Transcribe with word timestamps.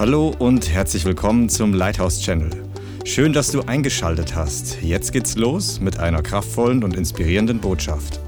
Hallo 0.00 0.34
und 0.38 0.70
herzlich 0.70 1.04
willkommen 1.04 1.50
zum 1.50 1.74
Lighthouse 1.74 2.22
Channel. 2.22 2.48
Schön, 3.04 3.34
dass 3.34 3.50
du 3.52 3.60
eingeschaltet 3.60 4.34
hast. 4.34 4.80
Jetzt 4.80 5.12
geht's 5.12 5.36
los 5.36 5.78
mit 5.78 5.98
einer 5.98 6.22
kraftvollen 6.22 6.82
und 6.82 6.96
inspirierenden 6.96 7.60
Botschaft. 7.60 8.18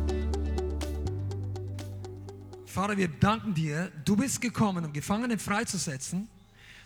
Vater, 2.66 2.98
wir 2.98 3.08
danken 3.08 3.54
dir, 3.54 3.90
du 4.04 4.16
bist 4.16 4.42
gekommen, 4.42 4.84
um 4.84 4.92
Gefangene 4.92 5.38
freizusetzen. 5.38 6.28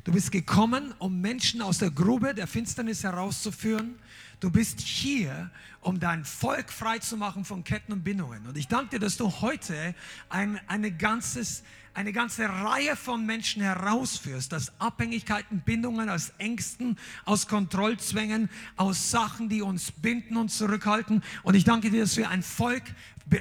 Du 0.05 0.13
bist 0.13 0.31
gekommen, 0.31 0.95
um 1.01 1.21
Menschen 1.21 1.63
aus 1.63 1.79
der 1.79 1.91
Grube 1.91 2.33
der 2.33 2.47
Finsternis 2.47 3.03
herauszuführen. 3.03 3.97
Du 4.39 4.51
bist 4.51 4.81
hier, 4.81 5.51
um 5.81 5.99
dein 5.99 6.25
Volk 6.27 6.71
freizumachen 6.71 7.45
von 7.45 7.65
Ketten 7.65 7.93
und 7.93 8.05
Bindungen. 8.05 8.47
Und 8.47 8.59
ich 8.59 8.69
danke 8.69 8.91
dir, 8.91 8.99
dass 8.99 9.17
du 9.17 9.31
heute 9.41 9.95
ein, 10.29 10.61
eine, 10.67 10.91
ganzes, 10.91 11.63
eine 11.95 12.13
ganze 12.13 12.47
Reihe 12.47 12.97
von 12.97 13.25
Menschen 13.25 13.63
herausführst, 13.63 14.53
aus 14.53 14.73
Abhängigkeiten, 14.79 15.61
Bindungen, 15.61 16.11
aus 16.11 16.33
Ängsten, 16.37 16.99
aus 17.25 17.49
Kontrollzwängen, 17.49 18.51
aus 18.77 19.11
Sachen, 19.11 19.49
die 19.49 19.63
uns 19.63 19.91
binden 19.91 20.37
und 20.37 20.51
zurückhalten. 20.51 21.23
Und 21.43 21.55
ich 21.55 21.65
danke 21.65 21.91
dir, 21.91 22.03
dass 22.03 22.17
wir 22.17 22.29
ein 22.29 22.43
Volk 22.43 22.85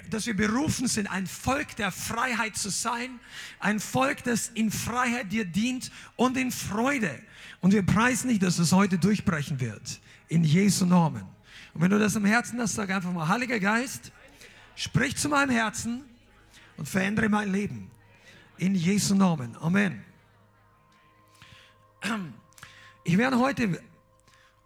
dass 0.10 0.26
wir 0.26 0.36
berufen 0.36 0.88
sind, 0.88 1.06
ein 1.06 1.28
Volk 1.28 1.76
der 1.76 1.92
Freiheit 1.92 2.58
zu 2.58 2.70
sein, 2.70 3.20
ein 3.60 3.80
Volk, 3.80 4.24
das 4.24 4.48
in 4.48 4.72
Freiheit 4.72 5.32
dir 5.32 5.46
dient 5.46 5.92
und 6.16 6.38
in 6.38 6.52
Freude. 6.52 7.22
Und 7.62 7.72
wir 7.72 7.86
preisen 7.86 8.28
nicht, 8.30 8.42
dass 8.42 8.58
es 8.58 8.72
heute 8.72 8.98
durchbrechen 8.98 9.60
wird. 9.60 10.00
In 10.28 10.44
Jesu 10.44 10.86
Namen. 10.86 11.24
Und 11.74 11.82
wenn 11.82 11.92
du 11.92 12.00
das 12.00 12.16
im 12.16 12.26
Herzen 12.26 12.60
hast, 12.60 12.76
sag 12.76 12.90
einfach 12.90 13.12
mal, 13.12 13.28
Heiliger 13.28 13.60
Geist, 13.60 14.12
sprich 14.76 15.16
zu 15.18 15.30
meinem 15.30 15.50
Herzen 15.50 16.04
und 16.78 16.88
verändere 16.88 17.30
mein 17.30 17.52
Leben. 17.52 17.92
In 18.58 18.76
Jesu 18.76 19.16
Namen. 19.16 19.56
Amen. 19.58 20.04
Ich 23.04 23.18
werde 23.18 23.40
heute, 23.40 23.82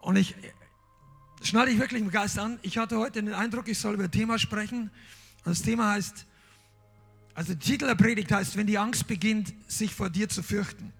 und 0.01 0.15
ich, 0.15 0.35
schneide 1.41 1.71
ich 1.71 1.79
wirklich 1.79 2.01
im 2.01 2.11
Geist 2.11 2.37
an. 2.37 2.59
Ich 2.61 2.77
hatte 2.77 2.97
heute 2.97 3.21
den 3.23 3.33
Eindruck, 3.33 3.67
ich 3.67 3.79
soll 3.79 3.95
über 3.95 4.05
ein 4.05 4.11
Thema 4.11 4.37
sprechen. 4.39 4.91
Das 5.43 5.61
Thema 5.61 5.93
heißt, 5.93 6.25
also 7.33 7.53
der 7.53 7.59
Titel 7.59 7.85
der 7.85 7.95
Predigt 7.95 8.31
heißt, 8.31 8.57
wenn 8.57 8.67
die 8.67 8.77
Angst 8.77 9.07
beginnt, 9.07 9.53
sich 9.67 9.93
vor 9.93 10.09
dir 10.09 10.27
zu 10.29 10.43
fürchten. 10.43 10.93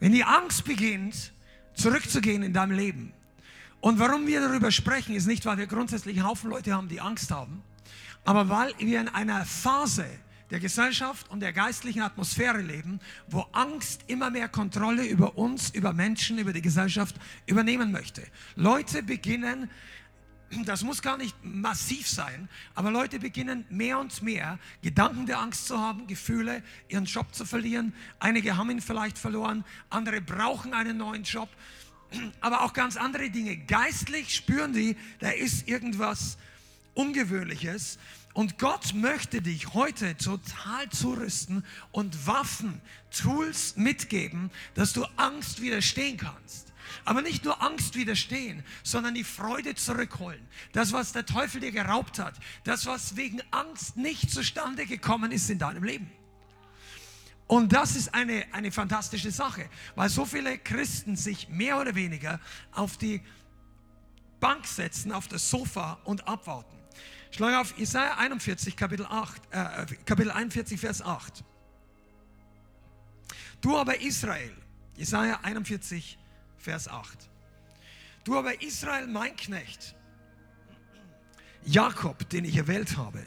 Wenn 0.00 0.12
die 0.12 0.24
Angst 0.24 0.64
beginnt, 0.64 1.32
zurückzugehen 1.74 2.42
in 2.42 2.52
deinem 2.52 2.72
Leben. 2.76 3.12
Und 3.80 3.98
warum 3.98 4.26
wir 4.26 4.40
darüber 4.40 4.70
sprechen, 4.70 5.14
ist 5.14 5.26
nicht, 5.26 5.44
weil 5.44 5.58
wir 5.58 5.66
grundsätzlich 5.66 6.16
einen 6.16 6.26
Haufen 6.26 6.50
Leute 6.50 6.72
haben, 6.72 6.88
die 6.88 7.00
Angst 7.00 7.30
haben, 7.30 7.62
aber 8.24 8.48
weil 8.48 8.72
wir 8.78 9.00
in 9.00 9.08
einer 9.08 9.44
Phase 9.44 10.06
der 10.50 10.60
Gesellschaft 10.60 11.28
und 11.30 11.40
der 11.40 11.52
geistlichen 11.52 12.02
Atmosphäre 12.02 12.60
leben, 12.60 13.00
wo 13.28 13.40
Angst 13.52 14.04
immer 14.06 14.30
mehr 14.30 14.48
Kontrolle 14.48 15.04
über 15.04 15.36
uns, 15.36 15.70
über 15.70 15.92
Menschen, 15.92 16.38
über 16.38 16.52
die 16.52 16.62
Gesellschaft 16.62 17.16
übernehmen 17.46 17.92
möchte. 17.92 18.22
Leute 18.54 19.02
beginnen, 19.02 19.70
das 20.64 20.82
muss 20.82 21.02
gar 21.02 21.16
nicht 21.16 21.36
massiv 21.42 22.08
sein, 22.08 22.48
aber 22.74 22.90
Leute 22.90 23.18
beginnen 23.18 23.64
mehr 23.70 23.98
und 23.98 24.22
mehr 24.22 24.58
Gedanken 24.82 25.26
der 25.26 25.40
Angst 25.40 25.66
zu 25.66 25.78
haben, 25.78 26.06
Gefühle, 26.06 26.62
ihren 26.88 27.06
Job 27.06 27.34
zu 27.34 27.44
verlieren. 27.44 27.92
Einige 28.20 28.56
haben 28.56 28.70
ihn 28.70 28.80
vielleicht 28.80 29.18
verloren, 29.18 29.64
andere 29.90 30.20
brauchen 30.20 30.74
einen 30.74 30.98
neuen 30.98 31.24
Job, 31.24 31.48
aber 32.40 32.62
auch 32.62 32.72
ganz 32.72 32.96
andere 32.96 33.30
Dinge. 33.30 33.56
Geistlich 33.56 34.34
spüren 34.34 34.72
die, 34.72 34.96
da 35.18 35.30
ist 35.30 35.68
irgendwas 35.68 36.36
Ungewöhnliches. 36.94 37.98
Und 38.34 38.58
Gott 38.58 38.94
möchte 38.94 39.40
dich 39.42 39.74
heute 39.74 40.16
total 40.16 40.88
zurüsten 40.90 41.64
und 41.92 42.26
Waffen, 42.26 42.80
Tools 43.16 43.76
mitgeben, 43.76 44.50
dass 44.74 44.92
du 44.92 45.04
Angst 45.16 45.62
widerstehen 45.62 46.16
kannst. 46.16 46.72
Aber 47.04 47.22
nicht 47.22 47.44
nur 47.44 47.62
Angst 47.62 47.96
widerstehen, 47.96 48.64
sondern 48.82 49.14
die 49.14 49.24
Freude 49.24 49.74
zurückholen. 49.74 50.40
Das, 50.72 50.92
was 50.92 51.12
der 51.12 51.26
Teufel 51.26 51.60
dir 51.60 51.72
geraubt 51.72 52.18
hat, 52.18 52.34
das, 52.64 52.86
was 52.86 53.16
wegen 53.16 53.42
Angst 53.50 53.96
nicht 53.96 54.30
zustande 54.30 54.86
gekommen 54.86 55.32
ist 55.32 55.50
in 55.50 55.58
deinem 55.58 55.84
Leben. 55.84 56.10
Und 57.46 57.72
das 57.72 57.94
ist 57.94 58.14
eine, 58.14 58.46
eine 58.52 58.72
fantastische 58.72 59.30
Sache, 59.30 59.68
weil 59.94 60.08
so 60.08 60.24
viele 60.24 60.58
Christen 60.58 61.14
sich 61.14 61.48
mehr 61.48 61.78
oder 61.78 61.94
weniger 61.94 62.40
auf 62.72 62.96
die 62.96 63.20
Bank 64.40 64.66
setzen, 64.66 65.12
auf 65.12 65.28
das 65.28 65.50
Sofa 65.50 65.98
und 66.04 66.26
abwarten. 66.26 66.74
Schlag 67.30 67.60
auf 67.60 67.78
Isaiah 67.78 68.16
41, 68.18 68.76
Kapitel, 68.76 69.06
8, 69.06 69.42
äh, 69.50 69.86
Kapitel 70.04 70.30
41, 70.30 70.80
Vers 70.80 71.02
8. 71.02 71.44
Du 73.60 73.76
aber 73.76 74.00
Israel, 74.00 74.52
Isaiah 74.96 75.40
41, 75.42 76.18
Vers 76.64 76.88
8. 76.88 77.28
Du 78.24 78.38
aber 78.38 78.62
Israel, 78.62 79.06
mein 79.06 79.36
Knecht, 79.36 79.94
Jakob, 81.66 82.26
den 82.30 82.46
ich 82.46 82.56
erwählt 82.56 82.96
habe, 82.96 83.22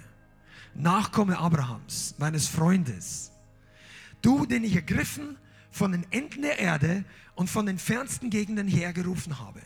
Nachkomme 0.73 1.37
Abrahams, 1.37 2.15
meines 2.17 2.47
Freundes, 2.47 3.31
du, 4.23 4.47
den 4.47 4.63
ich 4.63 4.75
ergriffen 4.75 5.37
von 5.69 5.91
den 5.91 6.11
Enden 6.11 6.41
der 6.41 6.57
Erde 6.57 7.05
und 7.35 7.47
von 7.47 7.67
den 7.67 7.77
fernsten 7.77 8.31
Gegenden 8.31 8.67
hergerufen 8.67 9.37
habe. 9.37 9.61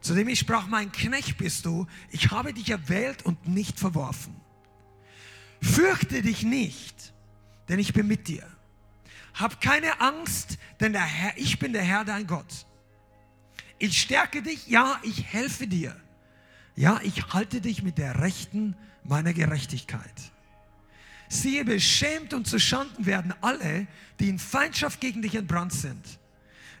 Zu 0.00 0.14
dem 0.14 0.26
ich 0.26 0.40
sprach, 0.40 0.66
mein 0.66 0.90
Knecht 0.90 1.38
bist 1.38 1.64
du, 1.64 1.86
ich 2.10 2.32
habe 2.32 2.52
dich 2.52 2.70
erwählt 2.70 3.24
und 3.24 3.46
nicht 3.46 3.78
verworfen. 3.78 4.34
Fürchte 5.62 6.22
dich 6.22 6.42
nicht, 6.42 7.14
denn 7.68 7.78
ich 7.78 7.92
bin 7.92 8.08
mit 8.08 8.26
dir. 8.26 8.44
Hab 9.34 9.60
keine 9.60 10.00
Angst, 10.00 10.58
denn 10.80 10.92
der 10.92 11.02
Herr, 11.02 11.38
ich 11.38 11.60
bin 11.60 11.72
der 11.72 11.82
Herr, 11.82 12.04
dein 12.04 12.26
Gott. 12.26 12.66
Ich 13.78 14.00
stärke 14.00 14.42
dich, 14.42 14.66
ja, 14.68 14.98
ich 15.02 15.24
helfe 15.24 15.66
dir. 15.66 15.96
Ja, 16.76 17.00
ich 17.02 17.32
halte 17.32 17.60
dich 17.60 17.82
mit 17.82 17.98
der 17.98 18.20
Rechten 18.20 18.76
meiner 19.04 19.32
Gerechtigkeit. 19.32 20.32
Siehe, 21.28 21.64
beschämt 21.64 22.34
und 22.34 22.46
zu 22.46 22.58
Schanden 22.58 23.06
werden 23.06 23.34
alle, 23.40 23.86
die 24.20 24.28
in 24.28 24.38
Feindschaft 24.38 25.00
gegen 25.00 25.22
dich 25.22 25.34
entbrannt 25.34 25.72
sind. 25.72 26.18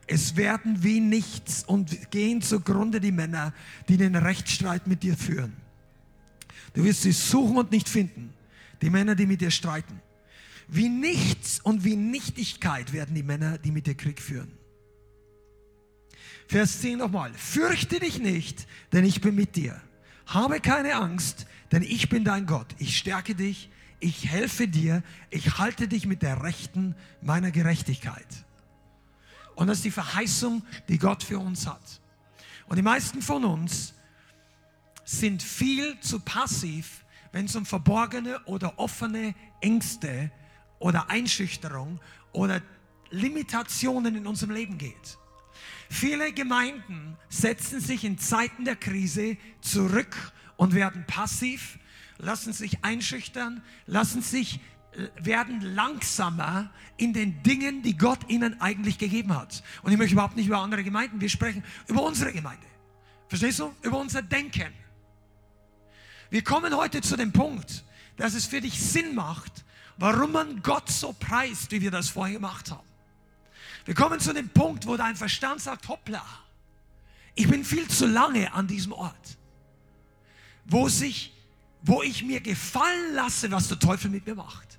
Es 0.06 0.36
werden 0.36 0.82
wie 0.84 1.00
nichts 1.00 1.64
und 1.64 2.10
gehen 2.12 2.40
zugrunde 2.40 3.00
die 3.00 3.10
Männer, 3.10 3.52
die 3.88 3.96
den 3.96 4.14
Rechtsstreit 4.14 4.86
mit 4.86 5.02
dir 5.02 5.16
führen. 5.16 5.56
Du 6.74 6.84
wirst 6.84 7.02
sie 7.02 7.12
suchen 7.12 7.56
und 7.56 7.72
nicht 7.72 7.88
finden, 7.88 8.32
die 8.82 8.90
Männer, 8.90 9.14
die 9.14 9.26
mit 9.26 9.40
dir 9.40 9.50
streiten. 9.50 10.00
Wie 10.68 10.88
nichts 10.88 11.60
und 11.60 11.84
wie 11.84 11.96
Nichtigkeit 11.96 12.92
werden 12.92 13.14
die 13.14 13.22
Männer, 13.22 13.58
die 13.58 13.72
mit 13.72 13.86
dir 13.86 13.94
Krieg 13.94 14.20
führen. 14.20 14.52
Vers 16.48 16.80
10 16.80 16.98
nochmal. 16.98 17.32
Fürchte 17.34 17.98
dich 17.98 18.18
nicht, 18.18 18.66
denn 18.92 19.04
ich 19.04 19.20
bin 19.20 19.34
mit 19.34 19.56
dir. 19.56 19.80
Habe 20.26 20.60
keine 20.60 20.94
Angst, 20.96 21.46
denn 21.72 21.82
ich 21.82 22.08
bin 22.08 22.24
dein 22.24 22.46
Gott. 22.46 22.68
Ich 22.78 22.96
stärke 22.98 23.34
dich, 23.34 23.70
ich 24.00 24.28
helfe 24.28 24.68
dir, 24.68 25.02
ich 25.30 25.58
halte 25.58 25.88
dich 25.88 26.06
mit 26.06 26.22
der 26.22 26.42
Rechten 26.42 26.94
meiner 27.22 27.50
Gerechtigkeit. 27.50 28.26
Und 29.54 29.68
das 29.68 29.78
ist 29.78 29.84
die 29.84 29.90
Verheißung, 29.90 30.62
die 30.88 30.98
Gott 30.98 31.22
für 31.22 31.38
uns 31.38 31.66
hat. 31.66 32.00
Und 32.68 32.76
die 32.76 32.82
meisten 32.82 33.22
von 33.22 33.44
uns 33.44 33.94
sind 35.04 35.42
viel 35.42 35.98
zu 36.00 36.20
passiv, 36.20 37.04
wenn 37.32 37.46
es 37.46 37.56
um 37.56 37.64
verborgene 37.64 38.40
oder 38.44 38.78
offene 38.78 39.34
Ängste 39.60 40.30
oder 40.78 41.08
Einschüchterung 41.10 42.00
oder 42.32 42.60
Limitationen 43.10 44.16
in 44.16 44.26
unserem 44.26 44.52
Leben 44.52 44.78
geht. 44.78 45.16
Viele 45.88 46.32
Gemeinden 46.32 47.16
setzen 47.28 47.80
sich 47.80 48.04
in 48.04 48.18
Zeiten 48.18 48.64
der 48.64 48.76
Krise 48.76 49.36
zurück 49.60 50.32
und 50.56 50.74
werden 50.74 51.04
passiv, 51.06 51.78
lassen 52.18 52.52
sich 52.52 52.84
einschüchtern, 52.84 53.62
lassen 53.86 54.22
sich 54.22 54.60
werden 55.20 55.60
langsamer 55.60 56.70
in 56.96 57.12
den 57.12 57.42
Dingen, 57.42 57.82
die 57.82 57.96
Gott 57.96 58.28
ihnen 58.28 58.60
eigentlich 58.60 58.98
gegeben 58.98 59.36
hat. 59.36 59.62
Und 59.82 59.92
ich 59.92 59.98
möchte 59.98 60.14
überhaupt 60.14 60.36
nicht 60.36 60.46
über 60.46 60.58
andere 60.58 60.84
Gemeinden, 60.84 61.20
wir 61.20 61.28
sprechen 61.28 61.62
über 61.86 62.02
unsere 62.02 62.32
Gemeinde. 62.32 62.66
Verstehst 63.28 63.58
du? 63.58 63.74
Über 63.82 63.98
unser 63.98 64.22
Denken. 64.22 64.72
Wir 66.30 66.42
kommen 66.42 66.74
heute 66.74 67.00
zu 67.00 67.16
dem 67.16 67.32
Punkt, 67.32 67.84
dass 68.16 68.34
es 68.34 68.46
für 68.46 68.60
dich 68.60 68.80
Sinn 68.80 69.14
macht, 69.14 69.64
warum 69.96 70.32
man 70.32 70.62
Gott 70.62 70.88
so 70.88 71.12
preist, 71.12 71.70
wie 71.70 71.80
wir 71.80 71.90
das 71.90 72.08
vorher 72.08 72.34
gemacht 72.34 72.70
haben. 72.70 72.86
Wir 73.86 73.94
kommen 73.94 74.20
zu 74.20 74.34
dem 74.34 74.48
Punkt, 74.48 74.86
wo 74.86 74.96
dein 74.96 75.16
Verstand 75.16 75.60
sagt, 75.60 75.88
hoppla, 75.88 76.22
ich 77.36 77.48
bin 77.48 77.64
viel 77.64 77.88
zu 77.88 78.06
lange 78.06 78.52
an 78.52 78.66
diesem 78.66 78.92
Ort, 78.92 79.38
wo 80.64 80.88
sich, 80.88 81.32
wo 81.82 82.02
ich 82.02 82.24
mir 82.24 82.40
gefallen 82.40 83.14
lasse, 83.14 83.50
was 83.50 83.68
der 83.68 83.78
Teufel 83.78 84.10
mit 84.10 84.26
mir 84.26 84.34
macht. 84.34 84.78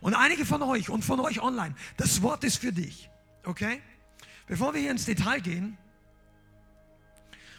Und 0.00 0.14
einige 0.14 0.44
von 0.44 0.60
euch 0.62 0.90
und 0.90 1.04
von 1.04 1.20
euch 1.20 1.40
online, 1.40 1.76
das 1.96 2.20
Wort 2.22 2.42
ist 2.42 2.58
für 2.58 2.72
dich. 2.72 3.08
Okay? 3.44 3.80
Bevor 4.48 4.74
wir 4.74 4.80
hier 4.80 4.90
ins 4.90 5.04
Detail 5.04 5.40
gehen, 5.40 5.78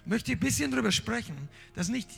möchte 0.06 0.34
ich 0.34 0.38
ein 0.38 0.42
bisschen 0.42 0.70
darüber 0.70 0.92
sprechen, 0.92 1.48
dass 1.76 1.88
nicht 1.88 2.10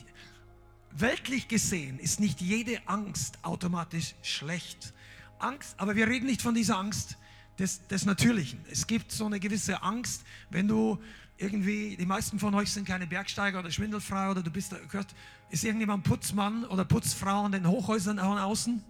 weltlich 0.90 1.46
gesehen 1.46 1.98
ist 1.98 2.20
nicht 2.20 2.40
jede 2.40 2.80
Angst 2.88 3.38
automatisch 3.42 4.14
schlecht. 4.22 4.92
Angst, 5.38 5.74
aber 5.78 5.94
wir 5.94 6.08
reden 6.08 6.26
nicht 6.26 6.42
von 6.42 6.54
dieser 6.54 6.78
Angst, 6.78 7.16
des, 7.58 7.86
des 7.88 8.04
Natürlichen. 8.04 8.60
Es 8.70 8.86
gibt 8.86 9.12
so 9.12 9.26
eine 9.26 9.40
gewisse 9.40 9.82
Angst, 9.82 10.24
wenn 10.50 10.68
du 10.68 10.98
irgendwie, 11.38 11.96
die 11.96 12.06
meisten 12.06 12.38
von 12.38 12.54
euch 12.54 12.70
sind 12.70 12.86
keine 12.86 13.06
Bergsteiger 13.06 13.58
oder 13.60 13.70
Schwindelfrei 13.70 14.30
oder 14.30 14.42
du 14.42 14.50
bist, 14.50 14.74
gehört, 14.90 15.14
ist 15.50 15.64
irgendjemand 15.64 16.04
Putzmann 16.04 16.64
oder 16.64 16.84
Putzfrau 16.84 17.44
an 17.44 17.52
den 17.52 17.66
Hochhäusern 17.66 18.18
außen? 18.18 18.82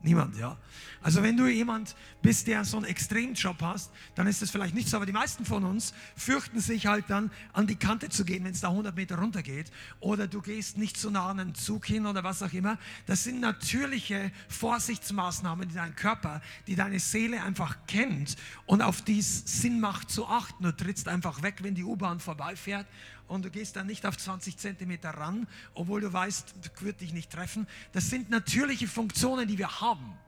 Niemand, 0.00 0.36
ja. 0.36 0.56
Also 1.02 1.24
wenn 1.24 1.36
du 1.36 1.46
jemand 1.46 1.96
bist, 2.22 2.46
der 2.46 2.64
so 2.64 2.76
einen 2.76 2.86
Extremjob 2.86 3.60
hast, 3.62 3.90
dann 4.14 4.28
ist 4.28 4.40
das 4.42 4.50
vielleicht 4.50 4.74
nicht 4.74 4.88
so. 4.88 4.96
Aber 4.96 5.06
die 5.06 5.12
meisten 5.12 5.44
von 5.44 5.64
uns 5.64 5.92
fürchten 6.16 6.60
sich 6.60 6.86
halt 6.86 7.06
dann 7.08 7.32
an 7.52 7.66
die 7.66 7.74
Kante 7.74 8.08
zu 8.08 8.24
gehen, 8.24 8.44
wenn 8.44 8.52
es 8.52 8.60
da 8.60 8.68
100 8.68 8.94
Meter 8.94 9.18
runter 9.18 9.42
geht. 9.42 9.72
Oder 9.98 10.28
du 10.28 10.40
gehst 10.40 10.78
nicht 10.78 10.96
zu 10.96 11.10
nah 11.10 11.28
an 11.30 11.40
einen 11.40 11.54
Zug 11.56 11.84
hin 11.86 12.06
oder 12.06 12.22
was 12.22 12.42
auch 12.44 12.52
immer. 12.52 12.78
Das 13.06 13.24
sind 13.24 13.40
natürliche 13.40 14.30
Vorsichtsmaßnahmen, 14.48 15.68
die 15.68 15.74
dein 15.74 15.96
Körper, 15.96 16.42
die 16.68 16.76
deine 16.76 17.00
Seele 17.00 17.42
einfach 17.42 17.76
kennt 17.88 18.36
und 18.66 18.82
auf 18.82 19.02
die 19.02 19.18
es 19.18 19.60
Sinn 19.60 19.80
macht 19.80 20.10
zu 20.10 20.28
achten. 20.28 20.62
Du 20.62 20.76
trittst 20.76 21.08
einfach 21.08 21.42
weg, 21.42 21.56
wenn 21.62 21.74
die 21.74 21.84
U-Bahn 21.84 22.20
vorbeifährt 22.20 22.86
und 23.28 23.44
du 23.44 23.50
gehst 23.50 23.76
dann 23.76 23.86
nicht 23.86 24.04
auf 24.06 24.16
20 24.16 24.56
Zentimeter 24.56 25.10
ran, 25.10 25.46
obwohl 25.74 26.00
du 26.00 26.12
weißt, 26.12 26.54
du 26.62 26.84
wird 26.84 27.00
dich 27.00 27.12
nicht 27.12 27.30
treffen. 27.30 27.66
Das 27.92 28.10
sind 28.10 28.30
natürliche 28.30 28.88
Funktionen, 28.88 29.46
die 29.46 29.58
wir 29.58 29.80
haben. 29.80 30.18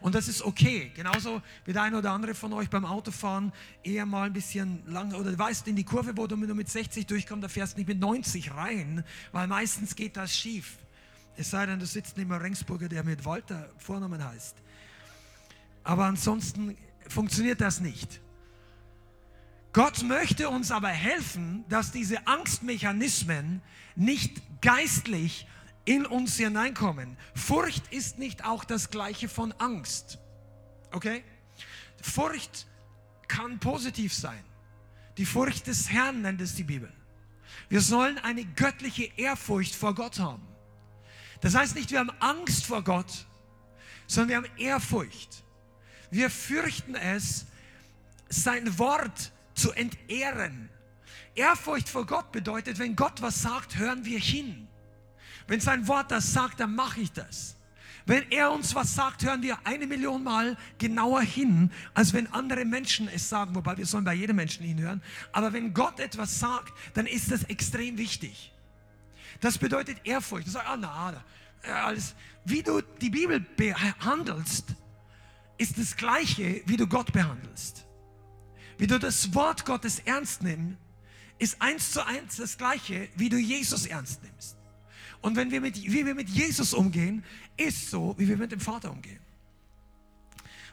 Und 0.00 0.14
das 0.14 0.28
ist 0.28 0.42
okay. 0.42 0.92
Genauso 0.94 1.42
wie 1.64 1.72
der 1.72 1.82
eine 1.82 1.98
oder 1.98 2.12
andere 2.12 2.34
von 2.34 2.52
euch 2.52 2.68
beim 2.68 2.84
Autofahren 2.84 3.52
eher 3.82 4.06
mal 4.06 4.26
ein 4.26 4.32
bisschen 4.32 4.82
lang 4.86 5.14
oder 5.14 5.36
weißt, 5.36 5.66
in 5.68 5.76
die 5.76 5.84
Kurve, 5.84 6.16
wo 6.16 6.26
du 6.26 6.36
nur 6.36 6.54
mit 6.54 6.68
60 6.68 7.06
durchkommst, 7.06 7.44
da 7.44 7.48
fährst 7.48 7.74
du 7.74 7.78
nicht 7.78 7.88
mit 7.88 7.98
90 7.98 8.54
rein, 8.54 9.04
weil 9.32 9.46
meistens 9.46 9.96
geht 9.96 10.16
das 10.16 10.36
schief. 10.36 10.78
Es 11.36 11.50
sei 11.50 11.64
denn, 11.66 11.78
du 11.78 11.86
sitzt 11.86 12.16
neben 12.18 12.30
einem 12.32 12.42
Rengsburger, 12.42 12.88
der 12.88 13.02
mit 13.04 13.24
Walter 13.24 13.70
Vornamen 13.78 14.22
heißt. 14.22 14.56
Aber 15.84 16.04
ansonsten 16.04 16.76
funktioniert 17.08 17.60
das 17.60 17.80
nicht. 17.80 18.20
Gott 19.72 20.02
möchte 20.02 20.48
uns 20.48 20.70
aber 20.70 20.88
helfen, 20.88 21.64
dass 21.68 21.92
diese 21.92 22.26
Angstmechanismen 22.26 23.62
nicht 23.94 24.42
geistlich 24.60 25.46
in 25.84 26.06
uns 26.06 26.36
hineinkommen. 26.36 27.16
Furcht 27.34 27.92
ist 27.92 28.18
nicht 28.18 28.44
auch 28.44 28.64
das 28.64 28.90
gleiche 28.90 29.28
von 29.28 29.52
Angst. 29.52 30.18
Okay? 30.92 31.22
Furcht 32.02 32.66
kann 33.28 33.60
positiv 33.60 34.12
sein. 34.12 34.42
Die 35.18 35.26
Furcht 35.26 35.66
des 35.66 35.90
Herrn 35.90 36.22
nennt 36.22 36.40
es 36.40 36.54
die 36.54 36.64
Bibel. 36.64 36.92
Wir 37.68 37.80
sollen 37.80 38.18
eine 38.18 38.44
göttliche 38.44 39.04
Ehrfurcht 39.16 39.74
vor 39.74 39.94
Gott 39.94 40.18
haben. 40.18 40.42
Das 41.40 41.54
heißt 41.54 41.74
nicht, 41.74 41.90
wir 41.90 42.00
haben 42.00 42.10
Angst 42.18 42.66
vor 42.66 42.82
Gott, 42.82 43.26
sondern 44.06 44.28
wir 44.28 44.36
haben 44.36 44.58
Ehrfurcht. 44.58 45.44
Wir 46.10 46.28
fürchten 46.28 46.94
es, 46.96 47.46
sein 48.28 48.78
Wort 48.78 49.32
zu 49.60 49.72
entehren. 49.72 50.70
Ehrfurcht 51.34 51.88
vor 51.88 52.06
Gott 52.06 52.32
bedeutet, 52.32 52.78
wenn 52.78 52.96
Gott 52.96 53.22
was 53.22 53.42
sagt, 53.42 53.76
hören 53.76 54.04
wir 54.04 54.18
hin. 54.18 54.68
Wenn 55.46 55.60
sein 55.60 55.86
Wort 55.86 56.10
das 56.10 56.32
sagt, 56.32 56.60
dann 56.60 56.74
mache 56.74 57.00
ich 57.00 57.12
das. 57.12 57.56
Wenn 58.06 58.30
er 58.30 58.50
uns 58.50 58.74
was 58.74 58.94
sagt, 58.94 59.22
hören 59.22 59.42
wir 59.42 59.58
eine 59.64 59.86
Million 59.86 60.24
Mal 60.24 60.56
genauer 60.78 61.20
hin, 61.20 61.70
als 61.94 62.12
wenn 62.12 62.26
andere 62.32 62.64
Menschen 62.64 63.08
es 63.08 63.28
sagen, 63.28 63.54
wobei 63.54 63.76
wir 63.76 63.86
sollen 63.86 64.04
bei 64.04 64.14
jedem 64.14 64.36
Menschen 64.36 64.64
hinhören. 64.64 65.02
Aber 65.32 65.52
wenn 65.52 65.74
Gott 65.74 66.00
etwas 66.00 66.40
sagt, 66.40 66.72
dann 66.94 67.06
ist 67.06 67.30
das 67.30 67.44
extrem 67.44 67.98
wichtig. 67.98 68.52
Das 69.40 69.58
bedeutet 69.58 69.98
Ehrfurcht. 70.04 70.46
Du 70.46 70.50
sagst, 70.50 70.68
ah, 70.68 70.76
na, 70.76 71.22
alles. 71.84 72.14
Wie 72.44 72.62
du 72.62 72.80
die 73.00 73.10
Bibel 73.10 73.40
behandelst, 73.40 74.74
ist 75.58 75.78
das 75.78 75.96
Gleiche, 75.96 76.62
wie 76.66 76.76
du 76.76 76.86
Gott 76.86 77.12
behandelst 77.12 77.86
wie 78.80 78.86
du 78.86 78.98
das 78.98 79.34
Wort 79.34 79.66
Gottes 79.66 79.98
ernst 80.00 80.42
nimmst, 80.42 80.78
ist 81.38 81.60
eins 81.60 81.92
zu 81.92 82.04
eins 82.04 82.36
das 82.36 82.56
Gleiche, 82.56 83.10
wie 83.14 83.28
du 83.28 83.36
Jesus 83.36 83.84
ernst 83.84 84.22
nimmst. 84.22 84.56
Und 85.20 85.36
wenn 85.36 85.50
wir 85.50 85.60
mit, 85.60 85.76
wie 85.76 86.06
wir 86.06 86.14
mit 86.14 86.30
Jesus 86.30 86.72
umgehen, 86.72 87.22
ist 87.58 87.90
so, 87.90 88.14
wie 88.16 88.26
wir 88.26 88.38
mit 88.38 88.52
dem 88.52 88.60
Vater 88.60 88.90
umgehen. 88.90 89.20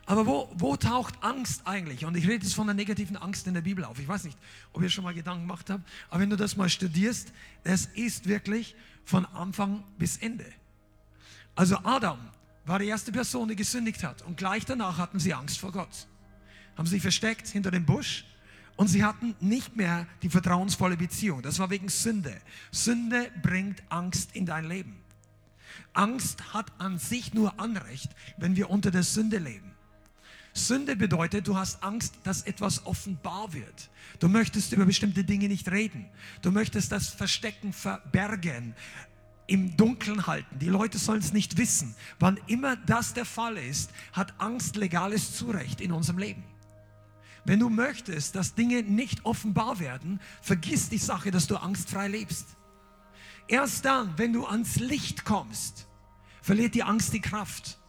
Aber 0.05 0.25
wo, 0.25 0.49
wo 0.55 0.77
taucht 0.77 1.21
Angst 1.21 1.63
eigentlich? 1.65 2.05
Und 2.05 2.15
ich 2.15 2.25
rede 2.25 2.45
jetzt 2.45 2.55
von 2.55 2.65
der 2.67 2.75
negativen 2.75 3.17
Angst 3.17 3.45
in 3.45 3.53
der 3.53 3.61
Bibel 3.61 3.83
auf. 3.83 3.99
Ich 3.99 4.07
weiß 4.07 4.23
nicht, 4.23 4.37
ob 4.71 4.81
ihr 4.83 4.89
schon 4.89 5.03
mal 5.03 5.13
Gedanken 5.13 5.41
gemacht 5.41 5.69
habt, 5.69 5.83
aber 6.09 6.21
wenn 6.21 6.29
du 6.29 6.37
das 6.37 6.55
mal 6.55 6.69
studierst, 6.69 7.33
es 7.65 7.87
ist 7.87 8.25
wirklich 8.25 8.73
von 9.03 9.25
Anfang 9.25 9.83
bis 9.97 10.15
Ende. 10.15 10.45
Also 11.55 11.77
Adam 11.83 12.19
war 12.65 12.79
die 12.79 12.87
erste 12.87 13.11
Person, 13.11 13.49
die 13.49 13.57
gesündigt 13.57 14.01
hat. 14.05 14.21
Und 14.21 14.37
gleich 14.37 14.63
danach 14.63 14.97
hatten 14.97 15.19
sie 15.19 15.33
Angst 15.33 15.59
vor 15.59 15.73
Gott 15.73 16.07
haben 16.77 16.85
sich 16.85 17.01
versteckt 17.01 17.47
hinter 17.47 17.71
dem 17.71 17.85
Busch 17.85 18.25
und 18.75 18.87
sie 18.87 19.03
hatten 19.03 19.35
nicht 19.39 19.75
mehr 19.75 20.07
die 20.21 20.29
vertrauensvolle 20.29 20.97
Beziehung. 20.97 21.41
Das 21.41 21.59
war 21.59 21.69
wegen 21.69 21.89
Sünde. 21.89 22.35
Sünde 22.71 23.31
bringt 23.41 23.81
Angst 23.89 24.35
in 24.35 24.45
dein 24.45 24.65
Leben. 24.65 24.95
Angst 25.93 26.53
hat 26.53 26.71
an 26.79 26.99
sich 26.99 27.33
nur 27.33 27.59
Anrecht, 27.59 28.11
wenn 28.37 28.55
wir 28.55 28.69
unter 28.69 28.91
der 28.91 29.03
Sünde 29.03 29.39
leben. 29.39 29.71
Sünde 30.53 30.95
bedeutet, 30.95 31.47
du 31.47 31.55
hast 31.55 31.83
Angst, 31.83 32.15
dass 32.23 32.43
etwas 32.43 32.85
offenbar 32.85 33.53
wird. 33.53 33.89
Du 34.19 34.27
möchtest 34.27 34.73
über 34.73 34.85
bestimmte 34.85 35.23
Dinge 35.23 35.47
nicht 35.47 35.69
reden. 35.69 36.05
Du 36.41 36.51
möchtest 36.51 36.91
das 36.91 37.09
Verstecken 37.09 37.73
verbergen, 37.73 38.73
im 39.47 39.77
Dunkeln 39.77 40.27
halten. 40.27 40.59
Die 40.59 40.69
Leute 40.69 40.97
sollen 40.97 41.19
es 41.19 41.33
nicht 41.33 41.57
wissen. 41.57 41.95
Wann 42.19 42.39
immer 42.47 42.75
das 42.75 43.13
der 43.13 43.25
Fall 43.25 43.57
ist, 43.57 43.91
hat 44.13 44.33
Angst 44.39 44.75
legales 44.75 45.35
Zurecht 45.35 45.79
in 45.79 45.91
unserem 45.91 46.19
Leben. 46.19 46.43
Wenn 47.47 47.61
du 47.61 47.69
möchtest, 47.69 48.35
dass 48.35 48.55
Dinge 48.55 48.83
nicht 48.83 49.23
offenbar 49.23 49.79
werden, 49.79 50.19
vergiss 50.41 50.89
die 50.89 50.97
Sache, 50.97 51.31
dass 51.31 51.47
du 51.47 51.55
angstfrei 51.55 52.09
lebst. 52.09 52.45
Erst 53.47 53.85
dann, 53.85 54.17
wenn 54.17 54.33
du 54.33 54.45
ans 54.45 54.75
Licht 54.75 55.23
kommst, 55.23 55.87
verliert 56.41 56.75
die 56.75 56.83
Angst 56.83 57.13
die 57.13 57.21
Kraft. 57.21 57.79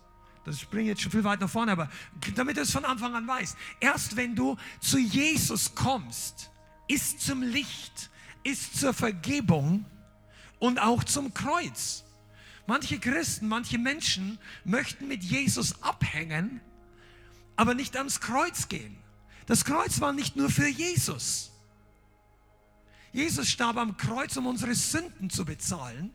Das 0.45 0.61
springt 0.61 0.87
jetzt 0.87 1.03
schon 1.03 1.11
viel 1.11 1.25
weiter 1.25 1.49
vorne, 1.49 1.73
aber 1.73 1.91
damit 2.37 2.57
du 2.57 2.61
es 2.61 2.71
von 2.71 2.85
Anfang 2.85 3.17
an 3.17 3.27
weißt. 3.27 3.57
Erst 3.81 4.15
wenn 4.15 4.37
du 4.37 4.57
zu 4.79 4.97
Jesus 4.97 5.75
kommst, 5.75 6.53
ist 6.87 7.21
zum 7.21 7.43
Licht, 7.43 8.11
ist 8.45 8.79
zur 8.79 8.95
Vergebung 8.95 9.85
und 10.61 10.81
auch 10.81 11.03
zum 11.03 11.35
Kreuz. 11.35 12.05
Manche 12.69 13.01
Christen, 13.01 13.49
manche 13.49 13.79
Menschen 13.79 14.39
möchten 14.65 15.09
mit 15.09 15.25
Jesus 15.25 15.83
abhängen, 15.83 16.61
aber 17.57 17.75
nicht 17.75 17.97
ans 17.97 18.21
Kreuz 18.21 18.69
gehen. 18.69 18.97
Das 19.49 19.65
Kreuz 19.65 20.01
war 20.03 20.13
nicht 20.13 20.37
nur 20.37 20.51
für 20.51 20.69
Jesus. 20.69 21.51
Jesus 23.13 23.49
starb 23.49 23.79
am 23.79 23.97
Kreuz, 23.97 24.37
um 24.37 24.47
unsere 24.47 24.75
Sünden 24.75 25.31
zu 25.31 25.47
bezahlen. 25.47 26.13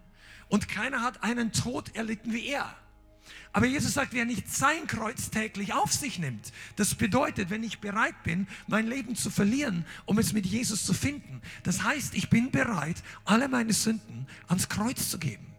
Und 0.50 0.69
keiner 0.69 1.01
hat 1.01 1.24
einen 1.24 1.51
Tod 1.51 1.96
erlitten 1.96 2.31
wie 2.31 2.46
er. 2.46 2.75
Aber 3.53 3.65
Jesus 3.65 3.96
sagt, 3.96 4.13
wer 4.13 4.25
nicht 4.25 4.53
sein 4.53 4.86
Kreuz 4.86 5.31
täglich 5.31 5.74
auf 5.74 5.91
sich 5.91 6.19
nimmt, 6.19 6.53
das 6.75 6.93
bedeutet, 6.93 7.50
wenn 7.50 7.63
ich 7.63 7.79
bereit 7.79 8.22
bin, 8.24 8.48
mein 8.67 8.86
Leben 8.86 9.15
zu 9.15 9.31
verlieren, 9.31 9.86
um 10.05 10.19
es 10.19 10.34
mit 10.34 10.46
Jesus 10.46 10.86
zu 10.86 10.93
finden. 10.93 11.41
Das 11.63 11.84
heißt, 11.84 12.13
ich 12.13 12.29
bin 12.29 12.51
bereit, 12.51 13.01
alle 13.25 13.48
meine 13.48 13.74
Sünden 13.74 14.27
ans 14.48 14.69
Kreuz 14.69 15.10
zu 15.10 15.17
geben. 15.17 15.55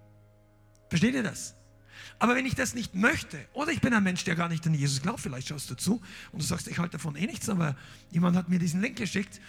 Versteht 0.91 1.15
ihr 1.15 1.25
das? 1.25 1.57
Aber 2.19 2.35
wenn 2.37 2.47
ich 2.47 2.55
das 2.55 2.75
nicht 2.75 2.95
möchte, 2.95 3.39
oder 3.53 3.73
ich 3.73 3.81
bin 3.81 3.93
ein 3.93 4.03
Mensch, 4.03 4.25
der 4.25 4.37
gar 4.37 4.49
nicht 4.49 4.67
an 4.67 4.75
Jesus 4.75 5.03
glaubt, 5.03 5.21
vielleicht 5.21 5.49
schaust 5.49 5.71
du 5.71 5.75
zu 5.75 6.01
und 6.33 6.43
du 6.43 6.47
sagst, 6.47 6.69
ich 6.69 6.79
halte 6.79 6.93
davon 6.93 7.17
eh 7.17 7.27
nichts, 7.27 7.49
aber 7.49 7.77
jemand 8.11 8.37
hat 8.37 8.49
mir 8.49 8.59
diesen 8.59 8.81
Link 8.81 8.97
geschickt. 8.97 9.41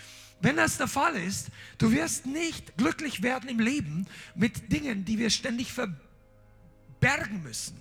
Wenn 0.41 0.57
das 0.57 0.77
der 0.77 0.87
Fall 0.87 1.15
ist, 1.15 1.47
du 1.77 1.91
wirst 1.91 2.25
nicht 2.25 2.77
glücklich 2.77 3.21
werden 3.21 3.49
im 3.49 3.59
Leben 3.59 4.07
mit 4.35 4.71
Dingen, 4.71 5.05
die 5.05 5.17
wir 5.17 5.29
ständig 5.29 5.71
verbergen 5.71 7.43
müssen. 7.43 7.77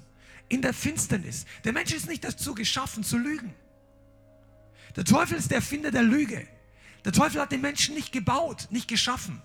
In 0.48 0.62
der 0.62 0.74
Finsternis. 0.74 1.46
Der 1.64 1.72
Mensch 1.72 1.92
ist 1.92 2.06
nicht 2.06 2.22
dazu 2.22 2.54
geschaffen, 2.54 3.02
zu 3.02 3.16
lügen. 3.16 3.54
Der 4.94 5.04
Teufel 5.04 5.38
ist 5.38 5.50
der 5.50 5.56
Erfinder 5.56 5.90
der 5.90 6.02
Lüge. 6.02 6.46
Der 7.04 7.12
Teufel 7.12 7.40
hat 7.40 7.50
den 7.50 7.62
Menschen 7.62 7.94
nicht 7.94 8.12
gebaut, 8.12 8.68
nicht 8.70 8.86
geschaffen. 8.86 9.42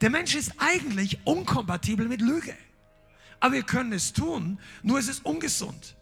Der 0.00 0.10
Mensch 0.10 0.34
ist 0.34 0.52
eigentlich 0.58 1.18
unkompatibel 1.24 2.08
mit 2.08 2.20
Lüge. 2.20 2.56
Aber 3.40 3.54
wir 3.54 3.62
können 3.62 3.92
es 3.92 4.12
tun, 4.12 4.58
nur 4.82 4.98
es 4.98 5.08
ist 5.08 5.24
ungesund. 5.24 5.96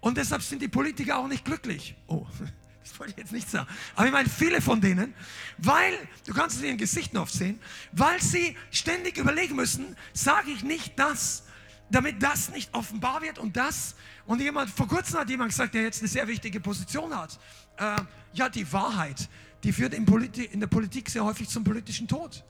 Und 0.00 0.16
deshalb 0.16 0.42
sind 0.42 0.62
die 0.62 0.68
Politiker 0.68 1.18
auch 1.18 1.28
nicht 1.28 1.44
glücklich. 1.44 1.96
Oh, 2.06 2.26
das 2.82 2.98
wollte 2.98 3.12
ich 3.12 3.18
jetzt 3.18 3.32
nicht 3.32 3.48
sagen. 3.48 3.68
Aber 3.94 4.06
ich 4.06 4.12
meine, 4.12 4.28
viele 4.28 4.60
von 4.60 4.80
denen, 4.80 5.14
weil, 5.58 5.92
du 6.26 6.32
kannst 6.32 6.56
es 6.56 6.62
in 6.62 6.68
ihren 6.68 6.78
Gesichten 6.78 7.18
oft 7.18 7.32
sehen, 7.32 7.60
weil 7.92 8.20
sie 8.20 8.56
ständig 8.70 9.18
überlegen 9.18 9.56
müssen, 9.56 9.96
sage 10.12 10.50
ich 10.50 10.64
nicht 10.64 10.98
das, 10.98 11.44
damit 11.90 12.22
das 12.22 12.50
nicht 12.50 12.72
offenbar 12.74 13.20
wird 13.22 13.38
und 13.38 13.56
das. 13.56 13.94
Und 14.26 14.40
jemand, 14.40 14.70
vor 14.70 14.88
kurzem 14.88 15.20
hat 15.20 15.28
jemand 15.28 15.50
gesagt, 15.50 15.74
der 15.74 15.82
jetzt 15.82 16.00
eine 16.00 16.08
sehr 16.08 16.26
wichtige 16.28 16.60
Position 16.60 17.14
hat. 17.14 17.38
Äh, 17.76 17.96
ja, 18.32 18.48
die 18.48 18.70
Wahrheit, 18.72 19.28
die 19.62 19.72
führt 19.72 19.92
in, 19.92 20.06
Politi 20.06 20.44
in 20.44 20.60
der 20.60 20.68
Politik 20.68 21.10
sehr 21.10 21.24
häufig 21.24 21.48
zum 21.48 21.64
politischen 21.64 22.06
Tod. 22.06 22.44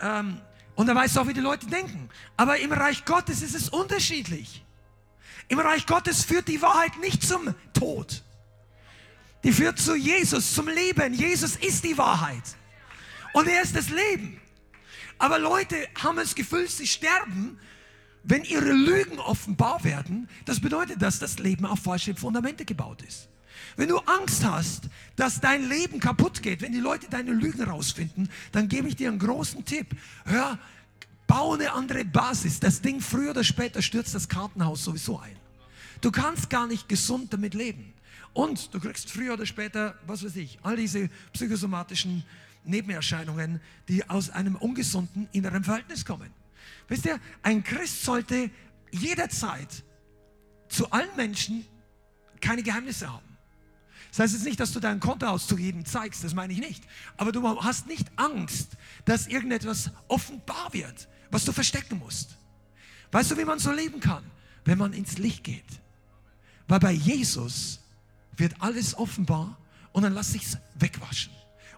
Ähm, 0.00 0.40
und 0.74 0.88
er 0.88 0.94
weiß 0.94 1.18
auch, 1.18 1.26
wie 1.26 1.34
die 1.34 1.40
Leute 1.40 1.66
denken. 1.66 2.08
Aber 2.36 2.58
im 2.58 2.72
Reich 2.72 3.04
Gottes 3.04 3.42
ist 3.42 3.54
es 3.54 3.68
unterschiedlich. 3.68 4.64
Im 5.48 5.58
Reich 5.58 5.86
Gottes 5.86 6.24
führt 6.24 6.48
die 6.48 6.62
Wahrheit 6.62 6.98
nicht 7.00 7.22
zum 7.22 7.54
Tod. 7.72 8.22
Die 9.42 9.52
führt 9.52 9.78
zu 9.78 9.96
Jesus, 9.96 10.54
zum 10.54 10.68
Leben. 10.68 11.14
Jesus 11.14 11.56
ist 11.56 11.84
die 11.84 11.96
Wahrheit. 11.98 12.42
Und 13.32 13.48
er 13.48 13.62
ist 13.62 13.74
das 13.74 13.88
Leben. 13.88 14.40
Aber 15.18 15.38
Leute 15.38 15.76
haben 16.02 16.16
das 16.16 16.34
Gefühl, 16.34 16.68
sie 16.68 16.86
sterben, 16.86 17.58
wenn 18.22 18.44
ihre 18.44 18.72
Lügen 18.72 19.18
offenbar 19.18 19.82
werden. 19.84 20.28
Das 20.44 20.60
bedeutet, 20.60 21.00
dass 21.02 21.18
das 21.18 21.38
Leben 21.38 21.66
auf 21.66 21.80
falsche 21.80 22.14
Fundamente 22.14 22.64
gebaut 22.64 23.02
ist. 23.02 23.29
Wenn 23.80 23.88
du 23.88 23.96
Angst 24.00 24.44
hast, 24.44 24.90
dass 25.16 25.40
dein 25.40 25.66
Leben 25.66 26.00
kaputt 26.00 26.42
geht, 26.42 26.60
wenn 26.60 26.72
die 26.72 26.80
Leute 26.80 27.08
deine 27.08 27.32
Lügen 27.32 27.62
rausfinden, 27.62 28.28
dann 28.52 28.68
gebe 28.68 28.88
ich 28.88 28.96
dir 28.96 29.08
einen 29.08 29.18
großen 29.18 29.64
Tipp. 29.64 29.96
Hör, 30.26 30.58
bau 31.26 31.54
eine 31.54 31.72
andere 31.72 32.04
Basis. 32.04 32.60
Das 32.60 32.82
Ding 32.82 33.00
früher 33.00 33.30
oder 33.30 33.42
später 33.42 33.80
stürzt 33.80 34.14
das 34.14 34.28
Kartenhaus 34.28 34.84
sowieso 34.84 35.18
ein. 35.18 35.34
Du 36.02 36.10
kannst 36.10 36.50
gar 36.50 36.66
nicht 36.66 36.90
gesund 36.90 37.32
damit 37.32 37.54
leben. 37.54 37.94
Und 38.34 38.74
du 38.74 38.80
kriegst 38.80 39.10
früher 39.10 39.32
oder 39.32 39.46
später, 39.46 39.98
was 40.06 40.22
weiß 40.22 40.36
ich, 40.36 40.58
all 40.62 40.76
diese 40.76 41.08
psychosomatischen 41.32 42.22
Nebenerscheinungen, 42.64 43.62
die 43.88 44.06
aus 44.10 44.28
einem 44.28 44.56
ungesunden 44.56 45.26
inneren 45.32 45.64
Verhältnis 45.64 46.04
kommen. 46.04 46.30
Wisst 46.88 47.06
ihr, 47.06 47.18
ein 47.42 47.64
Christ 47.64 48.04
sollte 48.04 48.50
jederzeit 48.90 49.84
zu 50.68 50.90
allen 50.90 51.16
Menschen 51.16 51.64
keine 52.42 52.62
Geheimnisse 52.62 53.10
haben. 53.10 53.29
Das 54.10 54.18
heißt 54.18 54.34
jetzt 54.34 54.44
nicht, 54.44 54.58
dass 54.58 54.72
du 54.72 54.80
deinen 54.80 55.00
Kontoauszug 55.00 55.58
jedem 55.58 55.84
zeigst, 55.84 56.24
das 56.24 56.34
meine 56.34 56.52
ich 56.52 56.60
nicht. 56.60 56.84
Aber 57.16 57.32
du 57.32 57.42
hast 57.62 57.86
nicht 57.86 58.10
Angst, 58.16 58.76
dass 59.04 59.26
irgendetwas 59.26 59.90
offenbar 60.08 60.72
wird, 60.72 61.08
was 61.30 61.44
du 61.44 61.52
verstecken 61.52 61.98
musst. 61.98 62.36
Weißt 63.12 63.30
du, 63.30 63.36
wie 63.36 63.44
man 63.44 63.58
so 63.58 63.72
leben 63.72 64.00
kann? 64.00 64.24
Wenn 64.64 64.78
man 64.78 64.92
ins 64.92 65.18
Licht 65.18 65.44
geht. 65.44 65.64
Weil 66.68 66.80
bei 66.80 66.92
Jesus 66.92 67.80
wird 68.36 68.54
alles 68.60 68.96
offenbar 68.96 69.58
und 69.92 70.02
dann 70.02 70.14
lass 70.14 70.32
sich's 70.32 70.58
wegwaschen. 70.74 71.32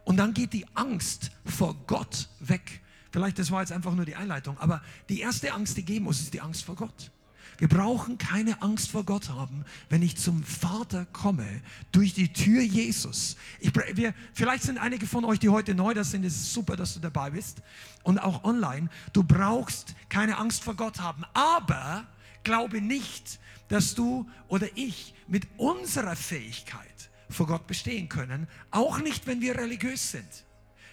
Und 0.05 0.17
dann 0.17 0.35
geht 0.35 0.53
die 0.53 0.67
Angst 0.75 1.31
vor 1.45 1.75
Gott 1.87 2.29
weg. 2.41 2.81
Vielleicht, 3.11 3.39
das 3.39 3.51
war 3.51 3.61
jetzt 3.61 3.73
einfach 3.73 3.95
nur 3.95 4.05
die 4.05 4.17
Einleitung, 4.17 4.59
aber 4.59 4.83
die 5.09 5.21
erste 5.21 5.53
Angst, 5.53 5.77
die 5.77 5.85
geben 5.85 6.07
muss, 6.07 6.21
ist 6.21 6.33
die 6.33 6.41
Angst 6.41 6.65
vor 6.65 6.77
Gott. 6.77 7.11
Wir 7.59 7.69
brauchen 7.69 8.19
keine 8.19 8.63
Angst 8.63 8.91
vor 8.91 9.05
Gott 9.05 9.29
haben, 9.29 9.65
wenn 9.89 10.03
ich 10.03 10.17
zum 10.17 10.43
Vater 10.43 11.07
komme, 11.13 11.47
durch 11.93 12.15
die 12.15 12.33
Tür 12.33 12.63
Jesus. 12.63 13.37
Ich, 13.61 13.73
wir, 13.95 14.15
vielleicht 14.33 14.65
sind 14.65 14.79
einige 14.79 15.07
von 15.07 15.25
euch, 15.25 15.39
die 15.39 15.49
heute 15.49 15.75
neu 15.75 15.95
da 15.95 16.05
sind, 16.05 16.25
es 16.25 16.35
ist 16.35 16.53
super, 16.55 16.77
dass 16.77 16.95
du 16.95 17.01
dabei 17.01 17.31
bist 17.31 17.63
und 18.03 18.19
auch 18.19 18.45
online. 18.45 18.89
Du 19.13 19.23
brauchst 19.23 19.95
keine 20.09 20.39
Angst 20.39 20.65
vor 20.65 20.75
Gott 20.75 21.01
haben, 21.01 21.25
aber 21.35 22.07
glaube 22.43 22.81
nicht, 22.81 23.39
dass 23.69 23.95
du 23.95 24.29
oder 24.49 24.67
ich 24.75 25.15
mit 25.29 25.47
unserer 25.57 26.17
Fähigkeit 26.17 27.11
vor 27.31 27.47
Gott 27.47 27.67
bestehen 27.67 28.09
können, 28.09 28.47
auch 28.71 28.99
nicht, 28.99 29.27
wenn 29.27 29.41
wir 29.41 29.57
religiös 29.57 30.13
sind. 30.13 30.45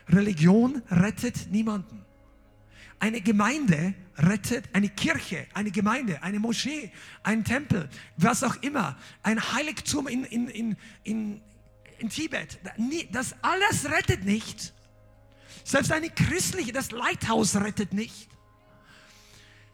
Religion 0.07 0.81
rettet 0.89 1.51
niemanden. 1.51 2.05
Eine 2.99 3.21
Gemeinde 3.21 3.93
rettet, 4.17 4.65
eine 4.73 4.89
Kirche, 4.89 5.47
eine 5.53 5.71
Gemeinde, 5.71 6.21
eine 6.21 6.39
Moschee, 6.39 6.91
ein 7.23 7.43
Tempel, 7.45 7.89
was 8.17 8.43
auch 8.43 8.55
immer, 8.57 8.97
ein 9.23 9.53
Heiligtum 9.53 10.07
in, 10.07 10.25
in, 10.25 10.47
in, 10.49 10.77
in, 11.03 11.41
in 11.99 12.09
Tibet. 12.09 12.59
Das 13.11 13.35
alles 13.41 13.89
rettet 13.89 14.25
nicht. 14.25 14.73
Selbst 15.63 15.91
eine 15.91 16.09
christliche, 16.09 16.73
das 16.73 16.91
Leithaus 16.91 17.55
rettet 17.55 17.93
nicht, 17.93 18.29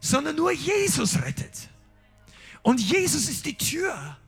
sondern 0.00 0.36
nur 0.36 0.52
Jesus 0.52 1.20
rettet. 1.22 1.68
Und 2.62 2.80
Jesus 2.80 3.28
ist 3.28 3.46
die 3.46 3.56
Tür. 3.56 4.18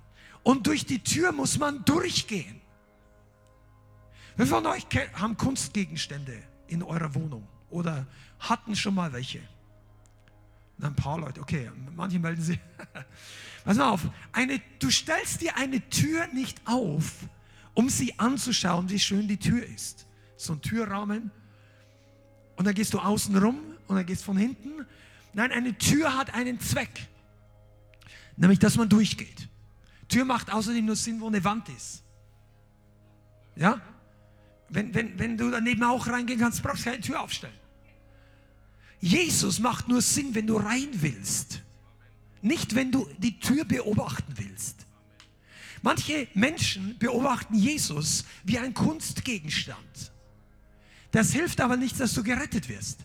Und 0.43 0.67
durch 0.67 0.87
die 0.87 1.02
Tür 1.02 1.33
muss 1.33 1.59
man 1.59 1.85
durchgehen. 1.85 2.61
Wer 4.37 4.47
von 4.47 4.64
euch 4.67 4.87
haben 5.14 5.37
Kunstgegenstände 5.37 6.43
in 6.69 6.83
eurer 6.83 7.14
Wohnung 7.14 7.47
oder 7.71 8.07
hatten 8.38 8.76
schon 8.76 8.95
mal 8.95 9.12
welche? 9.12 9.40
Ein 10.80 10.95
paar 10.95 11.18
Leute, 11.18 11.40
okay, 11.40 11.71
manche 11.97 12.18
melden 12.18 12.42
sich. 12.42 12.59
Pass 13.64 13.76
mal 13.76 13.90
auf, 13.90 14.07
eine, 14.33 14.61
du 14.78 14.90
stellst 14.90 15.40
dir 15.40 15.57
eine 15.57 15.87
Tür 15.90 16.26
nicht 16.28 16.61
auf, 16.66 17.12
um 17.75 17.88
sie 17.88 18.18
anzuschauen, 18.18 18.88
wie 18.88 18.99
schön 18.99 19.26
die 19.26 19.38
Tür 19.38 19.64
ist. 19.66 20.07
So 20.37 20.52
ein 20.52 20.61
Türrahmen. 20.61 21.30
Und 22.57 22.64
dann 22.64 22.75
gehst 22.75 22.95
du 22.95 22.99
außen 22.99 23.37
rum 23.37 23.61
und 23.88 23.97
dann 23.97 24.07
gehst 24.07 24.25
von 24.25 24.37
hinten. 24.37 24.87
Nein, 25.33 25.52
eine 25.52 25.76
Tür 25.76 26.16
hat 26.16 26.33
einen 26.35 26.61
Zweck. 26.61 27.09
Nämlich, 28.37 28.61
dass 28.61 28.76
man 28.76 28.88
durchgeht. 28.88 29.49
Tür 30.09 30.25
macht 30.25 30.52
außerdem 30.52 30.87
nur 30.87 30.97
Sinn, 30.97 31.21
wo 31.21 31.26
eine 31.26 31.42
Wand 31.45 31.68
ist. 31.68 32.04
Ja? 33.57 33.80
Wenn, 34.68 34.95
wenn, 34.95 35.18
wenn 35.18 35.37
du 35.37 35.50
daneben 35.50 35.83
auch 35.83 36.07
reingehen 36.07 36.38
kannst, 36.38 36.62
brauchst 36.62 36.87
du 36.87 36.90
keine 36.90 37.00
Tür 37.00 37.21
aufstellen. 37.21 37.54
Jesus 39.00 39.59
macht 39.59 39.88
nur 39.88 40.02
Sinn, 40.02 40.35
wenn 40.35 40.47
du 40.47 40.57
rein 40.57 40.88
willst. 40.93 41.62
Nicht, 42.43 42.75
wenn 42.75 42.90
du 42.90 43.09
die 43.19 43.38
Tür 43.38 43.64
beobachten 43.64 44.35
willst. 44.37 44.87
Manche 45.83 46.28
Menschen 46.35 46.99
beobachten 46.99 47.55
Jesus 47.55 48.25
wie 48.45 48.59
ein 48.59 48.75
Kunstgegenstand. 48.75 50.12
Das 51.11 51.33
hilft 51.33 51.61
aber 51.61 51.76
nicht, 51.76 51.99
dass 52.00 52.12
du 52.14 52.23
gerettet 52.23 52.69
wirst. 52.69 53.00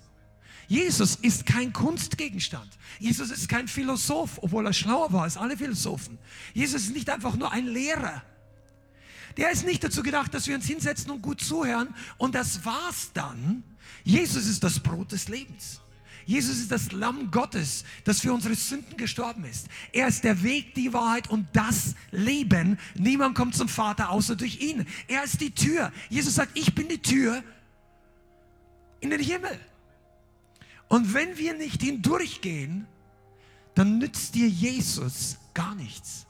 Jesus 0.67 1.15
ist 1.15 1.45
kein 1.45 1.71
Kunstgegenstand. 1.71 2.69
Jesus 2.99 3.29
ist 3.29 3.47
kein 3.47 3.67
Philosoph, 3.67 4.39
obwohl 4.41 4.65
er 4.65 4.73
schlauer 4.73 5.11
war 5.11 5.23
als 5.23 5.37
alle 5.37 5.57
Philosophen. 5.57 6.17
Jesus 6.53 6.83
ist 6.83 6.93
nicht 6.93 7.09
einfach 7.09 7.35
nur 7.35 7.51
ein 7.51 7.67
Lehrer. 7.67 8.23
Der 9.37 9.51
ist 9.51 9.65
nicht 9.65 9.83
dazu 9.83 10.03
gedacht, 10.03 10.33
dass 10.33 10.47
wir 10.47 10.55
uns 10.55 10.65
hinsetzen 10.65 11.11
und 11.11 11.21
gut 11.21 11.41
zuhören 11.41 11.93
und 12.17 12.35
das 12.35 12.65
war's 12.65 13.11
dann. 13.13 13.63
Jesus 14.03 14.45
ist 14.47 14.63
das 14.63 14.79
Brot 14.79 15.11
des 15.11 15.27
Lebens. 15.27 15.81
Jesus 16.25 16.57
ist 16.57 16.71
das 16.71 16.91
Lamm 16.91 17.31
Gottes, 17.31 17.83
das 18.03 18.21
für 18.21 18.33
unsere 18.33 18.55
Sünden 18.55 18.97
gestorben 18.97 19.45
ist. 19.45 19.67
Er 19.91 20.07
ist 20.07 20.23
der 20.23 20.43
Weg, 20.43 20.73
die 20.75 20.93
Wahrheit 20.93 21.29
und 21.29 21.47
das 21.53 21.95
Leben. 22.11 22.77
Niemand 22.95 23.35
kommt 23.35 23.55
zum 23.55 23.67
Vater 23.67 24.09
außer 24.09 24.35
durch 24.35 24.61
ihn. 24.61 24.85
Er 25.07 25.23
ist 25.23 25.41
die 25.41 25.51
Tür. 25.51 25.91
Jesus 26.09 26.35
sagt, 26.35 26.57
ich 26.57 26.73
bin 26.73 26.87
die 26.87 27.01
Tür 27.01 27.43
in 28.99 29.09
den 29.09 29.21
Himmel. 29.21 29.59
Und 30.87 31.13
wenn 31.13 31.37
wir 31.37 31.53
nicht 31.55 31.81
hindurchgehen, 31.81 32.87
dann 33.75 33.97
nützt 33.97 34.35
dir 34.35 34.47
Jesus 34.47 35.37
gar 35.53 35.75
nichts. 35.75 36.25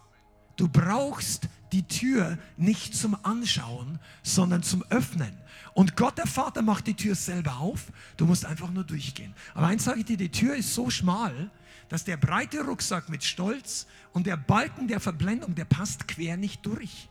Du 0.56 0.68
brauchst 0.68 1.48
die 1.72 1.84
Tür 1.84 2.38
nicht 2.56 2.96
zum 2.96 3.18
Anschauen, 3.24 4.00
sondern 4.22 4.64
zum 4.64 4.84
Öffnen. 4.84 5.36
Und 5.74 5.96
Gott, 5.96 6.18
der 6.18 6.28
Vater, 6.28 6.62
macht 6.62 6.88
die 6.88 6.94
Tür 6.94 7.16
selber 7.16 7.58
auf. 7.58 7.92
Du 8.18 8.26
musst 8.26 8.46
einfach 8.46 8.70
nur 8.70 8.84
durchgehen. 8.84 9.34
Aber 9.54 9.68
eins 9.68 9.86
sage 9.86 10.00
ich 10.00 10.06
dir, 10.06 10.18
die 10.18 10.30
Tür 10.30 10.56
ist 10.56 10.74
so 10.74 10.90
schmal, 10.90 11.50
dass 11.90 12.04
der 12.04 12.18
breite 12.18 12.64
Rucksack 12.64 13.10
mit 13.10 13.24
Stolz 13.24 13.88
und 14.12 14.28
der 14.28 14.38
Balken 14.38 14.88
der 14.88 15.00
Verblendung, 15.00 15.56
der 15.56 15.66
passt 15.66 16.08
quer 16.08 16.38
nicht 16.38 16.66
durch. 16.66 17.10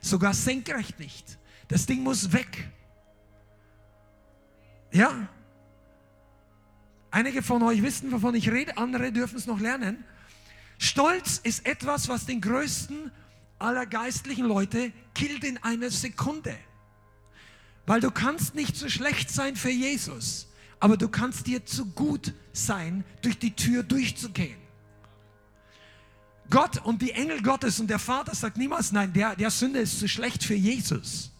Sogar 0.00 0.32
senkrecht 0.34 0.98
nicht. 1.00 1.38
Das 1.66 1.86
Ding 1.86 2.02
muss 2.02 2.32
weg. 2.32 2.70
Ja, 4.92 5.28
Einige 7.10 7.42
von 7.42 7.62
euch 7.62 7.82
wissen, 7.82 8.12
wovon 8.12 8.34
ich 8.34 8.50
rede, 8.50 8.76
andere 8.76 9.12
dürfen 9.12 9.36
es 9.36 9.46
noch 9.46 9.60
lernen. 9.60 10.04
Stolz 10.78 11.38
ist 11.38 11.66
etwas, 11.66 12.08
was 12.08 12.26
den 12.26 12.40
größten 12.40 13.10
aller 13.58 13.86
geistlichen 13.86 14.46
Leute 14.46 14.92
killt 15.14 15.42
in 15.42 15.56
einer 15.62 15.90
Sekunde. 15.90 16.56
Weil 17.88 18.02
du 18.02 18.10
kannst 18.10 18.54
nicht 18.54 18.76
zu 18.76 18.90
schlecht 18.90 19.30
sein 19.30 19.56
für 19.56 19.70
Jesus, 19.70 20.46
aber 20.78 20.98
du 20.98 21.08
kannst 21.08 21.46
dir 21.46 21.64
zu 21.64 21.86
gut 21.86 22.34
sein, 22.52 23.02
durch 23.22 23.38
die 23.38 23.56
Tür 23.56 23.82
durchzugehen. 23.82 24.58
Gott 26.50 26.84
und 26.84 27.00
die 27.00 27.12
Engel 27.12 27.40
Gottes 27.40 27.80
und 27.80 27.88
der 27.88 27.98
Vater 27.98 28.34
sagt 28.34 28.58
niemals, 28.58 28.92
nein, 28.92 29.14
der, 29.14 29.34
der 29.36 29.50
Sünde 29.50 29.78
ist 29.78 29.98
zu 29.98 30.06
schlecht 30.06 30.44
für 30.44 30.54
Jesus. 30.54 31.32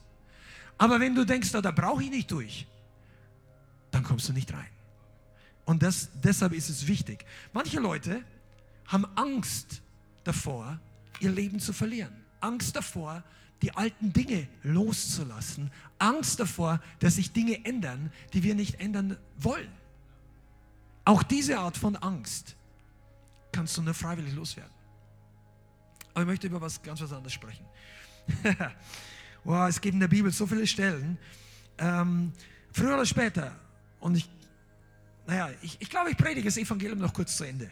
Aber 0.78 0.98
wenn 1.00 1.14
du 1.14 1.26
denkst, 1.26 1.52
da, 1.52 1.60
da 1.60 1.70
brauche 1.70 2.02
ich 2.02 2.08
nicht 2.08 2.30
durch, 2.30 2.66
dann 3.90 4.02
kommst 4.02 4.26
du 4.30 4.32
nicht 4.32 4.50
rein. 4.50 4.70
Und 5.66 5.82
das, 5.82 6.08
deshalb 6.24 6.54
ist 6.54 6.70
es 6.70 6.86
wichtig. 6.86 7.26
Manche 7.52 7.78
Leute 7.78 8.24
haben 8.86 9.04
Angst 9.16 9.82
davor, 10.24 10.80
ihr 11.20 11.30
Leben 11.30 11.60
zu 11.60 11.74
verlieren. 11.74 12.24
Angst 12.40 12.74
davor, 12.74 13.22
die 13.62 13.74
alten 13.74 14.12
Dinge 14.12 14.46
loszulassen. 14.62 15.70
Angst 15.98 16.38
davor, 16.40 16.80
dass 17.00 17.16
sich 17.16 17.32
Dinge 17.32 17.64
ändern, 17.64 18.12
die 18.32 18.42
wir 18.42 18.54
nicht 18.54 18.80
ändern 18.80 19.16
wollen. 19.36 19.70
Auch 21.04 21.22
diese 21.22 21.58
Art 21.58 21.76
von 21.76 21.96
Angst 21.96 22.54
kannst 23.52 23.76
du 23.76 23.82
nur 23.82 23.94
freiwillig 23.94 24.34
loswerden. 24.34 24.72
Aber 26.12 26.22
ich 26.22 26.26
möchte 26.26 26.46
über 26.46 26.60
was 26.60 26.82
ganz 26.82 27.00
was 27.00 27.12
anderes 27.12 27.32
sprechen. 27.32 27.64
wow, 29.44 29.68
es 29.68 29.80
gibt 29.80 29.94
in 29.94 30.00
der 30.00 30.08
Bibel 30.08 30.30
so 30.30 30.46
viele 30.46 30.66
Stellen. 30.66 31.18
Ähm, 31.78 32.32
früher 32.72 32.94
oder 32.94 33.06
später, 33.06 33.56
und 34.00 34.16
ich 34.16 34.28
naja, 35.28 35.50
ich, 35.60 35.76
ich 35.78 35.90
glaube, 35.90 36.10
ich 36.10 36.16
predige 36.16 36.46
das 36.48 36.56
Evangelium 36.56 36.98
noch 37.00 37.12
kurz 37.12 37.36
zu 37.36 37.44
Ende. 37.44 37.70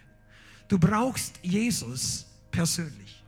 Du 0.69 0.78
brauchst 0.78 1.40
Jesus, 1.43 2.26
persönlich. 2.50 3.25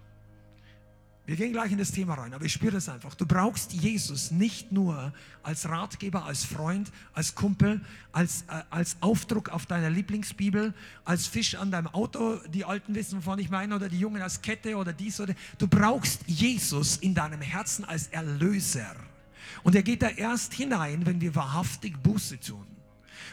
Wir 1.28 1.36
gehen 1.36 1.52
gleich 1.52 1.70
in 1.70 1.76
das 1.76 1.92
Thema 1.92 2.14
rein, 2.14 2.32
aber 2.32 2.46
ich 2.46 2.54
spüre 2.54 2.72
das 2.72 2.88
einfach. 2.88 3.14
Du 3.14 3.26
brauchst 3.26 3.74
Jesus 3.74 4.30
nicht 4.30 4.72
nur 4.72 5.12
als 5.42 5.68
Ratgeber, 5.68 6.24
als 6.24 6.46
Freund, 6.46 6.90
als 7.12 7.34
Kumpel, 7.34 7.82
als, 8.12 8.46
äh, 8.48 8.62
als 8.70 8.96
Aufdruck 9.02 9.50
auf 9.50 9.66
deiner 9.66 9.90
Lieblingsbibel, 9.90 10.72
als 11.04 11.26
Fisch 11.26 11.54
an 11.56 11.70
deinem 11.70 11.88
Auto, 11.88 12.38
die 12.48 12.64
Alten 12.64 12.94
wissen, 12.94 13.18
wovon 13.18 13.38
ich 13.40 13.50
meine, 13.50 13.76
oder 13.76 13.90
die 13.90 13.98
Jungen 13.98 14.22
als 14.22 14.40
Kette 14.40 14.74
oder 14.74 14.94
dies 14.94 15.20
oder. 15.20 15.34
Du 15.58 15.68
brauchst 15.68 16.22
Jesus 16.26 16.96
in 16.96 17.14
deinem 17.14 17.42
Herzen 17.42 17.84
als 17.84 18.06
Erlöser. 18.06 18.96
Und 19.64 19.74
er 19.74 19.82
geht 19.82 20.00
da 20.00 20.08
erst 20.08 20.54
hinein, 20.54 21.04
wenn 21.04 21.20
wir 21.20 21.34
wahrhaftig 21.34 22.02
Buße 22.02 22.40
tun. 22.40 22.77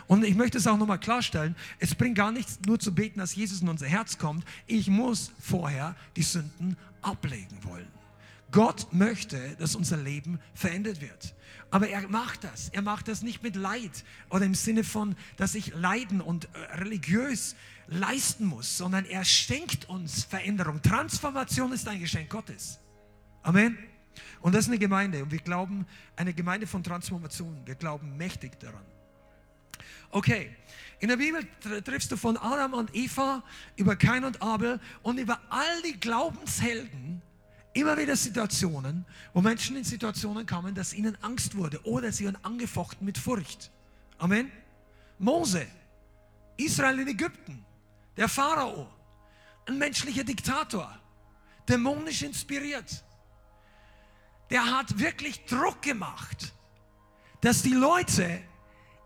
Und 0.08 0.24
ich 0.24 0.36
möchte 0.36 0.58
es 0.58 0.68
auch 0.68 0.78
nochmal 0.78 1.00
klarstellen, 1.00 1.56
es 1.80 1.96
bringt 1.96 2.16
gar 2.16 2.32
nichts 2.32 2.60
nur 2.66 2.80
zu 2.80 2.94
beten, 2.94 3.20
dass 3.20 3.36
Jesus 3.36 3.62
in 3.62 3.70
unser 3.70 3.88
Herz 3.88 4.18
kommt. 4.18 4.46
Ich 4.68 4.88
muss 4.88 5.32
vorher 5.40 5.96
die 6.16 6.24
Sünden 6.24 6.78
ablegen 7.02 7.58
wollen. 7.64 7.88
Gott 8.52 8.94
möchte, 8.94 9.56
dass 9.58 9.76
unser 9.76 9.98
Leben 9.98 10.40
verändert 10.54 11.02
wird. 11.02 11.36
Aber 11.72 11.90
er 11.90 12.08
macht 12.08 12.44
das. 12.44 12.70
Er 12.70 12.82
macht 12.82 13.08
das 13.08 13.22
nicht 13.22 13.44
mit 13.44 13.56
Leid 13.56 14.06
oder 14.30 14.46
im 14.46 14.56
Sinne 14.56 14.84
von, 14.84 15.16
dass 15.38 15.56
ich 15.56 15.74
leiden 15.74 16.22
und 16.22 16.46
äh, 16.46 16.76
religiös 16.76 17.56
leisten 17.88 18.46
muss, 18.46 18.78
sondern 18.78 19.06
er 19.06 19.26
schenkt 19.26 19.90
uns 19.90 20.24
Veränderung. 20.24 20.82
Transformation 20.82 21.74
ist 21.74 21.88
ein 21.88 22.00
Geschenk 22.00 22.30
Gottes. 22.30 22.80
Amen. 23.44 23.78
Und 24.42 24.56
das 24.56 24.66
ist 24.66 24.70
eine 24.70 24.80
Gemeinde. 24.80 25.24
Und 25.24 25.32
wir 25.32 25.40
glauben, 25.40 25.86
eine 26.16 26.34
Gemeinde 26.34 26.68
von 26.68 26.84
Transformation. 26.84 27.62
Wir 27.66 27.76
glauben 27.76 28.16
mächtig 28.16 28.60
daran. 28.60 28.86
Okay, 30.16 30.50
in 31.00 31.10
der 31.10 31.18
Bibel 31.18 31.46
triffst 31.84 32.10
du 32.10 32.16
von 32.16 32.38
Adam 32.38 32.74
und 32.74 32.96
Eva 32.96 33.44
über 33.76 33.98
Kain 33.98 34.24
und 34.24 34.42
Abel 34.42 34.80
und 35.04 35.18
über 35.18 35.42
all 35.50 35.82
die 35.82 36.00
Glaubenshelden 36.00 37.22
immer 37.74 37.98
wieder 37.98 38.16
Situationen, 38.16 39.06
wo 39.34 39.42
Menschen 39.42 39.76
in 39.76 39.84
Situationen 39.84 40.46
kamen, 40.46 40.74
dass 40.74 40.94
ihnen 40.94 41.22
Angst 41.22 41.58
wurde 41.58 41.86
oder 41.86 42.14
sie 42.14 42.24
waren 42.28 42.38
angefochten 42.44 43.06
mit 43.06 43.18
Furcht. 43.18 43.72
Amen. 44.18 44.50
Mose, 45.20 45.68
Israel 46.56 46.98
in 46.98 47.10
Ägypten, 47.10 47.66
der 48.16 48.30
Pharao, 48.30 48.88
ein 49.66 49.78
menschlicher 49.78 50.24
Diktator, 50.24 50.98
dämonisch 51.68 52.22
inspiriert. 52.22 53.04
Der 54.50 54.64
hat 54.64 54.98
wirklich 54.98 55.44
Druck 55.44 55.82
gemacht, 55.82 56.54
dass 57.42 57.64
die 57.64 57.74
Leute 57.74 58.42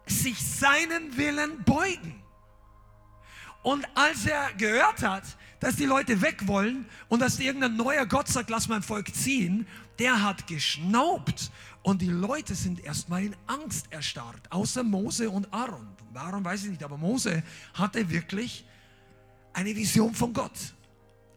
sich 0.10 0.38
seinen 0.40 1.16
Willen 1.18 1.64
beugen. 1.64 2.22
Und 3.62 3.86
als 3.96 4.26
er 4.26 4.54
gehört 4.54 5.04
hat, 5.04 5.24
dass 5.60 5.76
die 5.76 5.86
Leute 5.86 6.22
weg 6.22 6.48
wollen 6.48 6.86
und 7.10 7.22
dass 7.22 7.40
irgendein 7.40 7.76
neuer 7.76 8.06
Gott 8.06 8.28
sagt, 8.28 8.50
lass 8.50 8.68
mein 8.68 8.82
Volk 8.82 9.14
ziehen, 9.14 9.68
der 10.00 10.24
hat 10.24 10.48
geschnaubt. 10.48 11.52
Und 11.84 12.02
die 12.02 12.10
Leute 12.10 12.56
sind 12.56 12.84
erstmal 12.84 13.24
in 13.26 13.36
Angst 13.48 13.92
erstarrt, 13.92 14.52
außer 14.52 14.84
Mose 14.84 15.30
und 15.30 15.54
Aaron. 15.54 15.88
Warum 16.14 16.44
weiß 16.44 16.64
ich 16.64 16.72
nicht, 16.72 16.84
aber 16.84 16.98
Mose 16.98 17.44
hatte 17.74 18.10
wirklich 18.10 18.66
eine 19.54 19.76
Vision 19.76 20.14
von 20.14 20.34
Gott. 20.34 20.74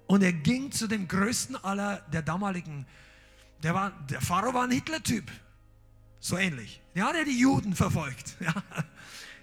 Und 0.06 0.22
er 0.22 0.32
ging 0.32 0.70
zu 0.70 0.86
dem 0.86 1.08
größten 1.08 1.56
aller 1.56 1.98
der 2.12 2.22
damaligen, 2.22 2.86
der, 3.62 3.74
war, 3.74 3.92
der 4.08 4.20
Pharao 4.20 4.52
war 4.54 4.64
ein 4.64 4.70
Hitler-Typ. 4.70 5.30
So 6.22 6.38
ähnlich. 6.38 6.80
Der 6.94 7.04
hat 7.04 7.16
ja 7.16 7.24
die 7.24 7.38
Juden 7.38 7.74
verfolgt. 7.74 8.36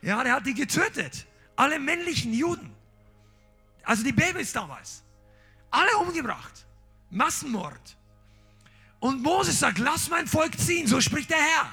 Ja. 0.01 0.23
der 0.23 0.35
hat 0.35 0.45
die 0.45 0.53
getötet. 0.53 1.27
Alle 1.57 1.77
männlichen 1.77 2.33
Juden. 2.33 2.73
Also 3.83 4.01
die 4.01 4.13
Babys 4.13 4.53
damals. 4.53 5.03
Alle 5.69 5.97
umgebracht. 5.97 6.65
Massenmord. 7.09 7.97
Und 9.01 9.21
Moses 9.21 9.59
sagt, 9.59 9.77
lass 9.77 10.09
mein 10.09 10.25
Volk 10.25 10.57
ziehen, 10.57 10.87
so 10.87 11.01
spricht 11.01 11.29
der 11.31 11.37
Herr. 11.37 11.69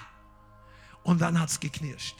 Und 1.05 1.21
dann 1.21 1.39
hat 1.39 1.51
es 1.51 1.61
geknirscht. 1.61 2.17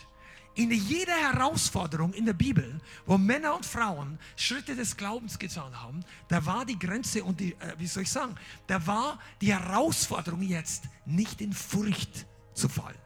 In 0.55 0.71
jeder 0.71 1.17
Herausforderung 1.17 2.13
in 2.13 2.25
der 2.25 2.35
Bibel, 2.35 2.81
wo 3.05 3.19
Männer 3.19 3.57
und 3.57 3.67
Frauen 3.67 4.21
Schritte 4.37 4.77
des 4.77 4.97
Glaubens 4.97 5.41
getan 5.41 5.83
haben, 5.83 6.05
da 6.29 6.47
war 6.47 6.65
die 6.65 6.79
Grenze 6.79 7.25
und 7.25 7.41
die, 7.41 7.55
äh, 7.55 7.75
wie 7.79 7.89
soll 7.89 8.05
ich 8.05 8.13
sagen, 8.13 8.37
da 8.69 8.87
war 8.87 9.19
die 9.41 9.53
Herausforderung 9.53 10.43
jetzt 10.43 10.85
nicht 11.05 11.41
in 11.41 11.53
Furcht 11.53 12.27
zu 12.57 12.69
fallen. 12.69 12.99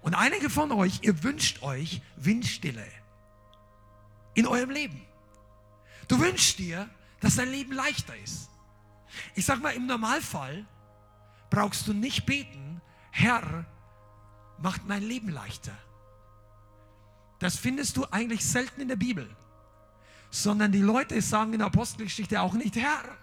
Und 0.00 0.14
einige 0.14 0.48
von 0.48 0.70
euch, 0.72 1.00
ihr 1.02 1.22
wünscht 1.22 1.62
euch 1.62 2.02
Windstille 2.16 2.86
in 4.34 4.46
eurem 4.46 4.70
Leben. 4.70 5.02
Du 6.06 6.18
wünschst 6.18 6.58
dir, 6.58 6.88
dass 7.20 7.36
dein 7.36 7.50
Leben 7.50 7.72
leichter 7.72 8.16
ist. 8.16 8.48
Ich 9.34 9.44
sag 9.44 9.60
mal, 9.60 9.74
im 9.74 9.86
Normalfall 9.86 10.66
brauchst 11.50 11.86
du 11.88 11.92
nicht 11.92 12.26
beten, 12.26 12.80
Herr, 13.10 13.66
macht 14.58 14.86
mein 14.86 15.02
Leben 15.02 15.28
leichter. 15.28 15.76
Das 17.38 17.56
findest 17.56 17.96
du 17.96 18.06
eigentlich 18.10 18.44
selten 18.44 18.80
in 18.80 18.88
der 18.88 18.96
Bibel. 18.96 19.28
Sondern 20.30 20.72
die 20.72 20.80
Leute 20.80 21.20
sagen 21.22 21.52
in 21.52 21.58
der 21.58 21.68
Apostelgeschichte 21.68 22.40
auch 22.40 22.54
nicht, 22.54 22.76
Herr, 22.76 23.16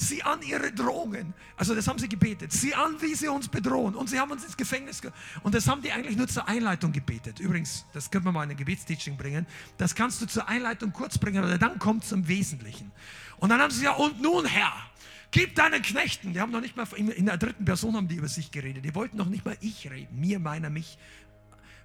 sieh 0.00 0.22
an 0.22 0.40
ihre 0.42 0.72
Drohungen. 0.72 1.34
Also 1.56 1.74
das 1.74 1.86
haben 1.86 1.98
sie 1.98 2.08
gebetet. 2.08 2.52
Sieh 2.52 2.74
an, 2.74 3.00
wie 3.00 3.14
sie 3.14 3.28
uns 3.28 3.48
bedrohen. 3.48 3.94
Und 3.94 4.08
sie 4.08 4.18
haben 4.18 4.30
uns 4.30 4.44
ins 4.44 4.56
Gefängnis. 4.56 5.02
Ge 5.02 5.10
und 5.42 5.54
das 5.54 5.68
haben 5.68 5.82
die 5.82 5.92
eigentlich 5.92 6.16
nur 6.16 6.26
zur 6.26 6.48
Einleitung 6.48 6.92
gebetet. 6.92 7.38
Übrigens, 7.38 7.84
das 7.92 8.10
können 8.10 8.24
wir 8.24 8.32
mal 8.32 8.44
in 8.44 8.50
ein 8.50 8.56
Gebetsteaching 8.56 9.16
bringen. 9.16 9.46
Das 9.76 9.94
kannst 9.94 10.22
du 10.22 10.26
zur 10.26 10.48
Einleitung 10.48 10.92
kurz 10.92 11.18
bringen, 11.18 11.44
aber 11.44 11.58
dann 11.58 11.78
kommt 11.78 12.04
zum 12.04 12.26
Wesentlichen. 12.28 12.90
Und 13.38 13.50
dann 13.50 13.60
haben 13.60 13.70
sie 13.70 13.84
ja, 13.84 13.92
und 13.92 14.20
nun 14.22 14.46
Herr, 14.46 14.72
gib 15.30 15.54
deinen 15.54 15.82
Knechten. 15.82 16.32
Die 16.32 16.40
haben 16.40 16.50
noch 16.50 16.62
nicht 16.62 16.76
mal, 16.76 16.86
in 16.96 17.26
der 17.26 17.36
dritten 17.36 17.64
Person 17.64 17.94
haben 17.94 18.08
die 18.08 18.16
über 18.16 18.28
sich 18.28 18.50
geredet. 18.50 18.84
Die 18.84 18.94
wollten 18.94 19.18
noch 19.18 19.28
nicht 19.28 19.44
mal 19.44 19.56
ich 19.60 19.90
reden. 19.90 20.18
Mir, 20.18 20.38
meiner, 20.38 20.70
mich. 20.70 20.98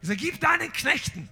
Ich 0.01 0.07
sage, 0.07 0.19
gib 0.19 0.39
deinen 0.39 0.71
Knechten, 0.71 1.29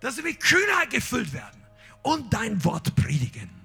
dass 0.00 0.16
sie 0.16 0.22
mit 0.22 0.40
Kühnheit 0.40 0.90
gefüllt 0.90 1.32
werden 1.32 1.60
und 2.02 2.32
dein 2.32 2.64
Wort 2.64 2.94
predigen. 2.94 3.59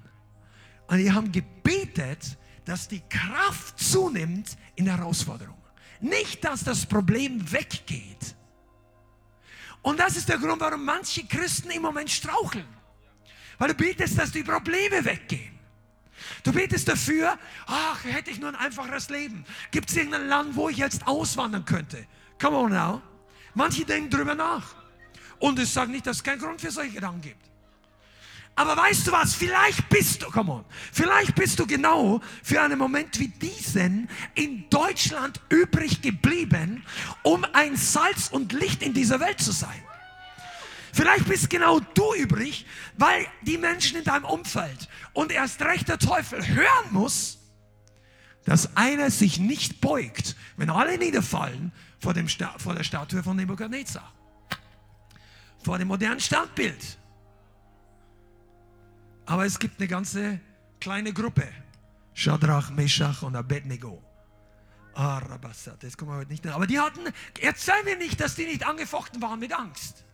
Und 0.86 0.98
die 0.98 1.10
haben 1.10 1.32
gebetet, 1.32 2.36
dass 2.64 2.88
die 2.88 3.02
Kraft 3.08 3.78
zunimmt 3.78 4.56
in 4.74 4.84
der 4.84 4.98
Herausforderung. 4.98 5.56
Nicht, 6.00 6.44
dass 6.44 6.62
das 6.64 6.86
Problem 6.86 7.50
weggeht. 7.50 8.34
Und 9.82 10.00
das 10.00 10.16
ist 10.16 10.28
der 10.28 10.38
Grund, 10.38 10.60
warum 10.60 10.84
manche 10.84 11.24
Christen 11.26 11.70
im 11.70 11.82
Moment 11.82 12.10
straucheln. 12.10 12.66
Weil 13.58 13.68
du 13.68 13.74
betest, 13.74 14.18
dass 14.18 14.32
die 14.32 14.42
Probleme 14.42 15.04
weggehen. 15.04 15.56
Du 16.42 16.52
betest 16.52 16.88
dafür, 16.88 17.38
ach, 17.66 18.04
hätte 18.04 18.30
ich 18.30 18.40
nur 18.40 18.48
ein 18.50 18.56
einfacheres 18.56 19.08
Leben. 19.10 19.44
Gibt 19.70 19.90
es 19.90 19.96
irgendein 19.96 20.28
Land, 20.28 20.56
wo 20.56 20.68
ich 20.68 20.76
jetzt 20.76 21.06
auswandern 21.06 21.64
könnte? 21.64 22.06
Come 22.40 22.56
on 22.56 22.72
now. 22.72 23.02
Manche 23.54 23.84
denken 23.84 24.10
drüber 24.10 24.34
nach. 24.34 24.74
Und 25.38 25.58
ich 25.58 25.70
sage 25.72 25.90
nicht, 25.90 26.06
dass 26.06 26.18
es 26.18 26.24
keinen 26.24 26.40
Grund 26.40 26.60
für 26.60 26.70
solche 26.70 26.94
Gedanken 26.94 27.22
gibt. 27.22 27.50
Aber 28.58 28.74
weißt 28.74 29.06
du 29.06 29.12
was? 29.12 29.34
Vielleicht 29.34 29.86
bist 29.90 30.22
du, 30.22 30.30
come 30.30 30.50
on, 30.50 30.64
vielleicht 30.90 31.34
bist 31.34 31.58
du 31.58 31.66
genau 31.66 32.22
für 32.42 32.62
einen 32.62 32.78
Moment 32.78 33.18
wie 33.20 33.28
diesen 33.28 34.08
in 34.34 34.68
Deutschland 34.70 35.42
übrig 35.50 36.00
geblieben, 36.00 36.82
um 37.22 37.44
ein 37.52 37.76
Salz 37.76 38.28
und 38.28 38.54
Licht 38.54 38.82
in 38.82 38.94
dieser 38.94 39.20
Welt 39.20 39.40
zu 39.40 39.52
sein. 39.52 39.82
Vielleicht 40.94 41.28
bist 41.28 41.50
genau 41.50 41.80
du 41.80 42.14
übrig, 42.14 42.64
weil 42.96 43.26
die 43.42 43.58
Menschen 43.58 43.98
in 43.98 44.04
deinem 44.04 44.24
Umfeld 44.24 44.88
und 45.12 45.30
erst 45.30 45.60
recht 45.60 45.88
der 45.88 45.98
Teufel 45.98 46.46
hören 46.48 46.92
muss, 46.92 47.36
dass 48.46 48.74
einer 48.74 49.10
sich 49.10 49.38
nicht 49.38 49.82
beugt, 49.82 50.34
wenn 50.56 50.70
alle 50.70 50.96
niederfallen 50.96 51.72
vor, 51.98 52.14
dem, 52.14 52.26
vor 52.28 52.74
der 52.74 52.84
Statue 52.84 53.22
von 53.22 53.36
Nebuchadnezzar, 53.36 54.10
vor 55.62 55.76
dem 55.76 55.88
modernen 55.88 56.20
Standbild. 56.20 56.96
Aber 59.26 59.44
es 59.44 59.58
gibt 59.58 59.80
eine 59.80 59.88
ganze 59.88 60.40
kleine 60.80 61.12
Gruppe. 61.12 61.46
Shadrach, 62.14 62.70
Meshach 62.70 63.22
und 63.22 63.36
Abednego. 63.36 64.02
Ah, 64.94 65.18
Rabassat, 65.18 65.82
das 65.82 65.96
kommen 65.96 66.12
wir 66.12 66.16
heute 66.18 66.30
nicht 66.30 66.44
nach. 66.44 66.54
Aber 66.54 66.66
die 66.66 66.80
hatten, 66.80 67.00
erzähl 67.40 67.82
mir 67.84 67.98
nicht, 67.98 68.18
dass 68.18 68.34
die 68.34 68.46
nicht 68.46 68.66
angefochten 68.66 69.20
waren 69.20 69.38
mit 69.38 69.52
Angst. 69.52 70.04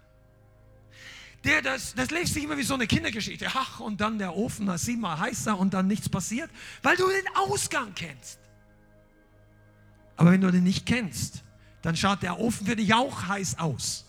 Der, 1.44 1.60
das, 1.62 1.94
das 1.94 2.10
liest 2.10 2.34
sich 2.34 2.44
immer 2.44 2.56
wie 2.56 2.62
so 2.62 2.74
eine 2.74 2.86
Kindergeschichte. 2.86 3.46
Ach, 3.54 3.80
und 3.80 4.00
dann 4.00 4.18
der 4.18 4.34
Ofen 4.34 4.76
siebenmal 4.78 5.18
heißer 5.18 5.58
und 5.58 5.74
dann 5.74 5.86
nichts 5.86 6.08
passiert, 6.08 6.50
weil 6.82 6.96
du 6.96 7.06
den 7.08 7.36
Ausgang 7.36 7.94
kennst. 7.94 8.38
Aber 10.16 10.32
wenn 10.32 10.40
du 10.40 10.50
den 10.50 10.64
nicht 10.64 10.86
kennst, 10.86 11.42
dann 11.82 11.96
schaut 11.96 12.22
der 12.22 12.38
Ofen 12.38 12.66
für 12.66 12.76
dich 12.76 12.94
auch 12.94 13.26
heiß 13.26 13.58
aus. 13.58 14.06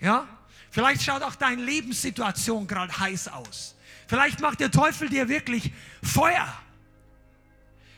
Ja? 0.00 0.26
Vielleicht 0.70 1.02
schaut 1.02 1.22
auch 1.22 1.36
deine 1.36 1.62
Lebenssituation 1.62 2.66
gerade 2.66 2.98
heiß 2.98 3.28
aus. 3.28 3.75
Vielleicht 4.06 4.40
macht 4.40 4.60
der 4.60 4.70
Teufel 4.70 5.08
dir 5.08 5.28
wirklich 5.28 5.72
Feuer. 6.02 6.46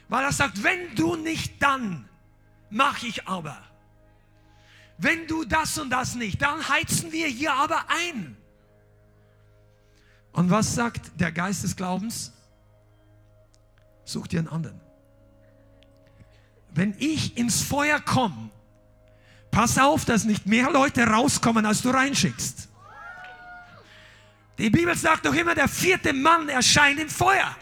Weil 0.08 0.24
er 0.24 0.32
sagt, 0.32 0.62
wenn 0.62 0.94
du 0.94 1.16
nicht, 1.16 1.62
dann 1.62 2.08
mache 2.70 3.06
ich 3.06 3.28
aber. 3.28 3.58
Wenn 4.96 5.26
du 5.26 5.44
das 5.44 5.78
und 5.78 5.90
das 5.90 6.14
nicht, 6.14 6.40
dann 6.42 6.68
heizen 6.68 7.12
wir 7.12 7.26
hier 7.26 7.52
aber 7.52 7.84
ein. 7.88 8.36
Und 10.32 10.50
was 10.50 10.74
sagt 10.74 11.12
der 11.20 11.30
Geist 11.30 11.62
des 11.62 11.76
Glaubens? 11.76 12.32
such 14.08 14.26
dir 14.28 14.40
einen 14.40 14.48
anderen. 14.48 14.80
Wenn 16.70 16.94
ich 16.98 17.36
ins 17.36 17.62
Feuer 17.62 18.00
komme, 18.00 18.50
pass 19.50 19.78
auf, 19.78 20.04
dass 20.04 20.24
nicht 20.24 20.46
mehr 20.46 20.70
Leute 20.70 21.04
rauskommen, 21.04 21.66
als 21.66 21.82
du 21.82 21.90
reinschickst. 21.90 22.67
Die 24.58 24.70
Bibel 24.70 24.96
sagt 24.96 25.24
doch 25.24 25.34
immer, 25.34 25.54
der 25.54 25.68
vierte 25.68 26.12
Mann 26.12 26.48
erscheint 26.48 27.00
im 27.00 27.08
Feuer. 27.08 27.56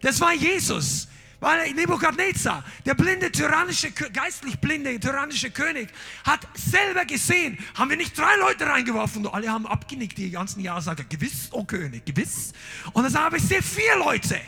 Das 0.00 0.20
war 0.20 0.32
Jesus. 0.32 1.08
Weil 1.40 1.74
Nebukadnezar, 1.74 2.64
der 2.86 2.94
blinde, 2.94 3.30
tyrannische, 3.30 3.90
geistlich 3.90 4.58
blinde, 4.60 4.98
tyrannische 4.98 5.50
König, 5.50 5.90
hat 6.24 6.48
selber 6.54 7.04
gesehen, 7.04 7.58
haben 7.74 7.90
wir 7.90 7.98
nicht 7.98 8.16
drei 8.16 8.34
Leute 8.36 8.64
reingeworfen 8.64 9.26
alle 9.26 9.50
haben 9.52 9.66
abgenickt 9.66 10.16
die 10.16 10.30
ganzen 10.30 10.60
Jahre, 10.60 10.80
sagen, 10.80 11.04
gewiss, 11.06 11.48
oh 11.50 11.64
König, 11.64 12.06
gewiss. 12.06 12.52
Und 12.94 13.02
dann 13.02 13.12
sagen 13.12 13.32
wir, 13.32 13.38
ich 13.38 13.44
sehe 13.44 13.60
vier 13.60 13.98
Leute. 13.98 14.40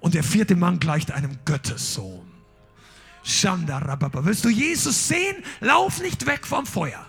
Und 0.00 0.14
der 0.14 0.24
vierte 0.24 0.56
Mann 0.56 0.80
gleicht 0.80 1.12
einem 1.12 1.38
Göttersohn. 1.44 2.28
Shandarababa. 3.22 4.24
Willst 4.24 4.44
du 4.44 4.48
Jesus 4.48 5.06
sehen? 5.08 5.36
Lauf 5.60 6.00
nicht 6.00 6.26
weg 6.26 6.46
vom 6.46 6.66
Feuer. 6.66 7.06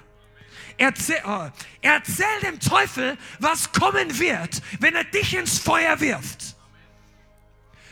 Erzähl, 0.77 1.21
oh, 1.25 1.49
erzähl 1.81 2.39
dem 2.43 2.59
Teufel, 2.59 3.17
was 3.39 3.71
kommen 3.71 4.19
wird, 4.19 4.61
wenn 4.79 4.95
er 4.95 5.05
dich 5.05 5.35
ins 5.35 5.57
Feuer 5.57 5.99
wirft. 6.01 6.55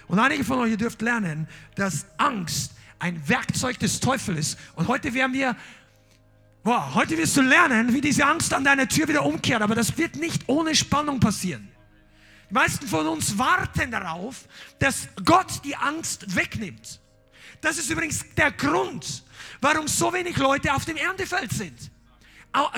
Und 0.08 0.19
einige 0.19 0.43
von 0.43 0.60
euch, 0.60 0.72
ihr 0.72 0.78
dürft 0.78 1.02
lernen, 1.02 1.48
dass 1.76 2.06
Angst 2.17 2.74
ein 3.00 3.28
Werkzeug 3.28 3.80
des 3.80 4.00
Teufels 4.00 4.39
ist. 4.39 4.60
Und 4.76 4.88
heute 4.88 5.13
werden 5.13 5.34
wir, 5.34 5.56
boah, 6.63 6.93
heute 6.93 7.17
wirst 7.17 7.38
du 7.38 7.41
lernen, 7.41 7.93
wie 7.93 8.02
diese 8.02 8.26
Angst 8.26 8.54
an 8.54 8.63
deiner 8.63 8.88
Tür 8.88 9.08
wieder 9.08 9.26
umkehrt. 9.26 9.62
Aber 9.62 9.76
das 9.76 9.98
wird 9.98 10.15
nicht 10.17 10.43
ohne 10.48 10.76
Spannung 10.76 11.19
passieren. 11.19 11.69
Die 12.50 12.54
meisten 12.54 12.88
von 12.88 13.08
uns 13.08 13.38
warten 13.38 13.91
darauf, 13.91 14.48
dass 14.80 15.08
Gott 15.26 15.63
die 15.63 15.76
Angst 15.76 16.36
wegnimmt. 16.36 17.00
Das 17.62 17.78
ist 17.78 17.89
übrigens 17.89 18.26
der 18.36 18.52
Grund, 18.52 19.24
warum 19.62 19.88
so 19.88 20.12
wenig 20.13 20.38
Leute 20.38 20.74
auf 20.74 20.86
dem 20.86 20.98
Erntefeld 20.98 21.52
sind. 21.52 21.91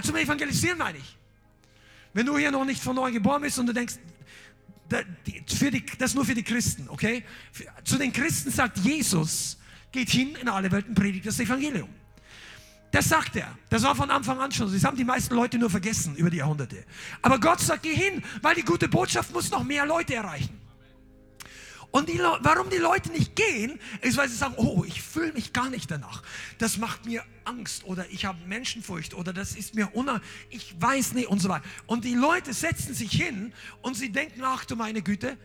Zum 0.04 0.16
Evangelisieren 0.16 0.78
meine 0.78 0.98
ich. 0.98 1.18
Wenn 2.14 2.26
du 2.26 2.38
hier 2.38 2.52
noch 2.52 2.66
nicht 2.66 2.82
von 2.82 2.96
neu 2.96 3.12
geboren 3.12 3.42
bist 3.42 3.60
und 3.60 3.66
du 3.68 3.74
denkst, 3.74 3.96
das 4.88 5.04
ist 6.00 6.16
nur 6.16 6.26
für 6.26 6.34
die 6.34 6.44
Christen, 6.44 6.88
okay? 6.90 7.26
Zu 7.84 7.98
den 7.98 8.14
Christen 8.14 8.52
sagt 8.52 8.78
Jesus, 8.78 9.58
geht 9.92 10.10
hin 10.10 10.36
in 10.42 10.48
alle 10.48 10.72
Welten, 10.72 10.94
predigt 10.94 11.26
das 11.26 11.40
Evangelium. 11.40 11.90
Das 12.92 13.10
sagt 13.10 13.36
er. 13.36 13.58
Das 13.70 13.84
war 13.84 13.94
von 13.96 14.10
Anfang 14.10 14.40
an 14.40 14.52
schon. 14.52 14.72
Das 14.72 14.84
haben 14.86 14.96
die 14.96 15.04
meisten 15.04 15.36
Leute 15.36 15.58
nur 15.58 15.70
vergessen 15.70 16.16
über 16.16 16.30
die 16.30 16.38
Jahrhunderte. 16.38 16.86
Aber 17.22 17.40
Gott 17.40 17.60
sagt, 17.60 17.84
geh 17.84 17.94
hin, 17.94 18.24
weil 18.42 18.56
die 18.56 18.64
gute 18.64 18.88
Botschaft 18.88 19.34
muss 19.34 19.52
noch 19.52 19.64
mehr 19.64 19.86
Leute 19.86 20.16
erreichen. 20.16 20.62
Und 21.92 22.10
die, 22.10 22.20
warum 22.20 22.70
die 22.70 22.78
Leute 22.78 23.12
nicht 23.12 23.36
gehen, 23.36 23.80
ist, 24.02 24.18
weil 24.18 24.28
sie 24.28 24.36
sagen, 24.36 24.56
oh, 24.58 24.84
ich 24.86 25.02
fühle 25.02 25.34
mich 25.34 25.54
gar 25.54 25.70
nicht 25.70 25.90
danach. 25.90 26.24
Das 26.58 26.78
macht 26.78 27.06
mir 27.06 27.24
Angst 27.46 27.84
oder 27.86 28.10
ich 28.10 28.26
habe 28.26 28.38
Menschenfurcht 28.46 29.14
oder 29.14 29.32
das 29.32 29.56
ist 29.56 29.76
mir 29.76 29.96
uner, 29.96 30.22
ich 30.50 30.76
weiß 30.80 31.14
nicht 31.14 31.28
und 31.28 31.40
so 31.40 31.50
weiter. 31.50 31.66
Und 31.86 32.04
die 32.04 32.16
Leute 32.16 32.54
setzen 32.54 32.94
sich 32.94 33.12
hin 33.12 33.54
und 33.82 33.96
sie 33.96 34.12
denken, 34.12 34.42
ach 34.44 34.66
du 34.66 34.76
meine 34.76 35.02
Güte, 35.02 35.38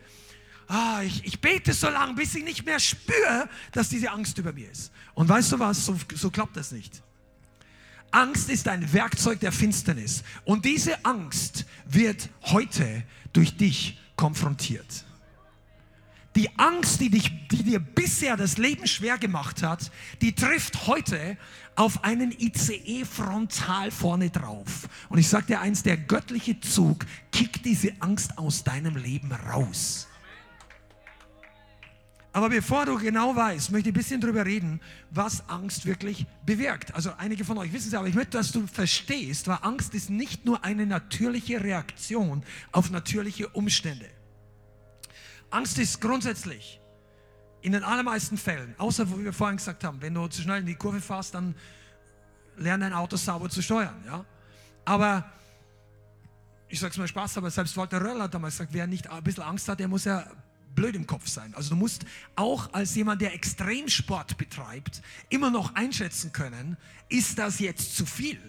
ah, 0.67 1.01
ich, 1.03 1.25
ich 1.25 1.39
bete 1.39 1.73
so 1.73 1.89
lange, 1.89 2.13
bis 2.13 2.35
ich 2.35 2.43
nicht 2.43 2.65
mehr 2.65 2.79
spüre, 2.79 3.49
dass 3.71 3.89
diese 3.89 4.11
Angst 4.11 4.37
über 4.37 4.53
mir 4.53 4.69
ist. 4.71 4.91
Und 5.13 5.29
weißt 5.29 5.53
du 5.53 5.59
was, 5.59 5.85
so, 5.85 5.97
so 6.15 6.31
klappt 6.31 6.57
das 6.57 6.71
nicht. 6.71 7.01
Angst 8.11 8.49
ist 8.49 8.67
ein 8.67 8.91
Werkzeug 8.91 9.39
der 9.39 9.51
Finsternis. 9.51 10.23
Und 10.43 10.65
diese 10.65 11.03
Angst 11.05 11.65
wird 11.85 12.29
heute 12.43 13.03
durch 13.31 13.55
dich 13.55 13.99
konfrontiert. 14.17 15.05
Die 16.35 16.49
Angst, 16.57 17.01
die, 17.01 17.09
dich, 17.09 17.47
die 17.49 17.63
dir 17.63 17.79
bisher 17.79 18.37
das 18.37 18.57
Leben 18.57 18.87
schwer 18.87 19.17
gemacht 19.17 19.63
hat, 19.63 19.91
die 20.21 20.33
trifft 20.33 20.87
heute 20.87 21.37
auf 21.75 22.03
einen 22.03 22.31
ICE 22.31 23.03
frontal 23.05 23.91
vorne 23.91 24.29
drauf. 24.29 24.87
Und 25.09 25.17
ich 25.17 25.27
sage 25.27 25.47
dir 25.47 25.61
eins, 25.61 25.83
der 25.83 25.97
göttliche 25.97 26.59
Zug 26.61 27.05
kickt 27.31 27.65
diese 27.65 27.93
Angst 27.99 28.37
aus 28.37 28.63
deinem 28.63 28.95
Leben 28.95 29.31
raus. 29.31 30.07
Aber 32.33 32.47
bevor 32.47 32.85
du 32.85 32.97
genau 32.97 33.35
weißt, 33.35 33.71
möchte 33.71 33.89
ich 33.89 33.95
ein 33.95 33.97
bisschen 33.97 34.21
darüber 34.21 34.45
reden, 34.45 34.79
was 35.09 35.49
Angst 35.49 35.85
wirklich 35.85 36.25
bewirkt. 36.45 36.95
Also 36.95 37.11
einige 37.17 37.43
von 37.43 37.57
euch 37.57 37.73
wissen 37.73 37.89
es, 37.89 37.93
aber 37.93 38.07
ich 38.07 38.15
möchte, 38.15 38.37
dass 38.37 38.53
du 38.53 38.67
verstehst, 38.67 39.49
weil 39.49 39.57
Angst 39.63 39.93
ist 39.95 40.09
nicht 40.09 40.45
nur 40.45 40.63
eine 40.63 40.85
natürliche 40.85 41.61
Reaktion 41.61 42.43
auf 42.71 42.89
natürliche 42.89 43.49
Umstände. 43.49 44.05
Angst 45.51 45.77
ist 45.77 45.99
grundsätzlich 45.99 46.79
in 47.61 47.73
den 47.73 47.83
allermeisten 47.83 48.37
Fällen, 48.37 48.73
außer 48.77 49.09
wo 49.11 49.19
wir 49.19 49.33
vorhin 49.33 49.57
gesagt 49.57 49.83
haben, 49.83 50.01
wenn 50.01 50.13
du 50.13 50.27
zu 50.27 50.41
schnell 50.41 50.61
in 50.61 50.65
die 50.65 50.75
Kurve 50.75 51.01
fährst, 51.01 51.35
dann 51.35 51.55
lerne 52.57 52.85
dein 52.85 52.93
Auto 52.93 53.17
sauber 53.17 53.49
zu 53.49 53.61
steuern. 53.61 54.01
Ja? 54.05 54.25
Aber 54.85 55.29
ich 56.69 56.79
sage 56.79 56.91
es 56.91 56.97
mal 56.97 57.07
Spaß, 57.07 57.37
aber 57.37 57.51
selbst 57.51 57.75
Walter 57.77 58.01
Röll 58.01 58.21
hat 58.21 58.33
damals 58.33 58.55
gesagt, 58.55 58.73
wer 58.73 58.87
nicht 58.87 59.09
ein 59.09 59.23
bisschen 59.23 59.43
Angst 59.43 59.67
hat, 59.67 59.79
der 59.79 59.89
muss 59.89 60.05
ja 60.05 60.25
blöd 60.73 60.95
im 60.95 61.05
Kopf 61.05 61.27
sein. 61.27 61.53
Also 61.53 61.71
du 61.71 61.75
musst 61.75 62.05
auch 62.35 62.73
als 62.73 62.95
jemand, 62.95 63.21
der 63.21 63.33
Extremsport 63.33 64.37
betreibt, 64.37 65.01
immer 65.29 65.51
noch 65.51 65.75
einschätzen 65.75 66.31
können, 66.31 66.77
ist 67.09 67.37
das 67.37 67.59
jetzt 67.59 67.95
zu 67.97 68.05
viel? 68.05 68.39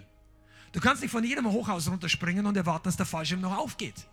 Du 0.71 0.81
kannst 0.81 1.03
nicht 1.03 1.11
von 1.11 1.25
jedem 1.25 1.51
Hochhaus 1.51 1.91
runterspringen 1.91 2.47
und 2.47 2.57
erwarten, 2.57 2.85
dass 2.85 2.97
der 2.97 3.07
Fallschirm 3.07 3.41
noch 3.41 3.59
aufgeht 3.59 4.07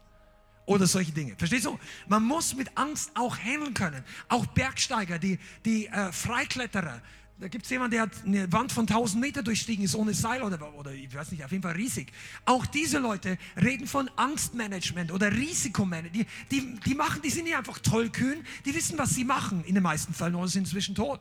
oder 0.70 0.86
solche 0.86 1.12
Dinge. 1.12 1.36
Verstehst 1.36 1.66
du? 1.66 1.80
Man 2.08 2.24
muss 2.24 2.54
mit 2.54 2.78
Angst 2.78 3.12
auch 3.16 3.38
handeln 3.38 3.74
können. 3.74 4.04
Auch 4.28 4.46
Bergsteiger, 4.46 5.18
die, 5.18 5.40
die 5.66 5.88
äh, 5.88 6.12
Freikletterer. 6.12 7.02
Da 7.40 7.48
gibt 7.48 7.64
es 7.64 7.72
jemanden, 7.72 7.92
der 7.92 8.02
hat 8.04 8.12
eine 8.24 8.52
Wand 8.52 8.72
von 8.72 8.84
1000 8.84 9.20
Meter 9.20 9.42
durchstiegen 9.42 9.84
ist 9.84 9.96
ohne 9.96 10.14
Seil 10.14 10.44
oder, 10.44 10.74
oder 10.76 10.92
ich 10.92 11.12
weiß 11.12 11.32
nicht, 11.32 11.44
auf 11.44 11.52
jeden 11.52 11.64
Fall 11.64 11.74
riesig. 11.74 12.12
Auch 12.46 12.68
diese 12.68 13.00
Leute 13.00 13.40
reden 13.60 13.88
von 13.88 14.12
Angstmanagement 14.16 15.12
oder 15.12 15.32
Risikomanagement. 15.32 16.28
Die, 16.52 16.60
die, 16.62 16.76
die 16.86 16.96
machen, 16.96 17.22
die 17.24 17.30
sind 17.32 17.46
nicht 17.46 17.56
einfach 17.56 17.80
tollkühn, 17.80 18.46
die 18.66 18.76
wissen, 18.76 18.98
was 18.98 19.16
sie 19.16 19.24
machen 19.24 19.64
in 19.64 19.74
den 19.74 19.84
meisten 19.84 20.14
Fällen 20.14 20.36
oder 20.36 20.50
sind 20.50 20.66
inzwischen 20.66 20.94
tot. 20.94 21.20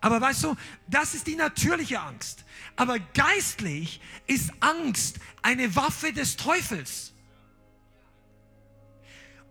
Aber 0.00 0.20
weißt 0.20 0.44
du, 0.44 0.56
das 0.88 1.14
ist 1.14 1.26
die 1.26 1.36
natürliche 1.36 2.00
Angst. 2.00 2.44
Aber 2.76 2.98
geistlich 2.98 4.00
ist 4.26 4.50
Angst 4.60 5.18
eine 5.42 5.76
Waffe 5.76 6.12
des 6.12 6.36
Teufels. 6.36 7.11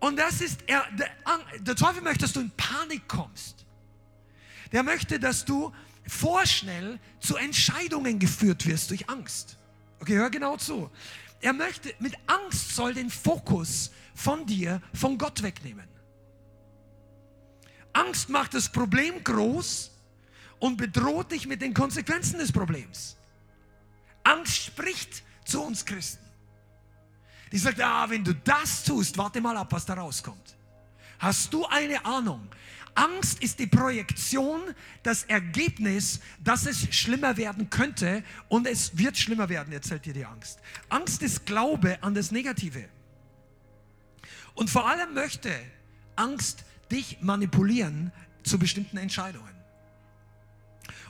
Und 0.02 0.18
das 0.18 0.42
ist, 0.42 0.64
er, 0.68 0.84
der, 0.98 1.10
der 1.60 1.76
Teufel 1.76 2.02
möchte, 2.02 2.22
dass 2.24 2.34
du 2.34 2.42
in 2.42 2.52
Panik 2.52 3.08
kommst. 3.08 3.66
Der 4.72 4.84
möchte, 4.84 5.20
dass 5.20 5.46
du 5.46 5.72
vorschnell 6.08 7.00
zu 7.20 7.38
Entscheidungen 7.38 8.18
geführt 8.18 8.66
wirst 8.66 8.90
durch 8.90 9.08
Angst. 9.10 9.58
Okay, 10.00 10.16
hör 10.16 10.32
genau 10.32 10.58
zu. 10.58 10.90
Er 11.40 11.54
möchte, 11.54 11.94
mit 12.00 12.16
Angst 12.26 12.76
soll 12.76 12.96
den 12.96 13.12
Fokus 13.12 13.92
von 14.16 14.46
dir, 14.48 14.82
von 14.94 15.20
Gott 15.20 15.44
wegnehmen. 15.44 15.88
Angst 17.94 18.30
macht 18.30 18.56
das 18.56 18.72
Problem 18.72 19.24
groß 19.24 19.92
und 20.60 20.78
bedroht 20.78 21.32
dich 21.32 21.46
mit 21.46 21.62
den 21.62 21.76
Konsequenzen 21.76 22.40
des 22.40 22.52
Problems. 22.52 23.18
Angst 24.24 24.56
spricht 24.64 25.24
zu 25.46 25.62
uns 25.62 25.86
Christen. 25.86 26.21
Die 27.52 27.58
sagt, 27.58 27.82
ah, 27.82 28.10
wenn 28.10 28.24
du 28.24 28.34
das 28.34 28.84
tust, 28.84 29.18
warte 29.18 29.42
mal 29.42 29.58
ab, 29.58 29.72
was 29.72 29.86
da 29.86 29.94
rauskommt. 29.94 30.56
Hast 31.20 31.54
du 31.54 31.66
eine 31.66 32.04
Ahnung? 32.06 32.48
Angst 32.96 33.42
ist 33.42 33.60
die 33.60 33.68
Projektion, 33.68 34.62
das 35.04 35.24
Ergebnis, 35.24 36.20
dass 36.44 36.66
es 36.66 36.94
schlimmer 36.94 37.38
werden 37.38 37.70
könnte 37.70 38.24
und 38.50 38.68
es 38.68 38.98
wird 38.98 39.18
schlimmer 39.18 39.48
werden, 39.48 39.72
erzählt 39.72 40.06
dir 40.06 40.14
die 40.14 40.26
Angst. 40.26 40.60
Angst 40.90 41.22
ist 41.22 41.46
Glaube 41.46 42.02
an 42.02 42.14
das 42.14 42.32
Negative. 42.32 42.90
Und 44.56 44.70
vor 44.70 44.90
allem 44.90 45.14
möchte 45.14 45.54
Angst 46.16 46.66
dich 46.92 47.22
manipulieren 47.22 48.12
zu 48.44 48.60
bestimmten 48.60 48.98
Entscheidungen. 48.98 49.56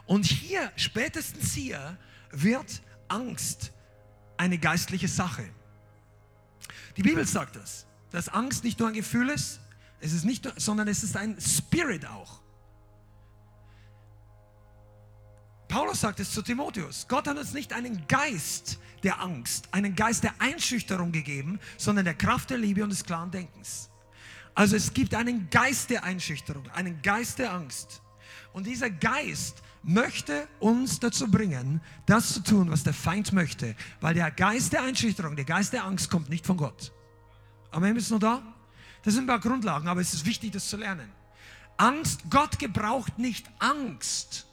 Und 0.06 0.26
hier, 0.26 0.72
spätestens 0.76 1.54
hier, 1.54 1.98
wird 2.32 2.82
Angst 3.08 3.72
eine 4.38 4.58
geistliche 4.58 5.08
Sache. 5.08 5.50
Die 6.98 7.04
Bibel 7.04 7.26
sagt 7.26 7.56
das, 7.56 7.86
dass 8.12 8.30
Angst 8.30 8.64
nicht 8.64 8.80
nur 8.80 8.90
ein 8.90 8.94
Gefühl 8.94 9.30
ist, 9.30 9.60
es 10.00 10.14
ist 10.14 10.26
nicht, 10.26 10.52
sondern 10.58 10.88
es 10.88 11.04
ist 11.04 11.16
ein 11.16 11.40
Spirit 11.40 12.06
auch. 12.08 12.42
Paulus 15.68 16.02
sagt 16.02 16.20
es 16.20 16.32
zu 16.32 16.42
Timotheus. 16.42 17.06
Gott 17.08 17.28
hat 17.28 17.38
uns 17.38 17.54
nicht 17.54 17.72
einen 17.72 18.06
Geist 18.08 18.78
der 19.04 19.22
Angst, 19.22 19.70
einen 19.72 19.96
Geist 19.96 20.24
der 20.24 20.34
Einschüchterung 20.40 21.14
gegeben, 21.14 21.60
sondern 21.78 22.04
der 22.04 22.14
Kraft 22.14 22.50
der 22.50 22.58
Liebe 22.58 22.84
und 22.84 22.90
des 22.90 23.06
klaren 23.06 23.32
Denkens. 23.32 23.90
Also 24.54 24.76
es 24.76 24.94
gibt 24.94 25.16
einen 25.16 25.50
Geist 25.50 25.90
der 25.90 26.04
Einschüchterung, 26.04 26.70
einen 26.72 27.02
Geist 27.02 27.40
der 27.40 27.54
Angst. 27.54 28.02
Und 28.54 28.68
dieser 28.68 28.90
Geist 28.90 29.62
möchte 29.84 30.48
uns 30.60 31.00
dazu 31.00 31.30
bringen, 31.30 31.82
das 32.06 32.34
zu 32.34 32.44
tun, 32.44 32.70
was 32.70 32.84
der 32.84 32.94
Feind 32.94 33.34
möchte. 33.34 33.76
Weil 34.00 34.14
der 34.14 34.32
Geist 34.32 34.74
der 34.74 34.84
Einschüchterung, 34.84 35.36
der 35.36 35.46
Geist 35.46 35.74
der 35.74 35.86
Angst 35.86 36.10
kommt 36.10 36.30
nicht 36.30 36.46
von 36.46 36.58
Gott. 36.58 36.92
Amen, 37.72 37.94
bist 37.94 38.10
du 38.10 38.16
noch 38.16 38.22
da? 38.22 38.42
Das 39.04 39.14
sind 39.14 39.24
ein 39.24 39.28
paar 39.28 39.40
Grundlagen, 39.40 39.88
aber 39.88 40.02
es 40.02 40.14
ist 40.14 40.26
wichtig, 40.26 40.52
das 40.52 40.70
zu 40.70 40.78
lernen. 40.78 41.10
Angst, 41.78 42.22
Gott 42.30 42.60
gebraucht 42.60 43.18
nicht 43.18 43.50
Angst, 43.58 44.46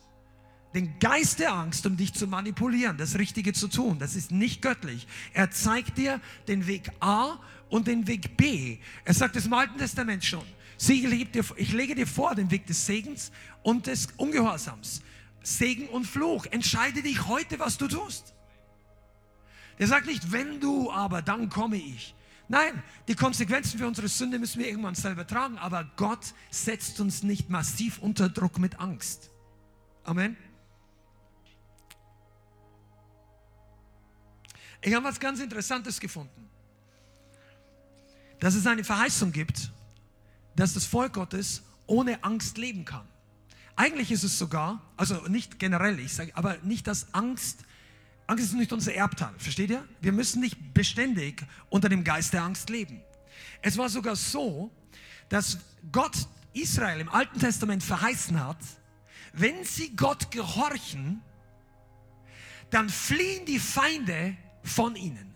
den 0.74 0.98
Geist 0.98 1.40
der 1.40 1.52
Angst, 1.52 1.84
um 1.84 1.96
dich 1.96 2.14
zu 2.14 2.26
manipulieren, 2.26 2.96
das 2.96 3.18
Richtige 3.18 3.52
zu 3.52 3.68
tun. 3.68 3.98
Das 3.98 4.14
ist 4.14 4.30
nicht 4.30 4.62
göttlich. 4.62 5.06
Er 5.34 5.50
zeigt 5.50 5.98
dir 5.98 6.20
den 6.46 6.66
Weg 6.66 6.90
A 7.00 7.38
und 7.68 7.87
den 7.87 8.06
Weg 8.06 8.37
B. 8.37 8.78
Er 9.04 9.14
sagt 9.14 9.37
es 9.37 9.46
im 9.46 9.52
Alten 9.52 9.76
Testament 9.78 10.24
schon. 10.24 10.44
Sieh, 10.80 11.04
ich 11.56 11.72
lege 11.72 11.94
dir 11.96 12.06
vor 12.06 12.36
den 12.36 12.52
Weg 12.52 12.66
des 12.66 12.86
Segens 12.86 13.32
und 13.64 13.88
des 13.88 14.06
Ungehorsams. 14.16 15.02
Segen 15.42 15.88
und 15.88 16.06
Fluch. 16.06 16.46
Entscheide 16.46 17.02
dich 17.02 17.26
heute, 17.26 17.58
was 17.58 17.76
du 17.78 17.88
tust. 17.88 18.32
Er 19.76 19.88
sagt 19.88 20.06
nicht, 20.06 20.30
wenn 20.30 20.60
du 20.60 20.90
aber, 20.90 21.20
dann 21.20 21.48
komme 21.48 21.76
ich. 21.76 22.14
Nein, 22.46 22.80
die 23.08 23.14
Konsequenzen 23.16 23.78
für 23.78 23.88
unsere 23.88 24.08
Sünde 24.08 24.38
müssen 24.38 24.60
wir 24.60 24.68
irgendwann 24.68 24.94
selber 24.94 25.26
tragen, 25.26 25.58
aber 25.58 25.84
Gott 25.96 26.32
setzt 26.50 27.00
uns 27.00 27.24
nicht 27.24 27.50
massiv 27.50 27.98
unter 27.98 28.28
Druck 28.28 28.58
mit 28.58 28.78
Angst. 28.78 29.30
Amen. 30.04 30.36
Ich 34.80 34.94
habe 34.94 35.04
was 35.04 35.18
ganz 35.18 35.40
Interessantes 35.40 35.98
gefunden, 35.98 36.48
dass 38.38 38.54
es 38.54 38.66
eine 38.66 38.84
Verheißung 38.84 39.32
gibt, 39.32 39.72
dass 40.58 40.74
das 40.74 40.84
Volk 40.84 41.12
Gottes 41.14 41.62
ohne 41.86 42.22
Angst 42.24 42.58
leben 42.58 42.84
kann. 42.84 43.06
Eigentlich 43.76 44.10
ist 44.10 44.24
es 44.24 44.38
sogar, 44.38 44.82
also 44.96 45.14
nicht 45.28 45.58
generell, 45.60 46.00
ich 46.00 46.12
sage, 46.12 46.32
aber 46.34 46.58
nicht, 46.64 46.86
dass 46.86 47.14
Angst 47.14 47.64
Angst 48.26 48.44
ist 48.44 48.52
nicht 48.52 48.74
unser 48.74 48.92
Erbteil, 48.92 49.32
versteht 49.38 49.70
ihr? 49.70 49.88
Wir 50.02 50.12
müssen 50.12 50.40
nicht 50.40 50.74
beständig 50.74 51.46
unter 51.70 51.88
dem 51.88 52.04
Geist 52.04 52.34
der 52.34 52.42
Angst 52.42 52.68
leben. 52.68 53.00
Es 53.62 53.78
war 53.78 53.88
sogar 53.88 54.16
so, 54.16 54.70
dass 55.30 55.58
Gott 55.90 56.14
Israel 56.52 57.00
im 57.00 57.08
Alten 57.08 57.38
Testament 57.38 57.82
verheißen 57.82 58.44
hat, 58.44 58.58
wenn 59.32 59.64
sie 59.64 59.96
Gott 59.96 60.30
gehorchen, 60.30 61.22
dann 62.68 62.90
fliehen 62.90 63.46
die 63.46 63.58
Feinde 63.58 64.36
von 64.62 64.94
ihnen. 64.94 65.34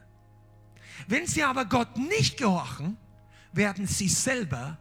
Wenn 1.07 1.27
sie 1.27 1.45
aber 1.45 1.65
Gott 1.65 1.97
nicht 1.97 2.37
gehorchen, 2.37 2.99
werden 3.55 3.87
sie 3.87 4.09
selber 4.09 4.77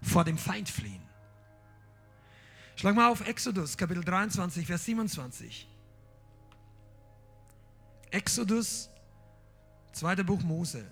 vor 0.00 0.24
dem 0.24 0.38
Feind 0.38 0.68
fliehen. 0.68 1.02
Schlag 2.76 2.94
mal 2.94 3.10
auf 3.10 3.26
Exodus 3.26 3.76
Kapitel 3.76 4.04
23, 4.04 4.66
Vers 4.66 4.84
27. 4.84 5.68
Exodus, 8.10 8.88
zweiter 9.92 10.24
Buch 10.24 10.42
Mose. 10.42 10.84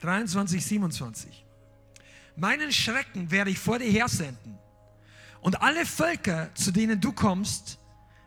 23, 0.00 0.64
27. 0.64 1.46
Meinen 2.36 2.72
Schrecken 2.72 3.30
werde 3.30 3.50
ich 3.50 3.58
vor 3.58 3.78
dir 3.78 3.90
hersenden 3.90 4.58
und 5.40 5.62
alle 5.62 5.84
Völker, 5.86 6.54
zu 6.54 6.70
denen 6.70 7.00
du 7.00 7.12
kommst, 7.12 7.78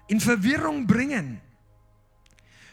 in 0.07 0.19
Verwirrung 0.19 0.87
bringen. 0.87 1.41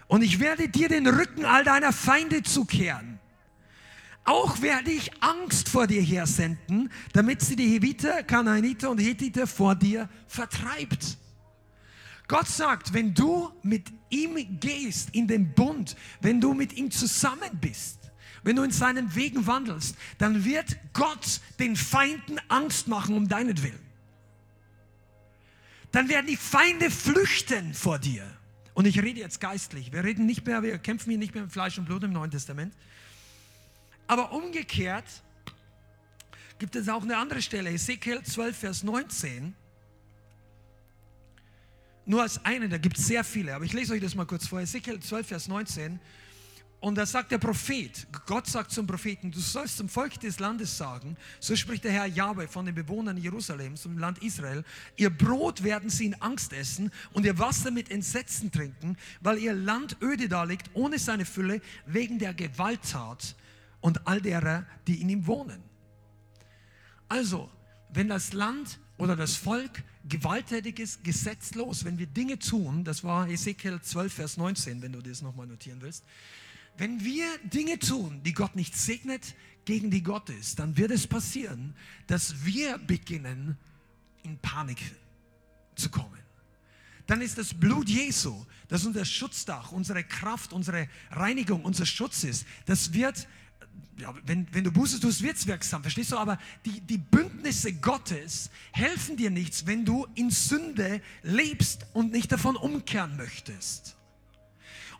Und 0.06 0.22
ich 0.22 0.40
werde 0.40 0.68
dir 0.68 0.88
den 0.88 1.06
Rücken 1.06 1.44
all 1.44 1.64
deiner 1.64 1.92
Feinde 1.92 2.42
zukehren. 2.42 3.19
Auch 4.24 4.60
werde 4.60 4.90
ich 4.90 5.10
Angst 5.22 5.68
vor 5.68 5.86
dir 5.86 6.02
hersenden, 6.02 6.90
damit 7.12 7.42
sie 7.42 7.56
die 7.56 7.74
Heviter, 7.74 8.22
Kanaaniter 8.22 8.90
und 8.90 8.98
Hethiter 8.98 9.46
vor 9.46 9.74
dir 9.74 10.08
vertreibt. 10.26 11.16
Gott 12.28 12.46
sagt, 12.46 12.92
wenn 12.92 13.12
du 13.12 13.50
mit 13.62 13.88
ihm 14.08 14.60
gehst 14.60 15.10
in 15.12 15.26
den 15.26 15.52
Bund, 15.52 15.96
wenn 16.20 16.40
du 16.40 16.54
mit 16.54 16.74
ihm 16.74 16.90
zusammen 16.90 17.58
bist, 17.60 17.98
wenn 18.42 18.56
du 18.56 18.62
in 18.62 18.70
seinen 18.70 19.14
Wegen 19.14 19.46
wandelst, 19.46 19.96
dann 20.18 20.44
wird 20.44 20.76
Gott 20.92 21.40
den 21.58 21.76
Feinden 21.76 22.38
Angst 22.48 22.88
machen 22.88 23.16
um 23.16 23.28
deinetwillen. 23.28 23.90
Dann 25.92 26.08
werden 26.08 26.26
die 26.26 26.36
Feinde 26.36 26.90
flüchten 26.90 27.74
vor 27.74 27.98
dir. 27.98 28.24
Und 28.74 28.86
ich 28.86 29.02
rede 29.02 29.18
jetzt 29.18 29.40
geistlich. 29.40 29.92
Wir 29.92 30.04
reden 30.04 30.24
nicht 30.24 30.46
mehr, 30.46 30.62
wir 30.62 30.78
kämpfen 30.78 31.10
hier 31.10 31.18
nicht 31.18 31.34
mehr 31.34 31.42
mit 31.42 31.52
Fleisch 31.52 31.76
und 31.78 31.86
Blut 31.86 32.04
im 32.04 32.12
Neuen 32.12 32.30
Testament. 32.30 32.72
Aber 34.10 34.32
umgekehrt 34.32 35.04
gibt 36.58 36.74
es 36.74 36.88
auch 36.88 37.04
eine 37.04 37.16
andere 37.16 37.40
Stelle, 37.40 37.70
Ezekiel 37.70 38.20
12, 38.24 38.58
Vers 38.58 38.82
19 38.82 39.54
nur 42.06 42.22
als 42.22 42.44
eine, 42.44 42.68
da 42.68 42.76
gibt 42.76 42.98
es 42.98 43.06
sehr 43.06 43.22
viele, 43.22 43.54
aber 43.54 43.64
ich 43.64 43.72
lese 43.72 43.92
euch 43.92 44.00
das 44.00 44.16
mal 44.16 44.26
kurz 44.26 44.48
vor. 44.48 44.58
Ezekiel 44.58 44.98
12, 44.98 45.28
Vers 45.28 45.46
19. 45.46 46.00
Und 46.80 46.96
da 46.96 47.06
sagt 47.06 47.30
der 47.30 47.38
Prophet, 47.38 48.08
Gott 48.26 48.48
sagt 48.48 48.72
zum 48.72 48.84
Propheten, 48.84 49.30
du 49.30 49.38
sollst 49.38 49.76
zum 49.76 49.88
Volk 49.88 50.18
des 50.18 50.40
Landes 50.40 50.76
sagen, 50.76 51.16
so 51.38 51.54
spricht 51.54 51.84
der 51.84 51.92
Herr 51.92 52.06
Jahwe 52.06 52.48
von 52.48 52.66
den 52.66 52.74
Bewohnern 52.74 53.16
Jerusalems, 53.16 53.82
zum 53.82 53.96
Land 53.96 54.18
Israel, 54.24 54.64
ihr 54.96 55.10
Brot 55.10 55.62
werden 55.62 55.88
sie 55.88 56.06
in 56.06 56.20
Angst 56.20 56.52
essen 56.52 56.90
und 57.12 57.24
ihr 57.24 57.38
Wasser 57.38 57.70
mit 57.70 57.92
Entsetzen 57.92 58.50
trinken, 58.50 58.96
weil 59.20 59.38
ihr 59.38 59.54
Land 59.54 59.98
öde 60.02 60.28
da 60.28 60.42
liegt, 60.42 60.68
ohne 60.74 60.98
seine 60.98 61.24
Fülle, 61.24 61.60
wegen 61.86 62.18
der 62.18 62.34
Gewalttat 62.34 63.36
und 63.80 64.06
all 64.06 64.20
derer, 64.20 64.66
die 64.86 65.00
in 65.00 65.08
ihm 65.08 65.26
wohnen. 65.26 65.62
Also, 67.08 67.50
wenn 67.92 68.08
das 68.08 68.32
Land 68.32 68.78
oder 68.98 69.16
das 69.16 69.36
Volk 69.36 69.82
gewalttätig 70.08 70.78
ist, 70.78 71.04
gesetzlos, 71.04 71.84
wenn 71.84 71.98
wir 71.98 72.06
Dinge 72.06 72.38
tun, 72.38 72.84
das 72.84 73.02
war 73.02 73.28
Ezekiel 73.28 73.80
12, 73.80 74.12
Vers 74.12 74.36
19, 74.36 74.82
wenn 74.82 74.92
du 74.92 75.00
das 75.00 75.22
nochmal 75.22 75.46
notieren 75.46 75.80
willst, 75.80 76.04
wenn 76.76 77.04
wir 77.04 77.26
Dinge 77.44 77.78
tun, 77.78 78.22
die 78.22 78.32
Gott 78.32 78.56
nicht 78.56 78.76
segnet, 78.76 79.34
gegen 79.64 79.90
die 79.90 80.02
Gott 80.02 80.30
ist, 80.30 80.58
dann 80.58 80.76
wird 80.76 80.90
es 80.90 81.06
passieren, 81.06 81.74
dass 82.06 82.44
wir 82.44 82.78
beginnen, 82.78 83.58
in 84.22 84.38
Panik 84.38 84.78
zu 85.74 85.90
kommen. 85.90 86.18
Dann 87.06 87.20
ist 87.22 87.38
das 87.38 87.52
Blut 87.52 87.88
Jesu, 87.88 88.44
das 88.68 88.86
unser 88.86 89.04
Schutzdach, 89.04 89.72
unsere 89.72 90.04
Kraft, 90.04 90.52
unsere 90.52 90.88
Reinigung, 91.10 91.64
unser 91.64 91.86
Schutz 91.86 92.24
ist, 92.24 92.46
das 92.66 92.92
wird 92.92 93.26
ja, 94.00 94.14
wenn, 94.24 94.46
wenn 94.52 94.64
du 94.64 94.72
Buße 94.72 94.98
tust, 94.98 95.22
wird 95.22 95.36
es 95.36 95.46
wirksam, 95.46 95.82
verstehst 95.82 96.12
du? 96.12 96.16
Aber 96.16 96.38
die, 96.64 96.80
die 96.80 96.98
Bündnisse 96.98 97.72
Gottes 97.74 98.50
helfen 98.72 99.16
dir 99.16 99.30
nichts, 99.30 99.66
wenn 99.66 99.84
du 99.84 100.06
in 100.14 100.30
Sünde 100.30 101.02
lebst 101.22 101.86
und 101.92 102.12
nicht 102.12 102.32
davon 102.32 102.56
umkehren 102.56 103.16
möchtest. 103.16 103.96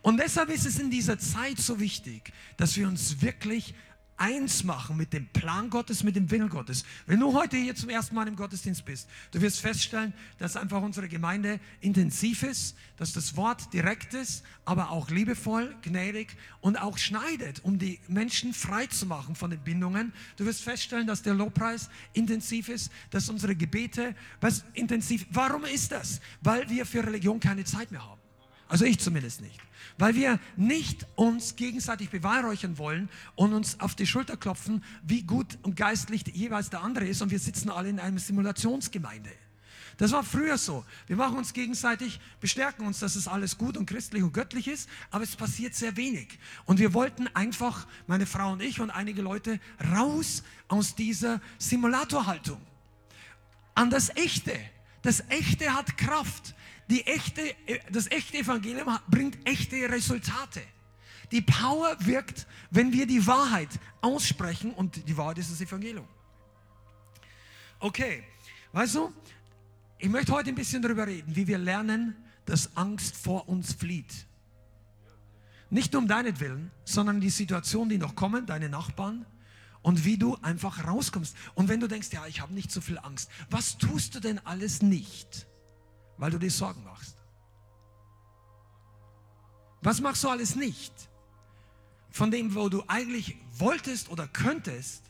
Und 0.01 0.17
deshalb 0.17 0.49
ist 0.49 0.65
es 0.65 0.79
in 0.79 0.89
dieser 0.89 1.19
Zeit 1.19 1.59
so 1.59 1.79
wichtig, 1.79 2.31
dass 2.57 2.75
wir 2.75 2.87
uns 2.87 3.21
wirklich 3.21 3.75
eins 4.21 4.63
machen 4.63 4.97
mit 4.97 5.13
dem 5.13 5.25
Plan 5.27 5.71
Gottes, 5.71 6.03
mit 6.03 6.15
dem 6.15 6.29
Willen 6.29 6.49
Gottes. 6.49 6.85
Wenn 7.07 7.19
du 7.19 7.33
heute 7.33 7.57
hier 7.57 7.75
zum 7.75 7.89
ersten 7.89 8.13
Mal 8.13 8.27
im 8.27 8.35
Gottesdienst 8.35 8.85
bist, 8.85 9.09
du 9.31 9.41
wirst 9.41 9.59
feststellen, 9.61 10.13
dass 10.37 10.55
einfach 10.55 10.83
unsere 10.83 11.09
Gemeinde 11.09 11.59
intensiv 11.79 12.43
ist, 12.43 12.75
dass 12.97 13.13
das 13.13 13.35
Wort 13.35 13.73
direkt 13.73 14.13
ist, 14.13 14.43
aber 14.63 14.91
auch 14.91 15.09
liebevoll, 15.09 15.75
gnädig 15.81 16.37
und 16.61 16.79
auch 16.79 16.99
schneidet, 16.99 17.63
um 17.63 17.79
die 17.79 17.99
Menschen 18.07 18.53
frei 18.53 18.85
zu 18.85 19.07
machen 19.07 19.33
von 19.33 19.49
den 19.49 19.59
Bindungen. 19.61 20.13
Du 20.37 20.45
wirst 20.45 20.61
feststellen, 20.61 21.07
dass 21.07 21.23
der 21.23 21.33
Lobpreis 21.33 21.89
intensiv 22.13 22.69
ist, 22.69 22.91
dass 23.09 23.27
unsere 23.27 23.55
Gebete 23.55 24.13
was 24.39 24.63
intensiv. 24.73 25.25
Warum 25.31 25.65
ist 25.65 25.91
das? 25.91 26.21
Weil 26.41 26.69
wir 26.69 26.85
für 26.85 27.03
Religion 27.03 27.39
keine 27.39 27.63
Zeit 27.63 27.89
mehr 27.89 28.05
haben. 28.07 28.20
Also 28.71 28.85
ich 28.85 28.99
zumindest 28.99 29.41
nicht 29.41 29.59
weil 29.97 30.15
wir 30.15 30.39
nicht 30.55 31.05
uns 31.15 31.55
gegenseitig 31.55 32.09
beweihräuchern 32.09 32.77
wollen 32.77 33.09
und 33.35 33.53
uns 33.53 33.79
auf 33.79 33.95
die 33.95 34.07
Schulter 34.07 34.37
klopfen, 34.37 34.83
wie 35.03 35.23
gut 35.23 35.57
und 35.61 35.75
geistlich 35.75 36.23
jeweils 36.27 36.69
der 36.69 36.81
andere 36.81 37.05
ist 37.05 37.21
und 37.21 37.31
wir 37.31 37.39
sitzen 37.39 37.69
alle 37.69 37.89
in 37.89 37.99
einer 37.99 38.19
Simulationsgemeinde. 38.19 39.29
Das 39.97 40.11
war 40.11 40.23
früher 40.23 40.57
so. 40.57 40.83
Wir 41.05 41.15
machen 41.15 41.37
uns 41.37 41.53
gegenseitig, 41.53 42.19
bestärken 42.39 42.87
uns, 42.87 42.99
dass 42.99 43.15
es 43.15 43.27
alles 43.27 43.59
gut 43.59 43.77
und 43.77 43.85
christlich 43.85 44.23
und 44.23 44.33
göttlich 44.33 44.67
ist, 44.67 44.89
aber 45.11 45.23
es 45.23 45.35
passiert 45.35 45.75
sehr 45.75 45.95
wenig. 45.95 46.39
Und 46.65 46.79
wir 46.79 46.95
wollten 46.95 47.27
einfach, 47.35 47.85
meine 48.07 48.25
Frau 48.25 48.53
und 48.53 48.63
ich 48.63 48.79
und 48.79 48.89
einige 48.89 49.21
Leute, 49.21 49.59
raus 49.93 50.43
aus 50.67 50.95
dieser 50.95 51.39
Simulatorhaltung. 51.59 52.59
An 53.75 53.91
das 53.91 54.09
Echte. 54.15 54.57
Das 55.03 55.23
Echte 55.29 55.71
hat 55.73 55.97
Kraft. 55.97 56.55
Die 56.91 57.07
echte, 57.07 57.55
das 57.89 58.11
echte 58.11 58.39
Evangelium 58.39 58.99
bringt 59.07 59.37
echte 59.47 59.77
Resultate. 59.89 60.61
Die 61.31 61.39
Power 61.39 61.95
wirkt, 62.01 62.45
wenn 62.69 62.91
wir 62.91 63.07
die 63.07 63.25
Wahrheit 63.25 63.69
aussprechen 64.01 64.73
und 64.73 65.07
die 65.07 65.15
Wahrheit 65.15 65.37
ist 65.37 65.49
das 65.49 65.61
Evangelium. 65.61 66.05
Okay, 67.79 68.25
weißt 68.73 68.95
du, 68.95 69.13
ich 69.99 70.09
möchte 70.09 70.33
heute 70.33 70.49
ein 70.49 70.55
bisschen 70.55 70.81
darüber 70.81 71.07
reden, 71.07 71.33
wie 71.33 71.47
wir 71.47 71.59
lernen, 71.59 72.13
dass 72.45 72.75
Angst 72.75 73.15
vor 73.15 73.47
uns 73.47 73.71
flieht. 73.71 74.27
Nicht 75.69 75.93
nur 75.93 76.01
um 76.01 76.09
deinetwillen, 76.09 76.71
sondern 76.83 77.21
die 77.21 77.29
Situation, 77.29 77.87
die 77.87 77.99
noch 77.99 78.15
kommen, 78.15 78.45
deine 78.45 78.67
Nachbarn 78.67 79.25
und 79.81 80.03
wie 80.03 80.17
du 80.17 80.35
einfach 80.41 80.85
rauskommst. 80.85 81.37
Und 81.55 81.69
wenn 81.69 81.79
du 81.79 81.87
denkst, 81.87 82.09
ja, 82.11 82.27
ich 82.27 82.41
habe 82.41 82.53
nicht 82.53 82.69
so 82.69 82.81
viel 82.81 82.99
Angst, 82.99 83.31
was 83.49 83.77
tust 83.77 84.13
du 84.13 84.19
denn 84.19 84.45
alles 84.45 84.81
nicht? 84.81 85.47
Weil 86.21 86.29
du 86.29 86.37
dir 86.37 86.51
Sorgen 86.51 86.83
machst. 86.83 87.17
Was 89.81 89.99
machst 90.01 90.23
du 90.23 90.29
alles 90.29 90.55
nicht? 90.55 90.93
Von 92.11 92.29
dem, 92.29 92.53
wo 92.53 92.69
du 92.69 92.83
eigentlich 92.87 93.37
wolltest 93.57 94.07
oder 94.07 94.27
könntest, 94.27 95.03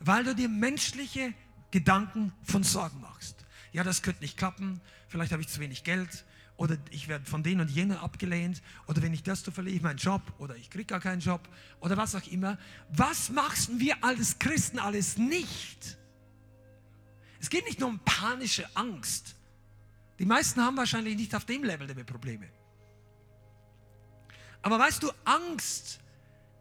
weil 0.00 0.22
du 0.22 0.34
dir 0.34 0.50
menschliche 0.50 1.32
Gedanken 1.70 2.34
von 2.42 2.62
Sorgen 2.62 3.00
machst. 3.00 3.46
Ja, 3.72 3.84
das 3.84 4.02
könnte 4.02 4.20
nicht 4.20 4.36
klappen, 4.36 4.82
vielleicht 5.08 5.32
habe 5.32 5.40
ich 5.40 5.48
zu 5.48 5.60
wenig 5.60 5.82
Geld 5.82 6.26
oder 6.58 6.76
ich 6.90 7.08
werde 7.08 7.24
von 7.24 7.42
denen 7.42 7.62
und 7.62 7.70
jenen 7.70 7.96
abgelehnt 7.96 8.60
oder 8.86 9.00
wenn 9.00 9.14
ich 9.14 9.22
das 9.22 9.42
tue, 9.42 9.54
verliere 9.54 9.76
ich 9.76 9.82
meinen 9.82 9.96
Job 9.96 10.20
oder 10.36 10.56
ich 10.56 10.68
kriege 10.68 10.84
gar 10.84 11.00
keinen 11.00 11.20
Job 11.20 11.48
oder 11.80 11.96
was 11.96 12.14
auch 12.14 12.26
immer. 12.26 12.58
Was 12.90 13.30
machen 13.30 13.80
wir 13.80 14.04
als 14.04 14.38
Christen 14.38 14.78
alles 14.78 15.16
nicht? 15.16 15.96
Es 17.40 17.48
geht 17.48 17.64
nicht 17.64 17.80
nur 17.80 17.88
um 17.88 17.98
panische 18.00 18.68
Angst. 18.76 19.36
Die 20.20 20.26
meisten 20.26 20.60
haben 20.62 20.76
wahrscheinlich 20.76 21.16
nicht 21.16 21.34
auf 21.34 21.46
dem 21.46 21.64
Level 21.64 21.86
der 21.86 22.04
Probleme. 22.04 22.46
Aber 24.60 24.78
weißt 24.78 25.02
du, 25.02 25.10
Angst 25.24 25.98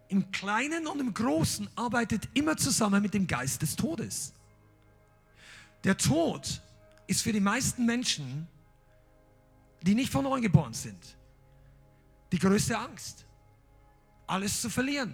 im 0.08 0.32
Kleinen 0.32 0.88
und 0.88 1.02
im 1.02 1.14
Großen 1.14 1.70
arbeitet 1.76 2.30
immer 2.36 2.56
zusammen 2.56 3.02
mit 3.02 3.14
dem 3.14 3.28
Geist 3.28 3.62
des 3.62 3.76
Todes. 3.76 4.34
Der 5.84 5.98
Tod 5.98 6.62
ist 7.06 7.22
für 7.22 7.34
die 7.34 7.42
meisten 7.42 7.86
Menschen, 7.86 8.48
die 9.82 9.94
nicht 9.94 10.10
von 10.10 10.24
neu 10.24 10.40
geboren 10.40 10.74
sind, 10.74 11.18
die 12.32 12.40
größte 12.40 12.78
Angst. 12.78 13.26
Alles 14.26 14.62
zu 14.62 14.70
verlieren. 14.70 15.14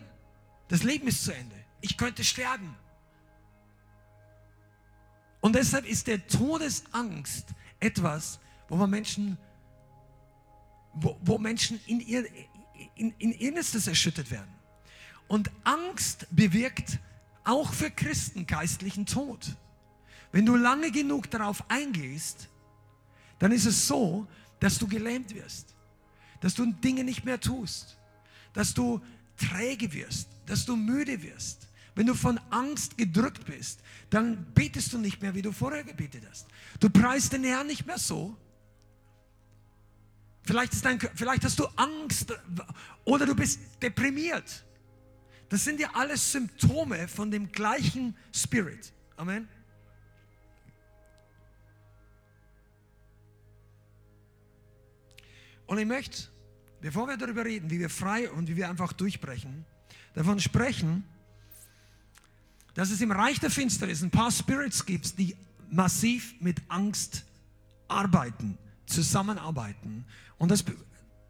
Das 0.67 0.83
Leben 0.83 1.07
ist 1.07 1.23
zu 1.23 1.33
Ende. 1.33 1.55
Ich 1.81 1.97
könnte 1.97 2.23
sterben. 2.23 2.75
Und 5.41 5.55
deshalb 5.55 5.85
ist 5.85 6.05
der 6.05 6.27
Todesangst 6.27 7.47
etwas, 7.85 8.39
wo 8.67 8.75
man 8.75 8.89
Menschen, 8.89 9.37
wo, 10.93 11.17
wo 11.21 11.37
Menschen 11.37 11.79
in 11.85 11.99
ihr, 11.99 12.25
in, 12.95 13.13
in 13.19 13.31
Innerstes 13.31 13.87
erschüttert 13.87 14.31
werden. 14.31 14.53
Und 15.27 15.51
Angst 15.63 16.27
bewirkt 16.31 16.99
auch 17.43 17.73
für 17.73 17.91
Christen 17.91 18.47
geistlichen 18.47 19.05
Tod. 19.05 19.55
Wenn 20.31 20.45
du 20.45 20.55
lange 20.55 20.91
genug 20.91 21.29
darauf 21.29 21.69
eingehst, 21.69 22.49
dann 23.39 23.51
ist 23.51 23.65
es 23.65 23.87
so, 23.87 24.27
dass 24.59 24.79
du 24.79 24.87
gelähmt 24.87 25.33
wirst, 25.35 25.75
dass 26.41 26.55
du 26.55 26.65
Dinge 26.65 27.03
nicht 27.03 27.25
mehr 27.25 27.39
tust, 27.39 27.97
dass 28.53 28.73
du 28.73 29.01
träge 29.37 29.93
wirst, 29.93 30.29
dass 30.45 30.65
du 30.65 30.75
müde 30.75 31.21
wirst. 31.21 31.67
Wenn 31.95 32.07
du 32.07 32.13
von 32.13 32.37
Angst 32.49 32.97
gedrückt 32.97 33.45
bist, 33.45 33.79
dann 34.09 34.53
betest 34.53 34.91
du 34.91 34.97
nicht 34.97 35.21
mehr, 35.21 35.33
wie 35.33 35.41
du 35.41 35.53
vorher 35.53 35.83
gebetet 35.83 36.23
hast. 36.29 36.47
Du 36.79 36.89
preist 36.89 37.31
den 37.31 37.45
Herrn 37.45 37.67
nicht 37.67 37.85
mehr 37.85 37.97
so. 37.97 38.37
Vielleicht, 40.43 40.73
ist 40.73 40.85
dein, 40.85 40.99
vielleicht 40.99 41.43
hast 41.43 41.57
du 41.57 41.65
Angst 41.75 42.33
oder 43.05 43.25
du 43.25 43.33
bist 43.33 43.59
deprimiert. 43.81 44.65
Das 45.49 45.63
sind 45.63 45.79
ja 45.79 45.89
alles 45.93 46.31
Symptome 46.31 47.07
von 47.07 47.31
dem 47.31 47.51
gleichen 47.51 48.15
Spirit. 48.33 48.91
Amen. 49.15 49.47
Und 55.65 55.79
ich 55.79 55.85
möchte, 55.85 56.27
bevor 56.81 57.07
wir 57.07 57.17
darüber 57.17 57.45
reden, 57.45 57.71
wie 57.71 57.79
wir 57.79 57.89
frei 57.89 58.29
und 58.29 58.47
wie 58.47 58.55
wir 58.55 58.69
einfach 58.69 58.93
durchbrechen, 58.93 59.65
davon 60.13 60.39
sprechen, 60.39 61.03
dass 62.75 62.91
es 62.91 63.01
im 63.01 63.11
Reich 63.11 63.39
der 63.39 63.49
Finsternis 63.49 64.03
ein 64.03 64.11
paar 64.11 64.29
Spirits 64.29 64.85
gibt, 64.85 65.17
die 65.17 65.35
massiv 65.71 66.35
mit 66.41 66.61
Angst 66.67 67.25
arbeiten, 67.87 68.57
zusammenarbeiten. 68.85 70.05
Und 70.37 70.51
das, 70.51 70.63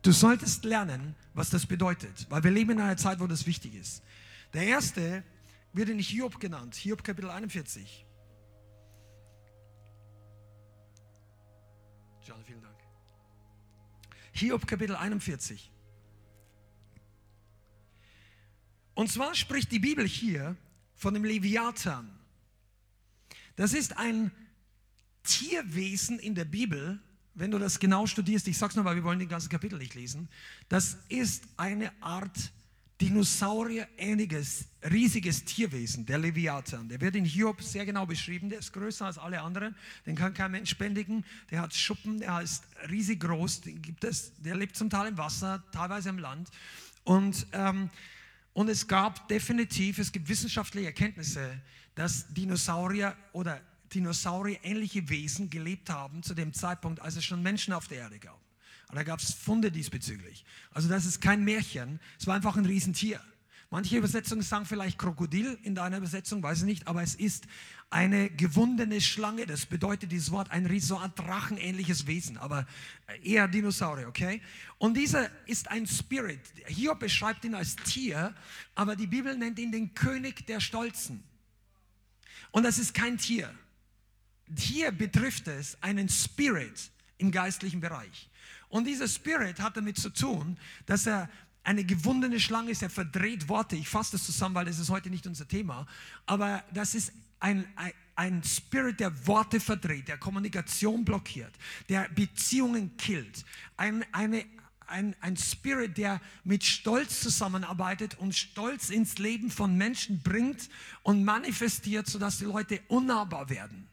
du 0.02 0.12
solltest 0.12 0.66
lernen, 0.66 1.16
was 1.34 1.52
das 1.52 1.68
bedeutet, 1.68 2.26
weil 2.30 2.44
wir 2.44 2.52
leben 2.52 2.72
in 2.72 2.82
einer 2.82 2.98
Zeit, 2.98 3.20
wo 3.20 3.28
das 3.28 3.46
wichtig 3.46 3.76
ist. 3.76 4.04
Der 4.54 4.64
erste 4.64 5.24
wird 5.72 5.90
in 5.90 6.00
Hiob 6.00 6.40
genannt, 6.40 6.76
Hiob 6.76 7.04
Kapitel 7.04 7.30
41. 7.30 8.06
John, 12.24 12.44
vielen 12.44 12.62
Dank. 12.62 12.76
Hiob 14.32 14.66
Kapitel 14.66 14.96
41. 14.96 15.72
Und 18.96 19.12
zwar 19.12 19.36
spricht 19.36 19.72
die 19.72 19.80
Bibel 19.80 20.08
hier 20.08 20.56
von 20.96 21.14
dem 21.14 21.24
Leviathan. 21.24 22.10
Das 23.56 23.74
ist 23.74 23.98
ein 23.98 24.32
Tierwesen 25.24 26.20
in 26.20 26.36
der 26.36 26.46
Bibel, 26.46 27.00
wenn 27.34 27.52
du 27.52 27.60
das 27.60 27.80
genau 27.80 28.06
studierst, 28.06 28.48
ich 28.48 28.58
sag's 28.58 28.76
nur, 28.76 28.86
weil 28.86 28.96
wir 28.96 29.04
wollen 29.04 29.20
den 29.20 29.30
ganzen 29.30 29.50
Kapitel 29.50 29.78
nicht 29.78 29.96
lesen, 29.96 30.30
das 30.70 30.98
ist 31.10 31.44
eine 31.58 31.92
Art 32.02 32.52
Dinosaurier-ähnliches, 33.02 34.66
riesiges 34.90 35.44
Tierwesen, 35.44 36.06
der 36.06 36.18
Leviathan. 36.18 36.88
Der 36.88 37.02
wird 37.02 37.18
in 37.18 37.26
Hiob 37.26 37.62
sehr 37.62 37.86
genau 37.86 38.06
beschrieben. 38.06 38.50
Der 38.50 38.60
ist 38.60 38.72
größer 38.72 39.06
als 39.06 39.18
alle 39.18 39.42
anderen. 39.42 39.76
Den 40.06 40.16
kann 40.16 40.34
kein 40.34 40.52
Mensch 40.52 40.78
bändigen. 40.78 41.26
Der 41.52 41.60
hat 41.60 41.74
Schuppen, 41.74 42.20
der 42.20 42.40
ist 42.40 42.64
riesig 42.90 43.20
groß. 43.20 43.62
Den 43.62 43.82
gibt 43.82 44.06
es, 44.06 44.32
der 44.38 44.56
lebt 44.56 44.78
zum 44.78 44.90
Teil 44.90 45.10
im 45.10 45.18
Wasser, 45.18 45.62
teilweise 45.74 46.08
im 46.08 46.20
Land. 46.20 46.50
Und, 47.04 47.48
ähm, 47.52 47.90
und 48.56 48.70
es 48.70 48.88
gab 48.88 49.28
definitiv, 49.28 50.00
es 50.00 50.14
gibt 50.14 50.30
wissenschaftliche 50.30 50.88
Erkenntnisse, 50.88 51.62
dass 51.94 52.34
Dinosaurier 52.34 53.14
oder 53.34 53.60
Dinosaurier-ähnliche 53.94 55.10
Wesen 55.10 55.50
gelebt 55.50 55.90
haben 55.90 56.24
zu 56.24 56.34
dem 56.34 56.54
Zeitpunkt, 56.54 57.02
als 57.02 57.18
es 57.18 57.26
schon 57.26 57.44
Menschen 57.44 57.74
auf 57.74 57.90
der 57.90 57.98
Erde 57.98 58.18
gab. 58.18 58.40
Und 58.88 58.96
da 58.96 59.04
gab 59.04 59.20
es 59.20 59.34
Funde 59.34 59.74
diesbezüglich. 59.74 60.46
Also 60.72 60.88
das 60.88 61.06
ist 61.06 61.20
kein 61.20 61.44
Märchen, 61.44 62.00
es 62.18 62.28
war 62.28 62.36
einfach 62.36 62.56
ein 62.56 62.66
Riesentier. 62.66 63.20
Manche 63.76 63.98
Übersetzungen 63.98 64.42
sagen 64.42 64.66
vielleicht 64.66 64.98
Krokodil 64.98 65.60
in 65.64 65.76
deiner 65.76 65.98
Übersetzung, 65.98 66.42
weiß 66.42 66.60
ich 66.60 66.64
nicht, 66.64 66.88
aber 66.88 67.04
es 67.04 67.14
ist 67.14 67.46
eine 67.90 68.30
gewundene 68.30 69.02
Schlange. 69.02 69.46
Das 69.46 69.66
bedeutet 69.66 70.14
dieses 70.14 70.32
Wort 70.32 70.50
ein 70.50 70.80
so 70.80 70.98
ein 70.98 71.14
Drachenähnliches 71.14 72.08
Wesen, 72.08 72.38
aber 72.38 72.66
eher 73.22 73.50
Dinosaurier, 73.50 74.08
okay? 74.08 74.42
Und 74.78 74.96
dieser 74.96 75.30
ist 75.46 75.70
ein 75.70 75.86
Spirit. 75.88 76.40
Hiob 76.68 77.02
beschreibt 77.02 77.44
ihn 77.44 77.54
als 77.54 77.76
Tier, 77.76 78.34
aber 78.76 78.96
die 78.96 79.08
Bibel 79.08 79.38
nennt 79.38 79.60
ihn 79.60 79.74
den 79.74 79.94
König 79.94 80.48
der 80.48 80.62
Stolzen. 80.62 81.22
Und 82.52 82.64
das 82.64 82.78
ist 82.78 82.94
kein 82.94 83.18
Tier. 83.18 83.54
Hier 84.58 84.94
betrifft 84.94 85.50
es 85.50 85.78
einen 85.84 86.08
Spirit 86.08 86.92
im 87.18 87.30
geistlichen 87.30 87.82
Bereich. 87.82 88.30
Und 88.70 88.88
dieser 88.88 89.08
Spirit 89.08 89.60
hat 89.60 89.78
damit 89.78 89.98
zu 89.98 90.10
tun, 90.10 90.58
dass 90.86 91.08
er 91.08 91.30
eine 91.66 91.84
gewundene 91.84 92.40
Schlange 92.40 92.72
ist, 92.72 92.84
er 92.84 92.90
verdreht 92.90 93.50
Worte. 93.50 93.76
Ich 93.76 93.90
fasse 93.90 94.14
das 94.14 94.26
zusammen, 94.26 94.56
weil 94.56 94.66
das 94.66 94.80
ist 94.80 94.90
heute 94.90 95.10
nicht 95.10 95.28
unser 95.28 95.48
Thema. 95.48 95.88
Aber 96.26 96.64
das 96.74 96.96
ist 96.96 97.12
ein, 97.40 97.66
ein, 97.76 97.92
ein 98.16 98.44
Spirit, 98.44 99.00
der 99.00 99.28
Worte 99.28 99.60
verdreht, 99.60 100.08
der 100.08 100.18
Kommunikation 100.18 101.04
blockiert, 101.04 101.54
der 101.90 102.08
Beziehungen 102.10 102.96
killt. 102.98 103.46
Ein, 103.78 104.06
eine, 104.12 104.46
ein, 104.88 105.16
ein 105.22 105.36
Spirit, 105.38 105.98
der 105.98 106.22
mit 106.44 106.64
Stolz 106.64 107.20
zusammenarbeitet 107.22 108.16
und 108.20 108.36
Stolz 108.36 108.90
ins 108.90 109.18
Leben 109.18 109.50
von 109.50 109.76
Menschen 109.76 110.22
bringt 110.22 110.70
und 111.02 111.24
manifestiert, 111.24 112.08
sodass 112.08 112.38
die 112.38 112.46
Leute 112.46 112.80
unnahbar 112.88 113.50
werden. 113.50 113.88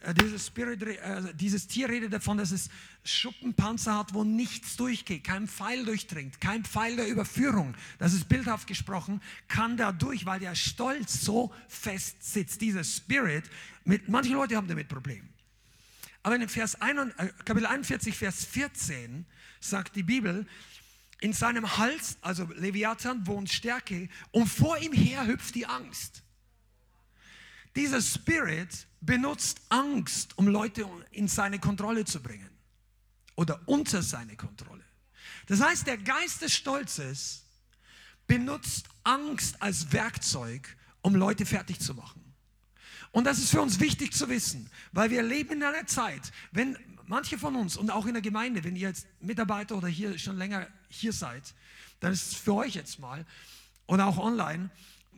Äh, 0.00 0.14
dieses, 0.14 0.46
Spirit, 0.46 0.82
äh, 0.82 1.34
dieses 1.34 1.66
Tier 1.66 1.88
redet 1.88 2.12
davon, 2.12 2.38
dass 2.38 2.52
es 2.52 2.70
Schuppenpanzer 3.04 3.98
hat, 3.98 4.14
wo 4.14 4.24
nichts 4.24 4.76
durchgeht, 4.76 5.24
kein 5.24 5.46
Pfeil 5.46 5.84
durchdringt, 5.84 6.40
kein 6.40 6.64
Pfeil 6.64 6.96
der 6.96 7.08
Überführung. 7.08 7.74
Das 7.98 8.14
ist 8.14 8.28
bildhaft 8.28 8.66
gesprochen, 8.66 9.20
kann 9.48 9.76
da 9.76 9.92
durch, 9.92 10.24
weil 10.24 10.40
der 10.40 10.54
Stolz 10.54 11.20
so 11.20 11.52
fest 11.68 12.22
sitzt. 12.22 12.60
Dieser 12.62 12.84
Spirit, 12.84 13.44
mit, 13.84 14.08
manche 14.08 14.32
Leute 14.32 14.56
haben 14.56 14.68
damit 14.68 14.88
Probleme. 14.88 15.28
Aber 16.22 16.36
in 16.36 16.48
Vers 16.48 16.80
1, 16.80 17.14
äh, 17.18 17.28
Kapitel 17.44 17.66
41, 17.66 18.16
Vers 18.16 18.44
14 18.44 19.26
sagt 19.60 19.96
die 19.96 20.02
Bibel, 20.02 20.46
in 21.20 21.34
seinem 21.34 21.76
Hals, 21.76 22.16
also 22.22 22.48
Leviathan, 22.54 23.26
wohnt 23.26 23.50
Stärke 23.50 24.08
und 24.30 24.46
vor 24.46 24.78
ihm 24.78 24.94
her 24.94 25.26
hüpft 25.26 25.54
die 25.54 25.66
Angst. 25.66 26.22
Dieser 27.76 28.02
Spirit 28.02 28.86
benutzt 29.00 29.60
Angst, 29.68 30.36
um 30.36 30.48
Leute 30.48 30.86
in 31.12 31.28
seine 31.28 31.58
Kontrolle 31.58 32.04
zu 32.04 32.20
bringen 32.22 32.50
oder 33.36 33.60
unter 33.66 34.02
seine 34.02 34.36
Kontrolle. 34.36 34.84
Das 35.46 35.60
heißt, 35.60 35.86
der 35.86 35.98
Geist 35.98 36.42
des 36.42 36.54
Stolzes 36.54 37.44
benutzt 38.26 38.86
Angst 39.02 39.60
als 39.60 39.92
Werkzeug, 39.92 40.76
um 41.02 41.14
Leute 41.14 41.46
fertig 41.46 41.80
zu 41.80 41.94
machen. 41.94 42.20
Und 43.12 43.24
das 43.24 43.38
ist 43.38 43.50
für 43.50 43.60
uns 43.60 43.80
wichtig 43.80 44.12
zu 44.12 44.28
wissen, 44.28 44.70
weil 44.92 45.10
wir 45.10 45.22
leben 45.22 45.54
in 45.54 45.62
einer 45.64 45.86
Zeit, 45.86 46.30
wenn 46.52 46.76
manche 47.06 47.38
von 47.38 47.56
uns 47.56 47.76
und 47.76 47.90
auch 47.90 48.06
in 48.06 48.12
der 48.12 48.22
Gemeinde, 48.22 48.62
wenn 48.62 48.76
ihr 48.76 48.88
jetzt 48.88 49.06
Mitarbeiter 49.20 49.76
oder 49.76 49.88
hier 49.88 50.16
schon 50.18 50.36
länger 50.36 50.68
hier 50.88 51.12
seid, 51.12 51.54
dann 51.98 52.12
ist 52.12 52.32
es 52.32 52.34
für 52.38 52.54
euch 52.54 52.74
jetzt 52.74 53.00
mal 53.00 53.26
und 53.86 54.00
auch 54.00 54.18
online, 54.18 54.70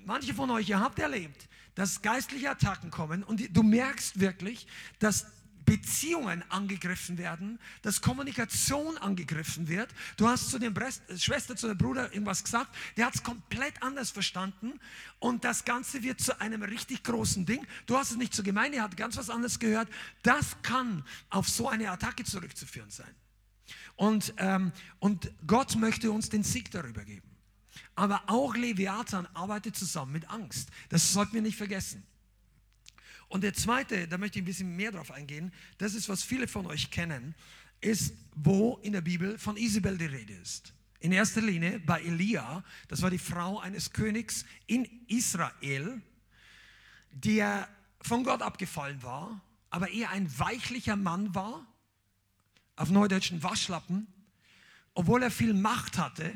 manche 0.07 0.33
von 0.33 0.51
euch, 0.51 0.71
ihr 0.71 0.81
habt 0.81 0.99
erlebt, 0.99 1.49
dass 1.75 2.03
geistliche 2.03 2.51
Attacken 2.51 2.91
kommen 2.91 3.23
und 3.23 3.57
du 3.57 3.63
merkst 3.63 4.21
wirklich, 4.21 4.67
dass 4.99 5.27
Beziehungen 5.65 6.43
angegriffen 6.51 7.19
werden, 7.19 7.59
dass 7.83 8.01
Kommunikation 8.01 8.99
angegriffen 8.99 9.69
wird. 9.69 9.89
Du 10.17 10.29
hast 10.29 10.51
zu 10.51 10.59
der 10.59 10.73
Schwester, 11.17 11.57
zu 11.57 11.69
dem 11.69 11.79
Bruder 11.79 12.13
irgendwas 12.13 12.45
gesagt, 12.45 12.75
der 12.97 13.07
hat 13.07 13.15
es 13.15 13.23
komplett 13.23 13.83
anders 13.83 14.11
verstanden 14.11 14.79
und 15.19 15.45
das 15.45 15.65
Ganze 15.65 16.03
wird 16.03 16.21
zu 16.21 16.41
einem 16.41 16.63
richtig 16.63 17.05
großen 17.05 17.47
Ding. 17.47 17.67
Du 17.87 17.97
hast 17.97 18.11
es 18.11 18.17
nicht 18.17 18.35
so 18.35 18.43
gemeint, 18.43 18.75
er 18.75 18.83
hat 18.83 18.97
ganz 18.97 19.17
was 19.17 19.31
anderes 19.31 19.59
gehört. 19.59 19.89
Das 20.23 20.57
kann 20.63 21.05
auf 21.31 21.49
so 21.49 21.69
eine 21.69 21.91
Attacke 21.91 22.25
zurückzuführen 22.25 22.91
sein. 22.91 23.15
Und, 23.97 24.35
ähm, 24.39 24.73
und 24.99 25.31
Gott 25.47 25.77
möchte 25.77 26.11
uns 26.11 26.29
den 26.29 26.43
Sieg 26.43 26.71
darüber 26.71 27.05
geben. 27.05 27.32
Aber 27.95 28.23
auch 28.27 28.55
Leviathan 28.55 29.27
arbeitet 29.35 29.77
zusammen 29.77 30.13
mit 30.13 30.29
Angst. 30.31 30.71
Das 30.89 31.13
sollten 31.13 31.35
wir 31.35 31.43
nicht 31.43 31.57
vergessen. 31.57 32.03
Und 33.29 33.43
der 33.43 33.55
zweite, 33.55 34.09
da 34.09 34.19
möchte 34.19 34.39
ich 34.39 34.43
ein 34.43 34.47
bisschen 34.47 34.77
mehr 34.77 34.93
drauf 34.93 35.11
eingehen, 35.11 35.53
das 35.79 35.95
ist, 35.95 36.09
was 36.09 36.23
viele 36.23 36.47
von 36.47 36.67
euch 36.67 36.91
kennen, 36.91 37.35
ist, 37.81 38.15
wo 38.35 38.79
in 38.83 38.93
der 38.93 39.01
Bibel 39.01 39.39
von 39.39 39.57
Isabel 39.57 39.97
die 39.97 40.05
Rede 40.05 40.35
ist. 40.35 40.75
In 41.01 41.13
erster 41.13 41.41
Linie 41.41 41.81
bei 41.81 42.01
Elia, 42.03 42.63
das 42.89 43.03
war 43.03 43.11
die 43.11 43.19
Frau 43.19 43.59
eines 43.59 43.93
Königs 43.93 44.45
in 44.67 44.85
Israel, 45.09 46.01
der 47.11 47.69
von 48.03 48.23
Gott 48.23 48.43
abgefallen 48.43 49.03
war, 49.03 49.41
aber 49.71 49.91
eher 49.91 50.11
ein 50.11 50.39
weichlicher 50.39 50.97
Mann 50.97 51.35
war, 51.35 51.67
auf 52.77 52.91
neudeutschen 52.91 53.43
Waschlappen, 53.43 54.07
obwohl 54.95 55.23
er 55.23 55.31
viel 55.31 55.55
Macht 55.55 55.99
hatte, 55.99 56.35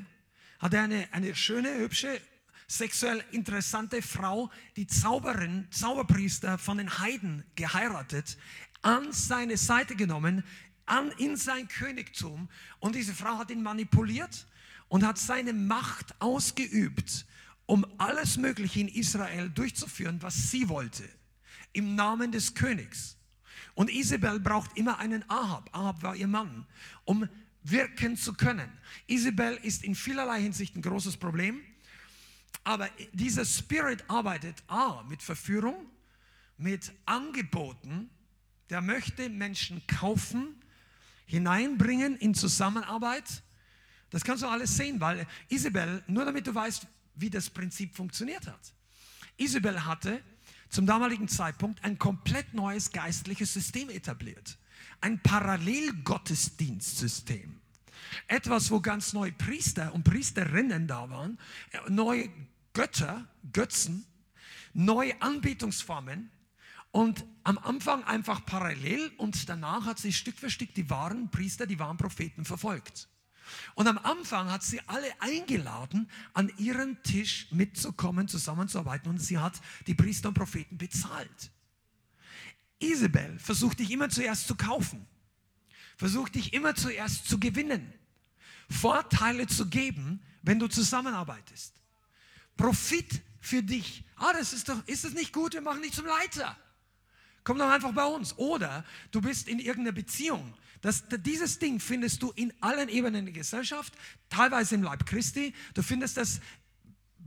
hatte 0.58 0.76
er 0.76 0.84
eine, 0.84 1.08
eine 1.12 1.34
schöne, 1.34 1.76
hübsche 1.78 2.20
sexuell 2.66 3.22
interessante 3.30 4.02
Frau, 4.02 4.50
die 4.76 4.86
Zauberin, 4.86 5.68
Zauberpriester 5.70 6.58
von 6.58 6.78
den 6.78 6.98
Heiden 6.98 7.44
geheiratet, 7.54 8.36
an 8.82 9.12
seine 9.12 9.56
Seite 9.56 9.96
genommen, 9.96 10.44
an, 10.84 11.10
in 11.18 11.36
sein 11.36 11.68
Königtum. 11.68 12.48
Und 12.78 12.94
diese 12.94 13.14
Frau 13.14 13.38
hat 13.38 13.50
ihn 13.50 13.62
manipuliert 13.62 14.46
und 14.88 15.04
hat 15.04 15.18
seine 15.18 15.52
Macht 15.52 16.20
ausgeübt, 16.20 17.26
um 17.66 17.86
alles 17.98 18.36
Mögliche 18.36 18.80
in 18.80 18.88
Israel 18.88 19.48
durchzuführen, 19.50 20.22
was 20.22 20.50
sie 20.50 20.68
wollte, 20.68 21.04
im 21.72 21.94
Namen 21.94 22.32
des 22.32 22.54
Königs. 22.54 23.16
Und 23.74 23.90
Isabel 23.90 24.40
braucht 24.40 24.76
immer 24.76 24.98
einen 24.98 25.28
Ahab. 25.28 25.68
Ahab 25.72 26.02
war 26.02 26.16
ihr 26.16 26.28
Mann, 26.28 26.66
um 27.04 27.28
wirken 27.70 28.16
zu 28.16 28.34
können. 28.34 28.70
Isabel 29.06 29.58
ist 29.62 29.84
in 29.84 29.94
vielerlei 29.94 30.40
Hinsicht 30.42 30.76
ein 30.76 30.82
großes 30.82 31.16
Problem. 31.16 31.60
Aber 32.64 32.88
dieser 33.12 33.44
Spirit 33.44 34.04
arbeitet 34.08 34.62
A 34.66 35.02
mit 35.08 35.22
Verführung, 35.22 35.86
mit 36.58 36.92
Angeboten, 37.04 38.10
der 38.70 38.80
möchte 38.80 39.28
Menschen 39.28 39.86
kaufen, 39.86 40.60
hineinbringen 41.26 42.16
in 42.16 42.34
Zusammenarbeit. 42.34 43.42
Das 44.10 44.24
kannst 44.24 44.42
du 44.42 44.48
alles 44.48 44.76
sehen, 44.76 45.00
weil 45.00 45.26
Isabel, 45.48 46.02
nur 46.06 46.24
damit 46.24 46.46
du 46.46 46.54
weißt, 46.54 46.86
wie 47.14 47.30
das 47.30 47.50
Prinzip 47.50 47.94
funktioniert 47.94 48.46
hat. 48.46 48.72
Isabel 49.36 49.84
hatte 49.84 50.22
zum 50.68 50.86
damaligen 50.86 51.28
Zeitpunkt 51.28 51.84
ein 51.84 51.98
komplett 51.98 52.54
neues 52.54 52.90
geistliches 52.90 53.52
System 53.52 53.90
etabliert. 53.90 54.58
Ein 55.00 55.22
Parallelgottesdienstsystem. 55.22 57.56
Etwas, 58.28 58.70
wo 58.70 58.80
ganz 58.80 59.12
neue 59.12 59.32
Priester 59.32 59.92
und 59.94 60.04
Priesterinnen 60.04 60.86
da 60.86 61.10
waren, 61.10 61.38
neue 61.88 62.30
Götter, 62.72 63.26
Götzen, 63.52 64.06
neue 64.74 65.20
Anbetungsformen 65.22 66.30
und 66.90 67.24
am 67.44 67.58
Anfang 67.58 68.02
einfach 68.04 68.44
parallel 68.46 69.12
und 69.16 69.48
danach 69.48 69.86
hat 69.86 69.98
sie 69.98 70.12
Stück 70.12 70.36
für 70.36 70.50
Stück 70.50 70.74
die 70.74 70.90
wahren 70.90 71.30
Priester, 71.30 71.66
die 71.66 71.78
wahren 71.78 71.96
Propheten 71.96 72.44
verfolgt. 72.44 73.08
Und 73.74 73.86
am 73.86 73.98
Anfang 73.98 74.50
hat 74.50 74.62
sie 74.62 74.80
alle 74.86 75.08
eingeladen, 75.20 76.10
an 76.34 76.50
ihren 76.58 77.02
Tisch 77.02 77.46
mitzukommen, 77.50 78.28
zusammenzuarbeiten 78.28 79.10
und 79.10 79.18
sie 79.18 79.38
hat 79.38 79.60
die 79.86 79.94
Priester 79.94 80.28
und 80.28 80.34
Propheten 80.34 80.78
bezahlt. 80.78 81.50
Isabel 82.78 83.38
versucht 83.38 83.78
dich 83.78 83.90
immer 83.90 84.08
zuerst 84.08 84.46
zu 84.46 84.54
kaufen, 84.54 85.06
versucht 85.96 86.34
dich 86.34 86.52
immer 86.52 86.74
zuerst 86.74 87.28
zu 87.28 87.40
gewinnen, 87.40 87.92
Vorteile 88.68 89.46
zu 89.46 89.66
geben, 89.66 90.20
wenn 90.42 90.58
du 90.58 90.68
zusammenarbeitest. 90.68 91.74
Profit 92.56 93.22
für 93.40 93.62
dich. 93.62 94.04
Ah, 94.16 94.32
das 94.32 94.52
ist 94.52 94.68
doch, 94.68 94.86
ist 94.86 95.04
das 95.04 95.12
nicht 95.12 95.32
gut? 95.32 95.54
Wir 95.54 95.60
machen 95.60 95.82
dich 95.82 95.92
zum 95.92 96.06
Leiter. 96.06 96.56
Komm 97.44 97.58
doch 97.58 97.70
einfach 97.70 97.92
bei 97.92 98.04
uns. 98.04 98.36
Oder 98.38 98.84
du 99.12 99.20
bist 99.20 99.46
in 99.46 99.58
irgendeiner 99.58 99.92
Beziehung. 99.92 100.54
Das, 100.80 101.04
dieses 101.08 101.58
Ding 101.58 101.80
findest 101.80 102.22
du 102.22 102.32
in 102.32 102.52
allen 102.60 102.88
Ebenen 102.88 103.24
der 103.26 103.34
Gesellschaft, 103.34 103.92
teilweise 104.28 104.74
im 104.74 104.82
Leib 104.82 105.06
Christi. 105.06 105.54
Du 105.74 105.82
findest 105.82 106.16
das 106.16 106.40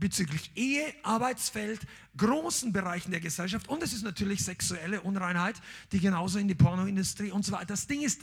bezüglich 0.00 0.50
Ehe, 0.56 0.92
Arbeitsfeld, 1.02 1.80
großen 2.16 2.72
Bereichen 2.72 3.10
der 3.10 3.20
Gesellschaft 3.20 3.68
und 3.68 3.82
es 3.82 3.92
ist 3.92 4.02
natürlich 4.02 4.42
sexuelle 4.42 5.02
Unreinheit, 5.02 5.60
die 5.92 6.00
genauso 6.00 6.38
in 6.38 6.48
die 6.48 6.54
Pornoindustrie 6.54 7.30
und 7.30 7.44
so 7.44 7.52
weiter. 7.52 7.66
Das 7.66 7.86
Ding 7.86 8.02
ist 8.02 8.22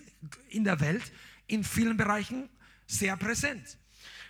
in 0.49 0.63
der 0.63 0.79
Welt 0.81 1.11
in 1.45 1.63
vielen 1.63 1.95
Bereichen 1.95 2.49
sehr 2.87 3.15
präsent. 3.15 3.77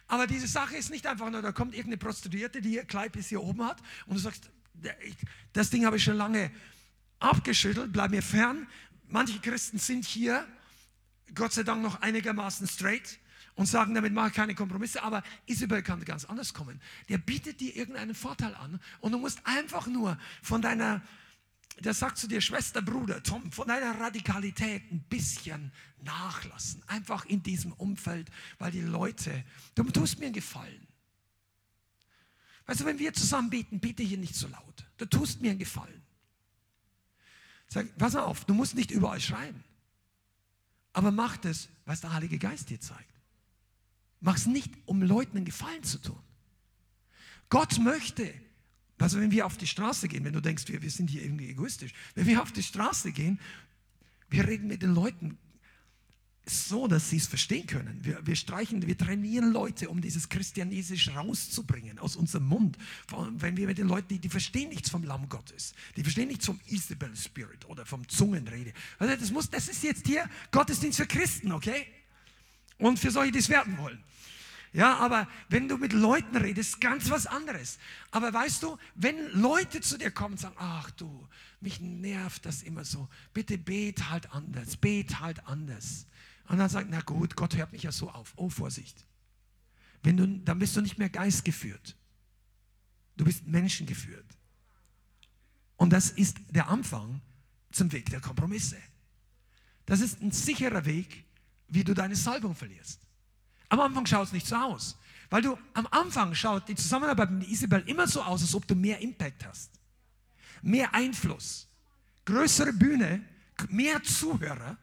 Aber 0.08 0.28
diese 0.28 0.48
Sache 0.48 0.76
ist 0.78 0.90
nicht 0.90 1.08
einfach 1.08 1.30
nur, 1.30 1.42
da 1.42 1.52
kommt 1.52 1.74
irgendeine 1.74 1.98
Prostituierte, 1.98 2.62
die 2.62 2.76
ihr 2.76 2.86
Kleid 2.86 3.14
bis 3.14 3.28
hier 3.28 3.42
oben 3.42 3.66
hat 3.66 3.82
und 4.06 4.16
du 4.16 4.20
sagst, 4.22 4.50
das 5.54 5.70
Ding 5.70 5.86
habe 5.86 5.98
ich 5.98 6.04
schon 6.04 6.18
lange 6.18 6.52
abgeschüttelt, 7.20 7.92
bleib 7.92 8.12
mir 8.12 8.22
fern. 8.22 8.68
Manche 9.08 9.40
Christen 9.40 9.80
sind 9.80 10.06
hier, 10.06 10.46
Gott 11.34 11.54
sei 11.54 11.64
Dank, 11.64 11.82
noch 11.82 12.02
einigermaßen 12.02 12.68
straight 12.68 13.20
und 13.58 13.66
sagen, 13.66 13.94
damit 13.94 14.14
mache 14.14 14.30
ich 14.30 14.34
keine 14.34 14.56
Kompromisse. 14.56 15.04
Aber 15.04 15.22
Isabel 15.46 15.84
kann 15.84 16.06
ganz 16.06 16.24
anders 16.24 16.54
kommen. 16.54 16.80
Der 17.10 17.18
bietet 17.18 17.60
dir 17.60 17.76
irgendeinen 17.76 18.16
Vorteil 18.16 18.56
an 18.56 18.80
und 19.02 19.12
du 19.12 19.18
musst 19.18 19.46
einfach 19.46 19.88
nur 19.88 20.18
von 20.42 20.62
deiner 20.62 21.02
der 21.80 21.94
sagt 21.94 22.18
zu 22.18 22.28
dir, 22.28 22.42
Schwester, 22.42 22.82
Bruder, 22.82 23.22
Tom, 23.22 23.52
von 23.52 23.68
deiner 23.68 24.00
Radikalität 24.00 24.92
ein 24.92 25.02
bisschen 25.02 25.72
nachlassen. 26.02 26.82
Einfach 26.88 27.26
in 27.26 27.44
diesem 27.44 27.72
Umfeld, 27.74 28.32
weil 28.58 28.72
die 28.72 28.82
Leute, 28.82 29.44
du 29.76 29.84
tust 29.84 30.18
mir 30.18 30.26
einen 30.26 30.34
Gefallen. 30.34 30.88
Weißt 32.66 32.82
du, 32.82 32.86
wenn 32.86 32.98
wir 32.98 33.14
zusammen 33.14 33.50
beten, 33.50 33.80
bete 33.80 34.02
hier 34.02 34.18
nicht 34.18 34.36
so 34.36 34.48
laut. 34.48 34.86
Du 34.98 35.06
tust 35.06 35.42
mir 35.42 35.52
einen 35.52 35.60
Gefallen. 35.60 36.02
Sag, 37.68 37.96
pass 37.98 38.16
auf, 38.16 38.46
du 38.46 38.56
musst 38.56 38.76
nicht 38.76 38.90
überall 38.90 39.22
schreien. 39.22 39.64
Aber 40.94 41.12
mach 41.12 41.38
das, 41.38 41.70
was 41.86 42.02
der 42.02 42.14
Heilige 42.14 42.40
Geist 42.40 42.72
dir 42.72 42.82
zeigt. 42.82 43.17
Mach 44.20 44.38
es 44.38 44.46
nicht, 44.46 44.74
um 44.86 45.02
Leuten 45.02 45.38
einen 45.38 45.46
Gefallen 45.46 45.84
zu 45.84 46.00
tun. 46.00 46.20
Gott 47.50 47.80
möchte, 47.80 48.34
also 48.98 49.20
wenn 49.20 49.32
wir 49.32 49.46
auf 49.46 49.58
die 49.58 49.68
Straße 49.68 50.08
gehen, 50.08 50.24
wenn 50.26 50.34
du 50.34 50.42
denkst, 50.42 50.68
wir, 50.68 50.82
wir 50.82 50.92
sind 50.92 51.10
hier 51.10 51.24
irgendwie 51.24 51.50
egoistisch, 51.50 51.94
wenn 52.16 52.26
wir 52.26 52.42
auf 52.42 52.52
die 52.52 52.64
Straße 52.64 53.12
gehen, 53.12 53.40
wir 54.30 54.48
reden 54.48 54.68
mit 54.68 54.82
den 54.82 54.94
Leuten 54.94 55.38
so, 56.50 56.88
dass 56.88 57.10
sie 57.10 57.18
es 57.18 57.28
verstehen 57.28 57.68
können. 57.68 58.00
Wir, 58.04 58.26
wir 58.26 58.36
streichen, 58.36 58.86
wir 58.86 58.98
trainieren 58.98 59.52
Leute, 59.52 59.90
um 59.90 60.02
dieses 60.02 60.30
Christianesisch 60.30 61.10
rauszubringen 61.10 62.00
aus 62.00 62.16
unserem 62.16 62.46
Mund. 62.46 62.78
Wenn 63.38 63.58
wir 63.58 63.68
mit 63.68 63.78
den 63.78 63.88
Leuten, 63.88 64.08
die, 64.10 64.20
die 64.20 64.30
verstehen 64.30 64.70
nichts 64.70 64.90
vom 64.90 65.04
Lamm 65.04 65.28
Gottes, 65.30 65.74
die 65.96 66.04
verstehen 66.04 66.30
nichts 66.30 66.46
vom 66.46 66.60
Isabel 66.68 67.16
Spirit 67.16 67.66
oder 67.68 67.86
vom 67.86 68.08
Zungenrede. 68.08 68.74
Also 68.98 69.16
das, 69.16 69.32
muss, 69.32 69.50
das 69.50 69.68
ist 69.68 69.84
jetzt 69.84 70.08
hier 70.08 70.30
Gottesdienst 70.52 70.98
für 70.98 71.08
Christen, 71.08 71.52
okay? 71.52 71.86
Und 72.78 73.00
für 73.00 73.12
solche, 73.12 73.32
die 73.32 73.40
es 73.40 73.50
werden 73.50 73.78
wollen. 73.78 74.04
Ja, 74.74 74.98
aber 74.98 75.28
wenn 75.50 75.68
du 75.68 75.78
mit 75.78 75.94
Leuten 75.94 76.36
redest, 76.38 76.82
ganz 76.82 77.10
was 77.10 77.26
anderes. 77.26 77.80
Aber 78.12 78.32
weißt 78.34 78.62
du, 78.64 78.78
wenn 78.96 79.32
Leute 79.32 79.82
zu 79.82 79.98
dir 79.98 80.12
kommen 80.12 80.34
und 80.34 80.40
sagen, 80.40 80.56
ach 80.60 80.92
du, 80.92 81.28
mich 81.62 81.80
nervt 81.80 82.46
das 82.46 82.62
immer 82.62 82.86
so, 82.86 83.08
bitte 83.34 83.58
bet 83.58 84.10
halt 84.10 84.32
anders, 84.32 84.78
bet 84.78 85.20
halt 85.20 85.46
anders. 85.48 86.06
Und 86.48 86.60
dann 86.60 86.70
sagt, 86.70 86.90
na 86.90 87.02
gut, 87.02 87.36
Gott 87.36 87.56
hört 87.56 87.72
mich 87.72 87.84
ja 87.84 87.92
so 87.92 88.10
auf. 88.10 88.34
Oh, 88.36 88.50
Vorsicht. 88.50 89.06
Wenn 90.04 90.18
du, 90.18 90.28
dann 90.28 90.60
bist 90.60 90.76
du 90.76 90.82
nicht 90.82 90.98
mehr 90.98 91.10
geistgeführt. 91.10 91.96
Du 93.18 93.26
bist 93.26 93.48
menschengeführt. 93.48 94.26
Und 95.76 95.92
das 95.92 96.10
ist 96.12 96.38
der 96.50 96.70
Anfang 96.70 97.22
zum 97.72 97.92
Weg 97.92 98.10
der 98.10 98.22
Kompromisse. 98.22 98.78
Das 99.86 100.02
ist 100.02 100.22
ein 100.22 100.32
sicherer 100.32 100.86
Weg, 100.86 101.26
wie 101.70 101.84
du 101.84 101.94
deine 101.94 102.16
Salbung 102.16 102.56
verlierst. 102.56 103.02
Am 103.70 103.80
Anfang 103.80 104.06
schaut 104.06 104.28
es 104.28 104.34
nicht 104.34 104.48
so 104.48 104.56
aus. 104.56 104.98
Weil 105.30 105.42
du 105.42 105.58
am 105.74 105.88
Anfang 105.92 106.34
schaut 106.34 106.68
die 106.70 106.76
Zusammenarbeit 106.76 107.32
mit 107.32 107.50
Isabel 107.50 107.84
immer 107.88 108.08
so 108.08 108.22
aus, 108.22 108.42
als 108.42 108.56
ob 108.56 108.66
du 108.68 108.76
mehr 108.76 109.00
Impact 109.00 109.46
hast. 109.46 109.72
Mehr 110.62 110.94
Einfluss. 110.94 111.68
Größere 112.26 112.74
Bühne, 112.74 113.24
mehr 113.70 114.02
Zuhörer. 114.04 114.78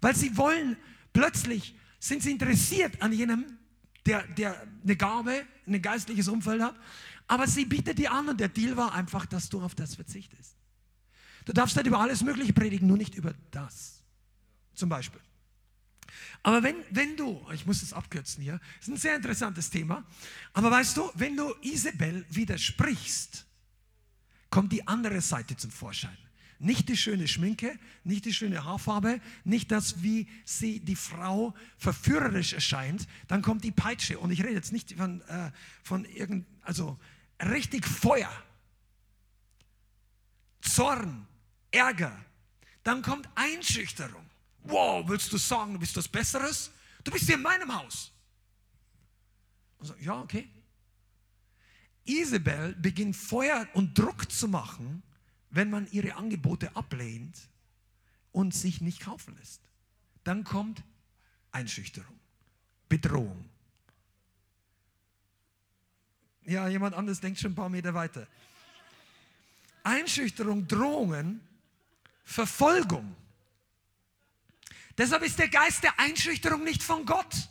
Weil 0.00 0.14
sie 0.14 0.36
wollen, 0.36 0.76
plötzlich 1.12 1.74
sind 1.98 2.22
sie 2.22 2.32
interessiert 2.32 3.00
an 3.00 3.12
jenem, 3.12 3.58
der, 4.04 4.26
der 4.28 4.66
eine 4.82 4.96
Gabe, 4.96 5.46
ein 5.66 5.80
geistliches 5.80 6.28
Umfeld 6.28 6.60
hat. 6.60 6.76
Aber 7.26 7.46
sie 7.46 7.64
bietet 7.64 7.98
dir 7.98 8.12
an 8.12 8.28
und 8.28 8.38
der 8.38 8.48
Deal 8.48 8.76
war 8.76 8.92
einfach, 8.92 9.24
dass 9.24 9.48
du 9.48 9.62
auf 9.62 9.74
das 9.74 9.94
verzichtest. 9.94 10.56
Du 11.46 11.54
darfst 11.54 11.76
nicht 11.76 11.86
über 11.86 12.00
alles 12.00 12.22
Mögliche 12.22 12.52
predigen, 12.52 12.86
nur 12.86 12.98
nicht 12.98 13.14
über 13.14 13.34
das. 13.50 14.02
Zum 14.74 14.90
Beispiel. 14.90 15.20
Aber 16.44 16.62
wenn, 16.62 16.76
wenn 16.90 17.16
du, 17.16 17.44
ich 17.54 17.64
muss 17.64 17.82
es 17.82 17.94
abkürzen 17.94 18.42
hier, 18.42 18.60
ist 18.78 18.88
ein 18.88 18.98
sehr 18.98 19.16
interessantes 19.16 19.70
Thema, 19.70 20.04
aber 20.52 20.70
weißt 20.70 20.94
du, 20.98 21.10
wenn 21.14 21.36
du 21.36 21.54
Isabel 21.62 22.24
widersprichst, 22.28 23.46
kommt 24.50 24.70
die 24.70 24.86
andere 24.86 25.22
Seite 25.22 25.56
zum 25.56 25.70
Vorschein. 25.70 26.16
Nicht 26.58 26.90
die 26.90 26.98
schöne 26.98 27.28
Schminke, 27.28 27.78
nicht 28.04 28.26
die 28.26 28.34
schöne 28.34 28.62
Haarfarbe, 28.62 29.22
nicht 29.44 29.72
das, 29.72 30.02
wie 30.02 30.28
sie 30.44 30.80
die 30.80 30.96
Frau 30.96 31.54
verführerisch 31.78 32.52
erscheint. 32.52 33.08
Dann 33.26 33.40
kommt 33.40 33.64
die 33.64 33.72
Peitsche. 33.72 34.18
Und 34.18 34.30
ich 34.30 34.40
rede 34.40 34.52
jetzt 34.52 34.70
nicht 34.72 34.92
von, 34.92 35.22
äh, 35.22 35.50
von 35.82 36.04
irgend, 36.04 36.46
also 36.60 36.98
richtig 37.40 37.86
Feuer, 37.86 38.30
Zorn, 40.60 41.26
Ärger. 41.70 42.14
Dann 42.82 43.00
kommt 43.00 43.28
Einschüchterung. 43.34 44.23
Wow, 44.64 45.08
willst 45.08 45.32
du 45.32 45.38
sagen, 45.38 45.74
du 45.74 45.78
bist 45.78 45.96
was 45.96 46.08
Besseres? 46.08 46.70
Du 47.02 47.10
bist 47.10 47.26
hier 47.26 47.36
in 47.36 47.42
meinem 47.42 47.72
Haus. 47.74 48.10
Und 49.78 49.86
so, 49.86 49.94
ja, 50.00 50.20
okay. 50.20 50.48
Isabel 52.04 52.74
beginnt 52.74 53.16
Feuer 53.16 53.66
und 53.74 53.96
Druck 53.98 54.30
zu 54.30 54.48
machen 54.48 55.02
wenn 55.54 55.70
man 55.70 55.86
ihre 55.92 56.16
Angebote 56.16 56.74
ablehnt 56.74 57.38
und 58.32 58.52
sich 58.54 58.80
nicht 58.80 59.00
kaufen 59.00 59.36
lässt. 59.38 59.60
Dann 60.24 60.42
kommt 60.42 60.82
Einschüchterung, 61.52 62.18
Bedrohung. 62.88 63.48
Ja, 66.44 66.66
jemand 66.68 66.96
anderes 66.96 67.20
denkt 67.20 67.38
schon 67.38 67.52
ein 67.52 67.54
paar 67.54 67.68
Meter 67.68 67.94
weiter. 67.94 68.26
Einschüchterung, 69.84 70.66
Drohungen, 70.66 71.40
Verfolgung. 72.24 73.14
Deshalb 74.96 75.22
ist 75.22 75.38
der 75.38 75.48
Geist 75.48 75.82
der 75.82 75.98
Einschüchterung 75.98 76.62
nicht 76.64 76.82
von 76.82 77.04
Gott. 77.04 77.48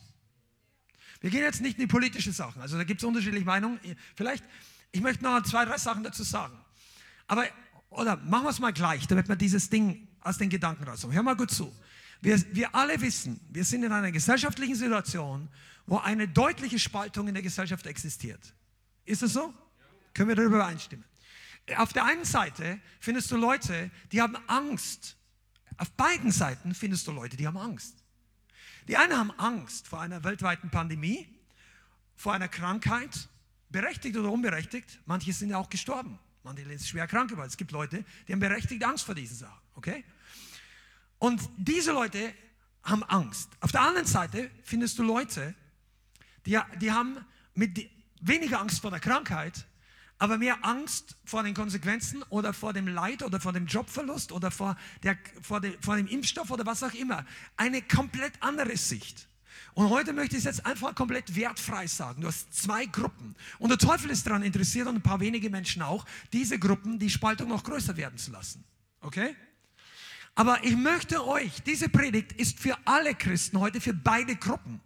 Wir 1.21 1.29
gehen 1.29 1.41
jetzt 1.41 1.61
nicht 1.61 1.77
in 1.77 1.81
die 1.81 1.87
politischen 1.87 2.33
Sachen. 2.33 2.61
Also 2.61 2.77
da 2.77 2.83
gibt 2.83 3.01
es 3.01 3.05
unterschiedliche 3.05 3.45
Meinungen. 3.45 3.79
Vielleicht, 4.15 4.43
ich 4.91 5.01
möchte 5.01 5.23
noch 5.23 5.41
zwei, 5.43 5.65
drei 5.65 5.77
Sachen 5.77 6.03
dazu 6.03 6.23
sagen. 6.23 6.57
Aber 7.27 7.45
oder 7.93 8.17
machen 8.17 8.45
wir 8.45 8.49
es 8.49 8.59
mal 8.59 8.73
gleich, 8.73 9.07
damit 9.07 9.29
wir 9.29 9.35
dieses 9.35 9.69
Ding 9.69 10.07
aus 10.21 10.37
den 10.37 10.49
Gedanken 10.49 10.83
raus. 10.83 11.05
Hör 11.09 11.23
mal 11.23 11.35
gut 11.35 11.51
zu. 11.51 11.73
Wir, 12.21 12.41
wir 12.55 12.73
alle 12.73 12.99
wissen, 13.01 13.39
wir 13.49 13.65
sind 13.65 13.83
in 13.83 13.91
einer 13.91 14.11
gesellschaftlichen 14.11 14.75
Situation, 14.75 15.49
wo 15.85 15.97
eine 15.97 16.27
deutliche 16.27 16.79
Spaltung 16.79 17.27
in 17.27 17.33
der 17.33 17.43
Gesellschaft 17.43 17.85
existiert. 17.85 18.53
Ist 19.05 19.23
es 19.23 19.33
so? 19.33 19.53
Können 20.13 20.29
wir 20.29 20.35
darüber 20.35 20.65
einstimmen? 20.65 21.03
Auf 21.77 21.93
der 21.93 22.05
einen 22.05 22.25
Seite 22.25 22.79
findest 22.99 23.31
du 23.31 23.37
Leute, 23.37 23.91
die 24.11 24.21
haben 24.21 24.37
Angst. 24.47 25.17
Auf 25.77 25.91
beiden 25.91 26.31
Seiten 26.31 26.73
findest 26.73 27.07
du 27.07 27.11
Leute, 27.11 27.37
die 27.37 27.47
haben 27.47 27.57
Angst. 27.57 28.03
Die 28.87 28.97
einen 28.97 29.17
haben 29.17 29.31
Angst 29.31 29.87
vor 29.87 30.01
einer 30.01 30.23
weltweiten 30.23 30.69
Pandemie, 30.69 31.27
vor 32.15 32.33
einer 32.33 32.47
Krankheit, 32.47 33.29
berechtigt 33.69 34.17
oder 34.17 34.31
unberechtigt. 34.31 34.99
Manche 35.05 35.33
sind 35.33 35.49
ja 35.49 35.57
auch 35.57 35.69
gestorben. 35.69 36.19
Manche 36.43 36.65
sind 36.65 36.81
schwer 36.81 37.07
krank 37.07 37.29
geworden. 37.29 37.47
Es 37.47 37.57
gibt 37.57 37.71
Leute, 37.71 38.03
die 38.27 38.33
haben 38.33 38.39
berechtigt 38.39 38.83
Angst 38.83 39.05
vor 39.05 39.15
diesen 39.15 39.37
Sachen. 39.37 39.59
Okay? 39.75 40.03
Und 41.17 41.41
diese 41.57 41.91
Leute 41.93 42.33
haben 42.83 43.03
Angst. 43.03 43.49
Auf 43.61 43.71
der 43.71 43.81
anderen 43.81 44.07
Seite 44.07 44.51
findest 44.63 44.99
du 44.99 45.03
Leute, 45.03 45.55
die, 46.45 46.59
die 46.81 46.91
haben 46.91 47.25
mit 47.55 47.89
weniger 48.19 48.59
Angst 48.59 48.81
vor 48.81 48.91
der 48.91 48.99
Krankheit, 48.99 49.65
aber 50.23 50.37
mehr 50.37 50.57
Angst 50.61 51.17
vor 51.25 51.43
den 51.43 51.53
Konsequenzen 51.53 52.23
oder 52.29 52.53
vor 52.53 52.71
dem 52.71 52.87
Leid 52.87 53.23
oder 53.23 53.41
vor 53.41 53.51
dem 53.51 53.65
Jobverlust 53.65 54.31
oder 54.31 54.51
vor, 54.51 54.77
der, 55.03 55.17
vor, 55.41 55.59
dem, 55.59 55.73
vor 55.81 55.97
dem 55.97 56.07
Impfstoff 56.07 56.49
oder 56.49 56.65
was 56.65 56.81
auch 56.81 56.93
immer. 56.93 57.25
Eine 57.57 57.81
komplett 57.81 58.31
andere 58.39 58.77
Sicht. 58.77 59.27
Und 59.73 59.89
heute 59.89 60.13
möchte 60.13 60.37
ich 60.37 60.39
es 60.39 60.45
jetzt 60.45 60.65
einfach 60.65 60.95
komplett 60.95 61.35
wertfrei 61.35 61.87
sagen. 61.87 62.21
Du 62.21 62.29
hast 62.29 62.53
zwei 62.53 62.85
Gruppen. 62.85 63.35
Und 63.59 63.67
der 63.67 63.77
Teufel 63.77 64.11
ist 64.11 64.25
daran 64.25 64.43
interessiert 64.43 64.87
und 64.87 64.95
ein 64.95 65.01
paar 65.01 65.19
wenige 65.19 65.49
Menschen 65.49 65.81
auch, 65.81 66.05
diese 66.31 66.57
Gruppen, 66.57 66.99
die 66.99 67.09
Spaltung 67.09 67.49
noch 67.49 67.65
größer 67.65 67.97
werden 67.97 68.17
zu 68.17 68.31
lassen. 68.31 68.63
Okay? 69.01 69.35
Aber 70.35 70.63
ich 70.63 70.77
möchte 70.77 71.27
euch, 71.27 71.61
diese 71.63 71.89
Predigt 71.89 72.31
ist 72.31 72.61
für 72.61 72.77
alle 72.85 73.13
Christen 73.13 73.59
heute, 73.59 73.81
für 73.81 73.93
beide 73.93 74.37
Gruppen. 74.37 74.79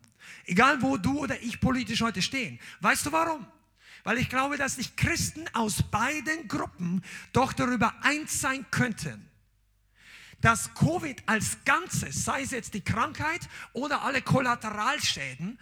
Egal 0.48 0.82
wo 0.82 0.98
du 0.98 1.20
oder 1.20 1.40
ich 1.44 1.60
politisch 1.60 2.02
heute 2.02 2.24
stehen. 2.24 2.60
Weißt 2.80 3.06
du 3.06 3.12
warum? 3.12 3.46
Weil 4.08 4.20
ich 4.20 4.30
glaube, 4.30 4.56
dass 4.56 4.76
sich 4.76 4.96
Christen 4.96 5.50
aus 5.52 5.84
beiden 5.84 6.48
Gruppen 6.48 7.04
doch 7.34 7.52
darüber 7.52 7.94
eins 8.04 8.40
sein 8.40 8.66
könnten 8.72 9.30
dass 10.40 10.74
Covid 10.76 11.24
als 11.26 11.58
Ganzes, 11.66 12.24
sei 12.24 12.44
es 12.44 12.52
jetzt 12.52 12.74
die 12.76 12.82
Krankheit 12.82 13.42
oder 13.74 14.04
alle 14.04 14.22
Kollateralschäden, 14.22 15.60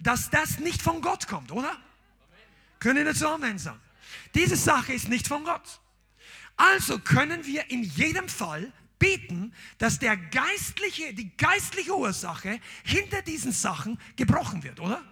dass 0.00 0.28
das 0.30 0.58
nicht 0.58 0.82
von 0.82 1.00
Gott 1.00 1.28
kommt, 1.28 1.52
oder? 1.52 1.70
Amen. 1.70 1.80
Können 2.80 2.96
wir 2.96 3.04
dazu 3.04 3.28
Amen 3.28 3.56
sagen? 3.56 3.80
Diese 4.34 4.56
Sache 4.56 4.92
ist 4.92 5.08
nicht 5.08 5.28
von 5.28 5.44
Gott. 5.44 5.80
Also 6.56 6.98
können 6.98 7.46
wir 7.46 7.70
in 7.70 7.84
jedem 7.84 8.28
Fall 8.28 8.72
beten, 8.98 9.54
dass 9.78 10.00
der 10.00 10.16
geistliche, 10.16 11.14
die 11.14 11.34
geistliche 11.36 11.96
Ursache 11.96 12.60
hinter 12.82 13.22
diesen 13.22 13.52
Sachen 13.52 13.98
gebrochen 14.16 14.64
wird, 14.64 14.80
oder? 14.80 15.02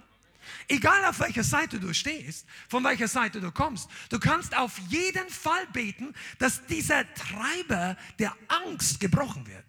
Egal 0.68 1.04
auf 1.04 1.20
welcher 1.20 1.44
Seite 1.44 1.80
du 1.80 1.92
stehst, 1.92 2.46
von 2.68 2.84
welcher 2.84 3.08
Seite 3.08 3.40
du 3.40 3.50
kommst, 3.50 3.88
du 4.10 4.18
kannst 4.18 4.56
auf 4.56 4.78
jeden 4.88 5.28
Fall 5.28 5.66
beten, 5.72 6.14
dass 6.38 6.64
dieser 6.66 7.04
Treiber 7.14 7.96
der 8.18 8.34
Angst 8.48 9.00
gebrochen 9.00 9.46
wird. 9.46 9.64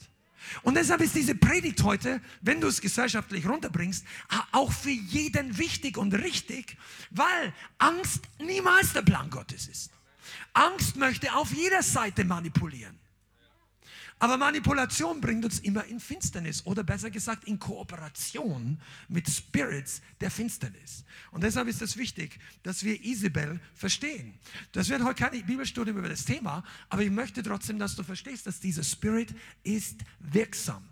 Und 0.61 0.75
deshalb 0.75 1.01
ist 1.01 1.15
diese 1.15 1.35
Predigt 1.35 1.81
heute, 1.83 2.21
wenn 2.41 2.61
du 2.61 2.67
es 2.67 2.81
gesellschaftlich 2.81 3.47
runterbringst, 3.47 4.05
auch 4.51 4.71
für 4.71 4.91
jeden 4.91 5.57
wichtig 5.57 5.97
und 5.97 6.13
richtig, 6.13 6.77
weil 7.09 7.53
Angst 7.77 8.21
niemals 8.39 8.93
der 8.93 9.01
Plan 9.01 9.29
Gottes 9.29 9.67
ist. 9.67 9.91
Angst 10.53 10.95
möchte 10.95 11.33
auf 11.33 11.51
jeder 11.51 11.83
Seite 11.83 12.23
manipulieren. 12.23 12.99
Aber 14.17 14.37
Manipulation 14.37 15.19
bringt 15.19 15.43
uns 15.43 15.59
immer 15.59 15.83
in 15.85 15.99
Finsternis 15.99 16.65
oder 16.65 16.83
besser 16.83 17.09
gesagt 17.09 17.43
in 17.45 17.59
Kooperation 17.59 18.79
mit 19.09 19.29
Spirits 19.29 20.01
der 20.21 20.31
Finsternis. 20.31 21.03
Und 21.31 21.43
deshalb 21.43 21.67
ist 21.67 21.81
es 21.81 21.97
wichtig, 21.97 22.39
dass 22.63 22.83
wir 22.85 23.03
Isabel 23.03 23.59
verstehen. 23.73 24.39
Das 24.71 24.87
wird 24.87 25.03
heute 25.03 25.21
keine 25.21 25.43
Bibelstudie 25.43 25.91
über 25.91 26.07
das 26.07 26.23
Thema, 26.23 26.63
aber 26.89 27.01
ich 27.01 27.11
möchte 27.11 27.43
trotzdem, 27.43 27.77
dass 27.77 27.95
du 27.95 28.03
verstehst, 28.03 28.47
dass 28.47 28.61
dieser 28.61 28.83
Spirit 28.83 29.35
ist 29.63 29.99
wirksam. 30.19 30.87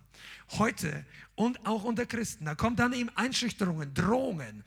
Heute 0.57 1.05
und 1.35 1.65
auch 1.65 1.83
unter 1.83 2.05
Christen. 2.05 2.45
Da 2.45 2.55
kommt 2.55 2.79
dann 2.79 2.93
eben 2.93 3.09
Einschüchterungen, 3.15 3.93
Drohungen, 3.93 4.63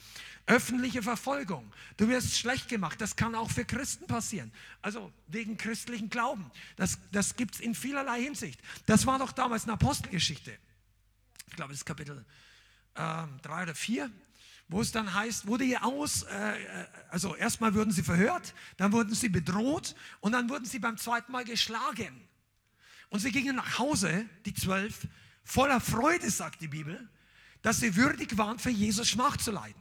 öffentliche 0.47 1.03
Verfolgung. 1.03 1.73
Du 1.97 2.09
wirst 2.09 2.39
schlecht 2.39 2.69
gemacht. 2.69 3.01
Das 3.01 3.17
kann 3.17 3.35
auch 3.35 3.51
für 3.51 3.65
Christen 3.65 4.07
passieren. 4.07 4.53
Also 4.83 5.13
wegen 5.27 5.57
christlichen 5.57 6.09
Glauben. 6.09 6.51
Das, 6.77 6.99
das 7.13 7.37
gibt 7.37 7.57
es 7.57 7.61
in 7.61 7.75
vielerlei 7.75 8.23
Hinsicht. 8.23 8.61
Das 8.87 9.07
war 9.07 9.19
doch 9.19 9.33
damals 9.33 9.65
eine 9.65 9.73
Apostelgeschichte. 9.73 10.57
Ich 11.49 11.57
glaube, 11.57 11.73
das 11.73 11.81
ist 11.81 11.87
Kapitel 11.87 12.25
3 12.95 13.27
äh, 13.43 13.63
oder 13.63 13.75
4 13.75 14.11
wo 14.69 14.81
es 14.81 14.91
dann 14.91 15.15
heißt, 15.15 15.47
wurde 15.47 15.65
ihr 15.65 15.85
aus, 15.85 16.25
äh, 16.25 16.63
äh, 16.63 16.87
also 17.11 17.37
erstmal 17.37 17.75
wurden 17.75 17.93
sie 17.93 18.03
verhört, 18.03 18.55
dann 18.77 18.93
wurden 18.93 19.15
sie 19.15 19.29
bedroht 19.29 19.95
und 20.21 20.33
dann 20.33 20.51
wurden 20.51 20.65
sie 20.65 20.79
beim 20.79 20.97
zweiten 20.97 21.31
Mal 21.31 21.45
geschlagen. 21.45 22.29
Und 23.09 23.21
sie 23.21 23.31
gingen 23.31 23.57
nach 23.57 23.79
Hause, 23.79 24.27
die 24.45 24.55
zwölf, 24.55 25.07
voller 25.45 25.81
Freude, 25.81 26.29
sagt 26.31 26.61
die 26.61 26.69
Bibel, 26.69 27.09
dass 27.63 27.79
sie 27.79 27.95
würdig 27.95 28.37
waren, 28.37 28.59
für 28.59 28.71
Jesus 28.71 29.09
Schmach 29.09 29.37
zu 29.37 29.53
leiden. 29.53 29.81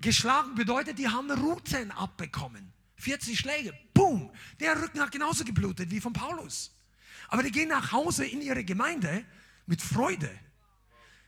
Geschlagen 0.00 0.54
bedeutet, 0.54 0.98
die 0.98 1.08
haben 1.08 1.30
Ruten 1.30 1.90
abbekommen. 1.90 2.72
40 2.96 3.38
Schläge, 3.38 3.74
boom. 3.92 4.30
Der 4.60 4.80
Rücken 4.80 5.00
hat 5.00 5.12
genauso 5.12 5.44
geblutet 5.44 5.90
wie 5.90 6.00
von 6.00 6.12
Paulus. 6.12 6.74
Aber 7.28 7.42
die 7.42 7.50
gehen 7.50 7.68
nach 7.68 7.92
Hause 7.92 8.24
in 8.24 8.40
ihre 8.40 8.64
Gemeinde 8.64 9.24
mit 9.66 9.82
Freude. 9.82 10.30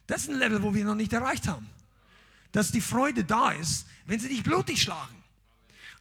Das 0.06 0.22
ist 0.22 0.30
ein 0.30 0.38
Level, 0.38 0.62
wo 0.62 0.74
wir 0.74 0.84
noch 0.84 0.94
nicht 0.94 1.12
erreicht 1.12 1.48
haben. 1.48 1.68
Dass 2.52 2.70
die 2.70 2.80
Freude 2.80 3.24
da 3.24 3.50
ist, 3.50 3.86
wenn 4.06 4.20
sie 4.20 4.28
dich 4.28 4.42
blutig 4.42 4.80
schlagen. 4.80 5.22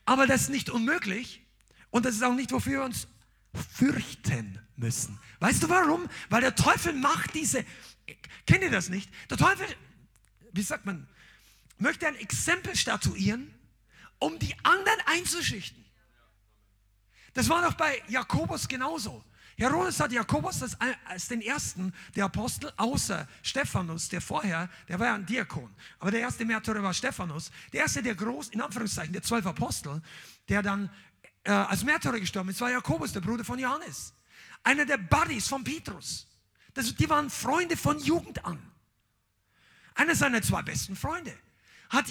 Aber 0.05 0.27
das 0.27 0.43
ist 0.43 0.49
nicht 0.49 0.69
unmöglich 0.69 1.41
und 1.89 2.05
das 2.05 2.15
ist 2.15 2.23
auch 2.23 2.35
nicht, 2.35 2.51
wofür 2.51 2.79
wir 2.79 2.83
uns 2.83 3.07
fürchten 3.73 4.59
müssen. 4.75 5.19
Weißt 5.39 5.63
du 5.63 5.69
warum? 5.69 6.07
Weil 6.29 6.41
der 6.41 6.55
Teufel 6.55 6.93
macht 6.93 7.33
diese, 7.33 7.65
kennt 8.45 8.63
ihr 8.63 8.71
das 8.71 8.89
nicht? 8.89 9.09
Der 9.29 9.37
Teufel, 9.37 9.65
wie 10.51 10.61
sagt 10.61 10.85
man, 10.85 11.07
möchte 11.77 12.07
ein 12.07 12.15
Exempel 12.15 12.75
statuieren, 12.75 13.53
um 14.19 14.39
die 14.39 14.55
anderen 14.63 14.99
einzuschüchtern. 15.05 15.83
Das 17.33 17.49
war 17.49 17.61
doch 17.61 17.73
bei 17.73 18.01
Jakobus 18.07 18.67
genauso. 18.67 19.23
Herodes 19.57 19.99
hat 19.99 20.11
Jakobus 20.11 20.61
als, 20.61 20.77
als, 21.05 21.27
den 21.27 21.41
ersten 21.41 21.93
der 22.15 22.25
Apostel, 22.25 22.71
außer 22.75 23.27
Stephanus, 23.41 24.09
der 24.09 24.19
vorher, 24.19 24.69
der 24.87 24.99
war 24.99 25.07
ja 25.07 25.15
ein 25.15 25.25
Diakon, 25.25 25.73
aber 25.99 26.11
der 26.11 26.21
erste 26.21 26.43
Märtyrer 26.43 26.83
war 26.83 26.93
Stephanus, 26.93 27.51
der 27.71 27.81
erste 27.81 28.03
der 28.03 28.15
groß, 28.15 28.49
in 28.49 28.61
Anführungszeichen, 28.61 29.13
der 29.13 29.21
zwölf 29.21 29.45
Apostel, 29.45 30.01
der 30.49 30.61
dann 30.61 30.89
äh, 31.43 31.51
als 31.51 31.83
Märtyrer 31.85 32.19
gestorben 32.19 32.49
ist, 32.49 32.59
war 32.59 32.69
Jakobus, 32.69 33.13
der 33.13 33.21
Bruder 33.21 33.45
von 33.45 33.57
Johannes. 33.57 34.13
einer 34.63 34.85
der 34.85 34.97
Buddies 34.97 35.47
von 35.47 35.63
Petrus. 35.63 36.27
Das, 36.73 36.93
die 36.93 37.09
waren 37.09 37.29
Freunde 37.29 37.77
von 37.77 37.99
Jugend 37.99 38.43
an. 38.43 38.59
Einer 39.93 40.15
seiner 40.15 40.41
zwei 40.41 40.61
besten 40.61 40.95
Freunde 40.95 41.37
hat 41.89 42.05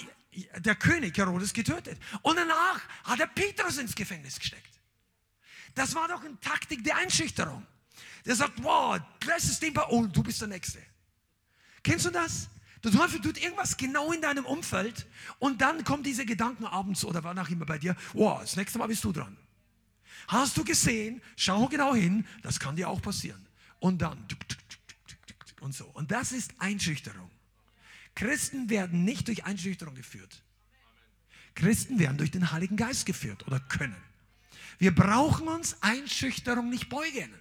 der 0.59 0.75
König 0.75 1.16
Herodes 1.16 1.53
getötet. 1.53 1.99
Und 2.22 2.37
danach 2.37 2.81
hat 3.05 3.20
er 3.20 3.27
Petrus 3.27 3.79
ins 3.79 3.95
Gefängnis 3.95 4.39
gesteckt. 4.39 4.81
Das 5.75 5.95
war 5.95 6.09
doch 6.09 6.25
eine 6.25 6.39
Taktik 6.41 6.85
der 6.85 6.97
Einschüchterung. 6.97 7.66
Der 8.25 8.37
sagt, 8.37 8.62
wow, 8.62 8.99
das 9.27 9.45
ist 9.45 9.62
den, 9.62 9.77
oh, 9.89 10.07
du 10.07 10.22
bist 10.22 10.41
der 10.41 10.49
Nächste. 10.49 10.81
Kennst 11.83 12.07
du 12.07 12.11
das? 12.11 12.49
Der 12.83 12.93
Teufel 12.93 13.20
tut 13.20 13.39
irgendwas 13.43 13.77
genau 13.77 14.12
in 14.12 14.20
deinem 14.20 14.45
Umfeld 14.45 15.07
und 15.39 15.61
dann 15.61 15.85
kommen 15.85 16.03
diese 16.03 16.27
Gedanken 16.27 16.66
abends 16.66 17.05
oder 17.05 17.25
wann 17.25 17.39
auch 17.39 17.49
immer 17.49 17.64
bei 17.64 17.79
dir, 17.79 17.97
wow, 18.12 18.41
das 18.41 18.57
nächste 18.57 18.79
Mal 18.79 18.89
bist 18.89 19.05
du 19.05 19.12
dran. 19.12 19.37
Hast 20.29 20.57
du 20.57 20.64
gesehen? 20.64 21.22
Schau 21.37 21.66
genau 21.66 21.95
hin, 21.95 22.27
das 22.43 22.61
kann 22.61 22.77
dir 22.77 22.89
auch 22.89 23.01
passieren. 23.01 23.47
Und 23.81 24.03
dann 24.03 24.27
und 25.61 25.75
so. 25.75 25.87
Und 25.95 26.11
das 26.11 26.33
ist 26.33 26.53
Einschüchterung. 26.59 27.31
Christen 28.15 28.71
werden 28.71 29.05
nicht 29.05 29.29
durch 29.29 29.45
Einschüchterung 29.45 29.95
geführt. 29.95 30.43
Christen 31.55 31.99
werden 31.99 32.19
durch 32.19 32.31
den 32.31 32.53
Heiligen 32.53 32.77
Geist 32.77 33.07
geführt 33.07 33.47
oder 33.47 33.61
können. 33.61 33.97
Wir 34.79 34.95
brauchen 34.95 35.49
uns 35.49 35.83
Einschüchterung 35.83 36.69
nicht 36.69 36.89
beugen. 36.89 37.33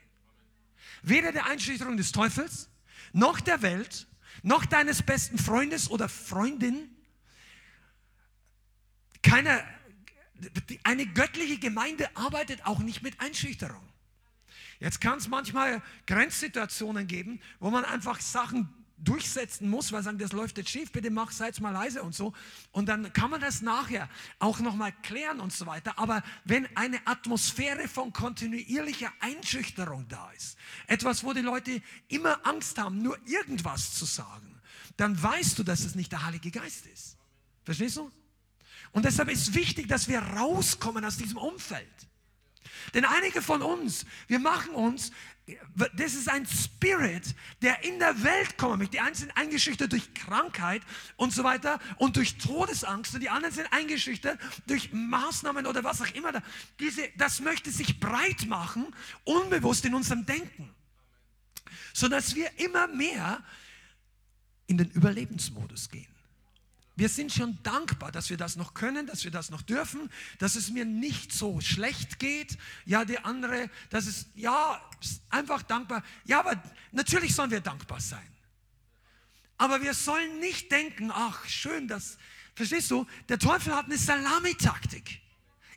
Weder 1.02 1.32
der 1.32 1.46
Einschüchterung 1.46 1.98
des 1.98 2.12
Teufels, 2.12 2.70
noch 3.12 3.40
der 3.40 3.62
Welt, 3.62 4.08
noch 4.42 4.66
deines 4.66 5.04
besten 5.04 5.38
Freundes 5.38 5.90
oder 5.90 6.10
Freundin. 6.10 6.90
Keine, 9.22 9.64
eine 10.84 11.06
göttliche 11.06 11.60
Gemeinde 11.60 12.16
arbeitet 12.16 12.66
auch 12.66 12.80
nicht 12.80 13.04
mit 13.04 13.20
Einschüchterung. 13.20 13.84
Jetzt 14.80 15.02
kann 15.02 15.18
es 15.18 15.28
manchmal 15.28 15.82
Grenzsituationen 16.08 17.08
geben, 17.08 17.42
wo 17.60 17.70
man 17.70 17.86
einfach 17.86 18.20
Sachen 18.20 18.74
durchsetzen 18.98 19.70
muss, 19.70 19.92
weil 19.92 20.04
sagen, 20.04 20.18
das 20.18 20.32
läuft 20.32 20.58
jetzt 20.58 20.70
schief, 20.70 20.92
bitte 20.92 21.10
mach, 21.10 21.32
seid 21.32 21.60
mal 21.60 21.72
leise 21.72 22.04
und 22.04 22.16
so. 22.16 22.34
Und 22.72 22.88
dann 22.88 23.12
kann 23.14 23.30
man 23.30 23.42
das 23.42 23.62
nachher 23.62 24.10
auch 24.40 24.60
nochmal 24.60 24.94
klären 25.02 25.40
und 25.40 25.52
so 25.52 25.66
weiter. 25.66 25.98
Aber 26.00 26.24
wenn 26.46 26.68
eine 26.78 27.06
Atmosphäre 27.06 27.88
von 27.88 28.14
kontinuierlicher 28.14 29.12
Einschüchterung 29.20 30.08
da 30.08 30.32
ist, 30.32 30.58
etwas, 30.88 31.24
wo 31.24 31.34
die 31.34 31.42
Leute 31.42 31.82
immer 32.08 32.46
Angst 32.46 32.78
haben, 32.78 33.02
nur 33.02 33.18
irgendwas 33.28 33.94
zu 33.94 34.06
sagen, 34.06 34.62
dann 34.98 35.22
weißt 35.22 35.58
du, 35.60 35.64
dass 35.64 35.82
es 35.82 35.96
nicht 35.96 36.12
der 36.12 36.26
Heilige 36.26 36.52
Geist 36.52 36.86
ist. 36.86 37.18
Verstehst 37.64 37.98
du? 37.98 38.12
Und 38.92 39.06
deshalb 39.06 39.30
ist 39.30 39.56
wichtig, 39.56 39.88
dass 39.88 40.08
wir 40.08 40.20
rauskommen 40.20 41.04
aus 41.04 41.18
diesem 41.18 41.38
Umfeld. 41.38 41.88
Denn 42.94 43.06
einige 43.06 43.42
von 43.42 43.62
uns, 43.62 44.06
wir 44.28 44.40
machen 44.40 44.72
uns 44.72 45.12
das 45.96 46.14
ist 46.14 46.30
ein 46.30 46.46
Spirit, 46.46 47.36
der 47.62 47.84
in 47.84 48.00
der 48.00 48.24
Welt 48.24 48.58
kommt. 48.58 48.94
Die 48.94 49.00
einen 49.00 49.16
sind 49.16 49.36
eingeschüchtert 49.36 49.92
durch 49.92 50.14
Krankheit 50.14 50.82
und 51.18 51.34
so 51.34 51.44
weiter 51.44 51.80
und 51.98 52.16
durch 52.16 52.38
Todesangst 52.38 53.14
und 53.14 53.22
die 53.22 53.30
anderen 53.30 53.54
sind 53.54 53.68
eingeschüchtert 53.72 54.40
durch 54.68 54.94
Maßnahmen 54.94 55.66
oder 55.66 55.84
was 55.84 56.02
auch 56.02 56.14
immer. 56.14 56.32
Diese, 56.80 57.10
das 57.18 57.42
möchte 57.42 57.72
sich 57.72 58.00
breit 58.00 58.46
machen, 58.48 58.88
unbewusst 59.26 59.84
in 59.86 59.96
unserem 59.96 60.26
Denken, 60.26 60.74
sodass 61.94 62.36
wir 62.36 62.50
immer 62.60 62.88
mehr 62.88 63.44
in 64.68 64.78
den 64.78 64.90
Überlebensmodus 64.92 65.90
gehen. 65.90 66.13
Wir 66.96 67.10
sind 67.10 67.34
schon 67.34 67.58
dankbar, 67.64 68.12
dass 68.12 68.30
wir 68.30 68.38
das 68.38 68.56
noch 68.56 68.76
können, 68.76 69.08
dass 69.08 69.24
wir 69.24 69.32
das 69.32 69.50
noch 69.50 69.64
dürfen, 69.64 70.12
dass 70.38 70.56
es 70.56 70.70
mir 70.70 70.86
nicht 70.86 71.34
so 71.34 71.60
schlecht 71.60 72.20
geht. 72.20 72.58
Ja, 72.86 73.04
die 73.04 73.18
andere, 73.20 73.70
das 73.90 74.06
ist, 74.06 74.28
ja, 74.36 74.80
einfach 75.30 75.64
dankbar. 75.64 76.04
Ja, 76.26 76.40
aber 76.40 76.62
natürlich 76.92 77.34
sollen 77.34 77.50
wir 77.50 77.62
dankbar 77.62 78.00
sein. 78.00 78.28
Aber 79.58 79.82
wir 79.82 79.96
sollen 79.96 80.40
nicht 80.40 80.72
denken, 80.72 81.10
ach, 81.12 81.46
schön, 81.48 81.88
dass, 81.88 82.18
verstehst 82.54 82.92
du, 82.92 83.08
der 83.28 83.40
Teufel 83.40 83.74
hat 83.76 83.86
eine 83.86 83.98
Salamitaktik. 83.98 85.20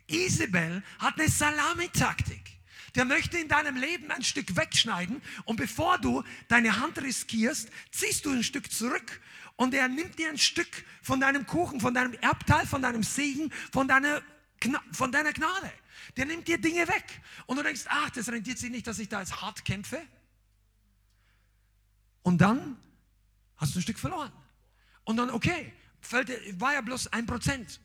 Isabel 0.07 0.83
hat 0.99 1.19
eine 1.19 1.29
Salamitaktik. 1.29 2.57
Der 2.95 3.05
möchte 3.05 3.37
in 3.37 3.47
deinem 3.47 3.75
Leben 3.75 4.11
ein 4.11 4.23
Stück 4.23 4.55
wegschneiden 4.55 5.21
und 5.45 5.57
bevor 5.57 5.97
du 5.99 6.23
deine 6.47 6.79
Hand 6.79 6.99
riskierst, 6.99 7.69
ziehst 7.91 8.25
du 8.25 8.31
ein 8.31 8.43
Stück 8.43 8.71
zurück 8.71 9.21
und 9.57 9.73
er 9.73 9.87
nimmt 9.87 10.17
dir 10.17 10.29
ein 10.29 10.37
Stück 10.37 10.85
von 11.01 11.19
deinem 11.19 11.45
Kuchen, 11.45 11.81
von 11.81 11.93
deinem 11.93 12.13
Erbteil, 12.13 12.65
von 12.65 12.81
deinem 12.81 13.03
Segen, 13.03 13.51
von 13.71 13.87
deiner, 13.87 14.21
von 14.91 15.11
deiner 15.11 15.33
Gnade. 15.33 15.71
Der 16.15 16.25
nimmt 16.25 16.47
dir 16.47 16.59
Dinge 16.59 16.87
weg. 16.87 17.21
Und 17.47 17.57
du 17.57 17.63
denkst, 17.63 17.85
ach, 17.89 18.11
das 18.11 18.29
rentiert 18.29 18.59
sich 18.59 18.69
nicht, 18.69 18.85
dass 18.87 18.99
ich 18.99 19.09
da 19.09 19.19
jetzt 19.19 19.41
hart 19.41 19.65
kämpfe. 19.65 20.01
Und 22.21 22.39
dann 22.39 22.77
hast 23.57 23.73
du 23.73 23.79
ein 23.79 23.81
Stück 23.81 23.99
verloren. 23.99 24.31
Und 25.03 25.17
dann, 25.17 25.31
okay, 25.31 25.73
fällt, 26.01 26.29
war 26.59 26.73
ja 26.73 26.81
bloß 26.81 27.11
ein 27.13 27.25
Prozent. 27.25 27.79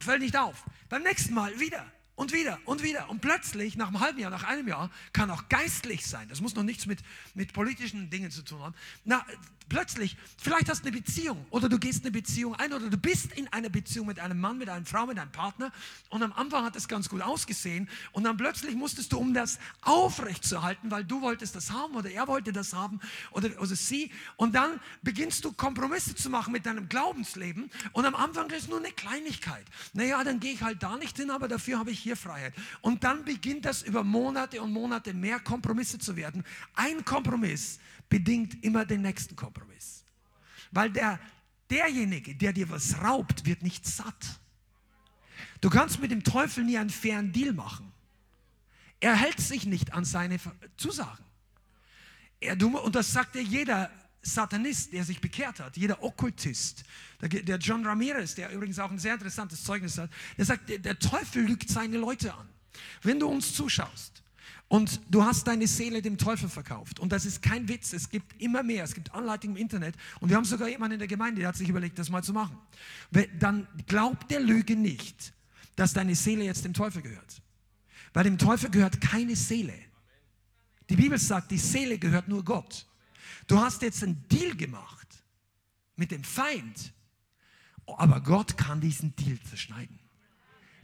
Fällt 0.00 0.22
nicht 0.22 0.36
auf. 0.36 0.64
Beim 0.88 1.02
nächsten 1.02 1.34
Mal 1.34 1.60
wieder 1.60 1.84
und 2.14 2.32
wieder 2.32 2.58
und 2.64 2.82
wieder. 2.82 3.10
Und 3.10 3.20
plötzlich, 3.20 3.76
nach 3.76 3.88
einem 3.88 4.00
halben 4.00 4.20
Jahr, 4.20 4.30
nach 4.30 4.44
einem 4.44 4.68
Jahr, 4.68 4.90
kann 5.12 5.30
auch 5.30 5.48
geistlich 5.50 6.06
sein. 6.06 6.28
Das 6.28 6.40
muss 6.40 6.54
noch 6.54 6.62
nichts 6.62 6.86
mit, 6.86 7.00
mit 7.34 7.52
politischen 7.52 8.08
Dingen 8.08 8.30
zu 8.30 8.42
tun 8.42 8.62
haben. 8.62 8.74
Na, 9.04 9.26
plötzlich, 9.68 10.16
vielleicht 10.36 10.68
hast 10.68 10.84
du 10.84 10.88
eine 10.88 10.96
Beziehung 10.96 11.44
oder 11.50 11.68
du 11.68 11.78
gehst 11.78 12.04
eine 12.04 12.10
Beziehung 12.10 12.54
ein 12.56 12.72
oder 12.72 12.88
du 12.88 12.96
bist 12.96 13.32
in 13.32 13.48
einer 13.52 13.68
Beziehung 13.68 14.06
mit 14.06 14.20
einem 14.20 14.40
Mann, 14.40 14.58
mit 14.58 14.68
einer 14.68 14.84
Frau, 14.84 15.06
mit 15.06 15.18
einem 15.18 15.32
Partner 15.32 15.72
und 16.10 16.22
am 16.22 16.32
Anfang 16.32 16.64
hat 16.64 16.76
es 16.76 16.88
ganz 16.88 17.08
gut 17.08 17.22
ausgesehen 17.22 17.88
und 18.12 18.24
dann 18.24 18.36
plötzlich 18.36 18.74
musstest 18.74 19.12
du, 19.12 19.18
um 19.18 19.34
das 19.34 19.58
aufrechtzuerhalten, 19.82 20.90
weil 20.90 21.04
du 21.04 21.20
wolltest 21.20 21.56
das 21.56 21.70
haben 21.70 21.94
oder 21.94 22.10
er 22.10 22.26
wollte 22.26 22.52
das 22.52 22.72
haben 22.72 23.00
oder 23.30 23.50
also 23.60 23.74
sie 23.74 24.10
und 24.36 24.54
dann 24.54 24.80
beginnst 25.02 25.44
du 25.44 25.52
Kompromisse 25.52 26.14
zu 26.14 26.30
machen 26.30 26.52
mit 26.52 26.66
deinem 26.66 26.88
Glaubensleben 26.88 27.70
und 27.92 28.04
am 28.04 28.14
Anfang 28.14 28.50
ist 28.50 28.68
nur 28.68 28.78
eine 28.78 28.92
Kleinigkeit. 28.92 29.64
Naja, 29.92 30.22
dann 30.24 30.40
gehe 30.40 30.52
ich 30.52 30.62
halt 30.62 30.82
da 30.82 30.96
nicht 30.96 31.16
hin, 31.16 31.30
aber 31.30 31.48
dafür 31.48 31.78
habe 31.78 31.90
ich 31.90 31.98
hier 31.98 32.16
Freiheit. 32.16 32.54
Und 32.80 33.04
dann 33.04 33.24
beginnt 33.24 33.64
das 33.64 33.82
über 33.82 34.04
Monate 34.04 34.62
und 34.62 34.72
Monate 34.72 35.14
mehr 35.14 35.40
Kompromisse 35.40 35.98
zu 35.98 36.16
werden. 36.16 36.44
Ein 36.74 37.04
Kompromiss 37.04 37.78
bedingt 38.08 38.62
immer 38.64 38.84
den 38.84 39.02
nächsten 39.02 39.36
Kompromiss. 39.36 40.04
Weil 40.70 40.90
der, 40.90 41.20
derjenige, 41.70 42.34
der 42.34 42.52
dir 42.52 42.70
was 42.70 42.98
raubt, 43.02 43.44
wird 43.44 43.62
nicht 43.62 43.86
satt. 43.86 44.40
Du 45.60 45.70
kannst 45.70 46.00
mit 46.00 46.10
dem 46.10 46.24
Teufel 46.24 46.64
nie 46.64 46.78
einen 46.78 46.90
fairen 46.90 47.32
Deal 47.32 47.52
machen. 47.52 47.92
Er 49.00 49.14
hält 49.14 49.40
sich 49.40 49.66
nicht 49.66 49.92
an 49.92 50.04
seine 50.04 50.38
Zusagen. 50.76 51.24
Er, 52.40 52.60
und 52.60 52.94
das 52.94 53.12
sagt 53.12 53.34
dir 53.34 53.42
jeder 53.42 53.90
Satanist, 54.22 54.92
der 54.92 55.04
sich 55.04 55.20
bekehrt 55.20 55.60
hat, 55.60 55.76
jeder 55.76 56.02
Okkultist, 56.02 56.84
der, 57.20 57.58
John 57.58 57.86
Ramirez, 57.86 58.34
der 58.34 58.50
übrigens 58.50 58.78
auch 58.78 58.90
ein 58.90 58.98
sehr 58.98 59.14
interessantes 59.14 59.62
Zeugnis 59.64 59.98
hat, 59.98 60.10
der 60.36 60.44
sagt, 60.44 60.68
der 60.68 60.98
Teufel 60.98 61.44
lügt 61.44 61.68
seine 61.68 61.98
Leute 61.98 62.34
an. 62.34 62.48
Wenn 63.02 63.18
du 63.18 63.28
uns 63.28 63.54
zuschaust, 63.54 64.17
und 64.68 65.00
du 65.10 65.24
hast 65.24 65.46
deine 65.46 65.66
Seele 65.66 66.02
dem 66.02 66.18
Teufel 66.18 66.48
verkauft. 66.48 67.00
Und 67.00 67.10
das 67.10 67.24
ist 67.24 67.40
kein 67.40 67.68
Witz. 67.68 67.94
Es 67.94 68.10
gibt 68.10 68.40
immer 68.40 68.62
mehr. 68.62 68.84
Es 68.84 68.94
gibt 68.94 69.14
Anleitungen 69.14 69.56
im 69.56 69.62
Internet. 69.62 69.96
Und 70.20 70.28
wir 70.28 70.36
haben 70.36 70.44
sogar 70.44 70.68
jemanden 70.68 70.94
in 70.94 70.98
der 70.98 71.08
Gemeinde, 71.08 71.40
der 71.40 71.48
hat 71.48 71.56
sich 71.56 71.68
überlegt, 71.68 71.98
das 71.98 72.10
mal 72.10 72.22
zu 72.22 72.34
machen. 72.34 72.58
Dann 73.38 73.66
glaubt 73.86 74.30
der 74.30 74.40
Lüge 74.40 74.76
nicht, 74.76 75.32
dass 75.74 75.94
deine 75.94 76.14
Seele 76.14 76.44
jetzt 76.44 76.66
dem 76.66 76.74
Teufel 76.74 77.00
gehört. 77.00 77.40
Weil 78.12 78.24
dem 78.24 78.36
Teufel 78.36 78.70
gehört 78.70 79.00
keine 79.00 79.36
Seele. 79.36 79.74
Die 80.90 80.96
Bibel 80.96 81.18
sagt, 81.18 81.50
die 81.50 81.58
Seele 81.58 81.98
gehört 81.98 82.28
nur 82.28 82.44
Gott. 82.44 82.86
Du 83.46 83.58
hast 83.58 83.80
jetzt 83.80 84.02
einen 84.02 84.28
Deal 84.28 84.54
gemacht 84.54 85.08
mit 85.96 86.10
dem 86.10 86.24
Feind. 86.24 86.92
Aber 87.86 88.20
Gott 88.20 88.58
kann 88.58 88.82
diesen 88.82 89.16
Deal 89.16 89.38
zerschneiden. 89.48 89.98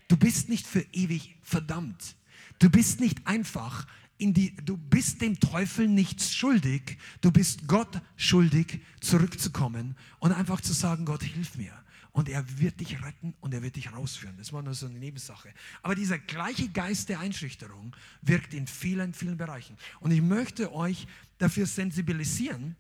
Du 0.09 0.17
bist 0.17 0.49
nicht 0.49 0.67
für 0.67 0.81
ewig 0.93 1.37
verdammt. 1.43 2.17
Du 2.59 2.71
bist 2.71 3.01
nicht 3.01 3.27
einfach 3.27 3.87
in 4.17 4.33
die, 4.33 4.55
du 4.57 4.77
bist 4.77 5.21
dem 5.21 5.39
Teufel 5.41 5.89
nichts 5.89 6.35
schuldig. 6.35 6.99
Du 7.21 7.31
bist 7.31 7.67
Gott 7.67 8.01
schuldig, 8.17 8.81
zurückzukommen 9.01 9.97
und 10.19 10.33
einfach 10.33 10.61
zu 10.61 10.73
sagen, 10.73 11.05
Gott, 11.05 11.23
hilf 11.23 11.57
mir. 11.57 11.73
Und 12.13 12.29
er 12.29 12.61
wird 12.61 12.79
dich 12.79 13.03
retten 13.03 13.35
und 13.41 13.53
er 13.55 13.63
wird 13.63 13.75
dich 13.75 13.93
rausführen. 13.93 14.37
Das 14.37 14.53
war 14.53 14.63
nur 14.63 14.75
so 14.75 14.87
eine 14.87 15.01
Nebensache. 15.01 15.53
Aber 15.83 15.97
dieser 15.97 16.17
gleiche 16.17 16.69
Geist 16.69 17.09
der 17.09 17.19
Einschüchterung 17.19 17.95
wirkt 18.23 18.55
in 18.55 18.69
vielen, 18.69 19.15
vielen 19.15 19.37
Bereichen. 19.37 19.77
Und 19.99 20.13
ich 20.13 20.23
möchte 20.23 20.73
euch 20.73 21.09
dafür 21.39 21.67
sensibilisieren, 21.67 22.77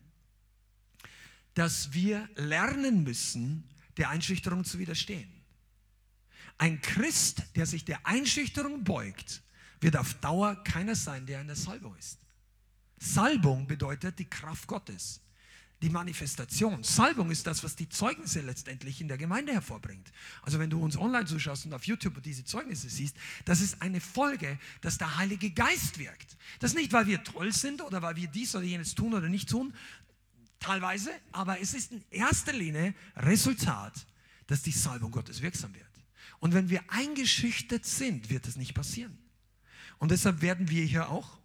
dass 1.54 1.92
wir 1.92 2.28
lernen 2.36 3.02
müssen, 3.02 3.64
der 3.96 4.10
Einschüchterung 4.10 4.64
zu 4.64 4.78
widerstehen. 4.78 5.28
Ein 6.56 6.80
Christ, 6.80 7.42
der 7.56 7.66
sich 7.66 7.84
der 7.84 8.06
Einschüchterung 8.06 8.84
beugt, 8.84 9.42
wird 9.84 9.98
auf 9.98 10.14
Dauer 10.14 10.56
keiner 10.64 10.94
sein, 10.94 11.26
der 11.26 11.42
in 11.42 11.46
der 11.46 11.56
Salbung 11.56 11.94
ist. 11.96 12.18
Salbung 12.98 13.66
bedeutet 13.66 14.18
die 14.18 14.24
Kraft 14.24 14.66
Gottes. 14.66 15.20
die 15.82 15.90
Manifestation. 15.90 16.82
Salbung 16.82 17.30
ist 17.30 17.46
das, 17.46 17.62
was 17.62 17.76
die 17.76 17.90
Zeugnisse 17.90 18.40
letztendlich 18.40 19.02
in 19.02 19.08
der 19.08 19.18
Gemeinde 19.18 19.52
hervorbringt. 19.52 20.12
Also 20.40 20.58
wenn 20.58 20.70
du 20.70 20.82
uns 20.82 20.96
online 20.96 21.26
zuschaust 21.26 21.66
und 21.66 21.74
auf 21.74 21.84
YouTube 21.84 22.22
diese 22.22 22.42
Zeugnisse 22.42 22.88
siehst, 22.88 23.14
das 23.44 23.60
ist 23.60 23.82
eine 23.82 24.00
Folge, 24.00 24.58
dass 24.80 24.96
der 24.96 25.18
Heilige 25.18 25.50
Geist 25.50 25.98
wirkt. 25.98 26.38
Das 26.60 26.72
nicht, 26.72 26.94
weil 26.94 27.06
wir 27.06 27.22
toll 27.22 27.52
sind 27.52 27.82
oder 27.82 28.00
weil 28.00 28.16
wir 28.16 28.28
dies 28.28 28.54
oder 28.54 28.64
jenes 28.64 28.94
tun 28.94 29.12
oder 29.12 29.28
nicht 29.28 29.50
tun, 29.50 29.74
teilweise, 30.58 31.10
aber 31.32 31.60
es 31.60 31.74
ist 31.74 31.92
in 31.92 32.02
erster 32.10 32.54
Linie 32.54 32.94
Resultat, 33.16 34.06
dass 34.46 34.62
die 34.62 34.72
Salbung 34.72 35.10
Gottes 35.10 35.42
wirksam 35.42 35.74
wird. 35.74 35.84
Und 36.38 36.54
wenn 36.54 36.70
wir 36.70 36.82
eingeschüchtert 36.88 37.84
sind, 37.84 38.30
wird 38.30 38.46
das 38.46 38.56
nicht 38.56 38.72
passieren. 38.72 39.18
Und 39.98 40.10
deshalb 40.10 40.42
werden 40.42 40.68
wir 40.70 40.84
hier 40.84 41.08
auch 41.08 41.38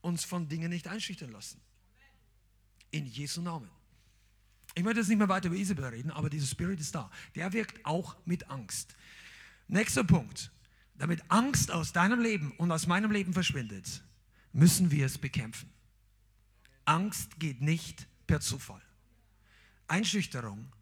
uns 0.00 0.24
von 0.24 0.48
Dingen 0.48 0.70
nicht 0.70 0.88
einschüchtern 0.88 1.30
lassen. 1.30 1.60
In 2.90 3.06
Jesu 3.06 3.42
Namen. 3.42 3.68
Ich 4.74 4.84
möchte 4.84 5.00
jetzt 5.00 5.08
nicht 5.08 5.18
mehr 5.18 5.28
weiter 5.28 5.48
über 5.48 5.56
Isabel 5.56 5.86
reden, 5.86 6.10
aber 6.10 6.30
dieser 6.30 6.46
Spirit 6.46 6.80
ist 6.80 6.94
da. 6.94 7.10
Der 7.34 7.52
wirkt 7.52 7.84
auch 7.84 8.16
mit 8.24 8.50
Angst. 8.50 8.94
Nächster 9.68 10.04
Punkt. 10.04 10.52
Damit 10.98 11.22
Angst 11.28 11.70
aus 11.70 11.92
deinem 11.92 12.20
Leben 12.20 12.52
und 12.52 12.70
aus 12.70 12.86
meinem 12.86 13.10
Leben 13.10 13.32
verschwindet, 13.32 14.02
müssen 14.52 14.90
wir 14.90 15.06
es 15.06 15.18
bekämpfen. 15.18 15.70
Angst 16.84 17.38
geht 17.38 17.60
nicht 17.60 18.06
per 18.26 18.40
Zufall. 18.40 18.80
Einschüchterung. 19.88 20.72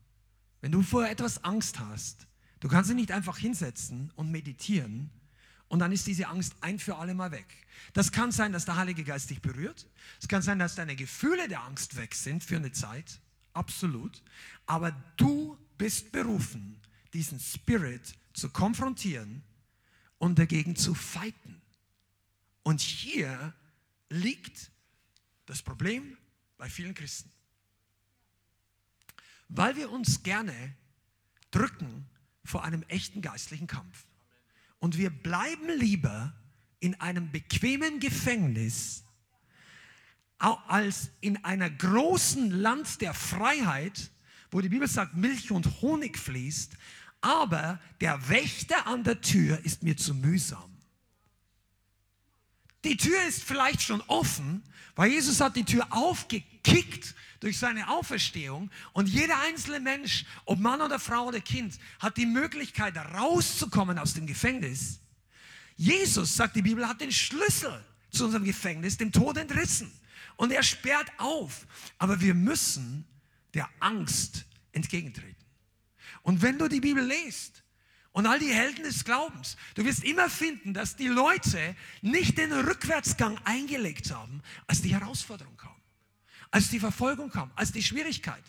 Wenn 0.60 0.72
du 0.72 0.82
vor 0.82 1.06
etwas 1.06 1.42
Angst 1.44 1.78
hast, 1.80 2.26
du 2.60 2.68
kannst 2.68 2.90
dich 2.90 2.96
nicht 2.96 3.12
einfach 3.12 3.38
hinsetzen 3.38 4.12
und 4.16 4.30
meditieren 4.30 5.10
und 5.68 5.78
dann 5.78 5.92
ist 5.92 6.06
diese 6.06 6.28
Angst 6.28 6.54
ein 6.60 6.78
für 6.78 6.96
alle 6.96 7.14
Mal 7.14 7.30
weg. 7.30 7.46
Das 7.92 8.12
kann 8.12 8.32
sein, 8.32 8.52
dass 8.52 8.64
der 8.64 8.76
Heilige 8.76 9.04
Geist 9.04 9.30
dich 9.30 9.40
berührt. 9.40 9.86
Es 10.20 10.28
kann 10.28 10.42
sein, 10.42 10.58
dass 10.58 10.74
deine 10.74 10.96
Gefühle 10.96 11.48
der 11.48 11.62
Angst 11.64 11.96
weg 11.96 12.14
sind 12.14 12.44
für 12.44 12.56
eine 12.56 12.72
Zeit. 12.72 13.20
Absolut. 13.52 14.22
Aber 14.66 14.92
du 15.16 15.58
bist 15.78 16.12
berufen, 16.12 16.80
diesen 17.12 17.40
Spirit 17.40 18.14
zu 18.32 18.50
konfrontieren 18.50 19.42
und 20.18 20.38
dagegen 20.38 20.76
zu 20.76 20.94
fighten. 20.94 21.60
Und 22.62 22.80
hier 22.80 23.54
liegt 24.08 24.70
das 25.46 25.62
Problem 25.62 26.16
bei 26.56 26.68
vielen 26.68 26.94
Christen. 26.94 27.30
Weil 29.48 29.76
wir 29.76 29.90
uns 29.90 30.22
gerne 30.22 30.74
drücken 31.50 32.08
vor 32.44 32.64
einem 32.64 32.82
echten 32.84 33.22
geistlichen 33.22 33.66
Kampf. 33.66 34.06
Und 34.84 34.98
wir 34.98 35.08
bleiben 35.08 35.70
lieber 35.78 36.34
in 36.78 37.00
einem 37.00 37.32
bequemen 37.32 38.00
Gefängnis 38.00 39.02
als 40.38 41.08
in 41.22 41.42
einer 41.42 41.70
großen 41.70 42.50
Land 42.50 43.00
der 43.00 43.14
Freiheit, 43.14 44.10
wo 44.50 44.60
die 44.60 44.68
Bibel 44.68 44.86
sagt, 44.86 45.16
Milch 45.16 45.50
und 45.50 45.80
Honig 45.80 46.18
fließt, 46.18 46.76
aber 47.22 47.80
der 48.02 48.28
Wächter 48.28 48.86
an 48.86 49.04
der 49.04 49.22
Tür 49.22 49.58
ist 49.64 49.82
mir 49.82 49.96
zu 49.96 50.12
mühsam. 50.12 50.73
Die 52.84 52.96
Tür 52.96 53.20
ist 53.24 53.42
vielleicht 53.42 53.82
schon 53.82 54.02
offen, 54.02 54.62
weil 54.94 55.10
Jesus 55.10 55.40
hat 55.40 55.56
die 55.56 55.64
Tür 55.64 55.86
aufgekickt 55.90 57.14
durch 57.40 57.58
seine 57.58 57.88
Auferstehung 57.88 58.70
und 58.92 59.08
jeder 59.08 59.40
einzelne 59.40 59.80
Mensch, 59.80 60.24
ob 60.44 60.60
Mann 60.60 60.80
oder 60.80 60.98
Frau 60.98 61.26
oder 61.26 61.40
Kind, 61.40 61.78
hat 61.98 62.16
die 62.16 62.26
Möglichkeit 62.26 62.96
rauszukommen 62.96 63.98
aus 63.98 64.14
dem 64.14 64.26
Gefängnis. 64.26 65.00
Jesus, 65.76 66.36
sagt 66.36 66.54
die 66.54 66.62
Bibel, 66.62 66.86
hat 66.86 67.00
den 67.00 67.10
Schlüssel 67.10 67.84
zu 68.10 68.26
unserem 68.26 68.44
Gefängnis, 68.44 68.96
dem 68.96 69.10
Tod 69.10 69.36
entrissen. 69.36 69.90
Und 70.36 70.52
er 70.52 70.62
sperrt 70.62 71.10
auf. 71.18 71.66
Aber 71.98 72.20
wir 72.20 72.34
müssen 72.34 73.04
der 73.54 73.68
Angst 73.80 74.44
entgegentreten. 74.72 75.34
Und 76.22 76.42
wenn 76.42 76.58
du 76.58 76.68
die 76.68 76.80
Bibel 76.80 77.04
liest, 77.04 77.63
und 78.14 78.26
all 78.26 78.38
die 78.38 78.52
Helden 78.52 78.84
des 78.84 79.04
Glaubens. 79.04 79.56
Du 79.74 79.84
wirst 79.84 80.04
immer 80.04 80.30
finden, 80.30 80.72
dass 80.72 80.94
die 80.94 81.08
Leute 81.08 81.76
nicht 82.00 82.38
den 82.38 82.52
Rückwärtsgang 82.52 83.36
eingelegt 83.44 84.12
haben, 84.12 84.40
als 84.68 84.82
die 84.82 84.94
Herausforderung 84.94 85.56
kam, 85.56 85.74
als 86.52 86.70
die 86.70 86.78
Verfolgung 86.78 87.28
kam, 87.28 87.50
als 87.56 87.72
die 87.72 87.82
Schwierigkeit. 87.82 88.44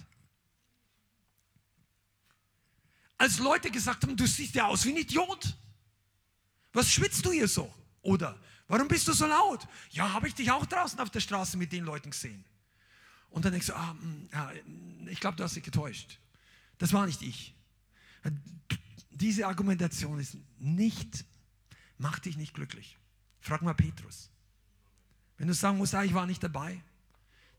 Als 3.17 3.39
Leute 3.39 3.71
gesagt 3.71 4.03
haben, 4.03 4.15
du 4.15 4.27
siehst 4.27 4.53
ja 4.53 4.67
aus 4.67 4.85
wie 4.85 4.91
ein 4.91 4.97
Idiot. 4.97 5.57
Was 6.71 6.91
schwitzt 6.91 7.25
du 7.25 7.31
hier 7.31 7.47
so? 7.47 7.73
Oder 8.03 8.39
warum 8.67 8.87
bist 8.87 9.07
du 9.07 9.13
so 9.13 9.25
laut? 9.25 9.67
Ja, 9.89 10.13
habe 10.13 10.27
ich 10.27 10.35
dich 10.35 10.51
auch 10.51 10.67
draußen 10.67 10.99
auf 10.99 11.09
der 11.09 11.21
Straße 11.21 11.57
mit 11.57 11.71
den 11.71 11.85
Leuten 11.85 12.11
gesehen. 12.11 12.45
Und 13.31 13.45
dann 13.45 13.51
denkst 13.51 13.67
du, 13.67 13.75
ah, 13.75 13.95
hm, 13.99 15.07
ich 15.09 15.19
glaube, 15.19 15.37
du 15.37 15.43
hast 15.43 15.55
dich 15.55 15.63
getäuscht. 15.63 16.19
Das 16.77 16.93
war 16.93 17.07
nicht 17.07 17.23
ich 17.23 17.55
diese 19.25 19.47
Argumentation 19.47 20.19
ist 20.19 20.37
nicht, 20.59 21.25
macht 21.97 22.25
dich 22.25 22.37
nicht 22.37 22.53
glücklich. 22.53 22.95
Frag 23.39 23.63
mal 23.63 23.73
Petrus. 23.73 24.29
Wenn 25.39 25.47
du 25.47 25.55
sagen 25.55 25.79
musst, 25.79 25.95
ah, 25.95 26.03
ich 26.03 26.13
war 26.13 26.27
nicht 26.27 26.43
dabei, 26.43 26.79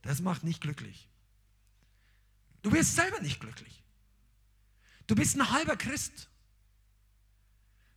das 0.03 0.21
macht 0.21 0.45
nicht 0.45 0.61
glücklich. 0.61 1.09
Du 2.62 2.71
wirst 2.71 2.95
selber 2.95 3.21
nicht 3.21 3.41
glücklich. 3.41 3.83
Du 5.09 5.17
bist 5.17 5.35
ein 5.35 5.51
halber 5.51 5.77
Christ. 5.77 6.29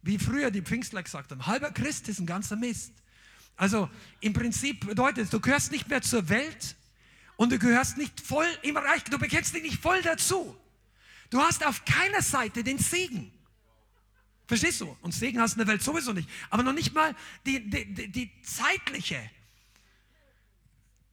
Wie 0.02 0.18
früher 0.18 0.50
die 0.50 0.64
Pfingstler 0.64 1.04
gesagt 1.04 1.30
haben, 1.30 1.46
halber 1.46 1.70
Christ 1.70 2.10
ist 2.10 2.18
ein 2.18 2.26
ganzer 2.26 2.56
Mist. 2.56 2.94
Also 3.56 3.88
im 4.20 4.34
Prinzip 4.34 4.88
bedeutet 4.88 5.26
es, 5.26 5.30
du 5.30 5.40
gehörst 5.40 5.72
nicht 5.72 5.88
mehr 5.90 6.02
zur 6.02 6.28
Welt 6.30 6.76
und 7.36 7.52
du 7.52 7.60
gehörst 7.60 7.98
nicht 7.98 8.20
voll 8.20 8.48
im 8.64 8.78
Reich, 8.78 9.04
du 9.04 9.20
bekennst 9.20 9.54
dich 9.54 9.62
nicht 9.62 9.80
voll 9.80 10.02
dazu. 10.02 10.58
Du 11.30 11.40
hast 11.40 11.64
auf 11.64 11.86
keiner 11.86 12.24
Seite 12.24 12.64
den 12.64 12.80
Segen. 12.80 13.32
Verstehst 14.50 14.82
du? 14.82 14.98
Und 15.02 15.14
Segen 15.14 15.40
hast 15.40 15.56
du 15.56 15.62
in 15.62 15.68
der 15.68 15.74
Welt 15.74 15.84
sowieso 15.84 16.12
nicht. 16.12 16.28
Aber 16.50 16.64
noch 16.64 16.74
nicht 16.74 16.92
mal 16.92 17.16
die, 17.46 17.70
die, 17.70 17.94
die, 17.94 18.12
die 18.12 18.42
zeitliche. 18.42 19.22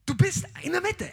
Du 0.07 0.15
bist 0.15 0.47
in 0.63 0.71
der 0.71 0.81
Mitte. 0.81 1.07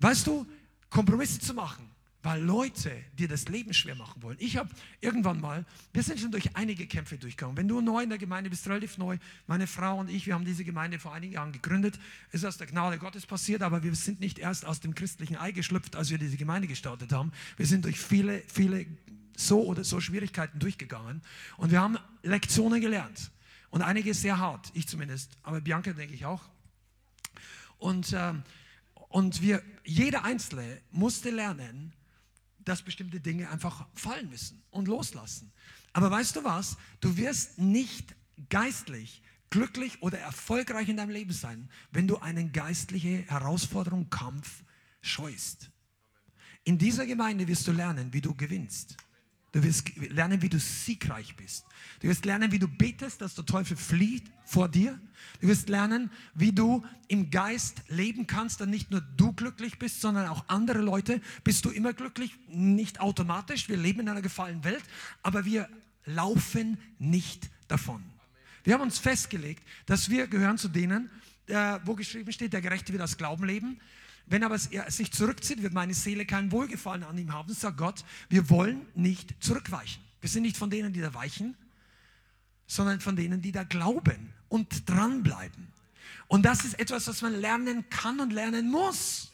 Weißt 0.00 0.26
du, 0.26 0.46
Kompromisse 0.90 1.40
zu 1.40 1.54
machen, 1.54 1.88
weil 2.22 2.42
Leute 2.42 2.92
dir 3.18 3.26
das 3.26 3.48
Leben 3.48 3.72
schwer 3.72 3.94
machen 3.94 4.22
wollen. 4.22 4.36
Ich 4.38 4.58
habe 4.58 4.68
irgendwann 5.00 5.40
mal, 5.40 5.64
wir 5.94 6.02
sind 6.02 6.20
schon 6.20 6.30
durch 6.30 6.54
einige 6.54 6.86
Kämpfe 6.86 7.16
durchgegangen. 7.16 7.56
Wenn 7.56 7.68
du 7.68 7.80
neu 7.80 8.02
in 8.02 8.10
der 8.10 8.18
Gemeinde 8.18 8.50
bist, 8.50 8.68
relativ 8.68 8.98
neu, 8.98 9.16
meine 9.46 9.66
Frau 9.66 9.98
und 9.98 10.10
ich, 10.10 10.26
wir 10.26 10.34
haben 10.34 10.44
diese 10.44 10.62
Gemeinde 10.62 10.98
vor 10.98 11.14
einigen 11.14 11.32
Jahren 11.32 11.52
gegründet. 11.52 11.98
Ist 12.32 12.44
aus 12.44 12.58
der 12.58 12.66
Gnade 12.66 12.98
Gottes 12.98 13.24
passiert, 13.24 13.62
aber 13.62 13.82
wir 13.82 13.94
sind 13.94 14.20
nicht 14.20 14.38
erst 14.38 14.66
aus 14.66 14.80
dem 14.80 14.94
christlichen 14.94 15.38
Ei 15.38 15.52
geschlüpft, 15.52 15.96
als 15.96 16.10
wir 16.10 16.18
diese 16.18 16.36
Gemeinde 16.36 16.68
gestartet 16.68 17.12
haben. 17.12 17.32
Wir 17.56 17.64
sind 17.64 17.86
durch 17.86 17.98
viele, 17.98 18.42
viele 18.46 18.84
so 19.36 19.64
oder 19.64 19.84
so 19.84 20.00
Schwierigkeiten 20.00 20.58
durchgegangen 20.58 21.22
und 21.56 21.70
wir 21.70 21.80
haben 21.80 21.98
Lektionen 22.22 22.80
gelernt. 22.80 23.30
Und 23.70 23.82
einige 23.82 24.14
sehr 24.14 24.38
hart, 24.38 24.70
ich 24.74 24.88
zumindest, 24.88 25.36
aber 25.42 25.60
Bianca 25.60 25.92
denke 25.92 26.14
ich 26.14 26.24
auch. 26.24 26.42
Und, 27.78 28.12
äh, 28.12 28.32
und 29.08 29.42
wir, 29.42 29.62
jeder 29.84 30.24
Einzelne 30.24 30.80
musste 30.90 31.30
lernen, 31.30 31.92
dass 32.58 32.82
bestimmte 32.82 33.20
Dinge 33.20 33.50
einfach 33.50 33.86
fallen 33.94 34.28
müssen 34.30 34.62
und 34.70 34.88
loslassen. 34.88 35.52
Aber 35.92 36.10
weißt 36.10 36.36
du 36.36 36.44
was? 36.44 36.76
Du 37.00 37.16
wirst 37.16 37.58
nicht 37.58 38.14
geistlich 38.48 39.22
glücklich 39.50 40.02
oder 40.02 40.18
erfolgreich 40.18 40.88
in 40.88 40.96
deinem 40.96 41.10
Leben 41.10 41.32
sein, 41.32 41.70
wenn 41.90 42.08
du 42.08 42.18
eine 42.18 42.48
geistliche 42.48 43.24
Herausforderung, 43.28 44.10
Kampf 44.10 44.62
scheust. 45.00 45.70
In 46.64 46.78
dieser 46.78 47.06
Gemeinde 47.06 47.46
wirst 47.46 47.66
du 47.66 47.72
lernen, 47.72 48.12
wie 48.12 48.20
du 48.20 48.34
gewinnst. 48.34 48.96
Du 49.56 49.64
wirst 49.64 49.90
lernen, 49.96 50.42
wie 50.42 50.50
du 50.50 50.60
siegreich 50.60 51.34
bist. 51.34 51.64
Du 52.00 52.08
wirst 52.08 52.26
lernen, 52.26 52.52
wie 52.52 52.58
du 52.58 52.68
betest, 52.68 53.22
dass 53.22 53.34
der 53.34 53.46
Teufel 53.46 53.74
flieht 53.74 54.30
vor 54.44 54.68
dir. 54.68 55.00
Du 55.40 55.48
wirst 55.48 55.70
lernen, 55.70 56.10
wie 56.34 56.52
du 56.52 56.84
im 57.08 57.30
Geist 57.30 57.80
leben 57.88 58.26
kannst, 58.26 58.60
dass 58.60 58.68
nicht 58.68 58.90
nur 58.90 59.00
du 59.00 59.32
glücklich 59.32 59.78
bist, 59.78 60.02
sondern 60.02 60.28
auch 60.28 60.44
andere 60.48 60.82
Leute. 60.82 61.22
Bist 61.42 61.64
du 61.64 61.70
immer 61.70 61.94
glücklich? 61.94 62.36
Nicht 62.48 63.00
automatisch. 63.00 63.70
Wir 63.70 63.78
leben 63.78 64.00
in 64.00 64.10
einer 64.10 64.20
gefallenen 64.20 64.62
Welt, 64.62 64.84
aber 65.22 65.46
wir 65.46 65.70
laufen 66.04 66.76
nicht 66.98 67.48
davon. 67.66 68.04
Wir 68.62 68.74
haben 68.74 68.82
uns 68.82 68.98
festgelegt, 68.98 69.62
dass 69.86 70.10
wir 70.10 70.26
gehören 70.26 70.58
zu 70.58 70.68
denen, 70.68 71.08
äh, 71.46 71.78
wo 71.86 71.94
geschrieben 71.94 72.30
steht, 72.30 72.52
der 72.52 72.60
Gerechte 72.60 72.92
wird 72.92 73.00
aus 73.00 73.16
Glauben 73.16 73.46
leben. 73.46 73.80
Wenn 74.26 74.42
aber 74.42 74.58
er 74.70 74.90
sich 74.90 75.12
zurückzieht, 75.12 75.62
wird 75.62 75.72
meine 75.72 75.94
Seele 75.94 76.26
kein 76.26 76.50
Wohlgefallen 76.50 77.04
an 77.04 77.16
ihm 77.16 77.32
haben, 77.32 77.54
sagt 77.54 77.78
Gott, 77.78 78.04
wir 78.28 78.50
wollen 78.50 78.86
nicht 78.94 79.34
zurückweichen. 79.42 80.02
Wir 80.20 80.28
sind 80.28 80.42
nicht 80.42 80.56
von 80.56 80.68
denen, 80.68 80.92
die 80.92 81.00
da 81.00 81.14
weichen, 81.14 81.56
sondern 82.66 83.00
von 83.00 83.14
denen, 83.14 83.40
die 83.40 83.52
da 83.52 83.62
glauben 83.62 84.32
und 84.48 84.88
dranbleiben. 84.88 85.68
Und 86.26 86.42
das 86.42 86.64
ist 86.64 86.78
etwas, 86.80 87.06
was 87.06 87.22
man 87.22 87.34
lernen 87.40 87.88
kann 87.88 88.18
und 88.18 88.32
lernen 88.32 88.68
muss. 88.68 89.30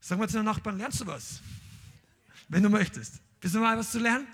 Sag 0.00 0.18
mal 0.18 0.28
zu 0.28 0.34
deinem 0.34 0.44
Nachbarn, 0.44 0.78
lernst 0.78 1.00
du 1.00 1.06
was? 1.06 1.40
Wenn 2.48 2.62
du 2.62 2.68
möchtest. 2.68 3.20
Bist 3.40 3.56
du 3.56 3.58
mal 3.58 3.76
was 3.76 3.90
zu 3.90 3.98
lernen? 3.98 4.26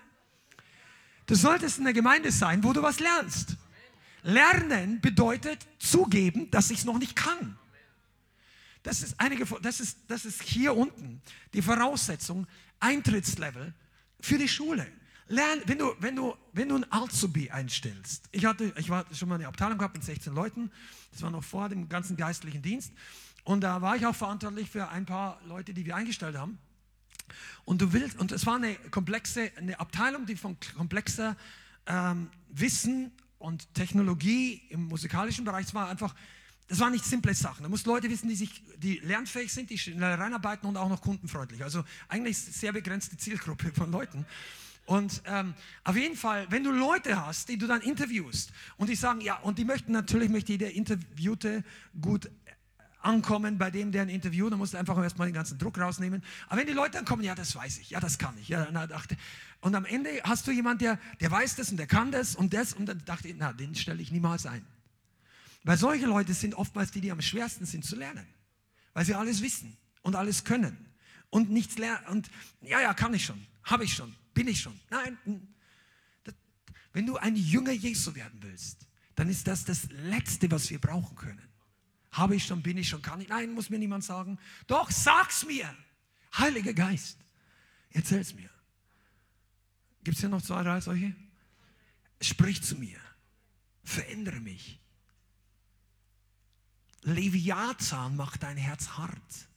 Du 1.26 1.34
solltest 1.34 1.78
in 1.78 1.84
der 1.84 1.94
Gemeinde 1.94 2.30
sein, 2.30 2.62
wo 2.62 2.74
du 2.74 2.82
was 2.82 3.00
lernst. 3.00 3.56
Lernen 4.22 5.00
bedeutet 5.00 5.66
zugeben, 5.78 6.50
dass 6.50 6.70
ich 6.70 6.80
es 6.80 6.84
noch 6.84 6.98
nicht 6.98 7.16
kann. 7.16 7.58
Das 8.84 9.02
ist, 9.02 9.18
einige, 9.18 9.46
das, 9.62 9.80
ist, 9.80 9.98
das 10.08 10.26
ist 10.26 10.42
hier 10.42 10.76
unten 10.76 11.20
die 11.54 11.62
Voraussetzung, 11.62 12.46
Eintrittslevel 12.80 13.72
für 14.20 14.38
die 14.38 14.46
Schule. 14.46 14.86
Lern, 15.26 15.62
wenn 15.64 15.78
du, 15.78 15.94
wenn 16.00 16.14
du, 16.14 16.36
wenn 16.52 16.68
du 16.68 16.76
ein 16.76 16.92
Azubi 16.92 17.50
einstellst. 17.50 18.28
Ich 18.30 18.44
hatte, 18.44 18.74
ich 18.76 18.90
war 18.90 19.06
schon 19.14 19.30
mal 19.30 19.36
eine 19.36 19.48
Abteilung 19.48 19.78
gehabt 19.78 19.94
mit 19.94 20.04
16 20.04 20.34
Leuten. 20.34 20.70
Das 21.12 21.22
war 21.22 21.30
noch 21.30 21.42
vor 21.42 21.70
dem 21.70 21.88
ganzen 21.88 22.18
geistlichen 22.18 22.60
Dienst. 22.60 22.92
Und 23.42 23.62
da 23.62 23.80
war 23.80 23.96
ich 23.96 24.04
auch 24.04 24.14
verantwortlich 24.14 24.68
für 24.68 24.86
ein 24.88 25.06
paar 25.06 25.40
Leute, 25.46 25.72
die 25.72 25.86
wir 25.86 25.96
eingestellt 25.96 26.36
haben. 26.36 26.58
Und 27.64 27.80
du 27.80 27.94
willst, 27.94 28.18
und 28.18 28.32
es 28.32 28.44
war 28.44 28.56
eine 28.56 28.74
komplexe, 28.90 29.50
eine 29.56 29.80
Abteilung, 29.80 30.26
die 30.26 30.36
von 30.36 30.58
komplexer 30.76 31.38
ähm, 31.86 32.28
Wissen 32.50 33.12
und 33.38 33.72
Technologie 33.72 34.60
im 34.68 34.88
musikalischen 34.88 35.46
Bereich, 35.46 35.66
es 35.66 35.74
war 35.74 35.88
einfach, 35.88 36.14
das 36.68 36.80
waren 36.80 36.92
nicht 36.92 37.04
simple 37.04 37.34
Sachen. 37.34 37.62
Da 37.62 37.68
mussten 37.68 37.90
Leute 37.90 38.08
wissen, 38.08 38.28
die 38.28 38.36
sich, 38.36 38.62
die 38.78 38.98
lernfähig 38.98 39.52
sind, 39.52 39.70
die 39.70 39.78
schnell 39.78 40.14
reinarbeiten 40.14 40.68
und 40.68 40.76
auch 40.76 40.88
noch 40.88 41.02
kundenfreundlich. 41.02 41.62
Also 41.62 41.84
eigentlich 42.08 42.38
sehr 42.38 42.72
begrenzte 42.72 43.16
Zielgruppe 43.16 43.72
von 43.72 43.90
Leuten. 43.90 44.24
Und 44.86 45.22
ähm, 45.26 45.54
auf 45.84 45.96
jeden 45.96 46.16
Fall, 46.16 46.46
wenn 46.50 46.64
du 46.64 46.70
Leute 46.70 47.24
hast, 47.24 47.48
die 47.48 47.56
du 47.56 47.66
dann 47.66 47.80
interviewst 47.80 48.52
und 48.76 48.88
die 48.88 48.96
sagen, 48.96 49.20
ja, 49.20 49.38
und 49.38 49.58
die 49.58 49.64
möchten 49.64 49.92
natürlich, 49.92 50.28
möchte 50.28 50.52
jeder 50.52 50.70
Interviewte 50.70 51.64
gut 52.00 52.30
ankommen 53.00 53.58
bei 53.58 53.70
dem, 53.70 53.92
der 53.92 54.02
ein 54.02 54.08
Interview, 54.08 54.48
dann 54.48 54.58
musst 54.58 54.74
du 54.74 54.78
einfach 54.78 54.96
erstmal 55.02 55.28
den 55.28 55.34
ganzen 55.34 55.58
Druck 55.58 55.78
rausnehmen. 55.78 56.22
Aber 56.48 56.60
wenn 56.60 56.66
die 56.66 56.72
Leute 56.72 56.92
dann 56.92 57.04
kommen, 57.04 57.22
ja, 57.22 57.34
das 57.34 57.54
weiß 57.54 57.78
ich, 57.78 57.90
ja, 57.90 58.00
das 58.00 58.18
kann 58.18 58.34
ich. 58.38 58.48
Ja, 58.48 58.66
na, 58.72 58.86
dachte, 58.86 59.16
und 59.60 59.74
am 59.74 59.84
Ende 59.84 60.10
hast 60.24 60.46
du 60.46 60.50
jemanden, 60.50 60.80
der, 60.80 60.98
der 61.20 61.30
weiß 61.30 61.56
das 61.56 61.70
und 61.70 61.76
der 61.76 61.86
kann 61.86 62.12
das 62.12 62.34
und 62.34 62.54
das 62.54 62.74
und 62.74 62.86
dann 62.86 63.02
dachte 63.04 63.28
ich, 63.28 63.34
na, 63.36 63.52
den 63.52 63.74
stelle 63.74 64.02
ich 64.02 64.10
niemals 64.10 64.46
ein. 64.46 64.64
Weil 65.64 65.78
solche 65.78 66.06
Leute 66.06 66.34
sind 66.34 66.54
oftmals 66.54 66.92
die, 66.92 67.00
die 67.00 67.10
am 67.10 67.22
schwersten 67.22 67.64
sind 67.64 67.84
zu 67.84 67.96
lernen. 67.96 68.26
Weil 68.92 69.04
sie 69.04 69.14
alles 69.14 69.42
wissen 69.42 69.76
und 70.02 70.14
alles 70.14 70.44
können 70.44 70.76
und 71.30 71.50
nichts 71.50 71.78
lernen. 71.78 72.06
Und 72.06 72.30
ja, 72.60 72.80
ja, 72.80 72.94
kann 72.94 73.12
ich 73.14 73.24
schon, 73.24 73.44
habe 73.64 73.84
ich 73.84 73.94
schon, 73.94 74.14
bin 74.34 74.46
ich 74.46 74.60
schon. 74.60 74.78
Nein, 74.90 75.18
das, 76.22 76.34
wenn 76.92 77.06
du 77.06 77.16
ein 77.16 77.34
Jünger 77.34 77.72
Jesu 77.72 78.14
werden 78.14 78.38
willst, 78.42 78.86
dann 79.16 79.28
ist 79.28 79.46
das 79.46 79.64
das 79.64 79.88
Letzte, 79.90 80.50
was 80.50 80.70
wir 80.70 80.78
brauchen 80.78 81.16
können. 81.16 81.48
Habe 82.12 82.36
ich 82.36 82.44
schon, 82.44 82.62
bin 82.62 82.76
ich 82.76 82.88
schon, 82.88 83.02
kann 83.02 83.20
ich? 83.20 83.28
Nein, 83.28 83.52
muss 83.52 83.70
mir 83.70 83.78
niemand 83.78 84.04
sagen. 84.04 84.38
Doch, 84.66 84.90
sag's 84.90 85.44
mir. 85.44 85.74
Heiliger 86.36 86.74
Geist, 86.74 87.18
erzähl's 87.90 88.34
mir. 88.34 88.50
Gibt 90.04 90.16
es 90.16 90.20
hier 90.20 90.28
noch 90.28 90.42
zwei, 90.42 90.62
drei 90.62 90.80
solche? 90.80 91.14
Sprich 92.20 92.62
zu 92.62 92.76
mir. 92.76 92.98
Verändere 93.82 94.40
mich. 94.40 94.80
Leviathan 97.04 98.16
macht 98.16 98.42
dein 98.42 98.56
Herz 98.56 98.88
hart. 98.88 99.48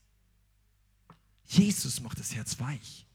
Jesus 1.45 2.01
macht 2.01 2.19
das 2.19 2.35
Herz 2.35 2.59
weich. 2.59 3.05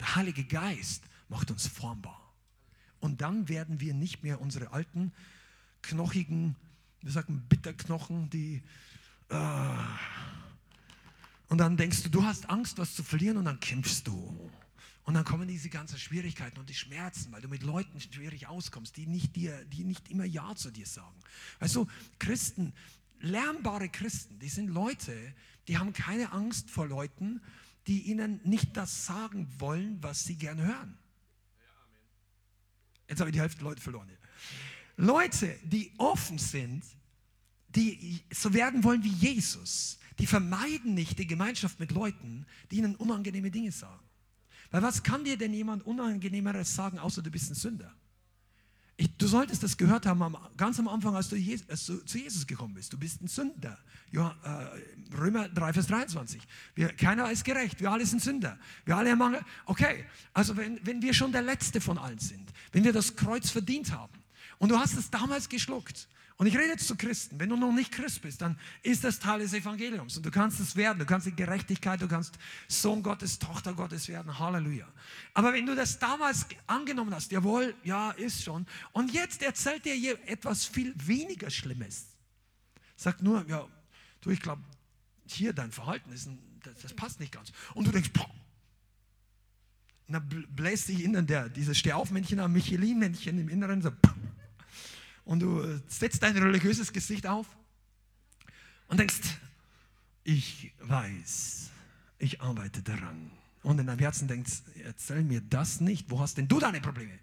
Der 0.00 0.16
Heilige 0.16 0.44
Geist 0.44 1.04
macht 1.28 1.50
uns 1.50 1.66
formbar. 1.66 2.20
Und 2.98 3.20
dann 3.20 3.48
werden 3.48 3.80
wir 3.80 3.94
nicht 3.94 4.22
mehr 4.22 4.40
unsere 4.40 4.72
alten, 4.72 5.12
knochigen, 5.82 6.56
wir 7.00 7.12
sagen 7.12 7.44
Bitterknochen, 7.48 8.28
die... 8.30 8.62
Äh, 9.28 9.76
und 11.48 11.58
dann 11.58 11.76
denkst 11.76 12.02
du, 12.02 12.08
du 12.08 12.24
hast 12.24 12.50
Angst, 12.50 12.78
was 12.78 12.94
zu 12.94 13.04
verlieren 13.04 13.36
und 13.36 13.44
dann 13.44 13.60
kämpfst 13.60 14.08
du. 14.08 14.50
Und 15.04 15.14
dann 15.14 15.24
kommen 15.24 15.46
diese 15.46 15.68
ganzen 15.68 15.98
Schwierigkeiten 15.98 16.58
und 16.58 16.70
die 16.70 16.74
Schmerzen, 16.74 17.30
weil 17.30 17.42
du 17.42 17.48
mit 17.48 17.62
Leuten 17.62 18.00
schwierig 18.00 18.48
auskommst, 18.48 18.96
die 18.96 19.06
nicht, 19.06 19.36
dir, 19.36 19.64
die 19.66 19.84
nicht 19.84 20.10
immer 20.10 20.24
Ja 20.24 20.56
zu 20.56 20.70
dir 20.70 20.86
sagen. 20.86 21.14
Also 21.60 21.86
Christen, 22.18 22.72
lernbare 23.20 23.88
Christen, 23.88 24.38
die 24.38 24.48
sind 24.48 24.68
Leute, 24.68 25.34
die 25.68 25.78
haben 25.78 25.92
keine 25.92 26.32
Angst 26.32 26.70
vor 26.70 26.86
Leuten, 26.86 27.40
die 27.86 28.02
ihnen 28.02 28.40
nicht 28.44 28.76
das 28.76 29.06
sagen 29.06 29.48
wollen, 29.58 30.02
was 30.02 30.24
sie 30.24 30.36
gerne 30.36 30.64
hören. 30.64 30.98
Jetzt 33.08 33.20
habe 33.20 33.30
ich 33.30 33.34
die 33.34 33.40
Hälfte 33.40 33.58
der 33.58 33.68
Leute 33.68 33.82
verloren. 33.82 34.10
Leute, 34.96 35.58
die 35.64 35.92
offen 35.98 36.38
sind, 36.38 36.84
die 37.68 38.20
so 38.32 38.54
werden 38.54 38.84
wollen 38.84 39.02
wie 39.02 39.12
Jesus, 39.12 39.98
die 40.18 40.26
vermeiden 40.26 40.94
nicht 40.94 41.18
die 41.18 41.26
Gemeinschaft 41.26 41.80
mit 41.80 41.90
Leuten, 41.90 42.46
die 42.70 42.76
ihnen 42.76 42.94
unangenehme 42.94 43.50
Dinge 43.50 43.72
sagen. 43.72 44.04
Weil 44.70 44.82
was 44.82 45.02
kann 45.02 45.24
dir 45.24 45.36
denn 45.36 45.52
jemand 45.52 45.84
Unangenehmeres 45.84 46.74
sagen, 46.74 46.98
außer 46.98 47.22
du 47.22 47.30
bist 47.30 47.50
ein 47.50 47.54
Sünder? 47.54 47.94
Ich, 48.96 49.16
du 49.16 49.26
solltest 49.26 49.62
das 49.62 49.76
gehört 49.76 50.06
haben 50.06 50.22
am, 50.22 50.36
ganz 50.56 50.78
am 50.78 50.86
Anfang, 50.86 51.16
als 51.16 51.28
du, 51.28 51.36
Jesus, 51.36 51.68
als 51.68 51.86
du, 51.86 51.98
zu 52.04 52.18
Jesus 52.18 52.46
gekommen 52.46 52.74
bist. 52.74 52.92
Du 52.92 52.98
bist 52.98 53.20
ein 53.22 53.28
Sünder. 53.28 53.76
Ja, 54.12 54.36
äh, 54.44 55.16
Römer 55.16 55.48
3, 55.48 55.72
Vers 55.72 55.88
23. 55.88 56.40
Wir, 56.76 56.88
keiner 56.88 57.30
ist 57.30 57.44
gerecht. 57.44 57.80
Wir 57.80 57.90
alle 57.90 58.06
sind 58.06 58.22
Sünder. 58.22 58.58
Wir 58.84 58.96
alle 58.96 59.10
haben. 59.10 59.36
Okay, 59.66 60.04
also 60.32 60.56
wenn, 60.56 60.78
wenn 60.86 61.02
wir 61.02 61.12
schon 61.12 61.32
der 61.32 61.42
Letzte 61.42 61.80
von 61.80 61.98
allen 61.98 62.20
sind, 62.20 62.52
wenn 62.70 62.84
wir 62.84 62.92
das 62.92 63.16
Kreuz 63.16 63.50
verdient 63.50 63.90
haben 63.90 64.12
und 64.58 64.68
du 64.68 64.78
hast 64.78 64.96
es 64.96 65.10
damals 65.10 65.48
geschluckt 65.48 66.08
und 66.36 66.48
ich 66.48 66.56
rede 66.56 66.70
jetzt 66.70 66.88
zu 66.88 66.96
Christen. 66.96 67.38
Wenn 67.38 67.48
du 67.48 67.56
noch 67.56 67.72
nicht 67.72 67.92
Christ 67.92 68.22
bist, 68.22 68.42
dann 68.42 68.58
ist 68.82 69.04
das 69.04 69.20
Teil 69.20 69.38
des 69.38 69.52
Evangeliums. 69.52 70.16
Und 70.16 70.26
du 70.26 70.32
kannst 70.32 70.58
es 70.58 70.74
werden. 70.74 70.98
Du 70.98 71.06
kannst 71.06 71.28
die 71.28 71.34
Gerechtigkeit, 71.34 72.02
du 72.02 72.08
kannst 72.08 72.36
Sohn 72.66 73.04
Gottes, 73.04 73.38
Tochter 73.38 73.72
Gottes 73.72 74.08
werden. 74.08 74.36
Halleluja. 74.36 74.88
Aber 75.32 75.52
wenn 75.52 75.64
du 75.64 75.76
das 75.76 75.98
damals 76.00 76.46
angenommen 76.66 77.14
hast, 77.14 77.30
jawohl, 77.30 77.74
ja, 77.84 78.10
ist 78.12 78.42
schon. 78.42 78.66
Und 78.92 79.12
jetzt 79.12 79.42
erzählt 79.42 79.84
dir 79.84 80.18
etwas 80.26 80.64
viel 80.64 80.92
weniger 81.06 81.50
Schlimmes. 81.50 82.06
Sagt 82.96 83.22
nur, 83.22 83.46
ja, 83.48 83.68
du, 84.20 84.30
ich 84.30 84.40
glaube, 84.40 84.62
hier 85.26 85.52
dein 85.52 85.70
Verhalten 85.70 86.10
ist, 86.12 86.26
ein, 86.26 86.38
das, 86.64 86.80
das, 86.82 86.94
passt 86.94 87.20
nicht 87.20 87.32
ganz. 87.32 87.52
Und 87.74 87.86
du 87.86 87.92
denkst, 87.92 88.10
boah. 88.12 88.28
Und 90.08 90.14
dann 90.14 90.46
bläst 90.50 90.88
sich 90.88 91.02
innen 91.02 91.28
der, 91.28 91.48
dieses 91.48 91.78
Stehaufmännchen 91.78 92.40
am 92.40 92.52
Michelin-Männchen 92.52 93.38
im 93.38 93.48
Inneren 93.48 93.82
so, 93.82 93.90
pff, 93.90 94.14
und 95.24 95.40
du 95.40 95.60
äh, 95.60 95.80
setzt 95.88 96.22
dein 96.22 96.36
religiöses 96.36 96.92
Gesicht 96.92 97.26
auf 97.26 97.46
und 98.88 98.98
denkst, 98.98 99.20
ich 100.24 100.72
weiß, 100.80 101.70
ich 102.18 102.40
arbeite 102.40 102.82
daran. 102.82 103.30
Und 103.62 103.78
in 103.78 103.86
deinem 103.86 103.98
Herzen 103.98 104.28
denkst, 104.28 104.62
erzähl 104.84 105.22
mir 105.22 105.40
das 105.40 105.80
nicht, 105.80 106.10
wo 106.10 106.20
hast 106.20 106.36
denn 106.36 106.48
du 106.48 106.58
deine 106.58 106.80
Probleme? 106.80 107.18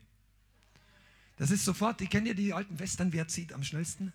Das 1.38 1.52
ist 1.52 1.66
sofort, 1.66 2.02
ich 2.02 2.10
kenne 2.10 2.30
ja 2.30 2.34
die 2.34 2.54
alten 2.54 2.80
Western, 2.80 3.14
wer 3.14 3.28
zieht 3.28 3.54
am 3.54 3.64
schnellsten? 3.64 4.14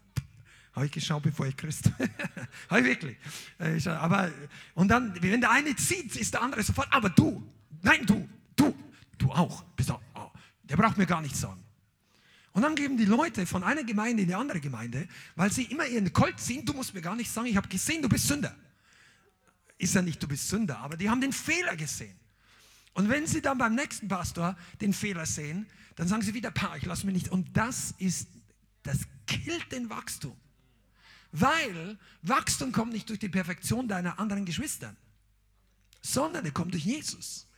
Habe 0.72 0.87
ich 0.87 0.93
geschaut, 0.93 1.22
bevor 1.22 1.47
ich 1.47 1.57
Christ 1.57 1.91
Habe 2.70 2.80
ich 2.80 2.87
wirklich. 2.87 3.16
Äh, 3.59 3.89
aber, 3.89 4.30
und 4.74 4.89
dann, 4.89 5.20
wenn 5.22 5.41
der 5.41 5.51
eine 5.51 5.74
zieht, 5.74 6.14
ist 6.16 6.34
der 6.34 6.43
andere 6.43 6.62
sofort, 6.62 6.93
aber 6.93 7.09
du, 7.11 7.43
nein, 7.82 8.05
du, 8.05 8.28
du, 8.55 8.76
du 9.16 9.32
auch. 9.32 9.64
Oh, 10.14 10.30
der 10.64 10.76
braucht 10.76 10.99
mir 10.99 11.07
gar 11.07 11.20
nichts 11.22 11.41
sagen. 11.41 11.66
Und 12.57 12.62
dann 12.62 12.74
geben 12.74 12.96
die 12.96 13.04
Leute 13.04 13.44
von 13.44 13.62
einer 13.62 13.84
Gemeinde 13.84 14.22
in 14.22 14.28
die 14.28 14.34
andere 14.34 14.61
Gemeinde, 14.61 15.07
weil 15.34 15.52
sie 15.52 15.64
immer 15.64 15.86
ihren 15.86 16.11
Colt 16.11 16.40
ziehen, 16.40 16.64
du 16.64 16.72
musst 16.72 16.94
mir 16.94 17.02
gar 17.02 17.14
nicht 17.14 17.30
sagen, 17.30 17.48
ich 17.48 17.57
habe 17.59 17.68
gesehen, 17.68 18.00
du 18.00 18.09
bist 18.09 18.26
Sünder. 18.28 18.57
Ist 19.76 19.94
ja 19.94 20.00
nicht, 20.00 20.22
du 20.22 20.26
bist 20.26 20.48
Sünder, 20.48 20.78
aber 20.78 20.96
die 20.96 21.11
haben 21.11 21.20
den 21.20 21.34
Fehler 21.34 21.76
gesehen. 21.76 22.16
Und 22.94 23.11
wenn 23.11 23.26
sie 23.26 23.42
dann 23.42 23.59
beim 23.59 23.74
nächsten 23.74 24.09
Pastor 24.09 24.57
den 24.80 24.94
Fehler 24.94 25.26
sehen, 25.26 25.66
dann 25.96 26.09
sagen 26.09 26.22
sie 26.22 26.32
wieder, 26.32 26.50
pa, 26.50 26.74
ich 26.76 26.86
lasse 26.86 27.04
mich 27.04 27.12
nicht. 27.12 27.28
Und 27.28 27.54
das 27.54 27.92
ist, 27.98 28.26
das 28.84 29.00
killt 29.26 29.70
den 29.70 29.90
Wachstum. 29.90 30.34
Weil 31.32 31.98
Wachstum 32.22 32.72
kommt 32.72 32.94
nicht 32.94 33.11
durch 33.11 33.18
die 33.18 33.28
Perfektion 33.28 33.86
deiner 33.86 34.18
anderen 34.18 34.46
Geschwister, 34.46 34.96
sondern 36.00 36.46
er 36.46 36.52
kommt 36.52 36.72
durch 36.72 36.86
Jesus. 36.86 37.48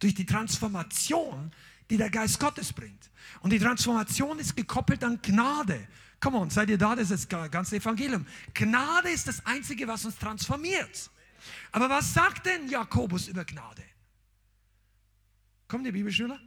Durch 0.00 0.16
die 0.16 0.26
Transformation 0.26 1.52
die 1.90 1.96
der 1.96 2.10
Geist 2.10 2.38
Gottes 2.38 2.72
bringt. 2.72 3.10
Und 3.40 3.52
die 3.52 3.58
Transformation 3.58 4.38
ist 4.38 4.56
gekoppelt 4.56 5.04
an 5.04 5.20
Gnade. 5.20 5.88
Come 6.20 6.38
on, 6.38 6.50
seid 6.50 6.70
ihr 6.70 6.78
da? 6.78 6.94
Das 6.94 7.10
ist 7.10 7.32
das 7.32 7.50
ganze 7.50 7.76
Evangelium. 7.76 8.26
Gnade 8.54 9.10
ist 9.10 9.26
das 9.26 9.44
Einzige, 9.44 9.88
was 9.88 10.04
uns 10.04 10.16
transformiert. 10.16 11.10
Aber 11.72 11.88
was 11.88 12.12
sagt 12.12 12.46
denn 12.46 12.68
Jakobus 12.68 13.28
über 13.28 13.44
Gnade? 13.44 13.82
Kommt 15.66 15.86
ihr 15.86 15.92
Bibelschüler? 15.92 16.38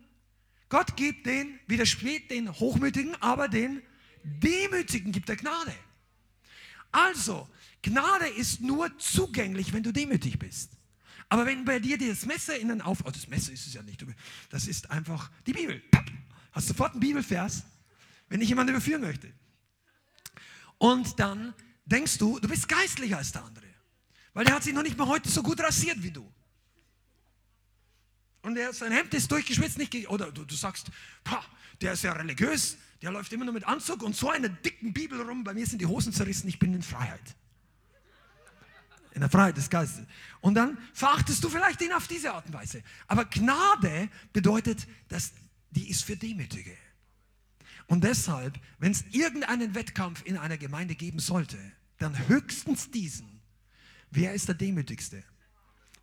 Gott 0.69 0.95
gibt 0.95 1.25
den, 1.25 1.59
widerspricht 1.67 2.31
den 2.31 2.51
Hochmütigen, 2.51 3.15
aber 3.21 3.47
den 3.47 3.81
Demütigen 4.23 5.11
gibt 5.11 5.29
er 5.29 5.35
Gnade. 5.35 5.73
Also, 6.91 7.49
Gnade 7.81 8.27
ist 8.27 8.61
nur 8.61 8.97
zugänglich, 8.97 9.73
wenn 9.73 9.83
du 9.83 9.91
demütig 9.91 10.37
bist. 10.39 10.71
Aber 11.29 11.45
wenn 11.45 11.65
bei 11.65 11.79
dir 11.79 11.97
das 11.97 12.25
Messer 12.25 12.57
innen 12.57 12.81
auf, 12.81 12.99
oh, 13.05 13.11
das 13.11 13.27
Messer 13.27 13.51
ist 13.51 13.67
es 13.67 13.73
ja 13.73 13.81
nicht, 13.81 14.05
das 14.49 14.67
ist 14.67 14.91
einfach 14.91 15.31
die 15.45 15.53
Bibel. 15.53 15.81
Hast 16.51 16.67
sofort 16.67 16.91
einen 16.91 16.99
Bibelvers, 16.99 17.63
wenn 18.29 18.41
ich 18.41 18.49
jemanden 18.49 18.71
überführen 18.75 19.01
möchte. 19.01 19.31
Und 20.77 21.19
dann 21.19 21.53
denkst 21.85 22.17
du, 22.17 22.39
du 22.39 22.47
bist 22.47 22.67
geistlicher 22.67 23.17
als 23.17 23.31
der 23.31 23.43
andere. 23.43 23.65
Weil 24.33 24.45
der 24.45 24.55
hat 24.55 24.63
sich 24.63 24.73
noch 24.73 24.83
nicht 24.83 24.97
mal 24.97 25.07
heute 25.07 25.29
so 25.29 25.43
gut 25.43 25.59
rasiert 25.61 26.01
wie 26.01 26.11
du. 26.11 26.31
Und 28.41 28.57
er, 28.57 28.73
sein 28.73 28.91
Hemd 28.91 29.13
ist 29.13 29.31
durchgeschwitzt, 29.31 29.77
nicht, 29.77 30.09
oder 30.09 30.31
du, 30.31 30.43
du 30.43 30.55
sagst, 30.55 30.87
der 31.81 31.93
ist 31.93 32.03
ja 32.03 32.11
religiös, 32.11 32.77
der 33.01 33.11
läuft 33.11 33.31
immer 33.31 33.45
nur 33.45 33.53
mit 33.53 33.65
Anzug 33.65 34.03
und 34.03 34.15
so 34.15 34.29
einer 34.29 34.49
dicken 34.49 34.93
Bibel 34.93 35.21
rum, 35.21 35.43
bei 35.43 35.53
mir 35.53 35.65
sind 35.65 35.79
die 35.79 35.85
Hosen 35.85 36.11
zerrissen, 36.11 36.47
ich 36.49 36.59
bin 36.59 36.73
in 36.73 36.81
Freiheit. 36.81 37.35
In 39.13 39.21
der 39.21 39.29
Freiheit 39.29 39.57
des 39.57 39.69
Geistes. 39.69 40.05
Und 40.41 40.55
dann 40.55 40.77
verachtest 40.93 41.43
du 41.43 41.49
vielleicht 41.49 41.81
ihn 41.81 41.91
auf 41.91 42.07
diese 42.07 42.33
Art 42.33 42.47
und 42.47 42.53
Weise. 42.53 42.81
Aber 43.07 43.25
Gnade 43.25 44.09
bedeutet, 44.31 44.87
dass 45.07 45.33
die 45.69 45.89
ist 45.89 46.03
für 46.03 46.15
Demütige. 46.15 46.75
Und 47.87 48.03
deshalb, 48.03 48.59
wenn 48.79 48.91
es 48.91 49.03
irgendeinen 49.11 49.75
Wettkampf 49.75 50.23
in 50.25 50.37
einer 50.37 50.57
Gemeinde 50.57 50.95
geben 50.95 51.19
sollte, 51.19 51.57
dann 51.99 52.27
höchstens 52.27 52.89
diesen. 52.89 53.41
Wer 54.09 54.33
ist 54.33 54.47
der 54.47 54.55
Demütigste? 54.55 55.23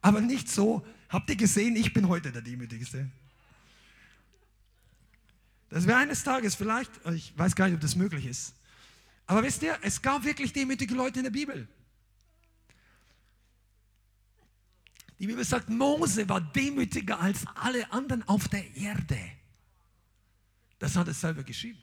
Aber 0.03 0.21
nicht 0.21 0.49
so, 0.49 0.87
habt 1.09 1.31
ihr 1.31 1.37
gesehen, 1.37 1.77
ich 1.77 1.93
bin 1.93 2.09
heute 2.09 2.33
der 2.33 2.43
Demütigste. 2.43 3.11
Das 5.69 5.87
wäre 5.87 5.99
eines 5.99 6.25
Tages 6.25 6.55
vielleicht, 6.55 6.91
ich 7.15 7.37
weiß 7.37 7.55
gar 7.55 7.67
nicht, 7.67 7.75
ob 7.75 7.81
das 7.81 7.97
möglich 7.97 8.27
ist. 8.27 8.55
Aber 9.27 9.43
wisst 9.43 9.63
ihr, 9.63 9.79
es 9.83 10.03
gab 10.03 10.25
wirklich 10.25 10.53
demütige 10.53 10.95
Leute 10.95 11.21
in 11.21 11.25
der 11.25 11.31
Bibel. 11.31 11.69
Die 15.21 15.27
Bibel 15.27 15.45
sagt, 15.45 15.69
Mose 15.69 16.27
war 16.31 16.41
demütiger 16.41 17.21
als 17.21 17.47
alle 17.55 17.93
anderen 17.93 18.27
auf 18.27 18.49
der 18.49 18.75
Erde. 18.75 19.21
Das 20.79 20.97
hat 20.97 21.09
er 21.09 21.15
selber 21.15 21.43
geschrieben. 21.43 21.79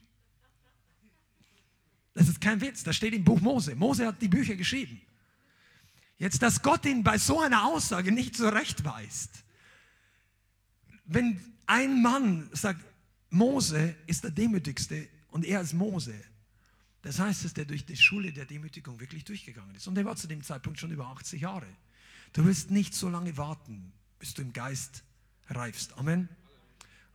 Das 2.15 2.27
ist 2.27 2.41
kein 2.41 2.59
Witz, 2.59 2.83
das 2.83 2.95
steht 2.95 3.13
im 3.13 3.23
Buch 3.23 3.39
Mose. 3.39 3.75
Mose 3.75 4.07
hat 4.07 4.19
die 4.19 4.27
Bücher 4.27 4.55
geschrieben. 4.55 4.99
Jetzt, 6.17 6.41
dass 6.41 6.63
Gott 6.63 6.83
ihn 6.87 7.03
bei 7.03 7.19
so 7.19 7.39
einer 7.39 7.65
Aussage 7.65 8.11
nicht 8.11 8.35
zurechtweist. 8.35 9.29
Wenn 11.05 11.39
ein 11.67 12.01
Mann 12.01 12.49
sagt, 12.53 12.83
Mose 13.29 13.95
ist 14.07 14.23
der 14.23 14.31
Demütigste 14.31 15.07
und 15.29 15.45
er 15.45 15.61
ist 15.61 15.73
Mose, 15.73 16.15
das 17.03 17.19
heißt, 17.19 17.45
dass 17.45 17.53
der 17.53 17.65
durch 17.65 17.85
die 17.85 17.95
Schule 17.95 18.33
der 18.33 18.45
Demütigung 18.45 18.99
wirklich 18.99 19.23
durchgegangen 19.23 19.75
ist. 19.75 19.87
Und 19.87 19.95
er 19.95 20.05
war 20.05 20.15
zu 20.15 20.25
dem 20.25 20.41
Zeitpunkt 20.41 20.79
schon 20.79 20.89
über 20.89 21.05
80 21.05 21.41
Jahre. 21.41 21.67
Du 22.33 22.45
wirst 22.45 22.71
nicht 22.71 22.93
so 22.93 23.09
lange 23.09 23.37
warten, 23.37 23.91
bis 24.19 24.33
du 24.33 24.41
im 24.41 24.53
Geist 24.53 25.03
reifst. 25.49 25.97
Amen. 25.97 26.29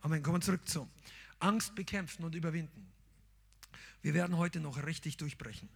Amen. 0.01 0.21
Kommen 0.21 0.37
wir 0.37 0.41
zurück 0.41 0.67
zu 0.67 0.87
Angst 1.39 1.75
bekämpfen 1.75 2.23
und 2.23 2.35
überwinden. 2.35 2.87
Wir 4.01 4.13
werden 4.13 4.37
heute 4.37 4.59
noch 4.59 4.85
richtig 4.85 5.17
durchbrechen. 5.17 5.69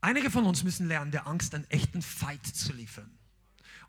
Einige 0.00 0.30
von 0.30 0.44
uns 0.44 0.64
müssen 0.64 0.88
lernen, 0.88 1.10
der 1.10 1.26
Angst 1.26 1.54
einen 1.54 1.68
echten 1.70 2.02
Fight 2.02 2.46
zu 2.46 2.72
liefern. 2.72 3.10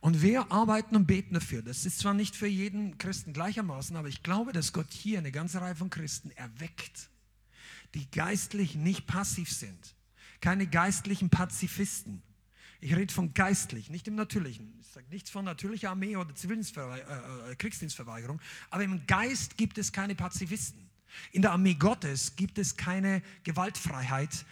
Und 0.01 0.21
wir 0.21 0.51
arbeiten 0.51 0.95
und 0.95 1.05
beten 1.05 1.35
dafür. 1.35 1.61
Das 1.61 1.85
ist 1.85 1.99
zwar 1.99 2.13
nicht 2.13 2.35
für 2.35 2.47
jeden 2.47 2.97
Christen 2.97 3.33
gleichermaßen, 3.33 3.95
aber 3.95 4.07
ich 4.07 4.23
glaube, 4.23 4.51
dass 4.51 4.73
Gott 4.73 4.91
hier 4.91 5.19
eine 5.19 5.31
ganze 5.31 5.61
Reihe 5.61 5.75
von 5.75 5.89
Christen 5.89 6.31
erweckt, 6.31 7.09
die 7.93 8.09
geistlich 8.09 8.75
nicht 8.75 9.05
passiv 9.05 9.51
sind. 9.51 9.95
Keine 10.41 10.65
geistlichen 10.65 11.29
Pazifisten. 11.29 12.23
Ich 12.83 12.95
rede 12.95 13.13
von 13.13 13.35
geistlich, 13.35 13.91
nicht 13.91 14.07
im 14.07 14.15
Natürlichen. 14.15 14.73
Ich 14.81 14.87
sage 14.87 15.05
nichts 15.11 15.29
von 15.29 15.45
natürlicher 15.45 15.91
Armee 15.91 16.15
oder 16.15 16.33
äh, 16.33 17.51
äh, 17.51 17.55
Kriegsdienstverweigerung. 17.55 18.41
Aber 18.71 18.83
im 18.83 19.05
Geist 19.05 19.55
gibt 19.55 19.77
es 19.77 19.91
keine 19.91 20.15
Pazifisten. 20.15 20.89
In 21.31 21.43
der 21.43 21.51
Armee 21.51 21.75
Gottes 21.75 22.35
gibt 22.35 22.57
es 22.57 22.77
keine 22.77 23.21
Gewaltfreiheit, 23.43 24.45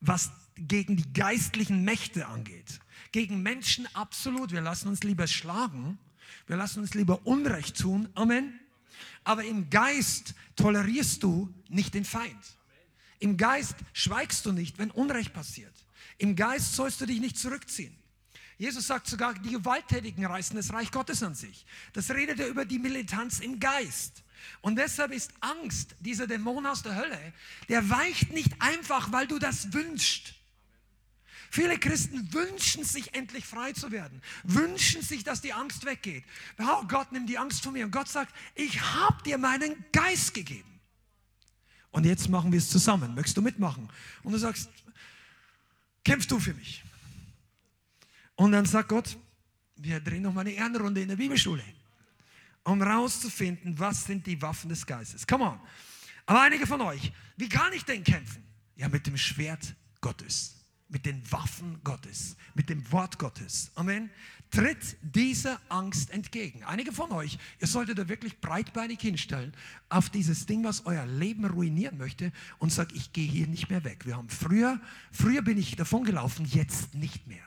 was 0.00 0.30
gegen 0.54 0.96
die 0.96 1.12
geistlichen 1.12 1.82
Mächte 1.82 2.28
angeht. 2.28 2.78
Gegen 3.10 3.42
Menschen 3.42 3.88
absolut. 3.94 4.52
Wir 4.52 4.60
lassen 4.60 4.86
uns 4.86 5.02
lieber 5.02 5.26
schlagen. 5.26 5.98
Wir 6.46 6.56
lassen 6.56 6.80
uns 6.80 6.94
lieber 6.94 7.26
Unrecht 7.26 7.78
tun. 7.78 8.08
Amen. 8.14 8.60
Aber 9.24 9.44
im 9.44 9.70
Geist 9.70 10.34
tolerierst 10.54 11.24
du 11.24 11.52
nicht 11.68 11.94
den 11.94 12.04
Feind. 12.04 12.56
Im 13.18 13.36
Geist 13.36 13.74
schweigst 13.92 14.46
du 14.46 14.52
nicht, 14.52 14.78
wenn 14.78 14.92
Unrecht 14.92 15.32
passiert. 15.32 15.74
Im 16.22 16.36
Geist 16.36 16.76
sollst 16.76 17.00
du 17.00 17.06
dich 17.06 17.18
nicht 17.18 17.36
zurückziehen. 17.36 17.92
Jesus 18.56 18.86
sagt 18.86 19.08
sogar, 19.08 19.34
die 19.34 19.50
Gewalttätigen 19.50 20.24
reißen 20.24 20.54
das 20.54 20.72
Reich 20.72 20.92
Gottes 20.92 21.20
an 21.24 21.34
sich. 21.34 21.66
Das 21.94 22.10
redet 22.10 22.38
er 22.38 22.46
über 22.46 22.64
die 22.64 22.78
Militanz 22.78 23.40
im 23.40 23.58
Geist. 23.58 24.22
Und 24.60 24.76
deshalb 24.76 25.10
ist 25.10 25.32
Angst, 25.40 25.96
dieser 25.98 26.28
Dämon 26.28 26.64
aus 26.64 26.84
der 26.84 26.94
Hölle, 26.94 27.18
der 27.68 27.90
weicht 27.90 28.32
nicht 28.32 28.52
einfach, 28.60 29.10
weil 29.10 29.26
du 29.26 29.40
das 29.40 29.72
wünschst. 29.72 30.34
Viele 31.50 31.76
Christen 31.76 32.32
wünschen 32.32 32.84
sich 32.84 33.14
endlich 33.16 33.44
frei 33.44 33.72
zu 33.72 33.90
werden, 33.90 34.22
wünschen 34.44 35.02
sich, 35.02 35.24
dass 35.24 35.40
die 35.40 35.52
Angst 35.52 35.84
weggeht. 35.84 36.22
Oh 36.56 36.84
Gott, 36.86 37.10
nimm 37.10 37.26
die 37.26 37.36
Angst 37.36 37.64
von 37.64 37.72
mir. 37.72 37.84
Und 37.84 37.90
Gott 37.90 38.08
sagt, 38.08 38.32
ich 38.54 38.80
habe 38.80 39.20
dir 39.24 39.38
meinen 39.38 39.84
Geist 39.90 40.34
gegeben. 40.34 40.72
Und 41.90 42.06
jetzt 42.06 42.28
machen 42.28 42.52
wir 42.52 42.58
es 42.58 42.70
zusammen. 42.70 43.16
Möchtest 43.16 43.36
du 43.36 43.42
mitmachen? 43.42 43.90
Und 44.22 44.32
du 44.32 44.38
sagst, 44.38 44.70
kämpfst 46.04 46.30
du 46.30 46.38
für 46.38 46.54
mich? 46.54 46.82
Und 48.34 48.52
dann 48.52 48.66
sagt 48.66 48.88
Gott, 48.88 49.16
wir 49.76 50.00
drehen 50.00 50.22
noch 50.22 50.32
mal 50.32 50.42
eine 50.42 50.52
Ehrenrunde 50.52 51.02
in 51.02 51.08
der 51.08 51.16
Bibelschule 51.16 51.64
um 52.64 52.80
rauszufinden, 52.80 53.78
was 53.78 54.04
sind 54.04 54.26
die 54.26 54.40
Waffen 54.40 54.68
des 54.68 54.86
Geistes. 54.86 55.26
Come 55.26 55.44
on. 55.44 55.60
Aber 56.26 56.42
einige 56.42 56.66
von 56.66 56.80
euch, 56.80 57.12
wie 57.36 57.48
kann 57.48 57.72
ich 57.72 57.84
denn 57.84 58.04
kämpfen? 58.04 58.42
Ja, 58.76 58.88
mit 58.88 59.06
dem 59.06 59.16
Schwert 59.16 59.74
Gottes, 60.00 60.56
mit 60.88 61.04
den 61.04 61.30
Waffen 61.30 61.80
Gottes, 61.82 62.36
mit 62.54 62.68
dem 62.68 62.90
Wort 62.92 63.18
Gottes. 63.18 63.70
Amen. 63.74 64.10
Tritt 64.52 64.98
dieser 65.00 65.58
Angst 65.70 66.10
entgegen. 66.10 66.62
Einige 66.64 66.92
von 66.92 67.10
euch, 67.10 67.38
ihr 67.58 67.66
solltet 67.66 67.96
da 67.96 68.08
wirklich 68.10 68.38
breitbeinig 68.38 69.00
hinstellen 69.00 69.54
auf 69.88 70.10
dieses 70.10 70.44
Ding, 70.44 70.62
was 70.62 70.84
euer 70.84 71.06
Leben 71.06 71.46
ruinieren 71.46 71.96
möchte 71.96 72.32
und 72.58 72.70
sagt, 72.70 72.92
ich 72.92 73.14
gehe 73.14 73.26
hier 73.26 73.46
nicht 73.46 73.70
mehr 73.70 73.82
weg. 73.82 74.04
Wir 74.04 74.18
haben 74.18 74.28
früher, 74.28 74.78
früher 75.10 75.40
bin 75.40 75.56
ich 75.56 75.74
davon 75.76 76.04
gelaufen, 76.04 76.44
jetzt 76.44 76.94
nicht 76.94 77.26
mehr. 77.26 77.46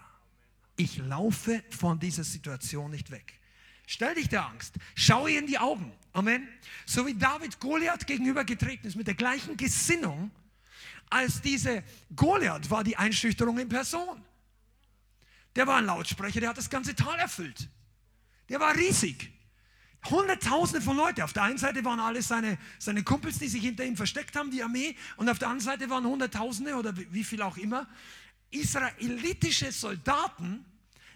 Ich 0.77 0.97
laufe 0.97 1.63
von 1.69 1.99
dieser 1.99 2.23
Situation 2.23 2.89
nicht 2.89 3.11
weg. 3.11 3.39
Stell 3.85 4.15
dich 4.15 4.27
der 4.27 4.47
Angst. 4.47 4.73
Schau 4.95 5.27
ihr 5.27 5.37
in 5.37 5.45
die 5.45 5.59
Augen. 5.59 5.91
Amen. 6.11 6.47
So 6.87 7.05
wie 7.05 7.13
David 7.13 7.59
Goliath 7.59 8.07
gegenübergetreten 8.07 8.87
ist 8.87 8.95
mit 8.95 9.05
der 9.05 9.13
gleichen 9.13 9.57
Gesinnung, 9.57 10.31
als 11.11 11.39
diese 11.39 11.83
Goliath 12.15 12.71
war 12.71 12.83
die 12.83 12.97
Einschüchterung 12.97 13.59
in 13.59 13.69
Person. 13.69 14.23
Der 15.55 15.67
war 15.67 15.77
ein 15.77 15.85
Lautsprecher, 15.85 16.39
der 16.39 16.49
hat 16.49 16.57
das 16.57 16.69
ganze 16.69 16.95
Tal 16.95 17.17
erfüllt. 17.17 17.69
Der 18.49 18.59
war 18.59 18.75
riesig. 18.75 19.31
Hunderttausende 20.09 20.81
von 20.81 20.97
Leuten. 20.97 21.21
Auf 21.21 21.33
der 21.33 21.43
einen 21.43 21.57
Seite 21.57 21.83
waren 21.83 21.99
alles 21.99 22.27
seine, 22.27 22.59
seine 22.77 23.03
Kumpels, 23.03 23.39
die 23.39 23.47
sich 23.47 23.63
hinter 23.63 23.83
ihm 23.85 23.97
versteckt 23.97 24.35
haben, 24.35 24.51
die 24.51 24.61
Armee. 24.61 24.95
Und 25.17 25.29
auf 25.29 25.39
der 25.39 25.47
anderen 25.47 25.65
Seite 25.65 25.89
waren 25.89 26.05
Hunderttausende 26.05 26.75
oder 26.75 26.93
wie 26.95 27.23
viel 27.23 27.41
auch 27.41 27.57
immer 27.57 27.87
israelitische 28.51 29.71
Soldaten, 29.71 30.65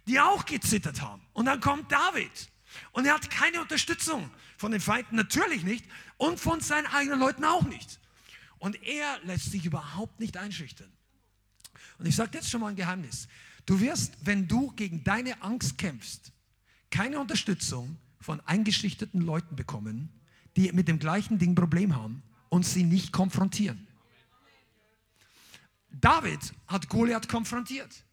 die 0.07 0.19
auch 0.19 0.45
gezittert 0.45 1.01
haben. 1.01 1.21
Und 1.33 1.45
dann 1.45 1.59
kommt 1.59 1.91
David. 1.91 2.49
Und 2.91 3.05
er 3.05 3.15
hat 3.15 3.29
keine 3.29 3.61
Unterstützung 3.61 4.29
von 4.57 4.71
den 4.71 4.81
Feinden, 4.81 5.15
natürlich 5.15 5.63
nicht, 5.63 5.85
und 6.17 6.39
von 6.39 6.59
seinen 6.59 6.87
eigenen 6.87 7.19
Leuten 7.19 7.45
auch 7.45 7.63
nicht. 7.63 7.99
Und 8.57 8.81
er 8.83 9.19
lässt 9.23 9.51
sich 9.51 9.65
überhaupt 9.65 10.19
nicht 10.19 10.37
einschüchtern. 10.37 10.91
Und 11.97 12.05
ich 12.05 12.15
sage 12.15 12.31
jetzt 12.33 12.49
schon 12.49 12.61
mal 12.61 12.67
ein 12.67 12.75
Geheimnis. 12.75 13.27
Du 13.69 13.79
wirst, 13.79 14.17
wenn 14.23 14.47
du 14.47 14.71
gegen 14.71 15.03
deine 15.03 15.43
Angst 15.43 15.77
kämpfst, 15.77 16.31
keine 16.89 17.19
Unterstützung 17.19 17.99
von 18.19 18.41
eingeschüchterten 18.47 19.21
Leuten 19.21 19.55
bekommen, 19.55 20.09
die 20.55 20.71
mit 20.71 20.87
dem 20.87 20.97
gleichen 20.97 21.37
Ding 21.37 21.53
Problem 21.53 21.95
haben 21.95 22.23
und 22.49 22.65
sie 22.65 22.83
nicht 22.83 23.13
konfrontieren. 23.13 23.87
David 25.91 26.39
hat 26.65 26.89
Goliath 26.89 27.29
konfrontiert. 27.29 28.03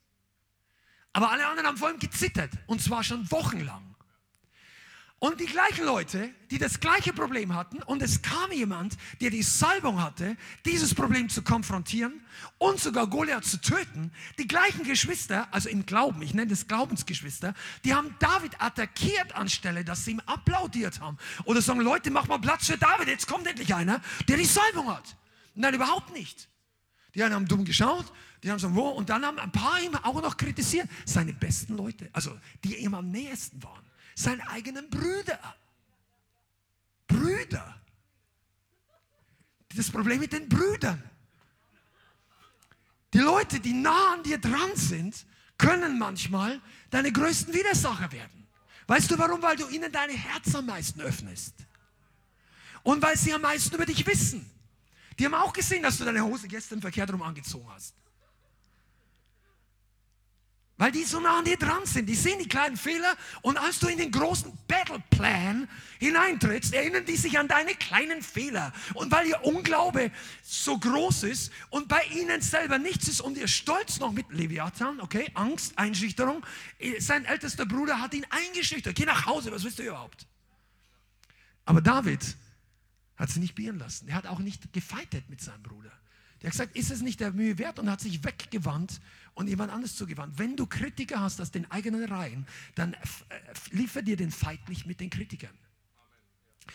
Aber 1.15 1.31
alle 1.31 1.47
anderen 1.47 1.69
haben 1.69 1.79
vor 1.79 1.91
ihm 1.91 2.01
gezittert 2.01 2.51
und 2.67 2.83
zwar 2.83 3.03
schon 3.03 3.31
wochenlang. 3.31 3.86
Und 5.27 5.41
die 5.41 5.47
gleichen 5.47 5.85
Leute, 5.85 6.31
die 6.53 6.59
das 6.59 6.79
gleiche 6.79 7.13
Problem 7.13 7.53
hatten, 7.53 7.83
und 7.83 8.01
es 8.01 8.23
kam 8.23 8.53
jemand, 8.53 8.97
der 9.21 9.31
die 9.31 9.43
Salbung 9.43 10.01
hatte, 10.01 10.37
dieses 10.65 10.95
Problem 10.95 11.29
zu 11.29 11.43
konfrontieren 11.43 12.25
und 12.59 12.79
sogar 12.79 13.09
Goliath 13.09 13.45
zu 13.45 13.61
töten, 13.61 14.13
die 14.39 14.47
gleichen 14.47 14.85
Geschwister, 14.85 15.53
also 15.53 15.69
im 15.69 15.85
Glauben, 15.85 16.23
ich 16.23 16.33
nenne 16.33 16.51
das 16.51 16.69
Glaubensgeschwister, 16.69 17.55
die 17.85 17.93
haben 17.93 18.15
David 18.21 18.63
attackiert 18.63 19.35
anstelle, 19.35 19.85
dass 19.85 20.05
sie 20.05 20.13
ihm 20.13 20.21
applaudiert 20.27 21.01
haben. 21.01 21.19
Oder 21.45 21.61
sagen, 21.61 21.81
Leute, 21.81 22.13
mach 22.13 22.29
mal 22.29 22.39
Platz 22.39 22.69
für 22.69 22.79
David, 22.79 23.09
jetzt 23.09 23.27
kommt 23.27 23.49
endlich 23.49 23.75
einer, 23.75 24.01
der 24.29 24.37
die 24.37 24.45
Salbung 24.45 24.95
hat. 24.95 25.17
Nein, 25.57 25.75
überhaupt 25.75 26.13
nicht. 26.13 26.49
Die 27.17 27.25
einen 27.25 27.35
haben 27.35 27.49
dumm 27.49 27.65
geschaut, 27.65 28.07
die 28.45 28.49
haben 28.49 28.59
gesagt, 28.59 28.77
wo? 28.77 28.91
Und 28.91 29.11
dann 29.11 29.27
haben 29.27 29.41
ein 29.41 29.51
paar 29.51 29.83
ihn 29.83 29.93
auch 29.97 30.23
noch 30.23 30.37
kritisiert. 30.37 30.89
Seine 31.05 31.33
besten 31.33 31.77
Leute, 31.77 32.11
also 32.13 32.31
die 32.63 32.77
ihm 32.77 32.95
am 32.95 33.09
nächsten 33.09 33.61
waren 33.65 33.86
seine 34.17 34.49
eigenen 34.49 34.91
Brüder. 34.91 35.39
Brüder. 37.07 37.81
Das 39.77 39.91
Problem 39.91 40.19
mit 40.21 40.33
den 40.33 40.49
Brüdern. 40.49 41.03
Die 43.13 43.19
Leute, 43.19 43.61
die 43.61 43.75
nah 43.75 44.15
an 44.15 44.23
dir 44.23 44.39
dran 44.39 44.75
sind, 44.75 45.27
können 45.59 45.99
manchmal 45.99 46.61
deine 46.91 47.13
größten 47.13 47.55
Widersacher 47.55 48.11
werden. 48.11 48.49
Weißt 48.87 49.11
du 49.11 49.19
warum? 49.19 49.41
Weil 49.43 49.57
du 49.57 49.69
ihnen 49.69 49.93
dein 49.93 50.11
Herz 50.11 50.55
am 50.55 50.67
meisten 50.67 51.01
öffnest. 51.01 51.55
Und 52.83 53.03
weil 53.03 53.17
sie 53.17 53.33
am 53.33 53.43
meisten 53.43 53.75
über 53.75 53.87
dich 53.87 54.07
wissen. 54.07 54.51
Die 55.19 55.25
haben 55.25 55.35
auch 55.35 55.53
gesehen, 55.53 55.83
dass 55.83 55.99
du 55.99 56.05
deine 56.05 56.25
Hose 56.25 56.49
gestern 56.49 56.81
verkehrt 56.81 57.13
rum 57.13 57.23
angezogen 57.23 57.69
hast. 57.71 57.95
Weil 60.79 60.93
die 60.93 61.05
so 61.05 61.21
nah 61.21 61.39
an 61.39 61.45
dir 61.47 61.57
dran 61.57 61.87
sind. 61.87 62.07
Die 62.07 62.15
sehen 62.15 62.39
die 62.39 62.49
kleinen 62.49 62.77
Fehler 62.77 63.17
und 63.41 63.57
als 63.57 63.79
du 63.79 63.89
in 63.89 63.97
den 63.97 64.13
großen 64.13 64.53
Battleplan 64.69 65.69
hineintrittst, 65.99 66.75
erinnern 66.75 67.07
die 67.07 67.17
sich 67.17 67.39
an 67.39 67.49
deine 67.49 67.75
kleinen 67.75 68.21
Fehler. 68.21 68.75
Und 68.93 69.11
weil 69.11 69.27
ihr 69.27 69.43
Unglaube 69.43 70.11
so 70.43 70.79
groß 70.79 71.23
ist 71.23 71.51
und 71.71 71.89
bei 71.89 72.03
ihnen 72.15 72.43
selber 72.43 72.79
nichts 72.79 73.09
ist 73.09 73.23
und 73.23 73.39
ihr 73.39 73.49
stolz 73.49 74.01
noch 74.01 74.13
mit 74.13 74.27
Leviathan, 74.31 75.01
okay, 75.01 75.31
Angst, 75.33 75.79
Einschüchterung, 75.79 76.45
sein 76.99 77.25
ältester 77.25 77.65
Bruder 77.65 78.01
hat 78.03 78.13
ihn 78.13 78.27
eingeschüchtert. 78.29 78.95
Geh 78.95 79.07
nach 79.07 79.25
Hause, 79.25 79.53
was 79.53 79.65
willst 79.65 79.79
du 79.79 79.85
überhaupt? 79.85 80.27
Aber 81.65 81.81
David 81.81 82.37
hat 83.17 83.31
sie 83.31 83.41
nicht 83.41 83.55
bieren 83.55 83.79
lassen. 83.79 84.09
Er 84.09 84.15
hat 84.17 84.27
auch 84.27 84.41
nicht 84.41 84.75
gefeitet 84.75 85.31
mit 85.31 85.41
seinem 85.41 85.63
Bruder. 85.63 85.91
Der 86.43 86.49
hat 86.49 86.53
gesagt, 86.53 86.77
ist 86.77 86.91
es 86.91 87.01
nicht 87.01 87.21
der 87.21 87.33
Mühe 87.33 87.57
wert 87.57 87.79
und 87.79 87.91
hat 87.91 88.01
sich 88.01 88.23
weggewandt 88.23 89.01
und 89.37 89.49
jemand 89.49 89.71
anderes 89.71 89.95
zugewandt. 89.95 90.39
Wenn 90.39 90.57
du 90.57 90.67
Kritiker 90.67 91.21
hast 91.21 91.41
aus 91.41 91.51
den 91.51 91.71
eigenen 91.71 92.05
Reihen, 92.05 92.47
dann 92.75 92.95
äh, 92.95 92.99
liefer 93.71 94.03
dir 94.03 94.17
den 94.17 94.31
Feind 94.31 94.67
nicht 94.69 94.87
mit 94.87 94.99
den 94.99 95.11
Kritikern. 95.11 95.55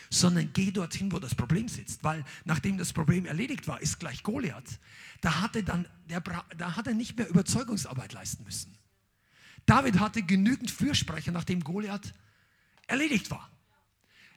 Sondern 0.09 0.53
geh 0.53 0.71
dorthin, 0.71 1.11
wo 1.11 1.19
das 1.19 1.33
Problem 1.35 1.67
sitzt. 1.67 2.03
Weil 2.03 2.23
nachdem 2.45 2.77
das 2.77 2.93
Problem 2.93 3.25
erledigt 3.25 3.67
war, 3.67 3.81
ist 3.81 3.99
gleich 3.99 4.21
Goliath. 4.21 4.79
Da 5.21 5.41
hatte, 5.41 5.63
dann, 5.63 5.87
der, 6.07 6.21
da 6.21 6.75
hat 6.75 6.85
er 6.85 6.93
nicht 6.93 7.17
mehr 7.17 7.27
Überzeugungsarbeit 7.27 8.13
leisten 8.13 8.43
müssen. 8.43 8.77
David 9.65 9.99
hatte 9.99 10.21
genügend 10.21 10.69
Fürsprecher, 10.69 11.31
nachdem 11.31 11.63
Goliath 11.63 12.13
erledigt 12.85 13.31
war. 13.31 13.49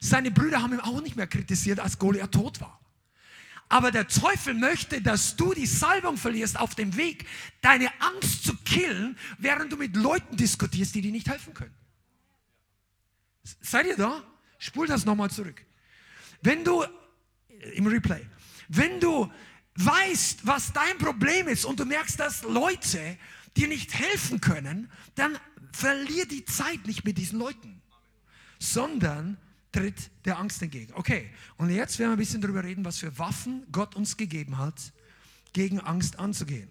Seine 0.00 0.30
Brüder 0.30 0.62
haben 0.62 0.72
ihn 0.72 0.80
auch 0.80 1.02
nicht 1.02 1.16
mehr 1.16 1.26
kritisiert, 1.26 1.78
als 1.78 1.98
Goliath 1.98 2.32
tot 2.32 2.60
war. 2.62 2.80
Aber 3.74 3.90
der 3.90 4.06
Teufel 4.06 4.54
möchte, 4.54 5.02
dass 5.02 5.34
du 5.34 5.52
die 5.52 5.66
Salbung 5.66 6.16
verlierst 6.16 6.60
auf 6.60 6.76
dem 6.76 6.96
Weg, 6.96 7.26
deine 7.60 7.90
Angst 8.00 8.44
zu 8.44 8.56
killen, 8.58 9.18
während 9.38 9.72
du 9.72 9.76
mit 9.76 9.96
Leuten 9.96 10.36
diskutierst, 10.36 10.94
die 10.94 11.00
dir 11.00 11.10
nicht 11.10 11.28
helfen 11.28 11.54
können. 11.54 11.74
Seid 13.60 13.86
ihr 13.86 13.96
da? 13.96 14.22
Spul 14.58 14.86
das 14.86 15.04
nochmal 15.04 15.28
zurück. 15.28 15.60
Wenn 16.40 16.62
du, 16.62 16.84
im 17.72 17.88
Replay, 17.88 18.24
wenn 18.68 19.00
du 19.00 19.28
weißt, 19.74 20.46
was 20.46 20.72
dein 20.72 20.96
Problem 20.98 21.48
ist 21.48 21.64
und 21.64 21.80
du 21.80 21.84
merkst, 21.84 22.20
dass 22.20 22.44
Leute 22.44 23.18
dir 23.56 23.66
nicht 23.66 23.92
helfen 23.92 24.40
können, 24.40 24.88
dann 25.16 25.36
verlier 25.72 26.26
die 26.26 26.44
Zeit 26.44 26.86
nicht 26.86 27.04
mit 27.04 27.18
diesen 27.18 27.40
Leuten, 27.40 27.82
sondern 28.60 29.36
tritt 29.74 30.10
der 30.24 30.38
Angst 30.38 30.62
entgegen. 30.62 30.92
Okay, 30.94 31.28
und 31.56 31.68
jetzt 31.68 31.98
werden 31.98 32.10
wir 32.10 32.16
ein 32.16 32.18
bisschen 32.18 32.40
darüber 32.40 32.62
reden, 32.62 32.84
was 32.84 32.98
für 32.98 33.18
Waffen 33.18 33.66
Gott 33.72 33.96
uns 33.96 34.16
gegeben 34.16 34.56
hat, 34.58 34.92
gegen 35.52 35.80
Angst 35.80 36.18
anzugehen. 36.20 36.68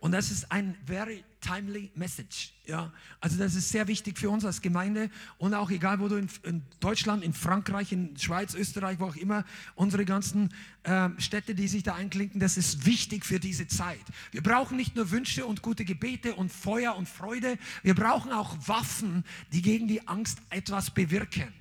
Und 0.00 0.12
das 0.12 0.30
ist 0.30 0.50
ein 0.50 0.76
very 0.86 1.24
timely 1.40 1.90
message. 1.94 2.52
Ja? 2.66 2.92
Also 3.20 3.38
das 3.38 3.54
ist 3.54 3.70
sehr 3.70 3.86
wichtig 3.86 4.18
für 4.18 4.28
uns 4.28 4.44
als 4.44 4.60
Gemeinde 4.60 5.10
und 5.38 5.54
auch 5.54 5.70
egal, 5.70 5.98
wo 5.98 6.08
du 6.08 6.16
in, 6.16 6.28
in 6.42 6.62
Deutschland, 6.80 7.22
in 7.24 7.32
Frankreich, 7.32 7.92
in 7.92 8.16
Schweiz, 8.18 8.54
Österreich, 8.54 8.98
wo 8.98 9.06
auch 9.06 9.16
immer, 9.16 9.44
unsere 9.74 10.04
ganzen 10.04 10.52
äh, 10.82 11.08
Städte, 11.18 11.54
die 11.54 11.68
sich 11.68 11.82
da 11.82 11.94
einklinken, 11.94 12.38
das 12.38 12.58
ist 12.58 12.84
wichtig 12.84 13.24
für 13.24 13.40
diese 13.40 13.66
Zeit. 13.66 14.04
Wir 14.30 14.42
brauchen 14.42 14.76
nicht 14.76 14.94
nur 14.94 15.10
Wünsche 15.10 15.46
und 15.46 15.62
gute 15.62 15.84
Gebete 15.86 16.34
und 16.34 16.52
Feuer 16.52 16.96
und 16.96 17.08
Freude, 17.08 17.58
wir 17.82 17.94
brauchen 17.94 18.32
auch 18.32 18.56
Waffen, 18.68 19.24
die 19.52 19.62
gegen 19.62 19.88
die 19.88 20.06
Angst 20.06 20.38
etwas 20.50 20.90
bewirken. 20.90 21.52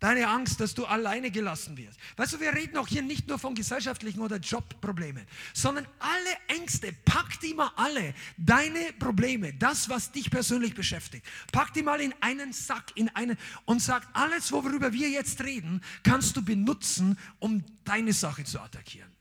Deine 0.00 0.28
Angst, 0.28 0.60
dass 0.60 0.74
du 0.74 0.86
alleine 0.86 1.30
gelassen 1.30 1.76
wirst. 1.76 1.98
Weißt 2.16 2.32
du, 2.32 2.40
wir 2.40 2.54
reden 2.54 2.78
auch 2.78 2.88
hier 2.88 3.02
nicht 3.02 3.28
nur 3.28 3.38
von 3.38 3.54
gesellschaftlichen 3.54 4.20
oder 4.20 4.38
Jobproblemen, 4.38 5.26
sondern 5.52 5.86
alle 5.98 6.58
Ängste, 6.58 6.94
pack 7.04 7.38
die 7.40 7.52
mal 7.52 7.70
alle, 7.76 8.14
deine 8.38 8.94
Probleme, 8.98 9.52
das, 9.52 9.90
was 9.90 10.10
dich 10.10 10.30
persönlich 10.30 10.74
beschäftigt, 10.74 11.26
pack 11.52 11.74
die 11.74 11.82
mal 11.82 12.00
in 12.00 12.14
einen 12.20 12.54
Sack, 12.54 12.92
in 12.94 13.10
einen 13.10 13.36
und 13.66 13.82
sag, 13.82 14.08
alles, 14.14 14.50
worüber 14.52 14.94
wir 14.94 15.10
jetzt 15.10 15.42
reden, 15.44 15.82
kannst 16.02 16.34
du 16.34 16.42
benutzen, 16.42 17.18
um 17.38 17.62
deine 17.84 18.14
Sache 18.14 18.44
zu 18.44 18.58
attackieren. 18.58 19.14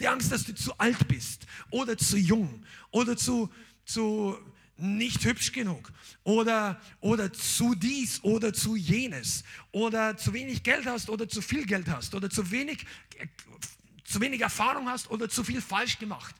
Die 0.00 0.08
Angst, 0.08 0.32
dass 0.32 0.42
du 0.42 0.56
zu 0.56 0.76
alt 0.78 1.06
bist 1.06 1.46
oder 1.70 1.96
zu 1.96 2.18
jung 2.18 2.64
oder 2.90 3.16
zu, 3.16 3.48
zu 3.84 4.36
nicht 4.76 5.24
hübsch 5.24 5.52
genug 5.52 5.92
oder, 6.24 6.80
oder 7.00 7.32
zu 7.32 7.74
dies 7.74 8.22
oder 8.24 8.52
zu 8.52 8.74
jenes 8.76 9.44
oder 9.72 10.16
zu 10.16 10.32
wenig 10.32 10.62
Geld 10.62 10.86
hast 10.86 11.10
oder 11.10 11.28
zu 11.28 11.40
viel 11.42 11.64
Geld 11.64 11.88
hast 11.88 12.14
oder 12.14 12.28
zu 12.28 12.50
wenig, 12.50 12.84
zu 14.04 14.20
wenig 14.20 14.40
Erfahrung 14.40 14.88
hast 14.88 15.10
oder 15.10 15.28
zu 15.28 15.44
viel 15.44 15.60
falsch 15.60 15.98
gemacht. 15.98 16.34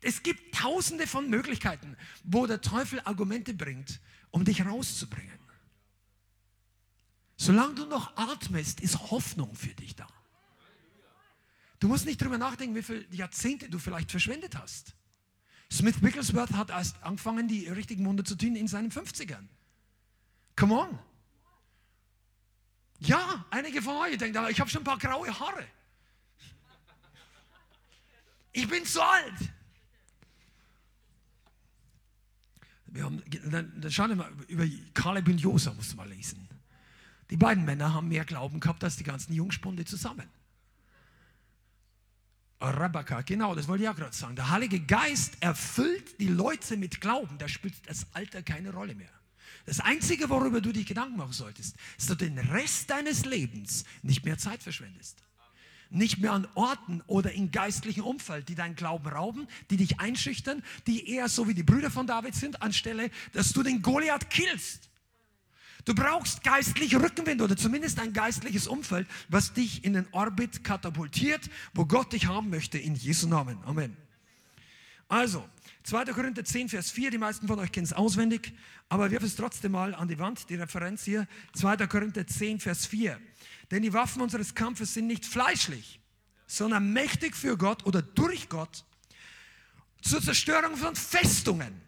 Es 0.00 0.22
gibt 0.22 0.54
tausende 0.54 1.06
von 1.06 1.30
Möglichkeiten, 1.30 1.96
wo 2.24 2.46
der 2.46 2.60
Teufel 2.60 3.00
Argumente 3.04 3.54
bringt, 3.54 4.00
um 4.30 4.44
dich 4.44 4.64
rauszubringen. 4.64 5.38
Solange 7.36 7.74
du 7.74 7.86
noch 7.86 8.16
atmest, 8.16 8.80
ist 8.80 9.10
Hoffnung 9.10 9.54
für 9.54 9.74
dich 9.74 9.94
da. 9.94 10.06
Du 11.78 11.88
musst 11.88 12.06
nicht 12.06 12.20
darüber 12.20 12.38
nachdenken, 12.38 12.74
wie 12.74 12.82
viele 12.82 13.06
Jahrzehnte 13.10 13.68
du 13.68 13.78
vielleicht 13.78 14.10
verschwendet 14.10 14.56
hast. 14.56 14.95
Smith 15.70 16.02
Wigglesworth 16.02 16.52
hat 16.52 16.70
erst 16.70 17.02
angefangen, 17.02 17.48
die 17.48 17.68
richtigen 17.68 18.04
Wunder 18.06 18.24
zu 18.24 18.36
tun 18.36 18.56
in 18.56 18.68
seinen 18.68 18.90
50ern. 18.90 19.46
Come 20.56 20.74
on. 20.74 20.98
Ja, 23.00 23.44
einige 23.50 23.82
von 23.82 23.96
euch 23.96 24.16
denken, 24.16 24.46
ich 24.48 24.58
habe 24.60 24.70
schon 24.70 24.80
ein 24.80 24.84
paar 24.84 24.98
graue 24.98 25.38
Haare. 25.38 25.66
Ich 28.52 28.66
bin 28.68 28.84
zu 28.86 29.02
alt. 29.02 29.34
Wir 32.86 33.04
haben, 33.04 33.22
dann, 33.50 33.80
dann 33.80 33.90
schau 33.90 34.06
dir 34.06 34.16
mal, 34.16 34.32
über 34.48 34.64
Caleb 34.94 35.28
und 35.28 35.38
Josa 35.38 35.74
musst 35.74 35.92
du 35.92 35.96
mal 35.96 36.08
lesen. 36.08 36.48
Die 37.28 37.36
beiden 37.36 37.64
Männer 37.66 37.92
haben 37.92 38.08
mehr 38.08 38.24
Glauben 38.24 38.60
gehabt 38.60 38.82
als 38.82 38.96
die 38.96 39.04
ganzen 39.04 39.34
Jungspunde 39.34 39.84
zusammen. 39.84 40.26
Rabaka, 42.70 43.22
genau, 43.22 43.54
das 43.54 43.68
wollte 43.68 43.84
ich 43.84 43.88
auch 43.88 43.96
gerade 43.96 44.14
sagen. 44.14 44.36
Der 44.36 44.50
Heilige 44.50 44.80
Geist 44.80 45.34
erfüllt 45.40 46.20
die 46.20 46.28
Leute 46.28 46.76
mit 46.76 47.00
Glauben, 47.00 47.38
da 47.38 47.48
spielt 47.48 47.74
das 47.86 48.06
Alter 48.12 48.42
keine 48.42 48.72
Rolle 48.72 48.94
mehr. 48.94 49.10
Das 49.66 49.80
Einzige, 49.80 50.30
worüber 50.30 50.60
du 50.60 50.72
dich 50.72 50.86
Gedanken 50.86 51.16
machen 51.16 51.32
solltest, 51.32 51.74
ist, 51.98 52.10
dass 52.10 52.16
du 52.18 52.24
den 52.24 52.38
Rest 52.38 52.88
deines 52.90 53.24
Lebens 53.24 53.84
nicht 54.02 54.24
mehr 54.24 54.38
Zeit 54.38 54.62
verschwendest. 54.62 55.22
Nicht 55.90 56.18
mehr 56.18 56.32
an 56.32 56.48
Orten 56.54 57.02
oder 57.06 57.32
in 57.32 57.50
geistlichen 57.50 58.02
Umfeld, 58.02 58.48
die 58.48 58.54
deinen 58.54 58.74
Glauben 58.74 59.06
rauben, 59.06 59.46
die 59.70 59.76
dich 59.76 60.00
einschüchtern, 60.00 60.62
die 60.86 61.10
eher 61.10 61.28
so 61.28 61.48
wie 61.48 61.54
die 61.54 61.62
Brüder 61.62 61.90
von 61.90 62.06
David 62.06 62.34
sind, 62.34 62.62
anstelle, 62.62 63.10
dass 63.32 63.52
du 63.52 63.62
den 63.62 63.82
Goliath 63.82 64.30
killst. 64.30 64.85
Du 65.86 65.94
brauchst 65.94 66.42
geistliche 66.42 67.00
Rückenwind 67.00 67.40
oder 67.40 67.56
zumindest 67.56 68.00
ein 68.00 68.12
geistliches 68.12 68.66
Umfeld, 68.66 69.06
was 69.28 69.52
dich 69.52 69.84
in 69.84 69.92
den 69.92 70.06
Orbit 70.10 70.64
katapultiert, 70.64 71.48
wo 71.74 71.86
Gott 71.86 72.12
dich 72.12 72.26
haben 72.26 72.50
möchte, 72.50 72.76
in 72.76 72.96
Jesu 72.96 73.28
Namen. 73.28 73.62
Amen. 73.64 73.96
Also, 75.06 75.48
2. 75.84 76.06
Korinther 76.06 76.44
10, 76.44 76.70
Vers 76.70 76.90
4, 76.90 77.12
die 77.12 77.18
meisten 77.18 77.46
von 77.46 77.60
euch 77.60 77.70
kennen 77.70 77.86
es 77.86 77.92
auswendig, 77.92 78.52
aber 78.88 79.12
wirf 79.12 79.22
es 79.22 79.36
trotzdem 79.36 79.72
mal 79.72 79.94
an 79.94 80.08
die 80.08 80.18
Wand, 80.18 80.50
die 80.50 80.56
Referenz 80.56 81.04
hier. 81.04 81.28
2. 81.54 81.86
Korinther 81.86 82.26
10, 82.26 82.58
Vers 82.58 82.86
4. 82.86 83.20
Denn 83.70 83.82
die 83.84 83.92
Waffen 83.92 84.22
unseres 84.22 84.56
Kampfes 84.56 84.92
sind 84.92 85.06
nicht 85.06 85.24
fleischlich, 85.24 86.00
sondern 86.48 86.92
mächtig 86.92 87.36
für 87.36 87.56
Gott 87.56 87.86
oder 87.86 88.02
durch 88.02 88.48
Gott 88.48 88.84
zur 90.02 90.20
Zerstörung 90.20 90.76
von 90.76 90.96
Festungen. 90.96 91.80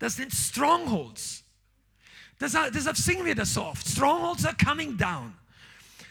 Das 0.00 0.16
sind 0.16 0.32
Strongholds. 0.32 1.45
Deshalb, 2.38 2.72
deshalb 2.72 2.96
singen 2.96 3.24
wir 3.24 3.34
das 3.34 3.54
so 3.54 3.64
oft. 3.64 3.86
Strongholds 3.86 4.44
are 4.44 4.56
coming 4.56 4.96
down. 4.96 5.34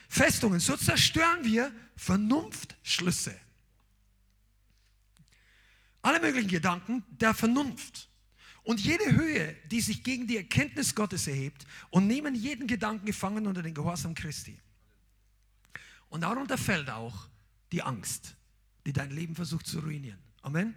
Festungen, 0.09 0.59
so 0.59 0.75
zerstören 0.75 1.43
wir 1.43 1.71
Vernunftschlüsse. 1.95 3.35
Alle 6.01 6.19
möglichen 6.19 6.49
Gedanken 6.49 7.03
der 7.09 7.33
Vernunft. 7.33 8.09
Und 8.63 8.79
jede 8.79 9.11
Höhe, 9.11 9.55
die 9.69 9.81
sich 9.81 10.03
gegen 10.03 10.27
die 10.27 10.37
Erkenntnis 10.37 10.95
Gottes 10.95 11.27
erhebt 11.27 11.65
und 11.91 12.07
nehmen 12.07 12.33
jeden 12.33 12.67
Gedanken 12.67 13.05
gefangen 13.05 13.45
unter 13.45 13.61
den 13.61 13.75
Gehorsam 13.75 14.15
Christi. 14.15 14.59
Und 16.09 16.21
darunter 16.21 16.57
fällt 16.57 16.89
auch 16.89 17.27
die 17.71 17.83
Angst, 17.83 18.35
die 18.85 18.93
dein 18.93 19.11
Leben 19.11 19.35
versucht 19.35 19.67
zu 19.67 19.79
ruinieren. 19.79 20.19
Amen. 20.41 20.73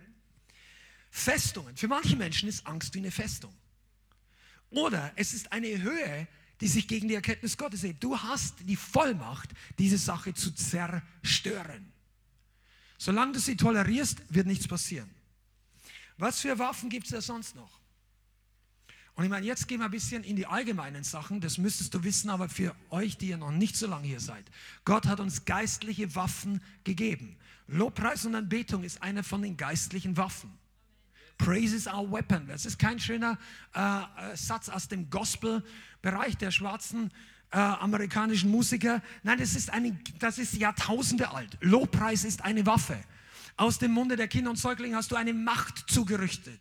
Festungen. 1.10 1.76
Für 1.76 1.88
manche 1.88 2.16
Menschen 2.16 2.48
ist 2.48 2.66
Angst 2.66 2.94
wie 2.94 2.98
eine 2.98 3.10
Festung. 3.10 3.54
Oder 4.70 5.12
es 5.16 5.32
ist 5.32 5.52
eine 5.52 5.80
Höhe, 5.80 6.28
die 6.60 6.68
sich 6.68 6.88
gegen 6.88 7.08
die 7.08 7.14
Erkenntnis 7.14 7.56
Gottes 7.56 7.82
hebt. 7.82 8.02
Du 8.02 8.18
hast 8.18 8.56
die 8.64 8.76
Vollmacht, 8.76 9.50
diese 9.78 9.98
Sache 9.98 10.34
zu 10.34 10.52
zerstören. 10.52 11.92
Solange 12.98 13.32
du 13.32 13.38
sie 13.38 13.56
tolerierst, 13.56 14.22
wird 14.28 14.46
nichts 14.46 14.66
passieren. 14.66 15.08
Was 16.16 16.40
für 16.40 16.58
Waffen 16.58 16.90
gibt 16.90 17.06
es 17.06 17.12
da 17.12 17.20
sonst 17.20 17.54
noch? 17.54 17.78
Und 19.14 19.24
ich 19.24 19.30
meine, 19.30 19.46
jetzt 19.46 19.66
gehen 19.66 19.80
wir 19.80 19.86
ein 19.86 19.90
bisschen 19.90 20.22
in 20.22 20.36
die 20.36 20.46
allgemeinen 20.46 21.02
Sachen. 21.02 21.40
Das 21.40 21.58
müsstest 21.58 21.92
du 21.94 22.04
wissen, 22.04 22.30
aber 22.30 22.48
für 22.48 22.74
euch, 22.90 23.16
die 23.16 23.28
ihr 23.28 23.36
noch 23.36 23.50
nicht 23.50 23.76
so 23.76 23.86
lange 23.86 24.06
hier 24.06 24.20
seid. 24.20 24.44
Gott 24.84 25.06
hat 25.06 25.18
uns 25.18 25.44
geistliche 25.44 26.14
Waffen 26.14 26.60
gegeben. 26.84 27.36
Lobpreis 27.66 28.24
und 28.26 28.34
Anbetung 28.34 28.84
ist 28.84 29.02
eine 29.02 29.24
von 29.24 29.42
den 29.42 29.56
geistlichen 29.56 30.16
Waffen. 30.16 30.56
Praise 31.39 31.74
is 31.74 31.86
our 31.86 32.10
weapon. 32.10 32.47
Das 32.48 32.66
ist 32.66 32.78
kein 32.78 32.98
schöner 32.98 33.39
äh, 33.73 34.36
Satz 34.36 34.69
aus 34.69 34.89
dem 34.89 35.09
Gospel-Bereich 35.09 36.36
der 36.36 36.51
schwarzen 36.51 37.12
äh, 37.52 37.59
amerikanischen 37.59 38.51
Musiker. 38.51 39.01
Nein, 39.23 39.39
das 39.39 39.55
ist, 39.55 39.73
eine, 39.73 39.98
das 40.19 40.39
ist 40.39 40.55
Jahrtausende 40.55 41.31
alt. 41.31 41.56
Lobpreis 41.60 42.24
ist 42.24 42.44
eine 42.44 42.66
Waffe. 42.66 42.98
Aus 43.56 43.78
dem 43.78 43.93
Munde 43.93 44.16
der 44.16 44.28
Kinder 44.28 44.51
und 44.51 44.56
Säuglinge 44.56 44.97
hast 44.97 45.10
du 45.10 45.16
eine 45.16 45.32
Macht 45.32 45.90
zugerüstet. 45.90 46.60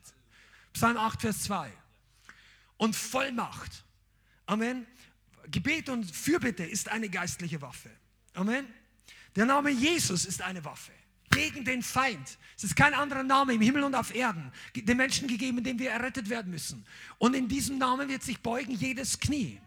Psalm 0.73 0.97
8, 0.97 1.21
Vers 1.21 1.43
2. 1.43 1.71
Und 2.77 2.95
Vollmacht. 2.95 3.83
Amen. 4.45 4.85
Gebet 5.49 5.89
und 5.89 6.09
Fürbitte 6.09 6.63
ist 6.63 6.89
eine 6.89 7.09
geistliche 7.09 7.61
Waffe. 7.61 7.89
Amen. 8.33 8.65
Der 9.35 9.45
Name 9.45 9.71
Jesus 9.71 10.25
ist 10.25 10.41
eine 10.41 10.63
Waffe 10.63 10.91
gegen 11.37 11.63
den 11.63 11.83
Feind. 11.83 12.37
Es 12.57 12.63
ist 12.63 12.75
kein 12.75 12.95
anderer 12.95 13.21
Name 13.21 13.53
im 13.53 13.61
Himmel 13.61 13.83
und 13.83 13.93
auf 13.93 14.13
Erden, 14.15 14.51
den 14.75 14.97
Menschen 14.97 15.27
gegeben, 15.27 15.59
in 15.59 15.63
dem 15.63 15.79
wir 15.79 15.91
errettet 15.91 16.29
werden 16.29 16.51
müssen. 16.51 16.83
Und 17.19 17.35
in 17.35 17.47
diesem 17.47 17.77
Namen 17.77 18.09
wird 18.09 18.23
sich 18.23 18.39
beugen 18.39 18.71
jedes 18.71 19.19
Knie. 19.19 19.61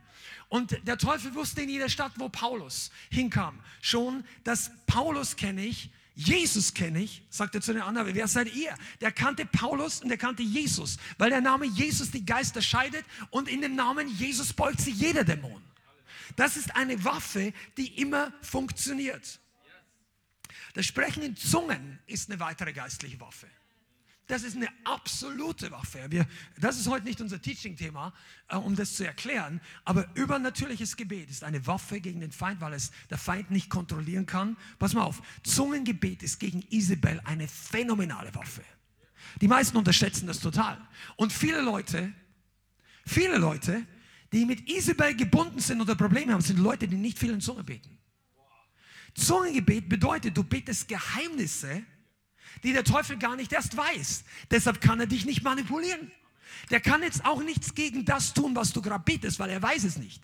Und 0.48 0.76
der 0.84 0.98
Teufel 0.98 1.32
wusste 1.36 1.62
in 1.62 1.68
jeder 1.68 1.88
Stadt, 1.88 2.12
wo 2.16 2.28
Paulus 2.28 2.90
hinkam, 3.09 3.60
schon, 3.80 4.24
dass 4.42 4.72
Paulus 4.86 5.36
kenne 5.36 5.64
ich, 5.64 5.90
Jesus 6.16 6.74
kenne 6.74 7.02
ich, 7.02 7.22
sagt 7.30 7.55
er 7.55 7.60
zu 7.60 7.72
den 7.72 7.82
anderen, 7.82 8.12
wer 8.14 8.26
seid 8.26 8.52
ihr? 8.52 8.74
Der 9.01 9.12
kannte 9.12 9.47
Paulus 9.47 10.02
und 10.02 10.09
der 10.09 10.18
kannte 10.18 10.42
Jesus, 10.42 10.98
weil 11.18 11.30
der 11.30 11.40
Name 11.40 11.66
Jesus 11.66 12.10
die 12.10 12.26
Geister 12.26 12.60
scheidet 12.60 13.05
und 13.30 13.48
in 13.48 13.60
dem 13.60 13.76
Namen 13.76 14.09
Jesus 14.09 14.52
beugt 14.52 14.80
sich 14.80 14.97
jeder 14.97 15.22
Dämon. 15.22 15.62
Das 16.34 16.56
ist 16.56 16.74
eine 16.74 17.05
Waffe, 17.05 17.52
die 17.76 18.01
immer 18.01 18.32
funktioniert. 18.42 19.38
Das 20.74 20.86
Sprechen 20.86 21.22
in 21.22 21.36
Zungen 21.36 21.98
ist 22.06 22.30
eine 22.30 22.40
weitere 22.40 22.72
geistliche 22.72 23.20
Waffe. 23.20 23.47
Das 24.30 24.44
ist 24.44 24.55
eine 24.55 24.68
absolute 24.84 25.72
Waffe. 25.72 26.06
Wir, 26.09 26.24
das 26.60 26.78
ist 26.78 26.86
heute 26.86 27.05
nicht 27.05 27.20
unser 27.20 27.42
Teaching-Thema, 27.42 28.12
äh, 28.48 28.56
um 28.56 28.76
das 28.76 28.94
zu 28.94 29.05
erklären, 29.05 29.60
aber 29.84 30.09
übernatürliches 30.14 30.97
Gebet 30.97 31.30
ist 31.30 31.42
eine 31.42 31.66
Waffe 31.66 32.01
gegen 32.01 32.20
den 32.20 32.30
Feind, 32.30 32.60
weil 32.60 32.74
es 32.74 32.92
der 33.10 33.18
Feind 33.18 33.51
nicht 33.51 33.68
kontrollieren 33.70 34.26
kann. 34.26 34.56
Pass 34.78 34.94
mal 34.94 35.02
auf, 35.02 35.20
Zungengebet 35.42 36.22
ist 36.22 36.38
gegen 36.38 36.62
Isabel 36.70 37.20
eine 37.24 37.48
phänomenale 37.48 38.32
Waffe. 38.32 38.62
Die 39.40 39.48
meisten 39.48 39.76
unterschätzen 39.76 40.28
das 40.28 40.38
total. 40.38 40.80
Und 41.16 41.32
viele 41.32 41.60
Leute, 41.60 42.12
viele 43.05 43.36
Leute, 43.36 43.84
die 44.32 44.47
mit 44.47 44.70
Isabel 44.70 45.16
gebunden 45.16 45.59
sind 45.59 45.80
oder 45.80 45.97
Probleme 45.97 46.32
haben, 46.32 46.40
sind 46.40 46.60
Leute, 46.60 46.86
die 46.86 46.97
nicht 46.97 47.18
viel 47.18 47.32
in 47.32 47.40
Zunge 47.40 47.64
beten. 47.64 47.99
Zungengebet 49.15 49.89
bedeutet, 49.89 50.37
du 50.37 50.45
betest 50.45 50.89
Geheimnisse, 50.89 51.82
die 52.62 52.73
der 52.73 52.85
Teufel 52.85 53.19
gar 53.19 53.37
nicht 53.37 53.53
erst 53.53 53.77
weiß. 53.77 54.24
Deshalb 54.51 54.81
kann 54.81 55.01
er 55.01 55.07
dich 55.07 55.24
nicht 55.24 55.43
manipulieren. 55.43 56.11
Der 56.70 56.81
kann 56.81 57.03
jetzt 57.03 57.24
auch 57.24 57.43
nichts 57.43 57.74
gegen 57.74 58.05
das 58.05 58.35
tun, 58.35 58.55
was 58.57 58.73
du 58.73 58.82
gerade 58.82 59.05
betest, 59.05 59.39
weil 59.39 59.51
er 59.51 59.62
weiß 59.62 59.85
es 59.85 59.97
nicht. 59.97 60.23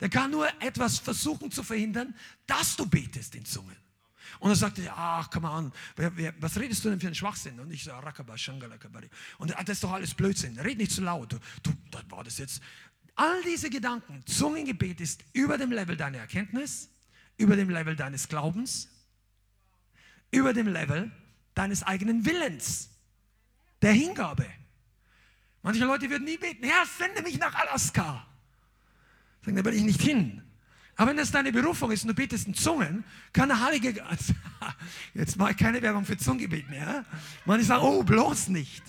Der 0.00 0.08
kann 0.08 0.30
nur 0.30 0.48
etwas 0.62 0.98
versuchen 0.98 1.50
zu 1.50 1.62
verhindern, 1.62 2.14
dass 2.46 2.76
du 2.76 2.86
betest 2.86 3.34
in 3.34 3.44
Zungen. 3.44 3.76
Und 4.38 4.50
er 4.50 4.56
sagte, 4.56 4.90
ach, 4.94 5.28
komm 5.30 5.42
mal 5.42 5.58
an, 5.58 5.72
was 6.40 6.58
redest 6.58 6.84
du 6.84 6.90
denn 6.90 7.00
für 7.00 7.06
einen 7.06 7.14
Schwachsinn? 7.14 7.60
Und 7.60 7.70
ich 7.70 7.84
so, 7.84 7.90
Rakaba, 7.92 8.36
Shangalakabari. 8.36 9.08
Und 9.38 9.50
das 9.50 9.68
ist 9.68 9.84
doch 9.84 9.92
alles 9.92 10.14
Blödsinn, 10.14 10.58
red 10.58 10.78
nicht 10.78 10.92
zu 10.92 11.02
laut. 11.02 11.32
Du, 11.32 11.38
du, 11.62 11.72
das 11.90 12.02
war 12.08 12.24
das 12.24 12.38
jetzt. 12.38 12.62
All 13.14 13.42
diese 13.42 13.68
Gedanken, 13.68 14.24
Zungengebet 14.26 15.00
ist 15.00 15.22
über 15.32 15.58
dem 15.58 15.70
Level 15.70 15.96
deiner 15.96 16.18
Erkenntnis, 16.18 16.88
über 17.36 17.56
dem 17.56 17.70
Level 17.70 17.96
deines 17.96 18.28
Glaubens, 18.28 18.88
über 20.30 20.52
dem 20.52 20.68
Level 20.68 21.10
deines 21.54 21.82
eigenen 21.82 22.24
Willens, 22.24 22.90
der 23.82 23.92
Hingabe. 23.92 24.46
Manche 25.62 25.84
Leute 25.84 26.08
würden 26.10 26.24
nie 26.24 26.38
beten, 26.38 26.64
Herr, 26.64 26.86
sende 26.86 27.22
mich 27.22 27.38
nach 27.38 27.54
Alaska. 27.54 28.26
Sagen, 29.44 29.56
da 29.56 29.64
will 29.64 29.74
ich 29.74 29.82
nicht 29.82 30.00
hin. 30.00 30.42
Aber 30.96 31.10
wenn 31.10 31.16
das 31.16 31.30
deine 31.30 31.52
Berufung 31.52 31.90
ist 31.90 32.02
und 32.02 32.08
du 32.08 32.14
betest 32.14 32.46
in 32.46 32.54
Zungen, 32.54 33.04
kann 33.32 33.48
der 33.48 33.60
Heilige 33.60 33.94
jetzt 35.14 35.36
mache 35.36 35.52
ich 35.52 35.56
keine 35.56 35.80
Werbung 35.80 36.04
für 36.04 36.16
Zungengebet 36.16 36.68
mehr. 36.68 37.04
Manche 37.44 37.64
sagen, 37.64 37.82
oh, 37.82 38.02
bloß 38.02 38.48
nicht. 38.48 38.82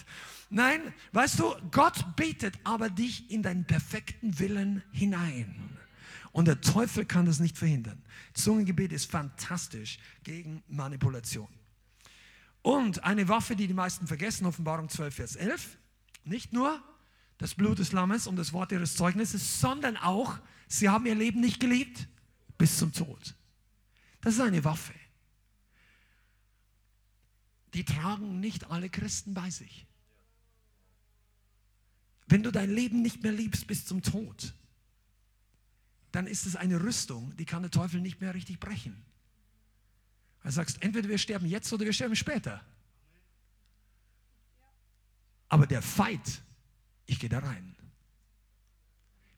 Nein, 0.50 0.94
weißt 1.14 1.40
du, 1.40 1.56
Gott 1.72 2.16
betet 2.16 2.60
aber 2.64 2.90
dich 2.90 3.32
in 3.32 3.42
deinen 3.42 3.66
perfekten 3.66 4.38
Willen 4.38 4.84
hinein. 4.92 5.78
Und 6.34 6.46
der 6.46 6.60
Teufel 6.62 7.06
kann 7.06 7.28
das 7.28 7.40
nicht 7.40 7.58
verhindern. 7.58 8.04
Zungengebet 8.34 8.92
ist 8.92 9.10
fantastisch 9.10 10.00
gegen 10.24 10.64
Manipulation. 10.68 11.48
Und 12.64 13.04
eine 13.04 13.30
Waffe, 13.30 13.56
die 13.56 13.68
die 13.68 13.74
meisten 13.74 14.08
vergessen, 14.08 14.48
Offenbarung 14.48 14.90
12, 14.90 15.16
Vers 15.16 15.36
11, 15.36 15.78
nicht 16.26 16.52
nur 16.52 16.82
das 17.38 17.54
Blut 17.54 17.78
des 17.78 17.92
Lammes 17.92 18.26
und 18.26 18.36
das 18.36 18.52
Wort 18.52 18.72
ihres 18.72 18.96
Zeugnisses, 18.96 19.62
sondern 19.62 19.96
auch, 19.96 20.40
sie 20.68 20.90
haben 20.90 21.06
ihr 21.06 21.14
Leben 21.16 21.40
nicht 21.40 21.60
geliebt 21.60 22.08
bis 22.58 22.78
zum 22.78 22.92
Tod. 22.92 23.36
Das 24.22 24.34
ist 24.34 24.42
eine 24.42 24.64
Waffe. 24.64 24.94
Die 27.76 27.86
tragen 27.86 28.40
nicht 28.40 28.72
alle 28.72 28.90
Christen 28.90 29.36
bei 29.36 29.52
sich. 29.52 29.86
Wenn 32.26 32.42
du 32.42 32.52
dein 32.52 32.72
Leben 32.72 33.04
nicht 33.04 33.22
mehr 33.22 33.32
liebst 33.34 33.68
bis 33.68 33.86
zum 33.86 34.02
Tod, 34.02 34.56
dann 36.14 36.28
ist 36.28 36.46
es 36.46 36.56
eine 36.56 36.82
Rüstung, 36.82 37.36
die 37.38 37.46
kann 37.46 37.64
der 37.64 37.72
Teufel 37.72 38.00
nicht 38.00 38.22
mehr 38.22 38.36
richtig 38.36 38.60
brechen. 38.60 39.04
Du 40.44 40.52
sagst, 40.52 40.82
entweder 40.82 41.10
wir 41.10 41.18
sterben 41.18 41.48
jetzt 41.48 41.74
oder 41.74 41.86
wir 41.86 41.94
sterben 41.94 42.16
später. 42.16 42.64
Aber 45.50 45.66
der 45.66 45.82
Fight, 45.82 46.44
ich 47.08 47.20
gehe 47.20 47.30
da 47.30 47.40
rein. 47.40 47.76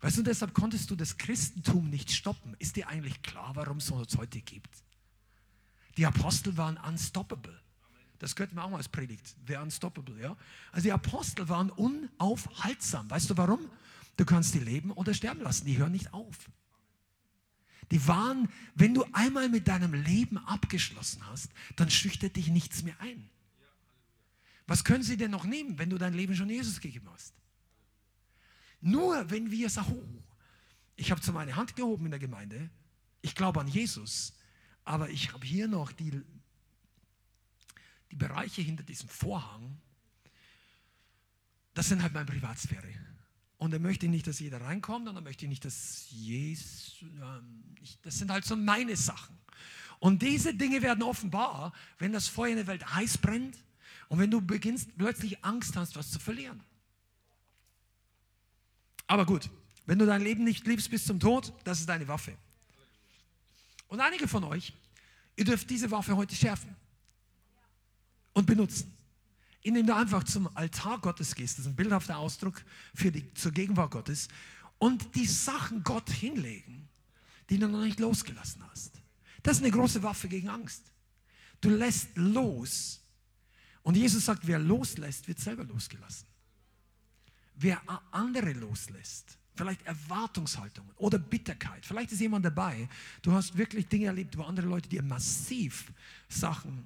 Weißt 0.01 0.17
du, 0.17 0.23
deshalb 0.23 0.53
konntest 0.53 0.91
du 0.91 0.97
das 0.97 1.17
Christentum 1.17 1.89
nicht 1.89 2.11
stoppen. 2.11 2.55
Ist 2.59 2.75
dir 2.75 2.89
eigentlich 2.89 3.21
klar, 3.21 3.55
warum 3.55 3.77
es 3.77 3.89
uns 3.89 4.17
heute 4.17 4.41
gibt? 4.41 4.83
Die 5.95 6.05
Apostel 6.05 6.57
waren 6.57 6.75
unstoppable. 6.77 7.57
Das 8.19 8.35
könnten 8.35 8.55
wir 8.57 8.65
auch 8.65 8.69
mal 8.69 8.77
als 8.77 8.89
Predigt. 8.89 9.35
Wer 9.45 9.61
unstoppable, 9.61 10.19
ja? 10.21 10.35
Also 10.73 10.83
die 10.83 10.91
Apostel 10.91 11.47
waren 11.47 11.69
unaufhaltsam. 11.69 13.09
Weißt 13.09 13.29
du 13.29 13.37
warum? 13.37 13.69
Du 14.17 14.25
kannst 14.25 14.53
die 14.53 14.59
leben 14.59 14.91
oder 14.91 15.13
sterben 15.13 15.41
lassen. 15.41 15.65
Die 15.65 15.77
hören 15.77 15.93
nicht 15.93 16.13
auf. 16.13 16.49
Die 17.91 18.07
waren, 18.07 18.49
wenn 18.73 18.93
du 18.93 19.05
einmal 19.13 19.49
mit 19.49 19.67
deinem 19.67 19.93
Leben 19.93 20.37
abgeschlossen 20.37 21.25
hast, 21.27 21.51
dann 21.75 21.89
schüchtert 21.89 22.35
dich 22.35 22.47
nichts 22.47 22.83
mehr 22.83 22.99
ein. 22.99 23.29
Was 24.67 24.83
können 24.83 25.03
sie 25.03 25.17
denn 25.17 25.31
noch 25.31 25.45
nehmen, 25.45 25.77
wenn 25.77 25.89
du 25.89 25.97
dein 25.97 26.13
Leben 26.13 26.35
schon 26.35 26.49
Jesus 26.49 26.79
gegeben 26.79 27.07
hast? 27.13 27.33
Nur 28.81 29.29
wenn 29.29 29.51
wir 29.51 29.69
sagen, 29.69 29.93
oh, 29.93 30.23
ich 30.95 31.11
habe 31.11 31.21
zwar 31.21 31.35
meine 31.35 31.55
Hand 31.55 31.75
gehoben 31.75 32.05
in 32.05 32.11
der 32.11 32.19
Gemeinde, 32.19 32.69
ich 33.21 33.35
glaube 33.35 33.59
an 33.59 33.67
Jesus, 33.67 34.33
aber 34.83 35.09
ich 35.09 35.33
habe 35.33 35.45
hier 35.45 35.67
noch 35.67 35.91
die, 35.91 36.21
die 38.11 38.15
Bereiche 38.15 38.61
hinter 38.61 38.83
diesem 38.83 39.09
Vorhang, 39.09 39.77
das 41.73 41.89
sind 41.89 42.01
halt 42.01 42.13
meine 42.13 42.25
Privatsphäre. 42.25 42.93
Und 43.57 43.73
er 43.73 43.79
möchte 43.79 44.07
nicht, 44.07 44.27
dass 44.27 44.39
jeder 44.39 44.61
reinkommt 44.61 45.07
und 45.07 45.15
er 45.15 45.21
möchte 45.21 45.47
nicht, 45.47 45.63
dass 45.63 46.07
Jesus, 46.09 47.03
das 48.01 48.17
sind 48.17 48.31
halt 48.31 48.45
so 48.45 48.55
meine 48.55 48.95
Sachen. 48.95 49.37
Und 49.99 50.21
diese 50.21 50.53
Dinge 50.53 50.81
werden 50.81 51.03
offenbar, 51.03 51.73
wenn 51.97 52.11
das 52.11 52.27
Feuer 52.27 52.49
in 52.49 52.57
der 52.57 52.67
Welt 52.67 52.93
heiß 52.93 53.17
brennt 53.17 53.57
und 54.09 54.19
wenn 54.19 54.29
du 54.29 54.41
beginnst, 54.41 54.97
plötzlich 54.97 55.43
Angst 55.43 55.75
hast, 55.77 55.95
was 55.95 56.11
zu 56.11 56.19
verlieren. 56.19 56.61
Aber 59.07 59.25
gut, 59.25 59.49
wenn 59.85 59.99
du 59.99 60.05
dein 60.05 60.21
Leben 60.21 60.43
nicht 60.43 60.67
liebst 60.67 60.89
bis 60.89 61.05
zum 61.05 61.19
Tod, 61.19 61.53
das 61.63 61.79
ist 61.79 61.87
deine 61.87 62.07
Waffe. 62.07 62.35
Und 63.87 64.01
einige 64.01 64.27
von 64.27 64.43
euch, 64.43 64.73
ihr 65.35 65.45
dürft 65.45 65.69
diese 65.69 65.89
Waffe 65.91 66.15
heute 66.15 66.35
schärfen 66.35 66.75
und 68.33 68.45
benutzen 68.45 68.94
indem 69.65 69.87
du 69.87 69.95
einfach 69.95 70.23
zum 70.23 70.47
Altar 70.55 70.99
Gottes 70.99 71.33
gehst, 71.33 71.57
das 71.57 71.65
ist 71.65 71.71
ein 71.71 71.75
bildhafter 71.75 72.17
Ausdruck 72.17 72.61
für 72.93 73.11
die, 73.11 73.33
zur 73.33 73.51
Gegenwart 73.51 73.89
Gottes, 73.91 74.27
und 74.77 75.15
die 75.15 75.25
Sachen 75.25 75.83
Gott 75.83 76.07
hinlegen, 76.11 76.87
die 77.49 77.57
du 77.57 77.67
noch 77.67 77.81
nicht 77.81 77.99
losgelassen 77.99 78.63
hast. 78.69 79.01
Das 79.41 79.57
ist 79.57 79.63
eine 79.63 79.71
große 79.71 80.03
Waffe 80.03 80.27
gegen 80.27 80.49
Angst. 80.49 80.83
Du 81.61 81.69
lässt 81.69 82.09
los. 82.15 83.01
Und 83.81 83.97
Jesus 83.97 84.25
sagt, 84.25 84.45
wer 84.45 84.59
loslässt, 84.59 85.27
wird 85.27 85.39
selber 85.39 85.63
losgelassen. 85.63 86.27
Wer 87.55 87.81
andere 88.11 88.53
loslässt, 88.53 89.39
vielleicht 89.55 89.81
Erwartungshaltungen 89.87 90.91
oder 90.97 91.17
Bitterkeit. 91.17 91.83
Vielleicht 91.83 92.11
ist 92.11 92.19
jemand 92.19 92.45
dabei, 92.45 92.87
du 93.23 93.31
hast 93.31 93.57
wirklich 93.57 93.87
Dinge 93.87 94.07
erlebt, 94.07 94.37
wo 94.37 94.43
andere 94.43 94.67
Leute 94.67 94.89
dir 94.89 95.01
massiv 95.01 95.91
Sachen 96.29 96.85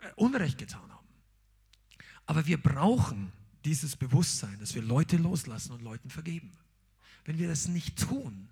äh, 0.00 0.10
Unrecht 0.16 0.58
getan 0.58 0.82
haben. 0.82 1.01
Aber 2.32 2.46
wir 2.46 2.56
brauchen 2.56 3.30
dieses 3.62 3.94
Bewusstsein, 3.94 4.58
dass 4.58 4.74
wir 4.74 4.80
Leute 4.80 5.18
loslassen 5.18 5.72
und 5.72 5.82
Leuten 5.82 6.08
vergeben. 6.08 6.50
Wenn 7.26 7.38
wir 7.38 7.46
das 7.46 7.68
nicht 7.68 7.98
tun, 7.98 8.48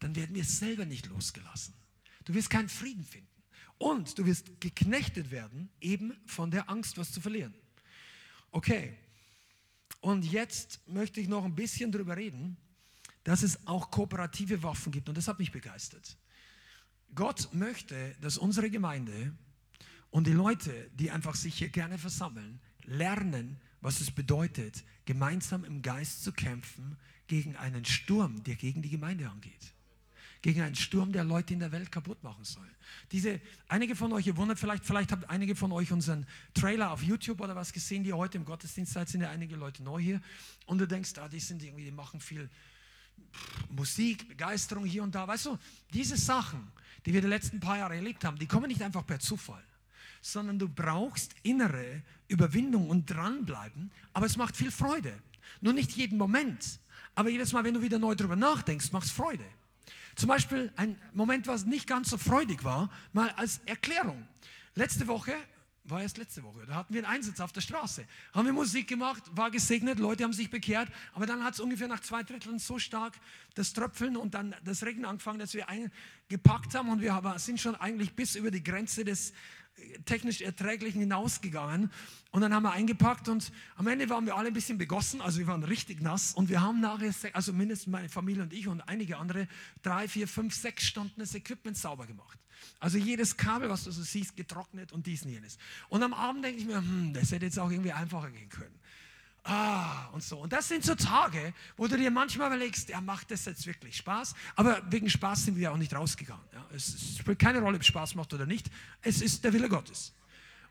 dann 0.00 0.16
werden 0.16 0.34
wir 0.34 0.42
selber 0.42 0.84
nicht 0.84 1.06
losgelassen. 1.06 1.74
Du 2.24 2.34
wirst 2.34 2.50
keinen 2.50 2.68
Frieden 2.68 3.04
finden. 3.04 3.28
Und 3.78 4.18
du 4.18 4.26
wirst 4.26 4.60
geknechtet 4.60 5.30
werden, 5.30 5.70
eben 5.80 6.12
von 6.26 6.50
der 6.50 6.68
Angst, 6.68 6.98
was 6.98 7.12
zu 7.12 7.20
verlieren. 7.20 7.54
Okay. 8.50 8.98
Und 10.00 10.24
jetzt 10.24 10.80
möchte 10.88 11.20
ich 11.20 11.28
noch 11.28 11.44
ein 11.44 11.54
bisschen 11.54 11.92
darüber 11.92 12.16
reden, 12.16 12.56
dass 13.22 13.44
es 13.44 13.64
auch 13.68 13.92
kooperative 13.92 14.60
Waffen 14.64 14.90
gibt. 14.90 15.08
Und 15.08 15.16
das 15.16 15.28
hat 15.28 15.38
mich 15.38 15.52
begeistert. 15.52 16.16
Gott 17.14 17.48
möchte, 17.54 18.16
dass 18.20 18.38
unsere 18.38 18.68
Gemeinde 18.70 19.32
und 20.10 20.26
die 20.26 20.32
Leute, 20.32 20.90
die 20.94 21.12
einfach 21.12 21.36
sich 21.36 21.58
hier 21.58 21.68
gerne 21.68 21.96
versammeln, 21.96 22.60
lernen, 22.88 23.58
was 23.80 24.00
es 24.00 24.10
bedeutet, 24.10 24.82
gemeinsam 25.04 25.64
im 25.64 25.82
Geist 25.82 26.24
zu 26.24 26.32
kämpfen 26.32 26.96
gegen 27.28 27.56
einen 27.56 27.84
Sturm, 27.84 28.42
der 28.44 28.56
gegen 28.56 28.82
die 28.82 28.90
Gemeinde 28.90 29.28
angeht. 29.28 29.72
Gegen 30.40 30.62
einen 30.62 30.76
Sturm, 30.76 31.12
der 31.12 31.24
Leute 31.24 31.52
in 31.52 31.60
der 31.60 31.72
Welt 31.72 31.90
kaputt 31.90 32.22
machen 32.22 32.44
soll. 32.44 32.68
Diese, 33.10 33.40
einige 33.68 33.96
von 33.96 34.12
euch, 34.12 34.26
ihr 34.26 34.36
wundert 34.36 34.58
vielleicht, 34.58 34.84
vielleicht 34.84 35.12
habt 35.12 35.28
einige 35.28 35.56
von 35.56 35.72
euch 35.72 35.92
unseren 35.92 36.26
Trailer 36.54 36.92
auf 36.92 37.02
YouTube 37.02 37.40
oder 37.40 37.56
was 37.56 37.72
gesehen, 37.72 38.04
die 38.04 38.12
heute 38.12 38.38
im 38.38 38.44
Gottesdienst 38.44 38.92
seid, 38.92 39.08
sind 39.08 39.20
ja 39.20 39.30
einige 39.30 39.56
Leute 39.56 39.82
neu 39.82 40.00
hier. 40.00 40.20
Und 40.66 40.78
du 40.78 40.86
denkst, 40.86 41.18
ah, 41.18 41.28
die 41.28 41.40
sind 41.40 41.62
irgendwie, 41.62 41.84
die 41.84 41.90
machen 41.90 42.20
viel 42.20 42.48
Musik, 43.68 44.28
Begeisterung 44.28 44.84
hier 44.84 45.02
und 45.02 45.14
da. 45.14 45.26
Weißt 45.26 45.46
du, 45.46 45.58
diese 45.92 46.16
Sachen, 46.16 46.70
die 47.04 47.12
wir 47.12 47.20
die 47.20 47.26
letzten 47.26 47.58
paar 47.58 47.78
Jahre 47.78 47.96
erlebt 47.96 48.24
haben, 48.24 48.38
die 48.38 48.46
kommen 48.46 48.68
nicht 48.68 48.82
einfach 48.82 49.04
per 49.04 49.18
Zufall 49.18 49.62
sondern 50.20 50.58
du 50.58 50.68
brauchst 50.68 51.34
innere 51.42 52.02
Überwindung 52.28 52.90
und 52.90 53.06
dranbleiben, 53.06 53.90
aber 54.12 54.26
es 54.26 54.36
macht 54.36 54.56
viel 54.56 54.70
Freude. 54.70 55.12
Nur 55.60 55.72
nicht 55.72 55.92
jeden 55.92 56.18
Moment, 56.18 56.80
aber 57.14 57.30
jedes 57.30 57.52
Mal, 57.52 57.64
wenn 57.64 57.74
du 57.74 57.82
wieder 57.82 57.98
neu 57.98 58.14
darüber 58.14 58.36
nachdenkst, 58.36 58.92
macht 58.92 59.06
es 59.06 59.12
Freude. 59.12 59.44
Zum 60.14 60.28
Beispiel 60.28 60.72
ein 60.76 61.00
Moment, 61.14 61.46
was 61.46 61.64
nicht 61.64 61.86
ganz 61.86 62.10
so 62.10 62.18
freudig 62.18 62.64
war, 62.64 62.90
mal 63.12 63.30
als 63.30 63.60
Erklärung. 63.66 64.26
Letzte 64.74 65.06
Woche, 65.06 65.34
war 65.90 66.02
erst 66.02 66.18
letzte 66.18 66.42
Woche, 66.42 66.66
da 66.66 66.74
hatten 66.74 66.92
wir 66.92 67.04
einen 67.04 67.16
Einsatz 67.16 67.40
auf 67.40 67.52
der 67.52 67.60
Straße. 67.60 68.04
Haben 68.34 68.46
wir 68.46 68.52
Musik 68.52 68.88
gemacht, 68.88 69.22
war 69.30 69.50
gesegnet, 69.50 69.98
Leute 69.98 70.24
haben 70.24 70.32
sich 70.32 70.50
bekehrt, 70.50 70.90
aber 71.14 71.26
dann 71.26 71.42
hat 71.42 71.54
es 71.54 71.60
ungefähr 71.60 71.88
nach 71.88 72.00
zwei 72.00 72.22
Dritteln 72.22 72.58
so 72.58 72.78
stark 72.78 73.14
das 73.54 73.72
Tröpfeln 73.72 74.16
und 74.16 74.34
dann 74.34 74.54
das 74.64 74.84
Regen 74.84 75.04
angefangen, 75.04 75.38
dass 75.38 75.54
wir 75.54 75.66
eingepackt 75.68 76.74
haben 76.74 76.90
und 76.90 77.00
wir 77.00 77.34
sind 77.38 77.60
schon 77.60 77.74
eigentlich 77.74 78.14
bis 78.14 78.36
über 78.36 78.50
die 78.50 78.62
Grenze 78.62 79.04
des 79.04 79.32
technisch 80.04 80.40
Erträglichen 80.40 81.00
hinausgegangen. 81.00 81.90
Und 82.30 82.40
dann 82.42 82.54
haben 82.54 82.62
wir 82.62 82.72
eingepackt 82.72 83.28
und 83.28 83.52
am 83.76 83.86
Ende 83.86 84.08
waren 84.10 84.26
wir 84.26 84.36
alle 84.36 84.48
ein 84.48 84.54
bisschen 84.54 84.76
begossen, 84.76 85.20
also 85.20 85.38
wir 85.38 85.46
waren 85.46 85.64
richtig 85.64 86.02
nass. 86.02 86.34
Und 86.34 86.48
wir 86.48 86.60
haben 86.60 86.80
nachher, 86.80 87.12
also 87.32 87.52
mindestens 87.52 87.88
meine 87.88 88.08
Familie 88.08 88.42
und 88.42 88.52
ich 88.52 88.68
und 88.68 88.82
einige 88.82 89.16
andere, 89.16 89.48
drei, 89.82 90.08
vier, 90.08 90.28
fünf, 90.28 90.54
sechs 90.54 90.84
Stunden 90.84 91.20
das 91.20 91.34
Equipment 91.34 91.76
sauber 91.76 92.06
gemacht. 92.06 92.38
Also 92.80 92.98
jedes 92.98 93.36
Kabel, 93.36 93.68
was 93.70 93.84
du 93.84 93.90
so 93.90 94.02
siehst, 94.02 94.36
getrocknet 94.36 94.92
und 94.92 95.06
dies 95.06 95.24
und 95.24 95.30
jenes. 95.30 95.58
Und 95.88 96.02
am 96.02 96.12
Abend 96.12 96.44
denke 96.44 96.60
ich 96.60 96.66
mir, 96.66 96.76
hm, 96.76 97.12
das 97.12 97.32
hätte 97.32 97.46
jetzt 97.46 97.58
auch 97.58 97.70
irgendwie 97.70 97.92
einfacher 97.92 98.30
gehen 98.30 98.48
können. 98.48 98.77
Ah, 99.50 100.08
und 100.12 100.22
so. 100.22 100.36
Und 100.36 100.52
das 100.52 100.68
sind 100.68 100.84
so 100.84 100.94
Tage, 100.94 101.54
wo 101.78 101.86
du 101.86 101.96
dir 101.96 102.10
manchmal 102.10 102.48
überlegst, 102.48 102.90
ja, 102.90 103.00
macht 103.00 103.30
das 103.30 103.46
jetzt 103.46 103.66
wirklich 103.66 103.96
Spaß? 103.96 104.34
Aber 104.56 104.82
wegen 104.90 105.08
Spaß 105.08 105.46
sind 105.46 105.56
wir 105.56 105.72
auch 105.72 105.78
nicht 105.78 105.94
rausgegangen. 105.94 106.44
Ja, 106.52 106.66
es, 106.74 106.88
es 106.88 107.16
spielt 107.16 107.38
keine 107.38 107.60
Rolle, 107.60 107.76
ob 107.76 107.80
es 107.80 107.86
Spaß 107.86 108.14
macht 108.14 108.34
oder 108.34 108.44
nicht. 108.44 108.70
Es 109.00 109.22
ist 109.22 109.42
der 109.42 109.54
Wille 109.54 109.70
Gottes. 109.70 110.12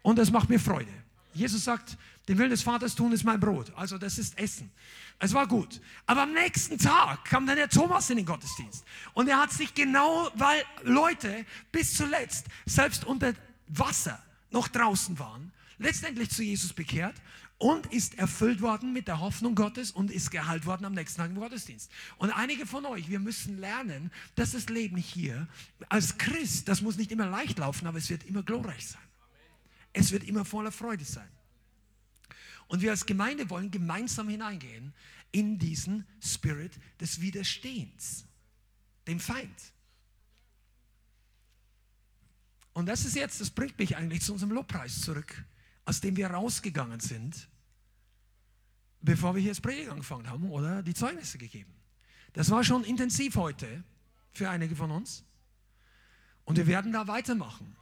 Und 0.03 0.19
das 0.19 0.29
macht 0.29 0.49
mir 0.49 0.59
Freude. 0.59 0.91
Jesus 1.33 1.63
sagt, 1.63 1.97
den 2.27 2.37
Willen 2.37 2.51
des 2.51 2.61
Vaters 2.61 2.93
tun 2.93 3.11
ist 3.13 3.23
mein 3.23 3.39
Brot. 3.39 3.73
Also 3.75 3.97
das 3.97 4.19
ist 4.19 4.37
Essen. 4.37 4.69
Es 5.17 5.33
war 5.33 5.47
gut. 5.47 5.81
Aber 6.05 6.21
am 6.23 6.33
nächsten 6.33 6.77
Tag 6.77 7.25
kam 7.25 7.47
dann 7.47 7.55
der 7.55 7.69
Thomas 7.69 8.11
in 8.11 8.17
den 8.17 8.27
Gottesdienst. 8.27 8.85
Und 9.15 9.27
er 9.27 9.39
hat 9.39 9.51
sich 9.51 9.73
genau, 9.73 10.29
weil 10.35 10.63
Leute 10.83 11.47
bis 11.71 11.95
zuletzt 11.95 12.45
selbst 12.67 13.05
unter 13.05 13.33
Wasser 13.69 14.21
noch 14.51 14.67
draußen 14.67 15.17
waren, 15.17 15.51
letztendlich 15.79 16.29
zu 16.29 16.43
Jesus 16.43 16.73
bekehrt 16.73 17.15
und 17.59 17.91
ist 17.91 18.19
erfüllt 18.19 18.61
worden 18.61 18.93
mit 18.93 19.07
der 19.07 19.19
Hoffnung 19.19 19.55
Gottes 19.55 19.91
und 19.91 20.11
ist 20.11 20.29
geheilt 20.29 20.65
worden 20.65 20.85
am 20.85 20.93
nächsten 20.93 21.21
Tag 21.21 21.31
im 21.31 21.39
Gottesdienst. 21.39 21.91
Und 22.17 22.29
einige 22.31 22.67
von 22.67 22.85
euch, 22.85 23.09
wir 23.09 23.19
müssen 23.19 23.57
lernen, 23.59 24.11
dass 24.35 24.51
das 24.51 24.69
Leben 24.69 24.97
hier 24.97 25.47
als 25.89 26.17
Christ, 26.17 26.67
das 26.67 26.81
muss 26.81 26.97
nicht 26.97 27.11
immer 27.11 27.25
leicht 27.27 27.57
laufen, 27.57 27.87
aber 27.87 27.97
es 27.97 28.09
wird 28.09 28.25
immer 28.25 28.43
glorreich 28.43 28.87
sein. 28.87 29.01
Es 29.93 30.11
wird 30.11 30.23
immer 30.23 30.45
voller 30.45 30.71
Freude 30.71 31.03
sein. 31.03 31.27
Und 32.67 32.81
wir 32.81 32.91
als 32.91 33.05
Gemeinde 33.05 33.49
wollen 33.49 33.71
gemeinsam 33.71 34.29
hineingehen 34.29 34.93
in 35.31 35.57
diesen 35.57 36.05
Spirit 36.23 36.73
des 36.99 37.21
Widerstehens, 37.21 38.25
dem 39.07 39.19
Feind. 39.19 39.73
Und 42.73 42.85
das 42.85 43.05
ist 43.05 43.15
jetzt, 43.15 43.41
das 43.41 43.49
bringt 43.49 43.79
mich 43.79 43.97
eigentlich 43.97 44.21
zu 44.21 44.33
unserem 44.33 44.51
Lobpreis 44.51 45.01
zurück 45.01 45.43
aus 45.87 46.01
dem 46.01 46.17
wir 46.17 46.29
rausgegangen 46.29 46.99
sind, 46.99 47.47
bevor 48.99 49.35
wir 49.35 49.41
hier 49.41 49.51
das 49.51 49.61
Predigen 49.61 49.89
angefangen 49.89 50.29
haben 50.29 50.51
oder 50.51 50.83
die 50.83 50.93
Zeugnisse 50.93 51.37
gegeben. 51.37 51.73
Das 52.33 52.51
war 52.51 52.65
schon 52.65 52.83
intensiv 52.83 53.37
heute 53.37 53.85
für 54.33 54.49
einige 54.49 54.75
von 54.75 54.91
uns. 54.91 55.23
Und 56.43 56.57
wir 56.57 56.67
werden 56.67 56.91
da 56.91 57.07
weitermachen. 57.07 57.77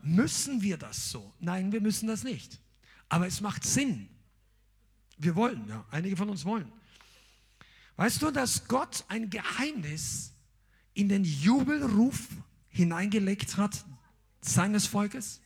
Müssen 0.00 0.62
wir 0.62 0.78
das 0.78 1.10
so? 1.10 1.34
Nein, 1.40 1.72
wir 1.72 1.80
müssen 1.80 2.06
das 2.06 2.22
nicht. 2.22 2.60
Aber 3.08 3.26
es 3.26 3.40
macht 3.40 3.64
Sinn. 3.64 4.08
Wir 5.18 5.34
wollen, 5.34 5.68
ja, 5.68 5.84
einige 5.90 6.16
von 6.16 6.30
uns 6.30 6.44
wollen. 6.44 6.70
Weißt 7.96 8.22
du, 8.22 8.30
dass 8.30 8.68
Gott 8.68 9.04
ein 9.08 9.28
Geheimnis 9.28 10.34
in 10.94 11.08
den 11.08 11.24
Jubelruf 11.24 12.28
hineingelegt 12.68 13.56
hat 13.56 13.84
seines 14.40 14.86
Volkes? 14.86 15.40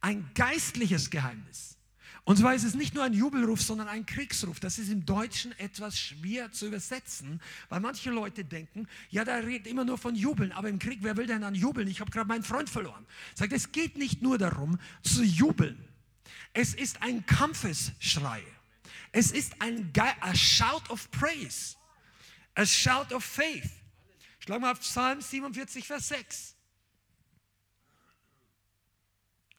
Ein 0.00 0.30
geistliches 0.34 1.10
Geheimnis. 1.10 1.78
Und 2.24 2.36
zwar 2.36 2.54
ist 2.54 2.64
es 2.64 2.74
nicht 2.74 2.94
nur 2.94 3.04
ein 3.04 3.14
Jubelruf, 3.14 3.62
sondern 3.62 3.88
ein 3.88 4.04
Kriegsruf. 4.04 4.60
Das 4.60 4.78
ist 4.78 4.90
im 4.90 5.06
Deutschen 5.06 5.58
etwas 5.58 5.98
schwer 5.98 6.52
zu 6.52 6.66
übersetzen, 6.66 7.40
weil 7.70 7.80
manche 7.80 8.10
Leute 8.10 8.44
denken, 8.44 8.86
ja, 9.08 9.24
da 9.24 9.36
redet 9.36 9.66
immer 9.66 9.86
nur 9.86 9.96
von 9.96 10.14
Jubeln, 10.14 10.52
aber 10.52 10.68
im 10.68 10.78
Krieg, 10.78 10.98
wer 11.00 11.16
will 11.16 11.26
denn 11.26 11.40
dann 11.40 11.54
jubeln? 11.54 11.88
Ich 11.88 12.02
habe 12.02 12.10
gerade 12.10 12.28
meinen 12.28 12.44
Freund 12.44 12.68
verloren. 12.68 13.06
Sagt, 13.34 13.54
es 13.54 13.72
geht 13.72 13.96
nicht 13.96 14.20
nur 14.20 14.36
darum 14.36 14.78
zu 15.02 15.22
jubeln. 15.22 15.82
Es 16.52 16.74
ist 16.74 17.00
ein 17.00 17.24
Kampfesschrei. 17.24 18.42
Es 19.12 19.30
ist 19.30 19.62
ein 19.62 19.90
Ge 19.94 20.02
a 20.20 20.34
shout 20.34 20.90
of 20.90 21.10
praise, 21.10 21.76
a 22.54 22.66
shout 22.66 23.10
of 23.14 23.24
faith. 23.24 23.70
Schlag 24.40 24.60
mal 24.60 24.72
auf 24.72 24.80
Psalm 24.80 25.22
47, 25.22 25.86
Vers 25.86 26.08
6. 26.08 26.57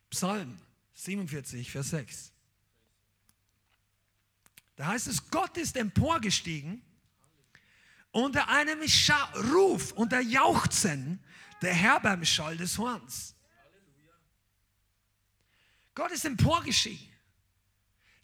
Psalm 0.09 0.57
47, 0.93 1.71
Vers 1.71 1.89
6. 1.91 2.33
Da 4.75 4.87
heißt 4.87 5.07
es, 5.07 5.29
Gott 5.29 5.57
ist 5.57 5.75
emporgestiegen 5.75 6.81
unter 8.11 8.47
einem 8.47 8.87
Scha 8.87 9.31
Ruf, 9.51 9.91
unter 9.91 10.19
Jauchzen, 10.19 11.23
der 11.61 11.73
Herr 11.73 11.99
beim 11.99 12.25
Schall 12.25 12.57
des 12.57 12.77
Horns. 12.77 13.35
Gott 15.93 16.11
ist 16.11 16.25
emporgestiegen. 16.25 17.07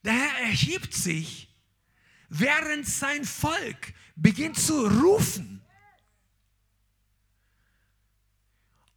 Der 0.04 0.14
Herr 0.14 0.44
erhebt 0.44 0.94
sich, 0.94 1.54
während 2.30 2.88
sein 2.88 3.26
Volk 3.26 3.94
beginnt 4.16 4.58
zu 4.58 4.86
rufen. 4.86 5.62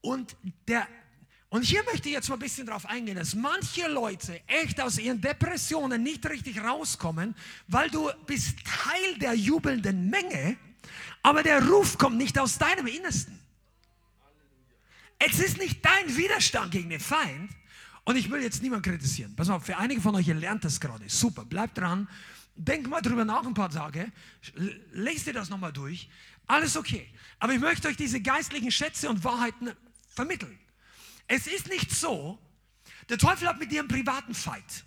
Und 0.00 0.36
der 0.68 0.86
und 1.50 1.62
hier 1.62 1.82
möchte 1.84 2.08
ich 2.08 2.14
jetzt 2.14 2.28
mal 2.28 2.36
ein 2.36 2.40
bisschen 2.40 2.66
darauf 2.66 2.84
eingehen, 2.86 3.16
dass 3.16 3.34
manche 3.34 3.88
Leute 3.88 4.40
echt 4.46 4.80
aus 4.80 4.98
ihren 4.98 5.20
Depressionen 5.20 6.02
nicht 6.02 6.24
richtig 6.28 6.62
rauskommen, 6.62 7.34
weil 7.68 7.88
du 7.90 8.10
bist 8.26 8.58
Teil 8.64 9.18
der 9.18 9.34
jubelnden 9.34 10.10
Menge, 10.10 10.56
aber 11.22 11.42
der 11.42 11.66
Ruf 11.66 11.96
kommt 11.96 12.18
nicht 12.18 12.38
aus 12.38 12.58
deinem 12.58 12.86
Innersten. 12.86 13.38
Es 15.18 15.40
ist 15.40 15.58
nicht 15.58 15.84
dein 15.84 16.16
Widerstand 16.16 16.70
gegen 16.70 16.90
den 16.90 17.00
Feind. 17.00 17.50
Und 18.04 18.16
ich 18.16 18.30
will 18.30 18.42
jetzt 18.42 18.62
niemanden 18.62 18.90
kritisieren. 18.90 19.36
Pass 19.36 19.50
auf, 19.50 19.66
für 19.66 19.76
einige 19.76 20.00
von 20.00 20.14
euch, 20.14 20.28
ihr 20.28 20.34
lernt 20.34 20.64
das 20.64 20.80
gerade. 20.80 21.06
Super, 21.08 21.44
bleibt 21.44 21.76
dran. 21.76 22.08
Denk 22.54 22.88
mal 22.88 23.02
drüber 23.02 23.24
nach 23.26 23.44
ein 23.44 23.52
paar 23.52 23.68
Tage. 23.68 24.10
Lest 24.92 25.26
dir 25.26 25.34
das 25.34 25.50
nochmal 25.50 25.74
durch. 25.74 26.08
Alles 26.46 26.76
okay. 26.76 27.06
Aber 27.38 27.52
ich 27.52 27.60
möchte 27.60 27.86
euch 27.86 27.98
diese 27.98 28.22
geistlichen 28.22 28.70
Schätze 28.70 29.10
und 29.10 29.22
Wahrheiten 29.24 29.72
vermitteln. 30.08 30.58
Es 31.28 31.46
ist 31.46 31.68
nicht 31.68 31.92
so, 31.92 32.38
der 33.08 33.18
Teufel 33.18 33.48
hat 33.48 33.58
mit 33.58 33.70
dir 33.70 33.80
einen 33.80 33.88
privaten 33.88 34.34
Fight. 34.34 34.84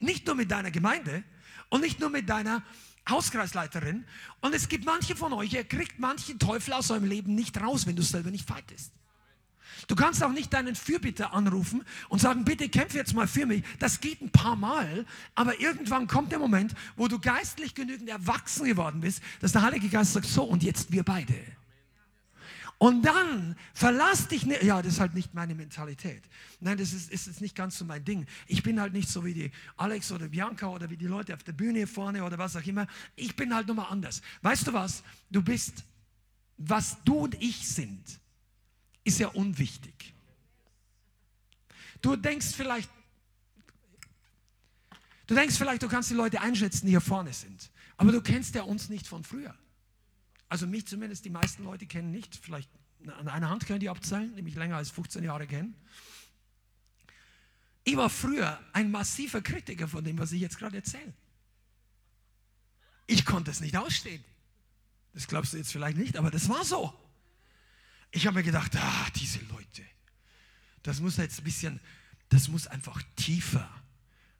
Nicht 0.00 0.26
nur 0.26 0.34
mit 0.34 0.50
deiner 0.50 0.70
Gemeinde 0.70 1.22
und 1.68 1.80
nicht 1.80 2.00
nur 2.00 2.10
mit 2.10 2.28
deiner 2.28 2.62
Hauskreisleiterin. 3.08 4.04
Und 4.40 4.54
es 4.54 4.68
gibt 4.68 4.84
manche 4.84 5.14
von 5.16 5.32
euch, 5.32 5.52
ihr 5.52 5.64
kriegt 5.64 5.98
manche 5.98 6.38
Teufel 6.38 6.72
aus 6.72 6.90
eurem 6.90 7.04
Leben 7.04 7.34
nicht 7.34 7.60
raus, 7.60 7.86
wenn 7.86 7.96
du 7.96 8.02
selber 8.02 8.30
nicht 8.30 8.46
fightest. 8.46 8.92
Du 9.88 9.96
kannst 9.96 10.22
auch 10.22 10.32
nicht 10.32 10.52
deinen 10.52 10.76
Fürbitter 10.76 11.32
anrufen 11.32 11.84
und 12.08 12.20
sagen, 12.20 12.44
bitte 12.44 12.68
kämpfe 12.68 12.96
jetzt 12.96 13.12
mal 13.12 13.26
für 13.26 13.44
mich. 13.44 13.64
Das 13.78 14.00
geht 14.00 14.22
ein 14.22 14.30
paar 14.30 14.56
Mal, 14.56 15.04
aber 15.34 15.60
irgendwann 15.60 16.06
kommt 16.06 16.32
der 16.32 16.38
Moment, 16.38 16.74
wo 16.96 17.08
du 17.08 17.18
geistlich 17.18 17.74
genügend 17.74 18.08
erwachsen 18.08 18.64
geworden 18.66 19.00
bist, 19.00 19.22
dass 19.40 19.52
der 19.52 19.62
Heilige 19.62 19.88
Geist 19.88 20.12
sagt, 20.12 20.26
so 20.26 20.44
und 20.44 20.62
jetzt 20.62 20.92
wir 20.92 21.02
beide. 21.02 21.34
Und 22.84 23.00
dann 23.00 23.56
verlass 23.72 24.28
dich 24.28 24.44
nicht. 24.44 24.62
Ja, 24.62 24.82
das 24.82 24.92
ist 24.92 25.00
halt 25.00 25.14
nicht 25.14 25.32
meine 25.32 25.54
Mentalität. 25.54 26.22
Nein, 26.60 26.76
das 26.76 26.92
ist, 26.92 27.10
ist 27.10 27.40
nicht 27.40 27.56
ganz 27.56 27.78
so 27.78 27.86
mein 27.86 28.04
Ding. 28.04 28.26
Ich 28.46 28.62
bin 28.62 28.78
halt 28.78 28.92
nicht 28.92 29.08
so 29.08 29.24
wie 29.24 29.32
die 29.32 29.50
Alex 29.78 30.12
oder 30.12 30.28
Bianca 30.28 30.66
oder 30.66 30.90
wie 30.90 30.98
die 30.98 31.06
Leute 31.06 31.32
auf 31.32 31.42
der 31.42 31.52
Bühne 31.52 31.86
vorne 31.86 32.22
oder 32.22 32.36
was 32.36 32.56
auch 32.56 32.66
immer. 32.66 32.86
Ich 33.16 33.34
bin 33.36 33.54
halt 33.54 33.68
nochmal 33.68 33.86
anders. 33.88 34.20
Weißt 34.42 34.66
du 34.66 34.74
was? 34.74 35.02
Du 35.30 35.40
bist, 35.40 35.82
was 36.58 36.98
du 37.06 37.20
und 37.20 37.42
ich 37.42 37.66
sind, 37.66 38.20
ist 39.02 39.18
ja 39.18 39.28
unwichtig. 39.28 40.12
Du 42.02 42.16
denkst 42.16 42.48
vielleicht, 42.54 42.90
du 45.26 45.34
denkst 45.34 45.56
vielleicht, 45.56 45.82
du 45.82 45.88
kannst 45.88 46.10
die 46.10 46.14
Leute 46.14 46.38
einschätzen, 46.38 46.84
die 46.84 46.90
hier 46.90 47.00
vorne 47.00 47.32
sind. 47.32 47.70
Aber 47.96 48.12
du 48.12 48.20
kennst 48.20 48.54
ja 48.54 48.64
uns 48.64 48.90
nicht 48.90 49.06
von 49.06 49.24
früher. 49.24 49.54
Also 50.54 50.68
mich 50.68 50.86
zumindest, 50.86 51.24
die 51.24 51.30
meisten 51.30 51.64
Leute 51.64 51.84
kennen 51.84 52.12
nicht. 52.12 52.36
Vielleicht 52.36 52.70
an 53.18 53.26
einer 53.26 53.50
Hand 53.50 53.66
können 53.66 53.80
die 53.80 53.88
abzählen, 53.88 54.32
mich 54.44 54.54
länger 54.54 54.76
als 54.76 54.88
15 54.88 55.24
Jahre 55.24 55.48
kennen. 55.48 55.74
Ich 57.82 57.96
war 57.96 58.08
früher 58.08 58.60
ein 58.72 58.92
massiver 58.92 59.42
Kritiker 59.42 59.88
von 59.88 60.04
dem, 60.04 60.16
was 60.16 60.30
ich 60.30 60.40
jetzt 60.40 60.56
gerade 60.56 60.76
erzähle. 60.76 61.12
Ich 63.08 63.24
konnte 63.24 63.50
es 63.50 63.60
nicht 63.60 63.76
ausstehen. 63.76 64.24
Das 65.12 65.26
glaubst 65.26 65.54
du 65.54 65.56
jetzt 65.56 65.72
vielleicht 65.72 65.96
nicht, 65.96 66.16
aber 66.16 66.30
das 66.30 66.48
war 66.48 66.64
so. 66.64 66.94
Ich 68.12 68.24
habe 68.28 68.36
mir 68.36 68.44
gedacht, 68.44 68.76
ah, 68.76 69.06
diese 69.16 69.40
Leute, 69.46 69.82
das 70.84 71.00
muss 71.00 71.16
jetzt 71.16 71.40
ein 71.40 71.44
bisschen, 71.44 71.80
das 72.28 72.46
muss 72.46 72.68
einfach 72.68 73.02
tiefer, 73.16 73.68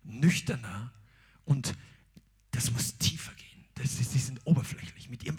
nüchterner 0.05 0.93
und 1.45 1.74
das 2.53 2.70
muss 2.70 2.99
tiefer 2.99 3.35
gehen. 3.35 3.65
Das 3.74 3.99
ist, 3.99 4.15
die 4.15 4.20
sind 4.20 4.41
oberflächlich 4.45 5.11
mit 5.11 5.24
ihrem 5.24 5.39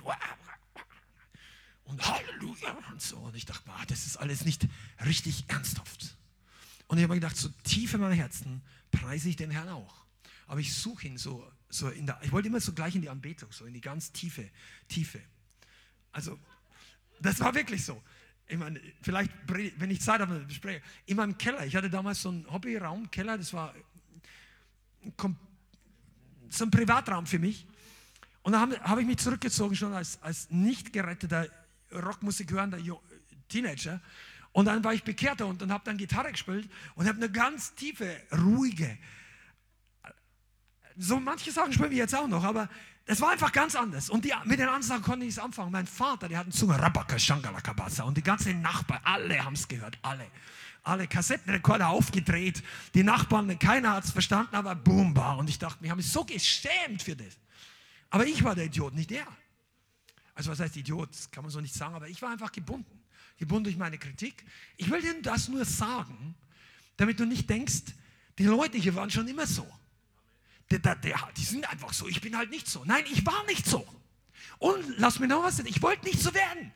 und 1.85 2.05
Halleluja 2.05 2.77
und 2.91 3.01
so. 3.01 3.17
Und 3.17 3.35
ich 3.35 3.45
dachte, 3.45 3.69
das 3.87 4.05
ist 4.05 4.17
alles 4.17 4.45
nicht 4.45 4.67
richtig 5.05 5.45
ernsthaft. 5.47 6.15
Und 6.87 6.97
ich 6.97 7.03
habe 7.03 7.13
mir 7.13 7.19
gedacht, 7.19 7.37
so 7.37 7.49
tief 7.63 7.93
in 7.93 8.01
meinem 8.01 8.13
Herzen 8.13 8.61
preise 8.91 9.29
ich 9.29 9.35
den 9.35 9.51
Herrn 9.51 9.69
auch. 9.69 10.05
Aber 10.47 10.59
ich 10.59 10.73
suche 10.73 11.07
ihn 11.07 11.17
so, 11.17 11.49
so 11.69 11.89
in 11.89 12.05
der, 12.05 12.19
ich 12.23 12.31
wollte 12.31 12.47
immer 12.47 12.59
so 12.59 12.73
gleich 12.73 12.95
in 12.95 13.01
die 13.01 13.09
Anbetung, 13.09 13.51
so 13.51 13.65
in 13.65 13.73
die 13.73 13.81
ganz 13.81 14.11
tiefe, 14.11 14.49
tiefe. 14.87 15.19
Also, 16.11 16.39
das 17.19 17.39
war 17.39 17.53
wirklich 17.55 17.83
so. 17.83 18.01
Ich 18.47 18.57
meine, 18.57 18.79
vielleicht, 19.01 19.31
wenn 19.47 19.89
ich 19.89 20.01
Zeit 20.01 20.21
habe, 20.21 20.45
spreche 20.49 20.81
in 21.07 21.17
meinem 21.17 21.37
Keller. 21.37 21.65
Ich 21.65 21.75
hatte 21.75 21.89
damals 21.89 22.21
so 22.21 22.29
einen 22.29 22.51
Hobbyraum, 22.51 23.09
Keller, 23.09 23.37
das 23.37 23.53
war 23.53 23.73
so 26.49 26.65
ein 26.65 26.71
Privatraum 26.71 27.25
für 27.25 27.39
mich. 27.39 27.65
Und 28.43 28.51
da 28.51 28.59
habe 28.59 28.79
hab 28.81 28.99
ich 28.99 29.07
mich 29.07 29.17
zurückgezogen, 29.17 29.75
schon 29.75 29.93
als, 29.93 30.21
als 30.21 30.51
nicht 30.51 30.93
geretteter 30.93 31.47
Rockmusik 31.91 32.51
hörender 32.51 32.79
Teenager. 33.47 34.01
Und 34.51 34.65
dann 34.65 34.83
war 34.83 34.93
ich 34.93 35.03
bekehrter 35.03 35.47
und, 35.47 35.61
und 35.61 35.71
habe 35.71 35.83
dann 35.83 35.97
Gitarre 35.97 36.31
gespielt 36.31 36.69
und 36.95 37.07
habe 37.07 37.17
eine 37.17 37.29
ganz 37.29 37.75
tiefe, 37.75 38.15
ruhige, 38.31 38.97
so 40.97 41.19
manche 41.19 41.51
Sachen 41.51 41.73
spielen 41.73 41.91
wir 41.91 41.97
jetzt 41.97 42.15
auch 42.15 42.27
noch, 42.27 42.43
aber 42.43 42.69
es 43.05 43.21
war 43.21 43.31
einfach 43.31 43.51
ganz 43.51 43.75
anders. 43.75 44.09
Und 44.09 44.25
die, 44.25 44.33
mit 44.45 44.59
den 44.59 44.67
anderen 44.67 45.01
konnte 45.01 45.25
ich 45.25 45.33
es 45.33 45.39
anfangen. 45.39 45.71
Mein 45.71 45.85
Vater, 45.85 46.27
der 46.27 46.39
hat 46.39 46.45
einen 46.45 46.53
Zunge, 46.53 46.79
Rabaka, 46.79 47.19
Shangalakabasa. 47.19 48.03
Und 48.03 48.17
die 48.17 48.23
ganzen 48.23 48.61
Nachbarn, 48.61 49.01
alle 49.03 49.43
haben 49.43 49.53
es 49.53 49.67
gehört, 49.67 49.97
alle. 50.01 50.25
Alle 50.83 51.07
Kassettenrekorder 51.07 51.89
aufgedreht. 51.89 52.63
Die 52.93 53.03
Nachbarn, 53.03 53.59
keiner 53.59 53.93
hat 53.93 54.05
es 54.05 54.11
verstanden, 54.11 54.55
aber 54.55 54.75
boom, 54.75 55.15
war. 55.15 55.37
Und 55.37 55.49
ich 55.49 55.59
dachte, 55.59 55.83
wir 55.83 55.91
haben 55.91 55.97
mich 55.97 56.11
so 56.11 56.23
geschämt 56.23 57.03
für 57.03 57.15
das. 57.15 57.37
Aber 58.09 58.25
ich 58.25 58.43
war 58.43 58.55
der 58.55 58.65
Idiot, 58.65 58.93
nicht 58.93 59.11
er. 59.11 59.27
Also 60.35 60.51
was 60.51 60.59
heißt 60.59 60.75
Idiot, 60.75 61.09
das 61.11 61.31
kann 61.31 61.43
man 61.43 61.51
so 61.51 61.61
nicht 61.61 61.73
sagen, 61.73 61.95
aber 61.95 62.09
ich 62.09 62.21
war 62.21 62.29
einfach 62.29 62.51
gebunden. 62.51 63.01
Gebunden 63.37 63.65
durch 63.65 63.77
meine 63.77 63.97
Kritik. 63.97 64.45
Ich 64.77 64.89
will 64.89 65.01
dir 65.01 65.21
das 65.21 65.47
nur 65.47 65.65
sagen, 65.65 66.35
damit 66.97 67.19
du 67.19 67.25
nicht 67.25 67.49
denkst, 67.49 67.83
die 68.37 68.45
Leute 68.45 68.77
hier 68.77 68.95
waren 68.95 69.09
schon 69.09 69.27
immer 69.27 69.47
so. 69.47 69.67
Die, 70.69 70.79
die, 70.79 71.13
die 71.37 71.43
sind 71.43 71.69
einfach 71.69 71.93
so, 71.93 72.07
ich 72.07 72.21
bin 72.21 72.37
halt 72.37 72.49
nicht 72.49 72.67
so. 72.67 72.83
Nein, 72.85 73.03
ich 73.11 73.25
war 73.25 73.45
nicht 73.45 73.65
so. 73.65 73.87
Und 74.57 74.83
lass 74.97 75.19
mir 75.19 75.27
noch 75.27 75.43
was 75.43 75.57
sagen, 75.57 75.69
ich 75.69 75.81
wollte 75.81 76.05
nicht 76.05 76.19
so 76.19 76.33
werden. 76.33 76.71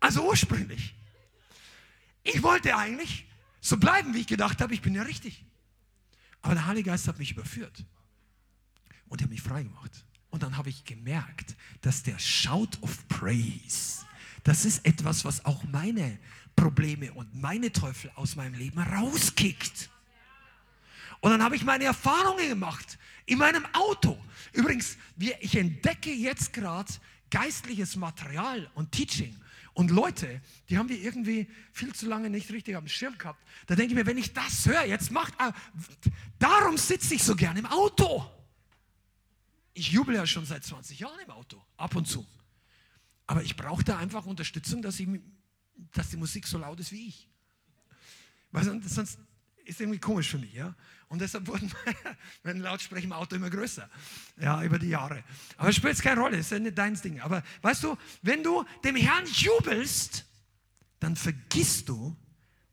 Also 0.00 0.26
ursprünglich. 0.26 0.94
Ich 2.24 2.42
wollte 2.42 2.76
eigentlich 2.76 3.26
so 3.60 3.76
bleiben, 3.76 4.14
wie 4.14 4.20
ich 4.20 4.26
gedacht 4.26 4.60
habe, 4.60 4.74
ich 4.74 4.82
bin 4.82 4.94
ja 4.94 5.02
richtig. 5.02 5.44
Aber 6.40 6.54
der 6.54 6.66
Heilige 6.66 6.90
Geist 6.90 7.06
hat 7.08 7.18
mich 7.18 7.32
überführt 7.32 7.84
und 9.08 9.20
er 9.20 9.24
hat 9.24 9.30
mich 9.30 9.42
frei 9.42 9.62
gemacht. 9.62 10.04
Und 10.32 10.42
dann 10.42 10.56
habe 10.56 10.70
ich 10.70 10.84
gemerkt, 10.84 11.54
dass 11.82 12.02
der 12.02 12.18
Shout 12.18 12.70
of 12.80 13.06
Praise, 13.08 14.04
das 14.44 14.64
ist 14.64 14.84
etwas, 14.84 15.26
was 15.26 15.44
auch 15.44 15.62
meine 15.64 16.18
Probleme 16.56 17.12
und 17.12 17.34
meine 17.34 17.70
Teufel 17.70 18.10
aus 18.14 18.34
meinem 18.34 18.54
Leben 18.54 18.80
rauskickt. 18.80 19.90
Und 21.20 21.30
dann 21.30 21.42
habe 21.42 21.54
ich 21.54 21.64
meine 21.64 21.84
Erfahrungen 21.84 22.48
gemacht 22.48 22.98
in 23.26 23.38
meinem 23.38 23.66
Auto. 23.74 24.18
Übrigens, 24.54 24.96
ich 25.18 25.54
entdecke 25.54 26.10
jetzt 26.10 26.54
gerade 26.54 26.90
geistliches 27.30 27.94
Material 27.94 28.70
und 28.74 28.90
Teaching. 28.90 29.36
Und 29.74 29.90
Leute, 29.90 30.40
die 30.70 30.78
haben 30.78 30.88
wir 30.88 30.98
irgendwie 30.98 31.46
viel 31.72 31.94
zu 31.94 32.06
lange 32.06 32.30
nicht 32.30 32.50
richtig 32.50 32.74
am 32.74 32.88
Schirm 32.88 33.18
gehabt. 33.18 33.42
Da 33.66 33.74
denke 33.74 33.92
ich 33.92 33.98
mir, 33.98 34.06
wenn 34.06 34.18
ich 34.18 34.32
das 34.32 34.64
höre, 34.64 34.86
jetzt 34.86 35.10
macht, 35.10 35.34
äh, 35.38 35.52
darum 36.38 36.78
sitze 36.78 37.14
ich 37.14 37.22
so 37.22 37.36
gern 37.36 37.58
im 37.58 37.66
Auto. 37.66 38.41
Ich 39.74 39.90
jubel 39.92 40.14
ja 40.14 40.26
schon 40.26 40.44
seit 40.44 40.64
20 40.64 40.98
Jahren 40.98 41.18
im 41.24 41.30
Auto, 41.30 41.62
ab 41.76 41.96
und 41.96 42.06
zu. 42.06 42.26
Aber 43.26 43.42
ich 43.42 43.56
brauche 43.56 43.84
da 43.84 43.98
einfach 43.98 44.26
Unterstützung, 44.26 44.82
dass, 44.82 45.00
ich, 45.00 45.08
dass 45.94 46.10
die 46.10 46.16
Musik 46.16 46.46
so 46.46 46.58
laut 46.58 46.80
ist 46.80 46.92
wie 46.92 47.08
ich. 47.08 47.28
Weil 48.50 48.64
sonst, 48.64 48.90
sonst 48.90 49.18
ist 49.64 49.80
irgendwie 49.80 49.98
komisch 49.98 50.28
für 50.28 50.38
mich. 50.38 50.52
Ja? 50.52 50.74
Und 51.08 51.20
deshalb 51.20 51.46
wurden 51.46 51.72
meine 52.42 52.60
Lautsprecher 52.60 53.04
im 53.04 53.12
Auto 53.12 53.36
immer 53.36 53.50
größer, 53.50 53.88
ja, 54.40 54.62
über 54.62 54.78
die 54.78 54.88
Jahre. 54.88 55.22
Aber 55.56 55.68
es 55.68 55.76
spielt 55.76 56.00
keine 56.00 56.20
Rolle, 56.20 56.38
ist 56.38 56.50
ja 56.50 56.58
nicht 56.58 56.76
dein 56.76 56.94
Ding. 56.94 57.20
Aber 57.20 57.42
weißt 57.62 57.82
du, 57.84 57.96
wenn 58.22 58.42
du 58.42 58.64
dem 58.84 58.96
Herrn 58.96 59.26
jubelst, 59.26 60.24
dann 61.00 61.16
vergisst 61.16 61.88
du 61.88 62.16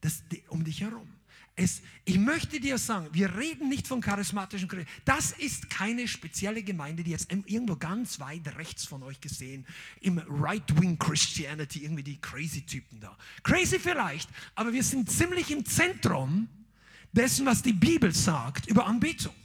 das 0.02 0.24
um 0.50 0.64
dich 0.64 0.82
herum. 0.82 1.19
Es, 1.62 1.82
ich 2.06 2.18
möchte 2.18 2.62
dir 2.62 2.78
sagen, 2.78 3.10
wir 3.12 3.36
reden 3.36 3.68
nicht 3.68 3.86
von 3.86 4.00
charismatischen 4.00 4.70
Christen. 4.70 4.90
Das 5.04 5.34
ist 5.34 5.70
keine 5.70 6.08
spezielle 6.08 6.64
Gemeinde, 6.64 7.04
die 7.04 7.12
jetzt 7.12 7.30
irgendwo 7.30 7.76
ganz 7.76 8.22
weit 8.22 8.56
rechts 8.58 8.86
von 8.86 9.04
euch 9.04 9.20
gesehen, 9.20 9.68
im 10.00 10.20
Right-Wing 10.20 10.98
Christianity, 10.98 11.84
irgendwie 11.84 12.04
die 12.04 12.22
crazy 12.22 12.62
Typen 12.62 13.02
da. 13.02 13.18
Crazy 13.44 13.78
vielleicht, 13.78 14.30
aber 14.56 14.72
wir 14.72 14.84
sind 14.84 15.12
ziemlich 15.12 15.52
im 15.52 15.66
Zentrum 15.66 16.48
dessen, 17.12 17.46
was 17.46 17.62
die 17.62 17.74
Bibel 17.74 18.14
sagt 18.14 18.68
über 18.68 18.86
Anbetung. 18.86 19.36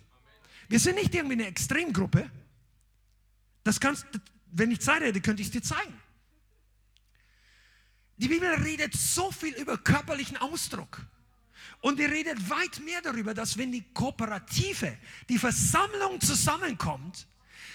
Wir 0.69 0.79
sind 0.79 0.95
nicht 0.95 1.13
irgendwie 1.17 1.35
eine 1.35 1.47
Extremgruppe. 1.47 2.31
Das 3.65 3.81
kannst, 3.81 4.07
wenn 4.53 4.71
ich 4.71 4.81
Zeit 4.81 5.03
hätte, 5.03 5.21
könnte 5.21 5.43
ich 5.43 5.49
es 5.49 5.53
dir 5.53 5.65
zeigen. 5.65 6.01
Die 8.19 8.29
Bibel 8.29 8.49
redet 8.51 8.95
so 8.95 9.33
viel 9.33 9.55
über 9.55 9.77
körperlichen 9.79 10.37
Ausdruck. 10.37 11.05
Und 11.85 11.99
die 11.99 12.07
redet 12.07 12.49
weit 12.49 12.81
mehr 12.81 13.03
darüber, 13.03 13.35
dass 13.35 13.59
wenn 13.59 13.71
die 13.71 13.83
Kooperative, 13.93 14.97
die 15.29 15.37
Versammlung 15.37 16.19
zusammenkommt, 16.19 17.27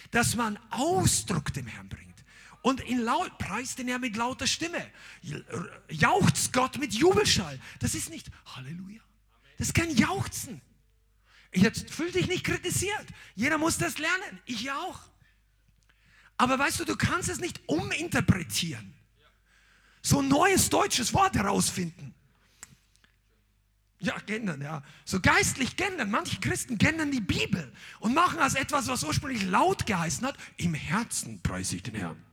dass 0.10 0.36
man 0.36 0.58
Ausdruck 0.72 1.54
dem 1.54 1.68
Herrn 1.68 1.90
bringt. 1.90 2.26
Und 2.64 2.82
in 2.82 3.02
laut, 3.02 3.38
preist 3.38 3.78
den 3.78 3.88
Herrn 3.88 4.02
mit 4.02 4.16
lauter 4.16 4.48
Stimme. 4.48 4.84
Jauchzt 5.92 6.52
Gott 6.54 6.80
mit 6.80 6.96
Jubelschall. 6.96 7.60
Das 7.82 7.94
ist 7.94 8.10
nicht 8.10 8.32
Halleluja. 8.56 9.00
Das 9.60 9.68
ist 9.68 9.74
kein 9.76 9.96
Jauchzen. 9.96 10.60
Jetzt 11.54 11.92
fühl 11.92 12.12
dich 12.12 12.26
nicht 12.26 12.44
kritisiert. 12.44 13.06
Jeder 13.36 13.60
muss 13.60 13.78
das 13.78 14.00
lernen. 14.00 14.42
Ich 14.46 14.72
auch. 14.72 15.02
Aber 16.36 16.58
weißt 16.58 16.80
du, 16.80 16.86
du 16.86 16.96
kannst 16.96 17.30
es 17.30 17.40
nicht 17.40 17.62
uminterpretieren. 17.68 18.92
So 20.02 20.20
ein 20.24 20.30
neues 20.30 20.68
deutsches 20.72 21.14
Wort 21.14 21.36
herausfinden. 21.36 22.16
Ja, 24.02 24.18
gendern, 24.26 24.62
ja. 24.62 24.82
So 25.04 25.20
geistlich 25.20 25.76
gendern. 25.76 26.10
Manche 26.10 26.40
Christen 26.40 26.78
gendern 26.78 27.12
die 27.12 27.20
Bibel 27.20 27.72
und 28.00 28.14
machen 28.14 28.40
als 28.40 28.56
etwas, 28.56 28.88
was 28.88 29.04
ursprünglich 29.04 29.44
laut 29.44 29.86
geheißen 29.86 30.26
hat, 30.26 30.38
im 30.56 30.74
Herzen 30.74 31.42
preise 31.42 31.76
ich 31.76 31.84
den 31.84 31.96
Herrn. 31.96 32.24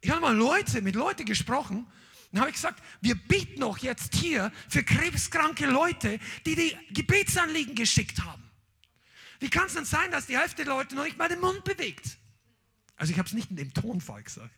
Ich 0.00 0.10
habe 0.10 0.20
mal 0.20 0.36
Leute, 0.36 0.82
mit 0.82 0.94
Leuten 0.94 1.24
gesprochen, 1.24 1.86
dann 2.30 2.42
habe 2.42 2.52
gesagt, 2.52 2.82
wir 3.00 3.16
bieten 3.16 3.62
auch 3.62 3.78
jetzt 3.78 4.14
hier 4.14 4.52
für 4.68 4.84
krebskranke 4.84 5.66
Leute, 5.66 6.20
die 6.44 6.54
die 6.54 6.76
Gebetsanliegen 6.90 7.74
geschickt 7.74 8.22
haben. 8.24 8.42
Wie 9.40 9.50
kann 9.50 9.66
es 9.66 9.74
denn 9.74 9.84
sein, 9.84 10.10
dass 10.12 10.26
die 10.26 10.38
Hälfte 10.38 10.64
der 10.64 10.74
Leute 10.74 10.94
noch 10.94 11.04
nicht 11.04 11.18
mal 11.18 11.28
den 11.28 11.40
Mund 11.40 11.64
bewegt? 11.64 12.18
Also 12.96 13.12
ich 13.12 13.18
habe 13.18 13.26
es 13.26 13.34
nicht 13.34 13.50
in 13.50 13.56
dem 13.56 13.74
Tonfall 13.74 14.22
gesagt. 14.22 14.54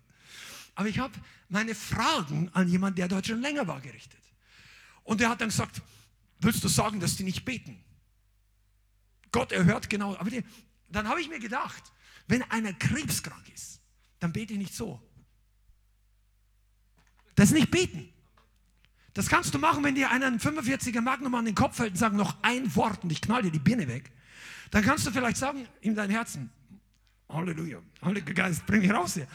Aber 0.74 0.88
ich 0.88 0.98
habe 0.98 1.14
meine 1.48 1.74
Fragen 1.74 2.50
an 2.52 2.68
jemanden, 2.68 2.96
der 2.96 3.08
dort 3.08 3.26
schon 3.26 3.40
länger 3.40 3.66
war, 3.66 3.80
gerichtet. 3.80 4.20
Und 5.08 5.22
er 5.22 5.30
hat 5.30 5.40
dann 5.40 5.48
gesagt, 5.48 5.80
willst 6.38 6.62
du 6.62 6.68
sagen, 6.68 7.00
dass 7.00 7.16
die 7.16 7.22
nicht 7.22 7.46
beten? 7.46 7.82
Gott 9.32 9.52
erhört 9.52 9.88
genau. 9.88 10.14
Aber 10.16 10.28
die, 10.28 10.44
dann 10.90 11.08
habe 11.08 11.22
ich 11.22 11.30
mir 11.30 11.38
gedacht, 11.38 11.82
wenn 12.26 12.42
einer 12.50 12.74
krebskrank 12.74 13.48
ist, 13.54 13.80
dann 14.20 14.34
bete 14.34 14.52
ich 14.52 14.58
nicht 14.58 14.74
so. 14.74 15.00
Das 17.36 17.46
ist 17.46 17.54
nicht 17.54 17.70
beten. 17.70 18.12
Das 19.14 19.30
kannst 19.30 19.54
du 19.54 19.58
machen, 19.58 19.82
wenn 19.82 19.94
dir 19.94 20.10
einer 20.10 20.26
einen 20.26 20.40
45er 20.40 21.00
Magnum 21.00 21.34
an 21.36 21.46
den 21.46 21.54
Kopf 21.54 21.78
hält 21.78 21.92
und 21.92 21.96
sagt 21.96 22.14
noch 22.14 22.36
ein 22.42 22.76
Wort 22.76 23.02
und 23.02 23.10
ich 23.10 23.22
knall 23.22 23.40
dir 23.40 23.50
die 23.50 23.58
Birne 23.58 23.88
weg. 23.88 24.12
Dann 24.70 24.84
kannst 24.84 25.06
du 25.06 25.10
vielleicht 25.10 25.38
sagen, 25.38 25.66
in 25.80 25.94
dein 25.94 26.10
Herzen, 26.10 26.50
Halleluja, 27.30 27.80
Heiliger 28.04 28.34
Geist, 28.34 28.66
bring 28.66 28.82
mich 28.82 28.92
raus 28.92 29.14
hier. 29.14 29.26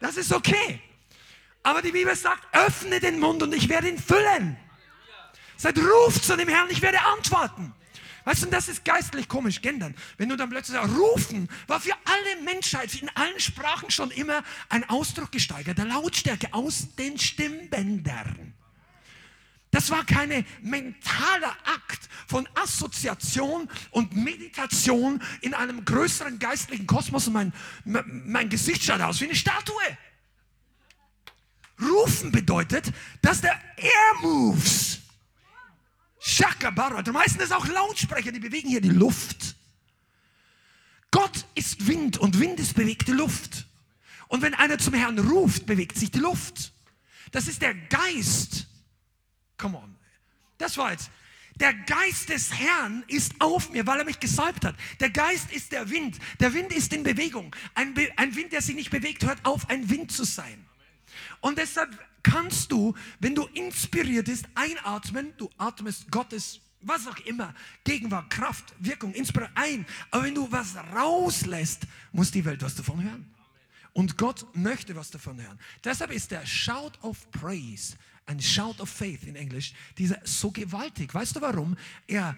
Das 0.00 0.16
ist 0.16 0.32
okay. 0.32 0.80
Aber 1.62 1.82
die 1.82 1.92
Bibel 1.92 2.16
sagt, 2.16 2.46
öffne 2.52 2.98
den 2.98 3.20
Mund 3.20 3.42
und 3.42 3.54
ich 3.54 3.68
werde 3.68 3.90
ihn 3.90 3.98
füllen. 3.98 4.56
Seid 5.58 5.76
ruft 5.76 6.24
zu 6.24 6.36
dem 6.36 6.48
Herrn, 6.48 6.68
ich 6.70 6.80
werde 6.80 7.00
antworten. 7.00 7.74
Weißt 8.24 8.44
du, 8.44 8.46
das 8.46 8.68
ist 8.68 8.84
geistlich 8.84 9.26
komisch, 9.28 9.60
gendern. 9.60 9.94
Wenn 10.18 10.28
du 10.28 10.36
dann 10.36 10.50
plötzlich 10.50 10.76
sagst, 10.76 10.96
rufen, 10.96 11.48
war 11.66 11.80
für 11.80 11.94
alle 12.04 12.44
Menschheit, 12.44 12.94
in 12.94 13.08
allen 13.14 13.40
Sprachen 13.40 13.90
schon 13.90 14.10
immer 14.12 14.44
ein 14.68 14.88
Ausdruck 14.88 15.32
gesteigerter 15.32 15.84
Lautstärke 15.84 16.52
aus 16.52 16.94
den 16.96 17.18
Stimmbändern. 17.18 18.54
Das 19.72 19.90
war 19.90 20.04
kein 20.04 20.46
mentaler 20.62 21.56
Akt 21.64 22.08
von 22.28 22.48
Assoziation 22.54 23.68
und 23.90 24.14
Meditation 24.14 25.20
in 25.40 25.54
einem 25.54 25.84
größeren 25.84 26.38
geistlichen 26.38 26.86
Kosmos 26.86 27.26
und 27.26 27.32
mein, 27.32 27.52
mein 27.84 28.48
Gesicht 28.48 28.84
schaut 28.84 29.00
aus 29.00 29.20
wie 29.20 29.24
eine 29.24 29.34
Statue. 29.34 29.98
Rufen 31.80 32.30
bedeutet, 32.30 32.92
dass 33.22 33.40
der 33.40 33.58
Air 33.76 34.20
moves. 34.22 35.00
Shakabara. 36.28 37.02
Die 37.02 37.10
meisten 37.10 37.40
ist 37.40 37.52
auch 37.52 37.66
Lautsprecher, 37.66 38.32
die 38.32 38.40
bewegen 38.40 38.68
hier 38.68 38.82
die 38.82 38.90
Luft. 38.90 39.56
Gott 41.10 41.46
ist 41.54 41.86
Wind 41.86 42.18
und 42.18 42.38
Wind 42.38 42.60
ist 42.60 42.74
bewegte 42.74 43.12
Luft. 43.12 43.66
Und 44.28 44.42
wenn 44.42 44.52
einer 44.52 44.78
zum 44.78 44.92
Herrn 44.92 45.18
ruft, 45.18 45.64
bewegt 45.64 45.96
sich 45.96 46.10
die 46.10 46.18
Luft. 46.18 46.72
Das 47.32 47.48
ist 47.48 47.62
der 47.62 47.74
Geist. 47.74 48.66
Come 49.56 49.78
on. 49.78 49.96
Das 50.58 50.76
war 50.76 50.92
jetzt. 50.92 51.10
Der 51.54 51.72
Geist 51.72 52.28
des 52.28 52.52
Herrn 52.52 53.04
ist 53.08 53.32
auf 53.40 53.70
mir, 53.70 53.86
weil 53.86 53.98
er 53.98 54.04
mich 54.04 54.20
gesalbt 54.20 54.66
hat. 54.66 54.76
Der 55.00 55.10
Geist 55.10 55.50
ist 55.50 55.72
der 55.72 55.88
Wind. 55.88 56.18
Der 56.40 56.52
Wind 56.52 56.72
ist 56.74 56.92
in 56.92 57.04
Bewegung. 57.04 57.56
Ein, 57.74 57.94
Be 57.94 58.10
ein 58.16 58.36
Wind, 58.36 58.52
der 58.52 58.60
sich 58.60 58.74
nicht 58.74 58.90
bewegt, 58.90 59.24
hört 59.24 59.44
auf, 59.44 59.68
ein 59.70 59.88
Wind 59.88 60.12
zu 60.12 60.24
sein. 60.24 60.66
Und 61.40 61.56
deshalb 61.56 61.90
kannst 62.22 62.72
du, 62.72 62.94
wenn 63.20 63.34
du 63.34 63.44
inspiriert 63.54 64.26
bist, 64.26 64.46
einatmen, 64.54 65.32
du 65.36 65.50
atmest 65.56 66.10
Gottes, 66.10 66.60
was 66.80 67.06
auch 67.06 67.18
immer, 67.20 67.54
Gegenwart, 67.84 68.30
Kraft, 68.30 68.74
Wirkung, 68.78 69.12
Inspiration 69.14 69.56
ein. 69.56 69.86
Aber 70.10 70.24
wenn 70.24 70.34
du 70.34 70.50
was 70.50 70.76
rauslässt, 70.76 71.86
muss 72.12 72.30
die 72.30 72.44
Welt 72.44 72.62
was 72.62 72.74
davon 72.74 73.02
hören. 73.02 73.34
Und 73.92 74.16
Gott 74.16 74.46
möchte 74.54 74.94
was 74.94 75.10
davon 75.10 75.42
hören. 75.42 75.58
Deshalb 75.82 76.12
ist 76.12 76.30
der 76.30 76.46
Shout 76.46 76.92
of 77.02 77.30
Praise, 77.32 77.96
ein 78.26 78.40
Shout 78.40 78.76
of 78.78 78.88
Faith 78.88 79.24
in 79.24 79.34
Englisch, 79.34 79.74
dieser 79.96 80.20
so 80.24 80.50
gewaltig. 80.50 81.12
Weißt 81.12 81.34
du 81.34 81.40
warum? 81.40 81.76
Er, 82.06 82.36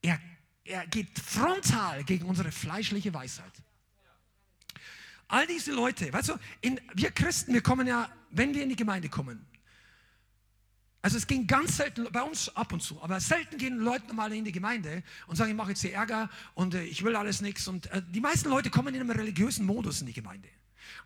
er, 0.00 0.18
er 0.64 0.86
geht 0.86 1.18
frontal 1.18 2.02
gegen 2.04 2.24
unsere 2.24 2.50
fleischliche 2.50 3.12
Weisheit. 3.12 3.52
All 5.28 5.46
diese 5.46 5.72
Leute, 5.72 6.12
weißt 6.12 6.28
du, 6.28 6.34
in, 6.60 6.80
wir 6.94 7.10
Christen, 7.10 7.52
wir 7.52 7.60
kommen 7.60 7.86
ja, 7.86 8.08
wenn 8.36 8.54
wir 8.54 8.62
in 8.62 8.68
die 8.68 8.76
Gemeinde 8.76 9.08
kommen, 9.08 9.44
also 11.06 11.18
es 11.18 11.26
ging 11.28 11.46
ganz 11.46 11.76
selten, 11.76 12.08
bei 12.10 12.22
uns 12.22 12.48
ab 12.56 12.72
und 12.72 12.82
zu, 12.82 13.00
aber 13.00 13.20
selten 13.20 13.58
gehen 13.58 13.78
Leute 13.78 14.08
normal 14.08 14.32
in 14.32 14.44
die 14.44 14.50
Gemeinde 14.50 15.04
und 15.28 15.36
sagen, 15.36 15.50
ich 15.50 15.56
mache 15.56 15.68
jetzt 15.68 15.80
hier 15.80 15.92
Ärger 15.92 16.28
und 16.54 16.74
äh, 16.74 16.82
ich 16.82 17.04
will 17.04 17.14
alles 17.14 17.40
nichts. 17.40 17.68
Und 17.68 17.86
äh, 17.92 18.02
die 18.10 18.20
meisten 18.20 18.48
Leute 18.48 18.70
kommen 18.70 18.92
in 18.92 19.00
einem 19.00 19.10
religiösen 19.10 19.66
Modus 19.66 20.00
in 20.00 20.08
die 20.08 20.12
Gemeinde. 20.12 20.48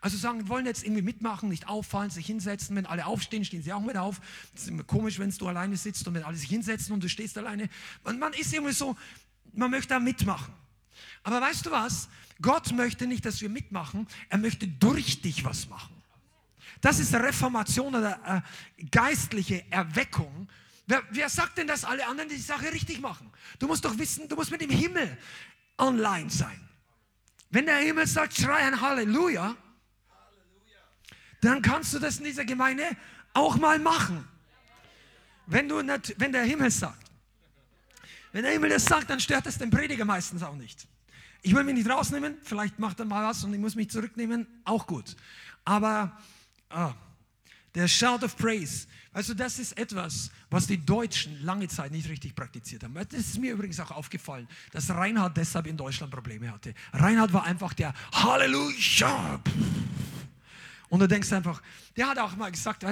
Also 0.01 0.17
sagen, 0.17 0.49
wollen 0.49 0.65
jetzt 0.65 0.85
irgendwie 0.85 1.03
mitmachen, 1.03 1.51
nicht 1.51 1.69
auffallen, 1.69 2.09
sich 2.09 2.25
hinsetzen. 2.25 2.75
Wenn 2.77 2.87
alle 2.87 3.05
aufstehen, 3.05 3.45
stehen 3.45 3.63
sie 3.63 3.75
auch 3.75 3.83
mit 3.83 3.99
auf. 3.99 4.21
Das 4.53 4.63
ist 4.63 4.69
immer 4.69 4.85
komisch, 4.85 5.19
wenn 5.19 5.31
du 5.31 5.49
alleine 5.49 5.77
sitzt 5.77 6.09
und 6.09 6.15
wenn 6.15 6.23
alle 6.23 6.37
sich 6.37 6.49
hinsetzen 6.49 6.95
und 6.95 7.05
du 7.05 7.09
stehst 7.11 7.37
alleine. 7.37 7.69
Und 8.05 8.19
man 8.19 8.33
ist 8.33 8.55
irgendwie 8.55 8.73
so, 8.73 8.97
man 9.53 9.71
möchte 9.71 9.89
da 9.89 10.01
mitmachen. 10.01 10.55
Aber 11.23 11.43
weißt 11.43 11.67
du 11.67 11.71
was? 11.71 12.09
Gott 12.41 12.73
möchte 12.73 13.07
nicht, 13.07 13.27
dass 13.27 13.43
wir 13.43 13.51
mitmachen, 13.51 14.07
er 14.31 14.39
möchte 14.39 14.67
durch 14.67 15.21
dich 15.21 15.45
was 15.45 15.69
machen. 15.69 16.00
Das 16.81 16.99
ist 16.99 17.15
Reformation 17.15 17.95
oder 17.95 18.45
äh, 18.79 18.87
geistliche 18.91 19.71
Erweckung. 19.71 20.49
Wer, 20.87 21.03
wer 21.11 21.29
sagt 21.29 21.59
denn, 21.59 21.67
dass 21.67 21.85
alle 21.85 22.07
anderen 22.07 22.29
die 22.29 22.39
Sache 22.39 22.73
richtig 22.73 23.01
machen? 23.01 23.31
Du 23.59 23.67
musst 23.67 23.85
doch 23.85 23.97
wissen, 23.99 24.29
du 24.29 24.37
musst 24.37 24.51
mit 24.51 24.61
dem 24.61 24.71
Himmel 24.71 25.17
online 25.79 26.31
sein. 26.31 26.69
Wenn 27.51 27.67
der 27.67 27.79
Himmel 27.79 28.07
sagt, 28.07 28.35
schrei 28.35 28.59
ein 28.59 28.81
Halleluja, 28.81 29.57
dann 31.41 31.63
kannst 31.63 31.93
du 31.95 31.99
das 31.99 32.19
in 32.19 32.25
dieser 32.25 32.45
Gemeinde 32.45 32.85
auch 33.35 33.57
mal 33.57 33.79
machen. 33.79 34.27
Wenn, 35.47 35.69
du 35.69 35.83
nicht, 35.83 36.15
wenn 36.19 36.33
der 36.33 36.45
Himmel 36.45 36.71
sagt. 36.71 37.11
Wenn 38.33 38.45
der 38.45 38.53
Himmel 38.53 38.71
das 38.71 38.85
sagt, 38.85 39.11
dann 39.11 39.19
stört 39.19 39.47
es 39.47 39.59
den 39.59 39.71
Prediger 39.71 40.05
meistens 40.05 40.43
auch 40.43 40.55
nicht. 40.55 40.87
Ich 41.43 41.55
will 41.55 41.65
mich 41.65 41.75
nicht 41.75 41.89
rausnehmen, 41.89 42.37
vielleicht 42.43 42.79
macht 42.79 43.01
er 43.01 43.07
mal 43.07 43.29
was 43.29 43.43
und 43.45 43.53
ich 43.53 43.59
muss 43.59 43.75
mich 43.75 43.91
zurücknehmen, 43.91 44.47
auch 44.65 44.87
gut. 44.87 45.17
Aber 45.65 46.17
oh, 46.75 46.93
der 47.75 47.89
Shout 47.89 48.25
of 48.25 48.37
Praise, 48.37 48.87
also 49.13 49.35
das 49.35 49.59
ist 49.59 49.77
etwas, 49.77 50.31
was 50.51 50.67
die 50.67 50.85
Deutschen 50.85 51.43
lange 51.45 51.67
Zeit 51.69 51.91
nicht 51.91 52.09
richtig 52.09 52.35
praktiziert 52.35 52.85
haben. 52.85 52.95
Das 52.95 53.13
ist 53.13 53.39
mir 53.39 53.53
übrigens 53.53 53.81
auch 53.81 53.91
aufgefallen, 53.91 54.47
dass 54.73 54.89
Reinhard 54.91 55.37
deshalb 55.37 55.67
in 55.67 55.77
Deutschland 55.77 56.13
Probleme 56.13 56.51
hatte. 56.51 56.75
Reinhard 56.93 57.33
war 57.33 57.45
einfach 57.45 57.75
der 57.75 57.93
Halleluja. 58.13 59.41
Und 60.89 61.01
du 61.01 61.07
denkst 61.09 61.33
einfach, 61.33 61.63
der 61.97 62.09
hat 62.09 62.19
auch 62.19 62.37
mal 62.37 62.51
gesagt, 62.51 62.85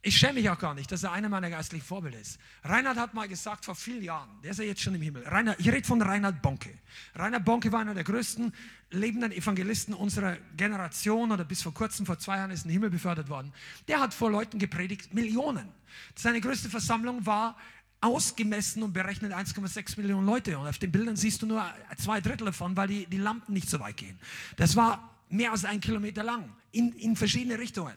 ich 0.00 0.16
schäme 0.16 0.34
mich 0.34 0.48
auch 0.48 0.58
gar 0.58 0.74
nicht, 0.74 0.90
dass 0.92 1.02
er 1.02 1.12
einer 1.12 1.28
meiner 1.28 1.50
geistlichen 1.50 1.84
Vorbilder 1.84 2.20
ist. 2.20 2.38
Reinhard 2.62 2.96
hat 2.96 3.14
mal 3.14 3.26
gesagt 3.26 3.64
vor 3.64 3.74
vielen 3.74 4.02
Jahren, 4.02 4.28
der 4.42 4.52
ist 4.52 4.58
ja 4.58 4.64
jetzt 4.64 4.80
schon 4.80 4.94
im 4.94 5.02
Himmel. 5.02 5.26
Reinhard, 5.26 5.58
ich 5.58 5.68
rede 5.68 5.86
von 5.86 6.00
Reinhard 6.00 6.40
Bonke. 6.40 6.70
Reinhard 7.16 7.44
Bonke 7.44 7.72
war 7.72 7.80
einer 7.80 7.94
der 7.94 8.04
größten 8.04 8.52
lebenden 8.90 9.32
Evangelisten 9.32 9.94
unserer 9.94 10.36
Generation 10.56 11.32
oder 11.32 11.44
bis 11.44 11.62
vor 11.62 11.74
kurzem, 11.74 12.06
vor 12.06 12.18
zwei 12.18 12.36
Jahren 12.36 12.52
ist 12.52 12.62
in 12.62 12.68
den 12.68 12.74
Himmel 12.74 12.90
befördert 12.90 13.28
worden. 13.28 13.52
Der 13.88 14.00
hat 14.00 14.14
vor 14.14 14.30
Leuten 14.30 14.58
gepredigt, 14.60 15.14
Millionen. 15.14 15.68
Seine 16.14 16.40
größte 16.40 16.70
Versammlung 16.70 17.26
war 17.26 17.56
ausgemessen 18.00 18.84
und 18.84 18.92
berechnet 18.92 19.32
1,6 19.32 20.00
Millionen 20.00 20.26
Leute. 20.26 20.56
Und 20.58 20.68
auf 20.68 20.78
den 20.78 20.92
Bildern 20.92 21.16
siehst 21.16 21.42
du 21.42 21.46
nur 21.46 21.66
zwei 21.96 22.20
Drittel 22.20 22.46
davon, 22.46 22.76
weil 22.76 22.86
die, 22.86 23.06
die 23.06 23.18
Lampen 23.18 23.52
nicht 23.52 23.68
so 23.68 23.80
weit 23.80 23.96
gehen. 23.96 24.18
Das 24.56 24.76
war 24.76 25.18
mehr 25.28 25.50
als 25.50 25.64
ein 25.64 25.80
Kilometer 25.80 26.22
lang 26.22 26.48
in, 26.70 26.92
in 26.92 27.16
verschiedene 27.16 27.58
Richtungen. 27.58 27.94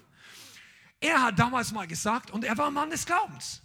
Er 1.01 1.23
hat 1.23 1.39
damals 1.39 1.71
mal 1.71 1.87
gesagt, 1.87 2.31
und 2.31 2.45
er 2.45 2.57
war 2.57 2.67
ein 2.67 2.73
Mann 2.73 2.91
des 2.91 3.05
Glaubens. 3.05 3.61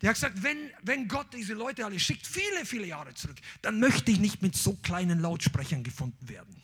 Der 0.00 0.10
hat 0.10 0.16
gesagt, 0.16 0.42
wenn, 0.42 0.70
wenn 0.82 1.06
Gott 1.06 1.26
diese 1.34 1.54
Leute 1.54 1.84
alle 1.84 2.00
schickt, 2.00 2.26
viele, 2.26 2.64
viele 2.64 2.86
Jahre 2.86 3.12
zurück, 3.14 3.36
dann 3.62 3.78
möchte 3.78 4.10
ich 4.10 4.18
nicht 4.18 4.40
mit 4.40 4.56
so 4.56 4.74
kleinen 4.74 5.20
Lautsprechern 5.20 5.84
gefunden 5.84 6.28
werden. 6.28 6.62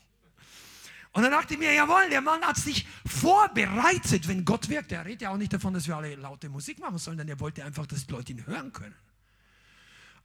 Und 1.12 1.22
dann 1.22 1.32
dachte 1.32 1.54
ich 1.54 1.60
mir, 1.60 1.72
jawohl, 1.72 2.08
der 2.10 2.22
Mann 2.22 2.42
hat 2.42 2.56
sich 2.56 2.86
vorbereitet, 3.06 4.26
wenn 4.26 4.44
Gott 4.44 4.68
wirkt. 4.68 4.90
Er 4.90 5.04
redet 5.04 5.22
ja 5.22 5.30
auch 5.30 5.36
nicht 5.36 5.52
davon, 5.52 5.74
dass 5.74 5.86
wir 5.86 5.96
alle 5.96 6.14
laute 6.16 6.48
Musik 6.48 6.78
machen 6.80 6.98
sollen, 6.98 7.18
denn 7.18 7.28
er 7.28 7.38
wollte 7.38 7.64
einfach, 7.64 7.86
dass 7.86 8.06
die 8.06 8.12
Leute 8.12 8.32
ihn 8.32 8.46
hören 8.46 8.72
können. 8.72 8.94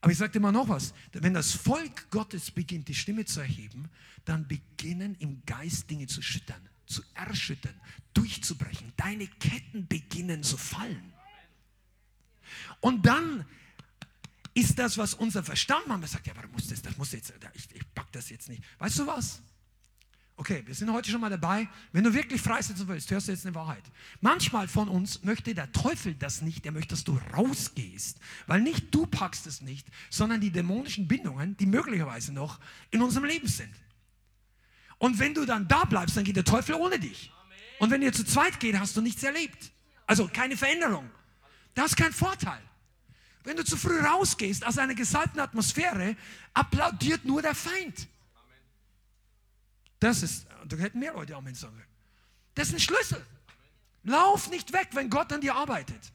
Aber 0.02 0.12
ich 0.12 0.18
sagte 0.18 0.40
mal 0.40 0.52
noch 0.52 0.70
was, 0.70 0.94
wenn 1.12 1.34
das 1.34 1.52
Volk 1.52 2.10
Gottes 2.10 2.50
beginnt, 2.50 2.88
die 2.88 2.96
Stimme 2.96 3.26
zu 3.26 3.42
erheben, 3.42 3.90
dann 4.24 4.48
beginnen 4.48 5.16
im 5.20 5.44
Geist 5.46 5.90
Dinge 5.90 6.08
zu 6.08 6.22
schüttern 6.22 6.70
zu 6.90 7.04
erschüttern, 7.14 7.80
durchzubrechen. 8.14 8.92
Deine 8.98 9.28
Ketten 9.28 9.88
beginnen 9.88 10.44
zu 10.44 10.58
fallen. 10.58 11.14
Und 12.82 13.06
dann 13.06 13.46
ist 14.54 14.78
das, 14.80 14.98
was 14.98 15.14
unser 15.14 15.44
Verstand 15.44 15.88
manchmal 15.88 16.10
sagt, 16.10 16.28
ja, 16.28 16.34
aber 16.36 16.48
muss 16.50 16.68
das, 16.68 16.82
das 16.82 16.98
muss 16.98 17.12
jetzt, 17.12 17.34
ich, 17.54 17.68
ich 17.74 17.94
pack 17.94 18.12
das 18.12 18.30
jetzt 18.30 18.50
nicht. 18.50 18.64
Weißt 18.80 19.00
du 19.00 19.08
was? 19.08 19.42
Okay, 20.36 20.64
wir 20.66 20.74
sind 20.74 20.92
heute 20.92 21.12
schon 21.12 21.20
mal 21.20 21.30
dabei. 21.30 21.68
Wenn 21.92 22.06
du 22.06 22.14
wirklich 22.14 22.42
freisetzen 22.42 22.88
willst, 22.88 23.12
hörst 23.12 23.28
du 23.28 23.34
jetzt 23.34 23.46
eine 23.46 23.54
Wahrheit. 23.56 23.84
Manchmal 24.22 24.70
von 24.70 24.88
uns 24.88 25.22
möchte 25.24 25.54
der 25.54 25.72
Teufel 25.74 26.16
das 26.16 26.42
nicht, 26.42 26.66
er 26.66 26.72
möchte, 26.72 26.92
dass 26.92 27.04
du 27.04 27.20
rausgehst. 27.34 28.20
Weil 28.48 28.62
nicht 28.62 28.96
du 28.96 29.06
packst 29.06 29.48
es 29.48 29.62
nicht, 29.62 29.86
sondern 30.10 30.40
die 30.40 30.50
dämonischen 30.50 31.10
Bindungen, 31.10 31.58
die 31.58 31.66
möglicherweise 31.66 32.32
noch 32.32 32.60
in 32.90 33.02
unserem 33.02 33.26
Leben 33.26 33.48
sind. 33.48 33.74
Und 35.00 35.18
wenn 35.18 35.34
du 35.34 35.46
dann 35.46 35.68
da 35.68 35.86
bleibst, 35.86 36.16
dann 36.16 36.24
geht 36.24 36.36
der 36.36 36.46
Teufel 36.46 36.76
ohne 36.76 37.00
dich. 37.00 37.32
Und 37.80 37.90
wenn 37.90 38.02
ihr 38.02 38.14
zu 38.14 38.24
zweit 38.26 38.60
geht, 38.60 38.78
hast 38.78 38.96
du 38.96 39.02
nichts 39.02 39.24
erlebt. 39.24 39.72
Also 40.06 40.30
keine 40.32 40.56
Veränderung. 40.56 41.10
Das 41.74 41.88
ist 41.92 41.96
kein 41.96 42.14
Vorteil. 42.14 42.62
Wenn 43.44 43.56
du 43.56 43.64
zu 43.64 43.78
früh 43.78 44.00
rausgehst 44.00 44.66
aus 44.66 44.78
einer 44.78 44.94
gesalbten 44.94 45.40
Atmosphäre, 45.40 46.16
applaudiert 46.54 47.24
nur 47.26 47.42
der 47.42 47.56
Feind. 47.56 48.08
Das 50.00 50.22
ist, 50.24 50.46
da 50.68 50.78
hätten 50.78 51.00
mehr 51.00 51.14
Leute 51.14 51.36
Amen 51.36 51.56
sagen. 51.56 51.82
Das 52.56 52.68
ist 52.68 52.74
ein 52.74 52.80
Schlüssel. 52.80 53.26
Lauf 54.04 54.50
nicht 54.50 54.74
weg, 54.74 54.90
wenn 54.92 55.10
Gott 55.10 55.32
an 55.32 55.42
dir 55.42 55.56
arbeitet. 55.56 56.12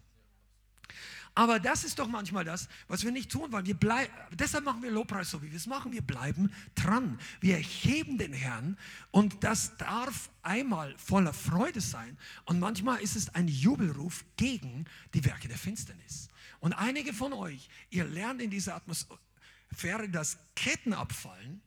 Aber 1.36 1.58
das 1.58 1.82
ist 1.82 1.98
doch 1.98 2.06
manchmal 2.06 2.44
das, 2.44 2.68
was 2.86 3.02
wir 3.02 3.10
nicht 3.10 3.30
tun 3.30 3.50
wollen. 3.50 3.66
Wir 3.66 3.74
bleib, 3.74 4.08
deshalb 4.32 4.64
machen 4.64 4.82
wir 4.82 4.90
Lobpreis 4.92 5.30
so, 5.30 5.42
wie 5.42 5.50
wir 5.50 5.56
es 5.56 5.66
machen. 5.66 5.92
Wir 5.92 6.02
bleiben 6.02 6.52
dran. 6.76 7.18
Wir 7.40 7.56
erheben 7.56 8.18
den 8.18 8.32
Herrn 8.32 8.78
und 9.10 9.42
das 9.42 9.76
darf 9.76 10.30
einmal 10.42 10.96
voller 10.96 11.32
Freude 11.32 11.80
sein 11.80 12.16
und 12.44 12.60
manchmal 12.60 13.00
ist 13.00 13.16
es 13.16 13.34
ein 13.34 13.48
Jubelruf 13.48 14.24
gegen 14.36 14.84
die 15.12 15.24
Werke 15.24 15.48
der 15.48 15.58
Finsternis. 15.58 16.28
Und 16.60 16.72
einige 16.72 17.12
von 17.12 17.32
euch, 17.32 17.68
ihr 17.90 18.04
lernt 18.04 18.40
in 18.40 18.50
dieser 18.50 18.76
Atmosphäre, 18.76 20.08
dass 20.08 20.38
Ketten 20.54 20.92
abfallen. 20.92 21.60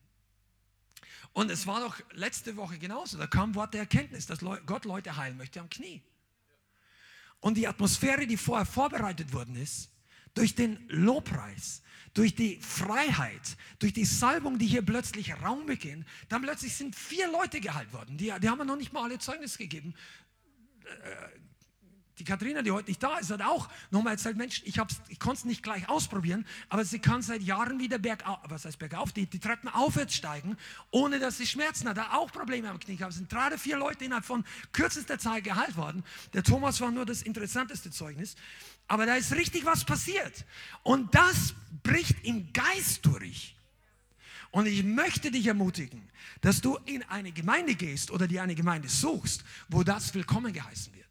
Und 1.34 1.52
es 1.52 1.68
war 1.68 1.82
doch 1.82 2.00
letzte 2.14 2.56
Woche 2.56 2.80
genauso. 2.80 3.18
Da 3.18 3.28
kam 3.28 3.54
Wort 3.54 3.74
der 3.74 3.82
Erkenntnis, 3.82 4.26
dass 4.28 4.40
Gott 4.40 4.86
Leute 4.86 5.18
heilen 5.18 5.38
möchte 5.38 5.60
am 5.60 5.70
Knie. 5.70 6.02
Und 7.48 7.56
die 7.56 7.66
Atmosphäre, 7.66 8.28
die 8.28 8.36
vorher 8.36 8.66
vorbereitet 8.66 9.32
worden 9.32 9.56
ist, 9.56 9.90
durch 10.34 10.54
den 10.54 10.86
Lobpreis, 10.90 11.82
durch 12.14 12.36
die 12.36 12.60
Freiheit, 12.60 13.56
durch 13.80 13.94
die 13.94 14.04
Salbung, 14.04 14.60
die 14.60 14.66
hier 14.68 14.82
plötzlich 14.82 15.34
Raum 15.42 15.66
beginnt, 15.66 16.06
dann 16.28 16.42
plötzlich 16.42 16.76
sind 16.76 16.94
vier 16.94 17.32
Leute 17.32 17.62
geheilt 17.62 17.94
worden. 17.94 18.18
Die, 18.18 18.34
die 18.42 18.50
haben 18.50 18.68
noch 18.68 18.76
nicht 18.76 18.92
mal 18.92 19.04
alle 19.04 19.18
Zeugnis 19.18 19.58
gegeben. 19.58 19.96
Die 22.20 22.24
Katharina, 22.24 22.64
die 22.64 22.72
heute 22.72 22.90
nicht 22.90 23.04
da 23.04 23.20
ist, 23.20 23.30
hat 23.30 23.42
auch 23.44 23.70
nochmal 23.92 24.14
erzählt, 24.14 24.38
Mensch, 24.38 24.64
ich, 24.66 24.80
ich 25.10 25.20
konnte 25.20 25.38
es 25.38 25.46
nicht 25.46 25.62
gleich 25.62 25.88
ausprobieren, 25.88 26.46
aber 26.68 26.84
sie 26.84 26.98
kann 26.98 27.22
seit 27.22 27.44
Jahren 27.44 27.80
wieder 27.80 28.00
bergauf, 28.00 28.40
was 28.50 28.66
heißt 28.66 28.80
bergauf, 28.80 29.12
die, 29.12 29.28
die 29.28 29.40
Treppen 29.40 29.70
aufwärts 29.70 30.16
steigen, 30.16 30.58
ohne 30.90 31.20
dass 31.20 31.38
sie 31.38 31.46
Schmerzen 31.46 31.88
hat. 31.88 31.98
Da 31.98 32.14
auch 32.14 32.32
Probleme 32.32 32.70
am 32.70 32.80
Knie 32.80 32.96
gehabt. 32.96 33.12
Es 33.12 33.20
sind 33.20 33.32
drei 33.32 33.56
vier 33.58 33.78
Leute 33.78 34.06
innerhalb 34.06 34.26
von 34.26 34.44
kürzester 34.72 35.20
Zeit 35.20 35.44
geheilt 35.44 35.78
worden. 35.78 36.04
Der 36.34 36.44
Thomas 36.44 36.82
war 36.82 36.90
nur 36.90 37.06
das 37.06 37.22
interessanteste 37.22 37.92
Zeugnis. 37.92 38.36
Aber 38.88 39.06
da 39.06 39.16
ist 39.16 39.34
richtig 39.36 39.66
was 39.66 39.86
passiert. 39.86 40.46
Und 40.82 41.14
das 41.14 41.54
bricht 41.84 42.16
im 42.24 42.52
Geist 42.52 43.06
durch. 43.06 43.56
Und 44.50 44.66
ich 44.66 44.84
möchte 44.84 45.30
dich 45.30 45.46
ermutigen, 45.46 46.10
dass 46.42 46.62
du 46.62 46.78
in 46.86 47.04
eine 47.04 47.32
Gemeinde 47.32 47.76
gehst 47.76 48.10
oder 48.10 48.28
dir 48.28 48.42
eine 48.42 48.56
Gemeinde 48.56 48.90
suchst, 48.90 49.44
wo 49.68 49.84
das 49.84 50.14
willkommen 50.16 50.52
geheißen 50.52 50.94
wird 50.96 51.07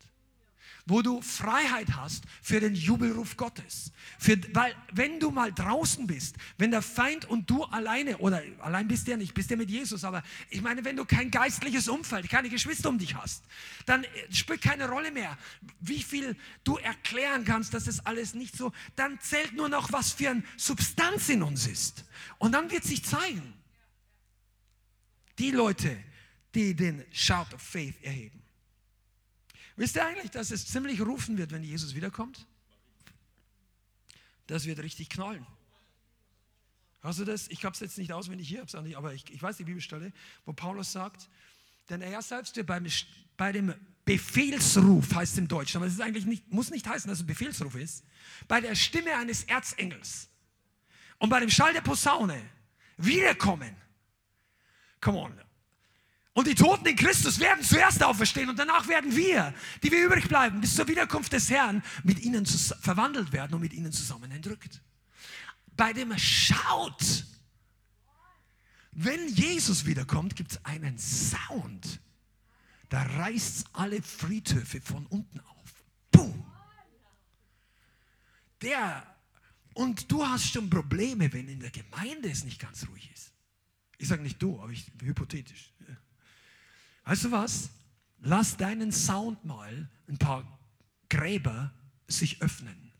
wo 0.87 1.03
du 1.03 1.21
Freiheit 1.21 1.89
hast 1.97 2.25
für 2.41 2.61
den 2.61 2.75
Jubelruf 2.75 3.37
Gottes. 3.37 3.93
Für, 4.19 4.39
weil 4.55 4.75
wenn 4.93 5.19
du 5.19 5.33
mal 5.33 5.53
draußen 5.53 6.07
bist, 6.07 6.37
wenn 6.59 6.71
der 6.71 6.81
Feind 6.81 7.25
und 7.25 7.51
du 7.51 7.65
alleine, 7.65 8.19
oder 8.19 8.43
allein 8.61 8.87
bist 8.87 9.07
du 9.07 9.11
ja 9.11 9.17
nicht, 9.17 9.35
bist 9.35 9.51
ja 9.51 9.57
mit 9.57 9.69
Jesus, 9.69 10.05
aber 10.05 10.23
ich 10.49 10.63
meine, 10.63 10.85
wenn 10.85 10.97
du 10.97 11.05
kein 11.05 11.33
geistliches 11.33 11.89
Umfeld, 11.89 12.31
keine 12.31 12.49
Geschwister 12.49 12.89
um 12.89 12.99
dich 12.99 13.17
hast, 13.17 13.43
dann 13.85 14.07
spielt 14.31 14.63
keine 14.63 14.89
Rolle 14.89 15.11
mehr, 15.11 15.37
wie 15.81 16.03
viel 16.03 16.37
du 16.63 16.77
erklären 16.77 17.45
kannst, 17.45 17.75
dass 17.75 17.89
es 17.89 18.07
alles 18.07 18.35
nicht 18.35 18.57
so, 18.57 18.73
dann 18.95 19.19
zählt 19.21 19.55
nur 19.55 19.69
noch, 19.69 19.93
was 19.93 20.13
für 20.13 20.31
eine 20.31 20.45
Substanz 20.57 21.29
in 21.29 21.43
uns 21.43 21.67
ist. 21.67 22.05
Und 22.39 22.53
dann 22.53 22.71
wird 22.71 22.85
sich 22.85 23.05
zeigen, 23.05 23.55
die 25.39 25.51
Leute, 25.51 25.99
die 26.55 26.75
den 26.75 27.05
Shout 27.13 27.53
of 27.53 27.61
Faith 27.61 27.97
erheben. 28.03 28.46
Wisst 29.77 29.97
ihr 29.97 30.05
eigentlich, 30.05 30.31
dass 30.31 30.51
es 30.51 30.67
ziemlich 30.67 31.01
rufen 31.01 31.37
wird, 31.37 31.53
wenn 31.53 31.63
Jesus 31.63 31.95
wiederkommt? 31.95 32.47
Das 34.47 34.65
wird 34.65 34.79
richtig 34.79 35.09
knallen. 35.11 35.47
Hast 37.03 37.19
du 37.19 37.25
das? 37.25 37.49
Ich 37.49 37.65
habe 37.65 37.75
es 37.75 37.81
jetzt 37.81 37.99
nicht 37.99 38.13
auswendig 38.13 38.49
hier, 38.49 38.65
nicht, 38.83 38.97
aber 38.97 39.15
ich, 39.15 39.31
ich, 39.31 39.43
weiß 39.43 39.59
die 39.59 39.65
Bibelstelle, 39.65 40.13
wo 40.45 40.53
Paulus 40.53 40.93
sagt, 40.93 41.29
denn 41.89 42.01
er 42.01 42.21
selbst 42.23 42.57
wird 42.57 42.67
beim, 42.67 42.87
bei 43.37 43.53
dem 43.53 43.75
Befehlsruf, 44.05 45.15
heißt 45.15 45.39
im 45.39 45.47
Deutschen, 45.47 45.77
aber 45.77 45.87
es 45.87 45.95
ist 45.95 46.01
eigentlich 46.01 46.27
nicht, 46.27 46.51
muss 46.51 46.71
nicht 46.71 46.87
heißen, 46.87 47.09
dass 47.09 47.19
es 47.19 47.25
ein 47.25 47.29
Befehlsruf 47.29 47.75
ist, 47.75 48.05
bei 48.49 48.61
der 48.61 48.75
Stimme 48.75 49.15
eines 49.17 49.45
Erzengels 49.45 50.29
und 51.19 51.29
bei 51.29 51.41
dem 51.41 51.51
Schall 51.51 51.73
der 51.73 51.81
Posaune 51.81 52.41
wiederkommen. 52.97 53.77
Come 55.01 55.19
on, 55.19 55.41
und 56.37 56.47
die 56.47 56.55
Toten 56.55 56.85
in 56.85 56.97
Christus 56.97 57.41
werden 57.41 57.65
zuerst 57.65 58.03
auferstehen 58.03 58.51
und 58.51 58.59
danach 58.59 58.89
werden 58.89 59.17
wir, 59.17 59.55
die 59.83 59.91
wir 59.91 60.05
übrig 60.05 60.29
bleiben, 60.29 60.61
bis 60.61 60.75
zur 60.75 60.87
Wiederkunft 60.87 61.33
des 61.33 61.49
Herrn, 61.49 61.83
mit 62.05 62.21
ihnen 62.21 62.45
verwandelt 62.45 63.33
werden 63.33 63.55
und 63.55 63.63
mit 63.63 63.73
ihnen 63.73 63.91
zusammen 63.91 64.31
entrückt. 64.31 64.83
Bei 65.79 65.95
dem 65.95 66.13
Schaut, 66.19 67.25
wenn 68.93 69.29
Jesus 69.29 69.87
wiederkommt, 69.87 70.37
gibt 70.37 70.53
es 70.53 70.65
einen 70.67 70.99
Sound. 70.99 72.01
Da 72.91 73.03
reißt 73.03 73.69
alle 73.73 74.03
Friedhöfe 74.03 74.83
von 74.83 75.07
unten 75.07 75.41
auf. 75.41 75.85
Boom. 76.11 76.53
Der, 78.61 79.07
und 79.73 80.13
du 80.13 80.23
hast 80.23 80.53
schon 80.53 80.69
Probleme, 80.69 81.33
wenn 81.33 81.49
in 81.49 81.61
der 81.61 81.71
Gemeinde 81.71 82.29
es 82.31 82.45
nicht 82.45 82.61
ganz 82.61 82.87
ruhig 82.89 83.11
ist. 83.15 83.33
Ich 83.97 84.09
sage 84.09 84.23
nicht 84.23 84.43
du, 84.43 84.61
aber 84.61 84.71
ich, 84.71 84.85
hypothetisch. 85.01 85.73
Weißt 87.07 87.25
du 87.25 87.31
was? 87.31 87.71
Lass 88.19 88.57
deinen 88.57 88.93
Sound 88.93 89.45
mal 89.45 89.89
ein 90.09 90.19
paar 90.19 90.45
Gräber 91.09 91.73
sich 92.09 92.43
öffnen. 92.43 92.93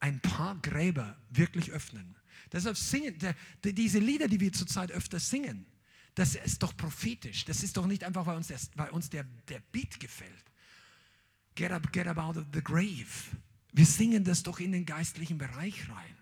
Ein 0.00 0.20
paar 0.20 0.56
Gräber 0.56 1.16
wirklich 1.30 1.70
öffnen. 1.70 2.16
Deshalb 2.52 2.76
singen, 2.76 3.18
der, 3.18 3.34
der, 3.64 3.72
diese 3.72 3.98
Lieder, 3.98 4.28
die 4.28 4.40
wir 4.40 4.52
zurzeit 4.52 4.90
öfter 4.90 5.20
singen, 5.20 5.64
das 6.14 6.34
ist 6.34 6.62
doch 6.62 6.76
prophetisch. 6.76 7.44
Das 7.44 7.62
ist 7.62 7.76
doch 7.76 7.86
nicht 7.86 8.02
einfach, 8.02 8.26
weil 8.26 8.36
uns, 8.36 8.48
der, 8.48 8.58
weil 8.74 8.90
uns 8.90 9.08
der, 9.08 9.24
der 9.48 9.60
Beat 9.72 10.00
gefällt. 10.00 10.44
Get 11.54 11.70
up, 11.70 11.92
get 11.92 12.06
up 12.06 12.18
out 12.18 12.36
of 12.36 12.46
the 12.52 12.62
grave. 12.62 13.06
Wir 13.72 13.86
singen 13.86 14.24
das 14.24 14.42
doch 14.42 14.58
in 14.58 14.72
den 14.72 14.86
geistlichen 14.86 15.38
Bereich 15.38 15.88
rein 15.88 16.15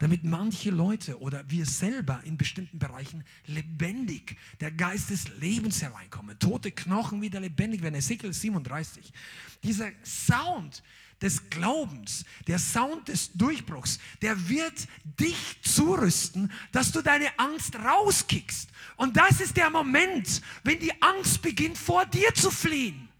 damit 0.00 0.24
manche 0.24 0.70
Leute 0.70 1.20
oder 1.20 1.44
wir 1.48 1.66
selber 1.66 2.22
in 2.24 2.38
bestimmten 2.38 2.78
Bereichen 2.78 3.22
lebendig, 3.46 4.36
der 4.58 4.70
Geist 4.72 5.10
des 5.10 5.28
Lebens 5.38 5.82
hereinkommen, 5.82 6.38
tote 6.38 6.72
Knochen 6.72 7.20
wieder 7.20 7.38
lebendig 7.38 7.82
werden. 7.82 7.96
Ezekiel 7.96 8.32
37. 8.32 9.12
Dieser 9.62 9.90
Sound 10.02 10.82
des 11.20 11.50
Glaubens, 11.50 12.24
der 12.46 12.58
Sound 12.58 13.08
des 13.08 13.30
Durchbruchs, 13.34 13.98
der 14.22 14.48
wird 14.48 14.88
dich 15.04 15.58
zurüsten, 15.62 16.50
dass 16.72 16.92
du 16.92 17.02
deine 17.02 17.38
Angst 17.38 17.76
rauskickst. 17.76 18.70
Und 18.96 19.18
das 19.18 19.42
ist 19.42 19.58
der 19.58 19.68
Moment, 19.68 20.40
wenn 20.64 20.78
die 20.78 21.02
Angst 21.02 21.42
beginnt, 21.42 21.76
vor 21.76 22.06
dir 22.06 22.32
zu 22.32 22.50
fliehen. 22.50 23.10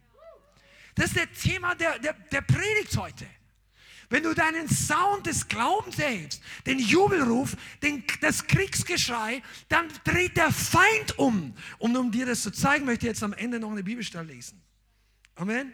Das 0.94 1.08
ist 1.08 1.16
der 1.16 1.30
Thema 1.30 1.74
der, 1.74 1.98
der, 1.98 2.14
der 2.14 2.40
Predigt 2.40 2.96
heute. 2.96 3.26
Wenn 4.10 4.24
du 4.24 4.34
deinen 4.34 4.68
Sound 4.68 5.26
des 5.26 5.46
Glaubens 5.46 5.98
erhebst, 6.00 6.42
den 6.66 6.80
Jubelruf, 6.80 7.56
den, 7.80 8.02
das 8.20 8.44
Kriegsgeschrei, 8.44 9.40
dann 9.68 9.86
dreht 10.02 10.36
der 10.36 10.50
Feind 10.50 11.16
um. 11.16 11.54
Und 11.78 11.96
um 11.96 12.10
dir 12.10 12.26
das 12.26 12.42
zu 12.42 12.50
zeigen, 12.50 12.84
möchte 12.84 13.06
ich 13.06 13.10
jetzt 13.10 13.22
am 13.22 13.32
Ende 13.32 13.60
noch 13.60 13.70
eine 13.70 13.84
Bibelstelle 13.84 14.24
lesen. 14.24 14.60
Amen. 15.36 15.72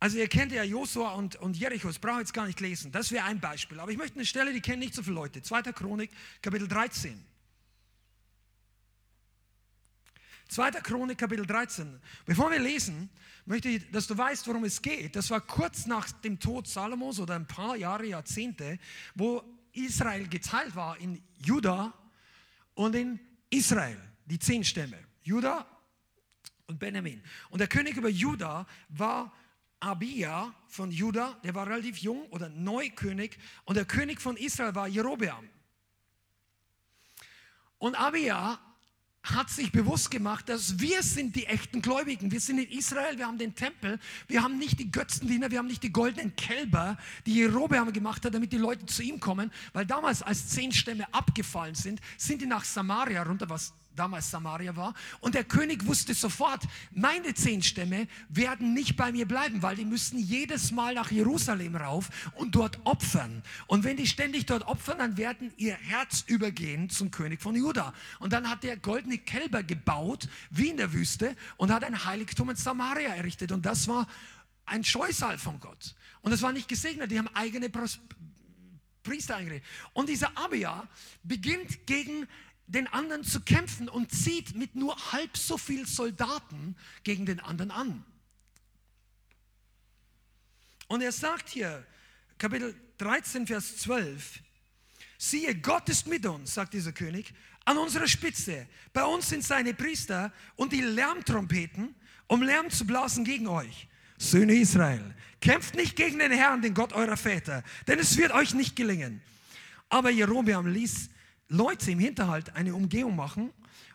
Also 0.00 0.18
ihr 0.18 0.28
kennt 0.28 0.50
ja 0.50 0.64
Josua 0.64 1.12
und, 1.12 1.36
und 1.36 1.56
Jericho, 1.56 1.86
das 1.86 2.00
brauche 2.00 2.16
ich 2.16 2.20
jetzt 2.22 2.34
gar 2.34 2.46
nicht 2.46 2.60
lesen. 2.60 2.90
Das 2.90 3.12
wäre 3.12 3.24
ein 3.26 3.38
Beispiel. 3.38 3.78
Aber 3.78 3.92
ich 3.92 3.96
möchte 3.96 4.16
eine 4.16 4.26
Stelle, 4.26 4.52
die 4.52 4.60
kennen 4.60 4.80
nicht 4.80 4.94
so 4.94 5.04
viele 5.04 5.14
Leute. 5.14 5.40
2. 5.40 5.62
Chronik, 5.72 6.10
Kapitel 6.42 6.66
13. 6.66 7.24
2. 10.48 10.70
Chronik, 10.82 11.18
Kapitel 11.18 11.46
13. 11.46 12.00
Bevor 12.24 12.50
wir 12.50 12.58
lesen, 12.58 13.10
möchte 13.46 13.68
ich, 13.68 13.90
dass 13.90 14.06
du 14.06 14.16
weißt, 14.16 14.46
worum 14.46 14.64
es 14.64 14.80
geht. 14.80 15.16
Das 15.16 15.30
war 15.30 15.40
kurz 15.40 15.86
nach 15.86 16.10
dem 16.12 16.38
Tod 16.38 16.68
Salomos 16.68 17.18
oder 17.18 17.34
ein 17.34 17.46
paar 17.46 17.76
Jahre, 17.76 18.06
Jahrzehnte, 18.06 18.78
wo 19.14 19.42
Israel 19.72 20.28
geteilt 20.28 20.74
war 20.74 20.98
in 20.98 21.22
Juda 21.44 21.92
und 22.74 22.94
in 22.94 23.20
Israel, 23.50 24.00
die 24.26 24.38
zehn 24.38 24.64
Stämme. 24.64 24.98
Juda 25.22 25.66
und 26.66 26.78
Benjamin. 26.78 27.22
Und 27.50 27.60
der 27.60 27.68
König 27.68 27.96
über 27.96 28.08
Juda 28.08 28.66
war 28.88 29.32
Abia 29.80 30.54
von 30.68 30.90
Juda, 30.90 31.38
der 31.44 31.54
war 31.54 31.66
relativ 31.66 31.98
jung 31.98 32.26
oder 32.28 32.48
Neukönig. 32.48 33.38
Und 33.64 33.76
der 33.76 33.84
König 33.84 34.20
von 34.20 34.36
Israel 34.36 34.74
war 34.74 34.88
Jerobeam. 34.88 35.48
Und 37.78 37.94
Abia 37.94 38.58
hat 39.34 39.50
sich 39.50 39.72
bewusst 39.72 40.10
gemacht, 40.10 40.48
dass 40.48 40.78
wir 40.78 41.02
sind 41.02 41.34
die 41.36 41.46
echten 41.46 41.82
Gläubigen. 41.82 42.30
Wir 42.30 42.40
sind 42.40 42.58
in 42.58 42.70
Israel, 42.70 43.18
wir 43.18 43.26
haben 43.26 43.38
den 43.38 43.54
Tempel, 43.54 43.98
wir 44.28 44.42
haben 44.42 44.58
nicht 44.58 44.78
die 44.78 44.90
Götzendiener, 44.90 45.50
wir 45.50 45.58
haben 45.58 45.66
nicht 45.66 45.82
die 45.82 45.92
goldenen 45.92 46.34
Kälber, 46.36 46.96
die 47.26 47.34
Jerobeam 47.34 47.92
gemacht 47.92 48.24
hat, 48.24 48.34
damit 48.34 48.52
die 48.52 48.58
Leute 48.58 48.86
zu 48.86 49.02
ihm 49.02 49.18
kommen. 49.20 49.50
Weil 49.72 49.86
damals, 49.86 50.22
als 50.22 50.48
zehn 50.48 50.72
Stämme 50.72 51.12
abgefallen 51.12 51.74
sind, 51.74 52.00
sind 52.16 52.40
die 52.40 52.46
nach 52.46 52.64
Samaria 52.64 53.22
runter, 53.22 53.48
was 53.48 53.72
damals 53.96 54.30
Samaria 54.30 54.76
war. 54.76 54.94
Und 55.20 55.34
der 55.34 55.44
König 55.44 55.86
wusste 55.86 56.14
sofort, 56.14 56.62
meine 56.92 57.34
zehn 57.34 57.62
Stämme 57.62 58.06
werden 58.28 58.74
nicht 58.74 58.96
bei 58.96 59.10
mir 59.10 59.26
bleiben, 59.26 59.62
weil 59.62 59.76
die 59.76 59.84
müssen 59.84 60.18
jedes 60.18 60.70
Mal 60.70 60.94
nach 60.94 61.10
Jerusalem 61.10 61.76
rauf 61.76 62.10
und 62.34 62.54
dort 62.54 62.78
opfern. 62.84 63.42
Und 63.66 63.84
wenn 63.84 63.96
die 63.96 64.06
ständig 64.06 64.46
dort 64.46 64.66
opfern, 64.66 64.98
dann 64.98 65.16
werden 65.16 65.52
ihr 65.56 65.74
Herz 65.74 66.24
übergehen 66.26 66.90
zum 66.90 67.10
König 67.10 67.42
von 67.42 67.56
Juda. 67.56 67.94
Und 68.18 68.32
dann 68.32 68.48
hat 68.48 68.64
er 68.64 68.76
goldene 68.76 69.18
Kälber 69.18 69.62
gebaut, 69.62 70.28
wie 70.50 70.68
in 70.68 70.76
der 70.76 70.92
Wüste, 70.92 71.36
und 71.56 71.72
hat 71.72 71.84
ein 71.84 72.04
Heiligtum 72.04 72.50
in 72.50 72.56
Samaria 72.56 73.14
errichtet. 73.14 73.52
Und 73.52 73.66
das 73.66 73.88
war 73.88 74.06
ein 74.66 74.84
Scheusal 74.84 75.38
von 75.38 75.58
Gott. 75.60 75.94
Und 76.20 76.32
das 76.32 76.42
war 76.42 76.52
nicht 76.52 76.68
gesegnet, 76.68 77.10
die 77.10 77.18
haben 77.18 77.28
eigene 77.34 77.70
Priester 79.02 79.36
eingerichtet. 79.36 79.68
Und 79.92 80.08
dieser 80.08 80.36
Abia 80.36 80.86
beginnt 81.22 81.86
gegen 81.86 82.26
den 82.66 82.86
anderen 82.88 83.24
zu 83.24 83.40
kämpfen 83.40 83.88
und 83.88 84.12
zieht 84.12 84.56
mit 84.56 84.74
nur 84.74 84.96
halb 85.12 85.36
so 85.36 85.56
viel 85.56 85.86
Soldaten 85.86 86.76
gegen 87.04 87.26
den 87.26 87.40
anderen 87.40 87.70
an. 87.70 88.04
Und 90.88 91.02
er 91.02 91.12
sagt 91.12 91.48
hier, 91.48 91.84
Kapitel 92.38 92.74
13, 92.98 93.46
Vers 93.46 93.78
12, 93.78 94.40
siehe, 95.18 95.54
Gott 95.54 95.88
ist 95.88 96.06
mit 96.06 96.26
uns, 96.26 96.54
sagt 96.54 96.74
dieser 96.74 96.92
König, 96.92 97.32
an 97.64 97.78
unserer 97.78 98.06
Spitze. 98.06 98.66
Bei 98.92 99.04
uns 99.04 99.28
sind 99.28 99.44
seine 99.44 99.74
Priester 99.74 100.32
und 100.54 100.72
die 100.72 100.80
Lärmtrompeten, 100.80 101.94
um 102.28 102.42
Lärm 102.42 102.70
zu 102.70 102.86
blasen 102.86 103.24
gegen 103.24 103.48
euch. 103.48 103.88
Söhne 104.18 104.54
Israel, 104.54 105.14
kämpft 105.40 105.74
nicht 105.74 105.96
gegen 105.96 106.18
den 106.18 106.32
Herrn, 106.32 106.62
den 106.62 106.74
Gott 106.74 106.92
eurer 106.92 107.16
Väter, 107.16 107.62
denn 107.86 107.98
es 107.98 108.16
wird 108.16 108.32
euch 108.32 108.54
nicht 108.54 108.76
gelingen. 108.76 109.20
Aber 109.88 110.10
Jerobeam 110.10 110.66
ließ 110.66 111.10
Leute 111.48 111.90
im 111.90 111.98
Hinterhalt 111.98 112.54
eine 112.54 112.74
Umgehung 112.74 113.16
machen, 113.16 113.52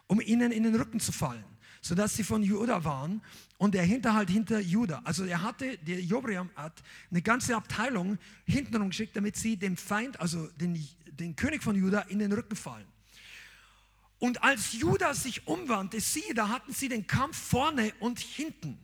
um 0.08 0.22
ihnen 0.22 0.52
in 0.52 0.64
den 0.64 0.76
Rücken 0.76 1.00
zu 1.00 1.12
fallen, 1.12 1.44
sodass 1.82 2.16
sie 2.16 2.24
von 2.24 2.44
Juda 2.44 2.84
waren 2.84 3.22
und 3.58 3.74
der 3.74 3.84
Hinterhalt 3.84 4.30
hinter 4.30 4.60
Juda. 4.60 5.02
Also 5.04 5.26
er 5.26 5.42
hatte, 5.42 5.78
der 5.80 6.02
Jerobeam 6.02 6.50
hat 6.56 6.82
eine 7.10 7.22
ganze 7.22 7.56
Abteilung 7.56 8.18
hintenrum 8.46 8.90
geschickt, 8.90 9.16
damit 9.16 9.36
sie 9.36 9.58
dem 9.58 9.78
Feind, 9.78 10.20
also 10.20 10.48
den, 10.58 10.86
den 11.08 11.36
König 11.36 11.64
von 11.64 11.76
Juda, 11.76 12.02
in 12.02 12.20
den 12.20 12.32
Rücken 12.32 12.56
fallen. 12.56 12.88
Und 14.20 14.44
als 14.44 14.74
Juda 14.74 15.14
sich 15.14 15.48
umwandte, 15.48 16.00
siehe, 16.00 16.34
da 16.36 16.50
hatten 16.50 16.74
sie 16.74 16.90
den 16.90 17.08
Kampf 17.08 17.38
vorne 17.38 17.92
und 18.00 18.20
hinten. 18.20 18.78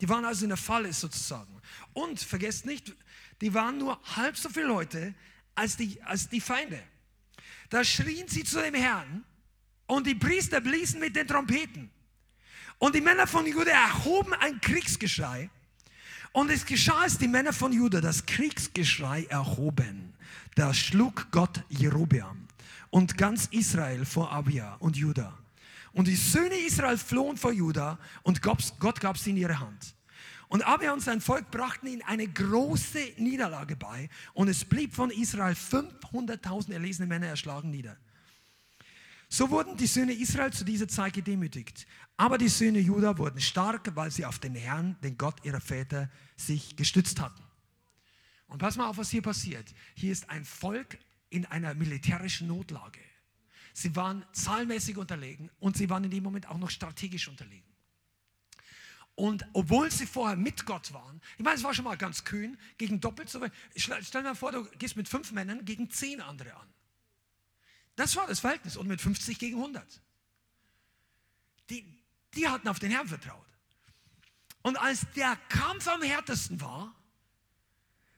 Die 0.00 0.08
waren 0.08 0.24
also 0.24 0.44
in 0.44 0.50
der 0.50 0.58
Falle 0.58 0.92
sozusagen. 0.92 1.60
Und 1.94 2.20
vergesst 2.20 2.66
nicht, 2.66 2.94
die 3.40 3.54
waren 3.54 3.78
nur 3.78 3.98
halb 4.16 4.36
so 4.36 4.50
viele 4.50 4.66
Leute 4.66 5.14
als 5.54 5.76
die, 5.78 6.02
als 6.02 6.28
die 6.28 6.40
Feinde. 6.40 6.82
Da 7.74 7.82
schrien 7.82 8.28
sie 8.28 8.44
zu 8.44 8.62
dem 8.62 8.74
Herrn 8.76 9.24
und 9.88 10.06
die 10.06 10.14
Priester 10.14 10.60
bliesen 10.60 11.00
mit 11.00 11.16
den 11.16 11.26
Trompeten. 11.26 11.90
Und 12.78 12.94
die 12.94 13.00
Männer 13.00 13.26
von 13.26 13.44
Juda 13.44 13.72
erhoben 13.72 14.32
ein 14.34 14.60
Kriegsgeschrei. 14.60 15.50
Und 16.30 16.52
es 16.52 16.64
geschah, 16.64 17.00
als 17.00 17.18
die 17.18 17.26
Männer 17.26 17.52
von 17.52 17.72
Juda 17.72 18.00
das 18.00 18.26
Kriegsgeschrei 18.26 19.24
erhoben. 19.24 20.14
Da 20.54 20.72
schlug 20.72 21.26
Gott 21.32 21.64
Jerobeam 21.68 22.46
und 22.90 23.18
ganz 23.18 23.46
Israel 23.50 24.04
vor 24.04 24.30
Abia 24.30 24.74
und 24.74 24.96
Juda. 24.96 25.36
Und 25.94 26.06
die 26.06 26.14
Söhne 26.14 26.54
Israel 26.54 26.96
flohen 26.96 27.36
vor 27.36 27.50
Juda 27.50 27.98
und 28.22 28.40
Gott 28.40 29.00
gab 29.00 29.18
sie 29.18 29.30
in 29.30 29.38
ihre 29.38 29.58
Hand. 29.58 29.96
Und 30.48 30.62
Abia 30.66 30.92
und 30.92 31.00
sein 31.00 31.20
Volk 31.20 31.50
brachten 31.50 31.86
ihnen 31.86 32.02
eine 32.02 32.28
große 32.28 33.14
Niederlage 33.16 33.76
bei. 33.76 34.08
Und 34.32 34.48
es 34.48 34.64
blieb 34.64 34.94
von 34.94 35.10
Israel 35.10 35.54
500.000 35.54 36.72
erlesene 36.72 37.06
Männer 37.06 37.26
erschlagen 37.26 37.70
nieder. 37.70 37.96
So 39.28 39.50
wurden 39.50 39.76
die 39.76 39.86
Söhne 39.86 40.12
Israel 40.12 40.52
zu 40.52 40.64
dieser 40.64 40.86
Zeit 40.86 41.14
gedemütigt. 41.14 41.86
Aber 42.16 42.38
die 42.38 42.48
Söhne 42.48 42.78
Juda 42.78 43.18
wurden 43.18 43.40
stark, 43.40 43.90
weil 43.96 44.10
sie 44.10 44.24
auf 44.24 44.38
den 44.38 44.54
Herrn, 44.54 44.96
den 45.02 45.18
Gott 45.18 45.44
ihrer 45.44 45.60
Väter, 45.60 46.10
sich 46.36 46.76
gestützt 46.76 47.20
hatten. 47.20 47.42
Und 48.46 48.58
pass 48.58 48.76
mal 48.76 48.86
auf, 48.86 48.98
was 48.98 49.10
hier 49.10 49.22
passiert. 49.22 49.74
Hier 49.94 50.12
ist 50.12 50.30
ein 50.30 50.44
Volk 50.44 50.98
in 51.30 51.46
einer 51.46 51.74
militärischen 51.74 52.46
Notlage. 52.46 53.00
Sie 53.72 53.96
waren 53.96 54.24
zahlenmäßig 54.32 54.96
unterlegen 54.96 55.50
und 55.58 55.76
sie 55.76 55.90
waren 55.90 56.04
in 56.04 56.10
dem 56.10 56.22
Moment 56.22 56.48
auch 56.48 56.58
noch 56.58 56.70
strategisch 56.70 57.26
unterlegen. 57.26 57.73
Und 59.16 59.46
obwohl 59.52 59.90
sie 59.90 60.06
vorher 60.06 60.36
mit 60.36 60.66
Gott 60.66 60.92
waren, 60.92 61.20
ich 61.38 61.44
meine, 61.44 61.56
es 61.56 61.62
war 61.62 61.72
schon 61.72 61.84
mal 61.84 61.96
ganz 61.96 62.24
kühn, 62.24 62.58
gegen 62.78 63.00
doppelt 63.00 63.30
so 63.30 63.40
Stell 63.76 64.02
dir 64.02 64.22
mal 64.22 64.34
vor, 64.34 64.52
du 64.52 64.64
gehst 64.78 64.96
mit 64.96 65.08
fünf 65.08 65.30
Männern 65.32 65.64
gegen 65.64 65.90
zehn 65.90 66.20
andere 66.20 66.54
an. 66.54 66.68
Das 67.96 68.16
war 68.16 68.26
das 68.26 68.40
Verhältnis 68.40 68.76
und 68.76 68.88
mit 68.88 69.00
50 69.00 69.38
gegen 69.38 69.56
100. 69.56 70.02
Die, 71.70 72.02
die 72.34 72.48
hatten 72.48 72.66
auf 72.66 72.80
den 72.80 72.90
Herrn 72.90 73.06
vertraut. 73.06 73.46
Und 74.62 74.76
als 74.76 75.06
der 75.14 75.36
Kampf 75.48 75.86
am 75.86 76.02
härtesten 76.02 76.60
war, 76.60 76.92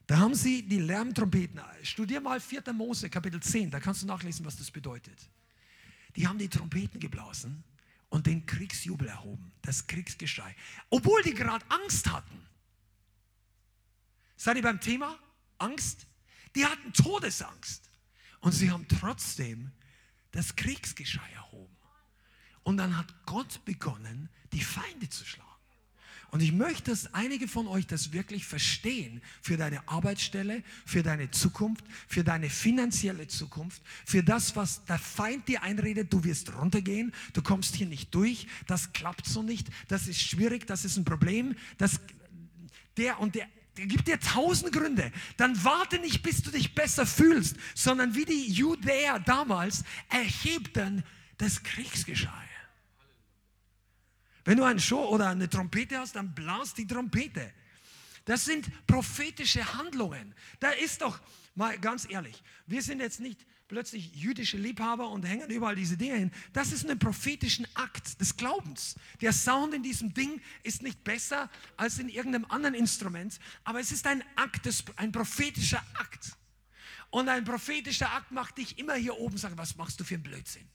da 0.06 0.18
haben 0.18 0.34
sie 0.34 0.62
die 0.62 0.78
Lärmtrompeten. 0.78 1.60
Studier 1.82 2.22
mal 2.22 2.40
4. 2.40 2.72
Mose, 2.72 3.10
Kapitel 3.10 3.42
10, 3.42 3.70
da 3.70 3.80
kannst 3.80 4.02
du 4.02 4.06
nachlesen, 4.06 4.46
was 4.46 4.56
das 4.56 4.70
bedeutet 4.70 5.28
die 6.16 6.26
haben 6.26 6.38
die 6.38 6.48
Trompeten 6.48 6.98
geblasen 6.98 7.62
und 8.16 8.26
den 8.26 8.46
Kriegsjubel 8.46 9.08
erhoben, 9.08 9.52
das 9.60 9.86
Kriegsgeschrei, 9.86 10.56
obwohl 10.88 11.22
die 11.22 11.34
gerade 11.34 11.62
Angst 11.68 12.10
hatten. 12.10 12.48
Seid 14.38 14.56
ihr 14.56 14.62
beim 14.62 14.80
Thema 14.80 15.18
Angst? 15.58 16.06
Die 16.54 16.64
hatten 16.64 16.94
Todesangst 16.94 17.90
und 18.40 18.52
sie 18.52 18.70
haben 18.70 18.88
trotzdem 18.88 19.70
das 20.30 20.56
Kriegsgeschrei 20.56 21.30
erhoben. 21.32 21.76
Und 22.62 22.78
dann 22.78 22.96
hat 22.96 23.26
Gott 23.26 23.62
begonnen, 23.66 24.30
die 24.50 24.62
Feinde 24.62 25.10
zu 25.10 25.26
schlagen. 25.26 25.55
Und 26.36 26.42
ich 26.42 26.52
möchte, 26.52 26.90
dass 26.90 27.14
einige 27.14 27.48
von 27.48 27.66
euch 27.66 27.86
das 27.86 28.12
wirklich 28.12 28.44
verstehen 28.44 29.22
für 29.40 29.56
deine 29.56 29.88
Arbeitsstelle, 29.88 30.62
für 30.84 31.02
deine 31.02 31.30
Zukunft, 31.30 31.82
für 32.06 32.24
deine 32.24 32.50
finanzielle 32.50 33.26
Zukunft, 33.26 33.80
für 34.04 34.22
das, 34.22 34.54
was 34.54 34.84
der 34.84 34.98
Feind 34.98 35.48
dir 35.48 35.62
einredet. 35.62 36.12
Du 36.12 36.24
wirst 36.24 36.54
runtergehen, 36.54 37.14
du 37.32 37.40
kommst 37.40 37.74
hier 37.74 37.86
nicht 37.86 38.14
durch, 38.14 38.48
das 38.66 38.92
klappt 38.92 39.24
so 39.24 39.42
nicht, 39.42 39.68
das 39.88 40.08
ist 40.08 40.20
schwierig, 40.20 40.66
das 40.66 40.84
ist 40.84 40.98
ein 40.98 41.06
Problem, 41.06 41.56
das, 41.78 42.00
der 42.98 43.18
und 43.18 43.34
der, 43.34 43.48
der 43.78 43.86
gibt 43.86 44.06
dir 44.06 44.20
tausend 44.20 44.74
Gründe. 44.74 45.12
Dann 45.38 45.64
warte 45.64 45.98
nicht, 46.00 46.22
bis 46.22 46.42
du 46.42 46.50
dich 46.50 46.74
besser 46.74 47.06
fühlst, 47.06 47.56
sondern 47.74 48.14
wie 48.14 48.26
die 48.26 48.52
Judäer 48.52 49.20
damals 49.20 49.84
erhebten 50.10 51.02
das 51.38 51.62
Kriegsgeschrei. 51.62 52.46
Wenn 54.46 54.58
du 54.58 54.64
einen 54.64 54.78
Show 54.78 55.04
oder 55.08 55.28
eine 55.28 55.50
Trompete 55.50 55.98
hast, 55.98 56.14
dann 56.14 56.32
blas 56.32 56.72
die 56.72 56.86
Trompete. 56.86 57.52
Das 58.24 58.44
sind 58.44 58.70
prophetische 58.86 59.74
Handlungen. 59.74 60.34
Da 60.60 60.70
ist 60.70 61.02
doch, 61.02 61.20
mal 61.56 61.76
ganz 61.78 62.06
ehrlich, 62.08 62.42
wir 62.66 62.80
sind 62.80 63.00
jetzt 63.00 63.18
nicht 63.18 63.44
plötzlich 63.66 64.14
jüdische 64.14 64.56
Liebhaber 64.56 65.08
und 65.10 65.24
hängen 65.24 65.50
überall 65.50 65.74
diese 65.74 65.96
Dinge 65.96 66.14
hin. 66.14 66.30
Das 66.52 66.70
ist 66.70 66.88
ein 66.88 66.96
prophetischen 66.96 67.66
Akt 67.74 68.20
des 68.20 68.36
Glaubens. 68.36 68.94
Der 69.20 69.32
Sound 69.32 69.74
in 69.74 69.82
diesem 69.82 70.14
Ding 70.14 70.40
ist 70.62 70.80
nicht 70.80 71.02
besser 71.02 71.50
als 71.76 71.98
in 71.98 72.08
irgendeinem 72.08 72.44
anderen 72.48 72.76
Instrument, 72.76 73.40
aber 73.64 73.80
es 73.80 73.90
ist 73.90 74.06
ein 74.06 74.22
Akt, 74.36 74.68
ein 74.94 75.10
prophetischer 75.10 75.84
Akt. 75.94 76.36
Und 77.10 77.28
ein 77.28 77.44
prophetischer 77.44 78.12
Akt 78.12 78.30
macht 78.30 78.58
dich 78.58 78.78
immer 78.78 78.94
hier 78.94 79.18
oben 79.18 79.38
sagen, 79.38 79.58
was 79.58 79.76
machst 79.76 79.98
du 79.98 80.04
für 80.04 80.14
einen 80.14 80.22
Blödsinn? 80.22 80.68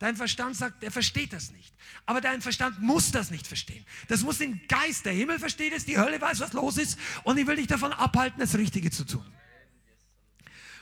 Dein 0.00 0.16
Verstand 0.16 0.56
sagt, 0.56 0.82
er 0.82 0.90
versteht 0.90 1.34
das 1.34 1.52
nicht. 1.52 1.74
Aber 2.06 2.22
dein 2.22 2.40
Verstand 2.40 2.80
muss 2.80 3.12
das 3.12 3.30
nicht 3.30 3.46
verstehen. 3.46 3.84
Das 4.08 4.22
muss 4.22 4.38
den 4.38 4.66
Geist. 4.66 5.04
Der 5.04 5.12
Himmel 5.12 5.38
versteht 5.38 5.74
es, 5.74 5.84
die 5.84 5.98
Hölle 5.98 6.18
weiß, 6.18 6.40
was 6.40 6.54
los 6.54 6.78
ist. 6.78 6.98
Und 7.22 7.36
ich 7.36 7.46
will 7.46 7.56
dich 7.56 7.66
davon 7.66 7.92
abhalten, 7.92 8.40
das 8.40 8.56
Richtige 8.56 8.90
zu 8.90 9.04
tun. 9.04 9.26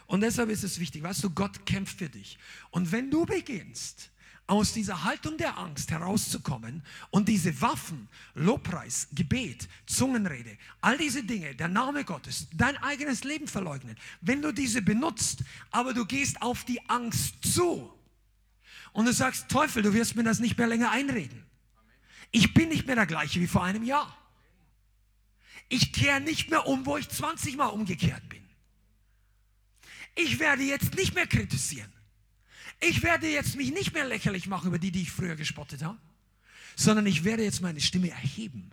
Und 0.06 0.20
deshalb 0.20 0.50
ist 0.50 0.62
es 0.62 0.78
wichtig, 0.78 1.02
weißt 1.02 1.24
du, 1.24 1.30
Gott 1.30 1.66
kämpft 1.66 1.98
für 1.98 2.08
dich. 2.08 2.38
Und 2.70 2.92
wenn 2.92 3.10
du 3.10 3.26
beginnst, 3.26 4.10
aus 4.46 4.72
dieser 4.72 5.02
Haltung 5.02 5.36
der 5.36 5.58
Angst 5.58 5.90
herauszukommen 5.90 6.82
und 7.10 7.28
diese 7.28 7.60
Waffen, 7.60 8.08
Lobpreis, 8.34 9.08
Gebet, 9.12 9.68
Zungenrede, 9.84 10.56
all 10.80 10.96
diese 10.96 11.24
Dinge, 11.24 11.56
der 11.56 11.68
Name 11.68 12.04
Gottes, 12.04 12.46
dein 12.54 12.76
eigenes 12.78 13.24
Leben 13.24 13.48
verleugnen, 13.48 13.96
wenn 14.20 14.40
du 14.40 14.52
diese 14.52 14.80
benutzt, 14.80 15.42
aber 15.72 15.92
du 15.92 16.06
gehst 16.06 16.40
auf 16.40 16.64
die 16.64 16.80
Angst 16.88 17.34
zu, 17.52 17.92
und 18.98 19.04
du 19.04 19.12
sagst, 19.12 19.48
Teufel, 19.48 19.84
du 19.84 19.94
wirst 19.94 20.16
mir 20.16 20.24
das 20.24 20.40
nicht 20.40 20.58
mehr 20.58 20.66
länger 20.66 20.90
einreden. 20.90 21.46
Ich 22.32 22.52
bin 22.52 22.68
nicht 22.68 22.88
mehr 22.88 22.96
der 22.96 23.06
gleiche 23.06 23.38
wie 23.38 23.46
vor 23.46 23.62
einem 23.62 23.84
Jahr. 23.84 24.12
Ich 25.68 25.92
kehre 25.92 26.20
nicht 26.20 26.50
mehr 26.50 26.66
um, 26.66 26.84
wo 26.84 26.96
ich 26.96 27.08
20 27.08 27.56
Mal 27.56 27.68
umgekehrt 27.68 28.28
bin. 28.28 28.42
Ich 30.16 30.40
werde 30.40 30.64
jetzt 30.64 30.96
nicht 30.96 31.14
mehr 31.14 31.28
kritisieren. 31.28 31.92
Ich 32.80 33.04
werde 33.04 33.28
jetzt 33.28 33.54
mich 33.54 33.70
nicht 33.70 33.94
mehr 33.94 34.04
lächerlich 34.04 34.48
machen 34.48 34.66
über 34.66 34.80
die, 34.80 34.90
die 34.90 35.02
ich 35.02 35.12
früher 35.12 35.36
gespottet 35.36 35.84
habe, 35.84 35.98
sondern 36.74 37.06
ich 37.06 37.22
werde 37.22 37.44
jetzt 37.44 37.62
meine 37.62 37.80
Stimme 37.80 38.10
erheben. 38.10 38.72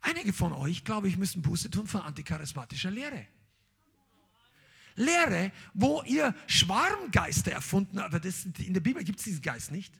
Einige 0.00 0.32
von 0.32 0.52
euch, 0.52 0.82
glaube 0.82 1.06
ich, 1.06 1.16
müssen 1.16 1.40
Buße 1.40 1.70
tun 1.70 1.86
von 1.86 2.00
anticharismatischer 2.00 2.90
Lehre. 2.90 3.28
Lehre, 4.96 5.52
wo 5.72 6.02
ihr 6.02 6.34
Schwarmgeister 6.46 7.52
erfunden 7.52 7.98
habt. 7.98 8.14
Aber 8.14 8.20
das, 8.20 8.44
in 8.44 8.74
der 8.74 8.80
Bibel 8.80 9.02
gibt 9.04 9.18
es 9.18 9.24
diesen 9.24 9.42
Geist 9.42 9.70
nicht. 9.70 9.92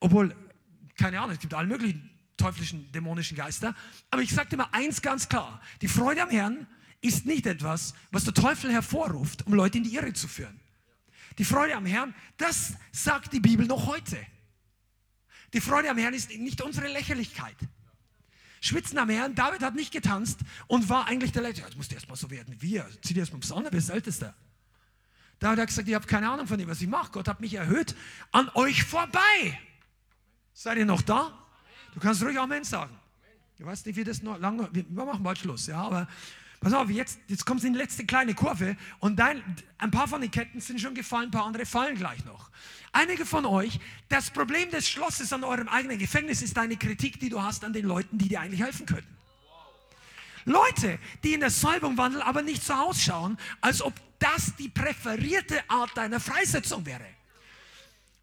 Obwohl, 0.00 0.34
keine 0.96 1.20
Ahnung, 1.20 1.32
es 1.32 1.38
gibt 1.38 1.54
alle 1.54 1.68
möglichen 1.68 2.10
teuflischen, 2.36 2.90
dämonischen 2.92 3.36
Geister. 3.36 3.74
Aber 4.10 4.22
ich 4.22 4.30
sage 4.30 4.56
mal 4.56 4.68
eins 4.72 5.02
ganz 5.02 5.28
klar. 5.28 5.60
Die 5.80 5.88
Freude 5.88 6.22
am 6.22 6.30
Herrn 6.30 6.66
ist 7.00 7.26
nicht 7.26 7.46
etwas, 7.46 7.94
was 8.10 8.24
der 8.24 8.34
Teufel 8.34 8.72
hervorruft, 8.72 9.46
um 9.46 9.54
Leute 9.54 9.78
in 9.78 9.84
die 9.84 9.94
Irre 9.94 10.12
zu 10.12 10.28
führen. 10.28 10.60
Die 11.38 11.44
Freude 11.44 11.74
am 11.74 11.86
Herrn, 11.86 12.14
das 12.36 12.74
sagt 12.90 13.32
die 13.32 13.40
Bibel 13.40 13.66
noch 13.66 13.86
heute. 13.86 14.18
Die 15.52 15.60
Freude 15.60 15.90
am 15.90 15.98
Herrn 15.98 16.14
ist 16.14 16.30
nicht 16.30 16.60
unsere 16.62 16.88
Lächerlichkeit. 16.88 17.56
Schwitzen 18.62 18.96
am 18.98 19.10
Herrn, 19.10 19.34
David 19.34 19.60
hat 19.60 19.74
nicht 19.74 19.92
getanzt 19.92 20.38
und 20.68 20.88
war 20.88 21.08
eigentlich 21.08 21.32
der 21.32 21.42
Letzte. 21.42 21.62
Ja, 21.62 21.66
jetzt 21.66 21.76
musst 21.76 21.90
du 21.90 21.96
erstmal 21.96 22.16
so 22.16 22.30
werden 22.30 22.54
wie 22.60 22.62
wir. 22.62 22.88
Zieh 23.02 23.12
dir 23.12 23.20
erstmal 23.20 23.74
ist 23.74 23.88
Ältester. 23.90 24.34
David 25.40 25.58
hat 25.58 25.66
gesagt, 25.66 25.88
ich 25.88 25.94
habe 25.94 26.06
keine 26.06 26.30
Ahnung 26.30 26.46
von 26.46 26.56
dem, 26.56 26.68
was 26.68 26.80
ich 26.80 26.86
mache. 26.86 27.10
Gott 27.10 27.26
hat 27.26 27.40
mich 27.40 27.54
erhöht 27.54 27.96
an 28.30 28.48
euch 28.54 28.84
vorbei. 28.84 29.58
Seid 30.54 30.78
ihr 30.78 30.86
noch 30.86 31.02
da? 31.02 31.36
Du 31.92 31.98
kannst 31.98 32.22
ruhig 32.22 32.38
Amen 32.38 32.62
sagen. 32.62 32.96
Ich 33.58 33.66
weiß 33.66 33.84
nicht, 33.84 33.96
wie 33.96 34.04
das 34.04 34.22
noch 34.22 34.38
lange, 34.38 34.68
wir 34.72 35.04
machen 35.04 35.24
bald 35.24 35.38
Schluss, 35.38 35.66
ja, 35.66 35.82
aber 35.82 36.06
pass 36.62 36.72
auf, 36.72 36.88
jetzt, 36.88 37.18
jetzt 37.26 37.44
kommt 37.44 37.62
in 37.64 37.72
die 37.72 37.78
letzte 37.78 38.06
kleine 38.06 38.34
Kurve 38.34 38.76
und 39.00 39.16
dein, 39.16 39.42
ein 39.78 39.90
paar 39.90 40.08
von 40.08 40.20
den 40.20 40.30
Ketten 40.30 40.60
sind 40.60 40.80
schon 40.80 40.94
gefallen, 40.94 41.24
ein 41.24 41.30
paar 41.30 41.44
andere 41.44 41.66
fallen 41.66 41.96
gleich 41.96 42.24
noch. 42.24 42.50
Einige 42.92 43.26
von 43.26 43.44
euch, 43.44 43.80
das 44.08 44.30
Problem 44.30 44.70
des 44.70 44.88
Schlosses 44.88 45.32
an 45.32 45.44
eurem 45.44 45.68
eigenen 45.68 45.98
Gefängnis 45.98 46.40
ist 46.40 46.56
deine 46.56 46.76
Kritik, 46.76 47.18
die 47.18 47.28
du 47.28 47.42
hast 47.42 47.64
an 47.64 47.72
den 47.72 47.84
Leuten, 47.84 48.16
die 48.16 48.28
dir 48.28 48.40
eigentlich 48.40 48.62
helfen 48.62 48.86
könnten. 48.86 49.16
Leute, 50.44 50.98
die 51.22 51.34
in 51.34 51.40
der 51.40 51.50
Salbung 51.50 51.96
wandeln, 51.96 52.22
aber 52.22 52.42
nicht 52.42 52.62
so 52.62 52.72
ausschauen, 52.74 53.38
als 53.60 53.82
ob 53.82 53.94
das 54.18 54.54
die 54.56 54.68
präferierte 54.68 55.68
Art 55.68 55.96
deiner 55.96 56.20
Freisetzung 56.20 56.86
wäre. 56.86 57.06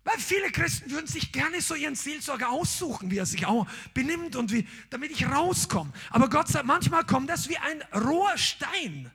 Weil 0.09 0.19
viele 0.19 0.51
Christen 0.51 0.89
würden 0.89 1.05
sich 1.05 1.31
gerne 1.31 1.61
so 1.61 1.75
ihren 1.75 1.93
Seelsorger 1.93 2.49
aussuchen, 2.49 3.11
wie 3.11 3.19
er 3.19 3.27
sich 3.27 3.45
auch 3.45 3.67
benimmt 3.93 4.35
und 4.35 4.51
wie, 4.51 4.67
damit 4.89 5.11
ich 5.11 5.27
rauskomme. 5.27 5.93
Aber 6.09 6.29
Gott 6.29 6.47
sagt, 6.47 6.65
manchmal 6.65 7.05
kommt 7.05 7.29
das 7.29 7.47
wie 7.47 7.57
ein 7.57 7.83
roher 7.93 8.35
Stein. 8.35 9.11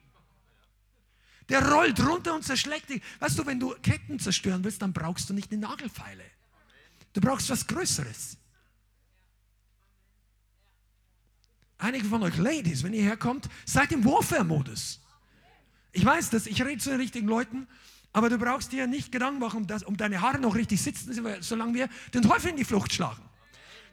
Der 1.49 1.69
rollt 1.69 1.99
runter 1.99 2.33
und 2.35 2.45
zerschlägt 2.45 2.91
dich. 2.91 3.03
Weißt 3.19 3.37
du, 3.37 3.45
wenn 3.45 3.59
du 3.59 3.75
Ketten 3.83 4.21
zerstören 4.21 4.63
willst, 4.63 4.83
dann 4.83 4.93
brauchst 4.93 5.29
du 5.29 5.35
nicht 5.35 5.51
eine 5.51 5.63
Nagelfeile. 5.63 6.25
Du 7.13 7.21
brauchst 7.21 7.51
was 7.51 7.67
Größeres. 7.67 8.37
Einige 11.79 12.07
von 12.07 12.23
euch 12.23 12.37
Ladies, 12.37 12.85
wenn 12.85 12.95
ihr 12.95 13.03
herkommt, 13.03 13.49
seid 13.67 13.91
im 13.91 14.05
Warfare-Modus. 14.05 15.01
Ich 15.91 16.05
weiß 16.05 16.31
das, 16.31 16.47
ich 16.47 16.63
rede 16.63 16.81
zu 16.81 16.91
den 16.91 17.01
richtigen 17.01 17.27
Leuten, 17.27 17.67
aber 18.15 18.31
du 18.31 18.39
brauchst 18.39 18.71
dir 18.71 18.87
nicht 18.87 19.11
Gedanken 19.11 19.41
machen, 19.41 19.59
um, 19.59 19.67
das, 19.67 19.83
um 19.83 19.97
deine 19.97 20.21
Haare 20.21 20.39
noch 20.39 20.55
richtig 20.55 20.81
sitzen, 20.81 21.13
solange 21.41 21.75
wir 21.75 21.89
den 22.15 22.23
Teufel 22.23 22.51
in 22.51 22.57
die 22.57 22.65
Flucht 22.65 22.93
schlagen. 22.93 23.23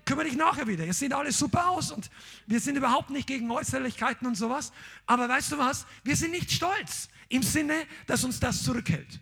Kümmere 0.05 0.25
dich 0.25 0.35
nachher 0.35 0.67
wieder. 0.67 0.85
Es 0.87 0.99
sieht 0.99 1.11
alles 1.11 1.37
super 1.39 1.69
aus 1.69 1.91
und 1.91 2.09
wir 2.45 2.59
sind 2.59 2.75
überhaupt 2.75 3.09
nicht 3.09 3.27
gegen 3.27 3.49
Äußerlichkeiten 3.49 4.27
und 4.27 4.35
sowas. 4.35 4.71
Aber 5.07 5.27
weißt 5.27 5.51
du 5.51 5.57
was? 5.57 5.87
Wir 6.03 6.15
sind 6.15 6.31
nicht 6.31 6.51
stolz 6.51 7.09
im 7.29 7.41
Sinne, 7.41 7.85
dass 8.05 8.23
uns 8.23 8.39
das 8.39 8.63
zurückhält. 8.63 9.19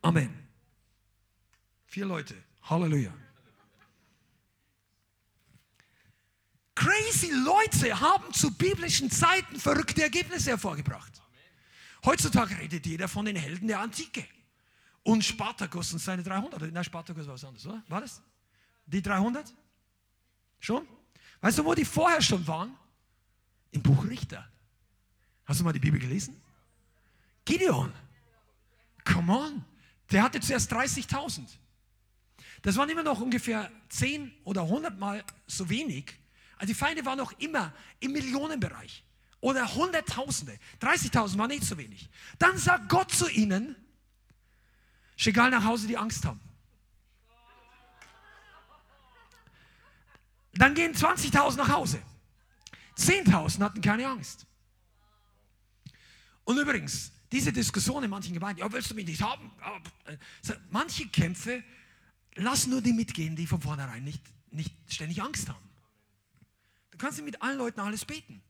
Amen. 0.00 0.32
Vier 1.86 2.06
Leute. 2.06 2.36
Halleluja. 2.62 3.12
Crazy 6.76 7.30
Leute 7.32 8.00
haben 8.00 8.32
zu 8.32 8.56
biblischen 8.56 9.10
Zeiten 9.10 9.58
verrückte 9.58 10.02
Ergebnisse 10.02 10.50
hervorgebracht. 10.50 11.21
Heutzutage 12.04 12.58
redet 12.58 12.84
jeder 12.86 13.06
von 13.08 13.24
den 13.24 13.36
Helden 13.36 13.68
der 13.68 13.80
Antike. 13.80 14.26
Und 15.04 15.24
Spartacus 15.24 15.92
und 15.92 15.98
seine 15.98 16.22
300. 16.22 16.72
Nein, 16.72 16.84
Spartacus 16.84 17.26
war 17.26 17.34
was 17.34 17.44
anderes, 17.44 17.66
oder? 17.66 17.82
War 17.88 18.00
das? 18.00 18.22
Die 18.86 19.02
300? 19.02 19.52
Schon? 20.60 20.86
Weißt 21.40 21.58
du, 21.58 21.64
wo 21.64 21.74
die 21.74 21.84
vorher 21.84 22.22
schon 22.22 22.46
waren? 22.46 22.76
Im 23.72 23.82
Buch 23.82 24.04
Richter. 24.04 24.48
Hast 25.44 25.60
du 25.60 25.64
mal 25.64 25.72
die 25.72 25.80
Bibel 25.80 25.98
gelesen? 25.98 26.40
Gideon. 27.44 27.92
Come 29.04 29.32
on. 29.32 29.64
Der 30.10 30.22
hatte 30.22 30.40
zuerst 30.40 30.72
30.000. 30.72 31.48
Das 32.62 32.76
waren 32.76 32.88
immer 32.90 33.02
noch 33.02 33.20
ungefähr 33.20 33.70
10 33.88 34.32
oder 34.44 34.62
100 34.62 34.98
Mal 34.98 35.24
so 35.46 35.68
wenig. 35.68 36.14
Also 36.58 36.72
die 36.72 36.78
Feinde 36.78 37.04
waren 37.04 37.18
noch 37.18 37.32
immer 37.40 37.72
im 37.98 38.12
Millionenbereich 38.12 39.04
oder 39.42 39.74
Hunderttausende. 39.74 40.56
30.000 40.80 41.36
war 41.36 41.48
nicht 41.48 41.64
so 41.64 41.76
wenig. 41.76 42.08
Dann 42.38 42.56
sagt 42.56 42.88
Gott 42.88 43.10
zu 43.10 43.28
ihnen, 43.28 43.76
schick 45.16 45.36
alle 45.36 45.50
nach 45.50 45.64
Hause, 45.64 45.88
die 45.88 45.98
Angst 45.98 46.24
haben. 46.24 46.40
Dann 50.54 50.74
gehen 50.74 50.94
20.000 50.94 51.56
nach 51.56 51.68
Hause. 51.68 52.00
10.000 52.96 53.60
hatten 53.60 53.80
keine 53.80 54.06
Angst. 54.06 54.46
Und 56.44 56.58
übrigens, 56.58 57.10
diese 57.32 57.52
Diskussion 57.52 58.04
in 58.04 58.10
manchen 58.10 58.34
Gemeinden, 58.34 58.60
ja, 58.60 58.72
willst 58.72 58.90
du 58.90 58.94
mich 58.94 59.06
nicht 59.06 59.22
haben? 59.22 59.50
Äh, 60.04 60.16
manche 60.70 61.08
Kämpfe 61.08 61.64
lassen 62.36 62.70
nur 62.70 62.80
die 62.80 62.92
mitgehen, 62.92 63.34
die 63.34 63.46
von 63.46 63.60
vornherein 63.60 64.04
nicht, 64.04 64.22
nicht 64.52 64.72
ständig 64.86 65.20
Angst 65.20 65.48
haben. 65.48 65.68
Du 66.92 66.98
kannst 66.98 67.20
mit 67.24 67.42
allen 67.42 67.58
Leuten 67.58 67.80
alles 67.80 68.04
beten. 68.04 68.40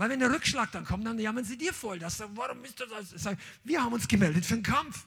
Weil 0.00 0.08
wenn 0.08 0.20
der 0.20 0.32
Rückschlag 0.32 0.72
dann 0.72 0.86
kommt, 0.86 1.06
dann 1.06 1.18
jammern 1.18 1.44
sie 1.44 1.58
dir 1.58 1.74
voll. 1.74 1.98
Das, 1.98 2.22
warum 2.34 2.64
ist 2.64 2.80
das? 2.80 3.36
Wir 3.62 3.82
haben 3.82 3.92
uns 3.92 4.08
gemeldet 4.08 4.46
für 4.46 4.54
den 4.54 4.62
Kampf. 4.62 5.04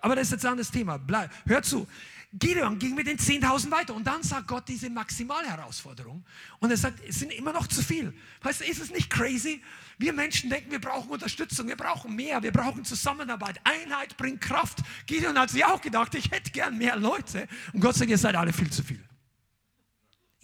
Aber 0.00 0.14
das 0.14 0.28
ist 0.28 0.30
jetzt 0.34 0.44
ein 0.44 0.52
anderes 0.52 0.70
Thema. 0.70 0.98
Bleib, 0.98 1.32
hör 1.46 1.60
zu. 1.64 1.88
Gideon 2.32 2.78
ging 2.78 2.94
mit 2.94 3.08
den 3.08 3.18
10.000 3.18 3.72
weiter 3.72 3.92
und 3.92 4.06
dann 4.06 4.22
sagt 4.22 4.46
Gott 4.46 4.68
diese 4.68 4.88
Maximalherausforderung 4.88 6.24
und 6.60 6.70
er 6.70 6.76
sagt, 6.76 7.00
es 7.08 7.18
sind 7.18 7.32
immer 7.32 7.52
noch 7.52 7.66
zu 7.66 7.82
viel. 7.82 8.14
Weißt 8.42 8.60
du, 8.60 8.66
ist 8.66 8.80
es 8.80 8.92
nicht 8.92 9.10
crazy? 9.10 9.64
Wir 9.98 10.12
Menschen 10.12 10.48
denken, 10.48 10.70
wir 10.70 10.80
brauchen 10.80 11.10
Unterstützung, 11.10 11.66
wir 11.66 11.76
brauchen 11.76 12.14
mehr, 12.14 12.40
wir 12.40 12.52
brauchen 12.52 12.84
Zusammenarbeit. 12.84 13.60
Einheit 13.64 14.16
bringt 14.16 14.40
Kraft. 14.40 14.78
Gideon 15.06 15.36
hat 15.36 15.50
sich 15.50 15.64
auch 15.64 15.80
gedacht, 15.80 16.14
ich 16.14 16.30
hätte 16.30 16.52
gern 16.52 16.78
mehr 16.78 16.94
Leute. 16.94 17.48
Und 17.72 17.80
Gott 17.80 17.96
sagt, 17.96 18.08
ihr 18.08 18.16
seid 18.16 18.36
alle 18.36 18.52
viel 18.52 18.70
zu 18.70 18.84
viel. 18.84 19.04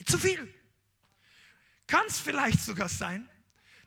Zu 0.05 0.19
viel. 0.19 0.53
Kann 1.87 2.03
es 2.09 2.19
vielleicht 2.19 2.61
sogar 2.61 2.89
sein, 2.89 3.29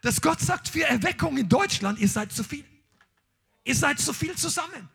dass 0.01 0.21
Gott 0.21 0.39
sagt, 0.39 0.69
für 0.69 0.83
Erweckung 0.83 1.37
in 1.37 1.49
Deutschland, 1.49 1.99
ihr 1.99 2.07
seid 2.07 2.31
zu 2.31 2.43
viel. 2.43 2.65
Ihr 3.63 3.75
seid 3.75 3.99
zu 3.99 4.13
viel 4.13 4.35
zusammen. 4.35 4.89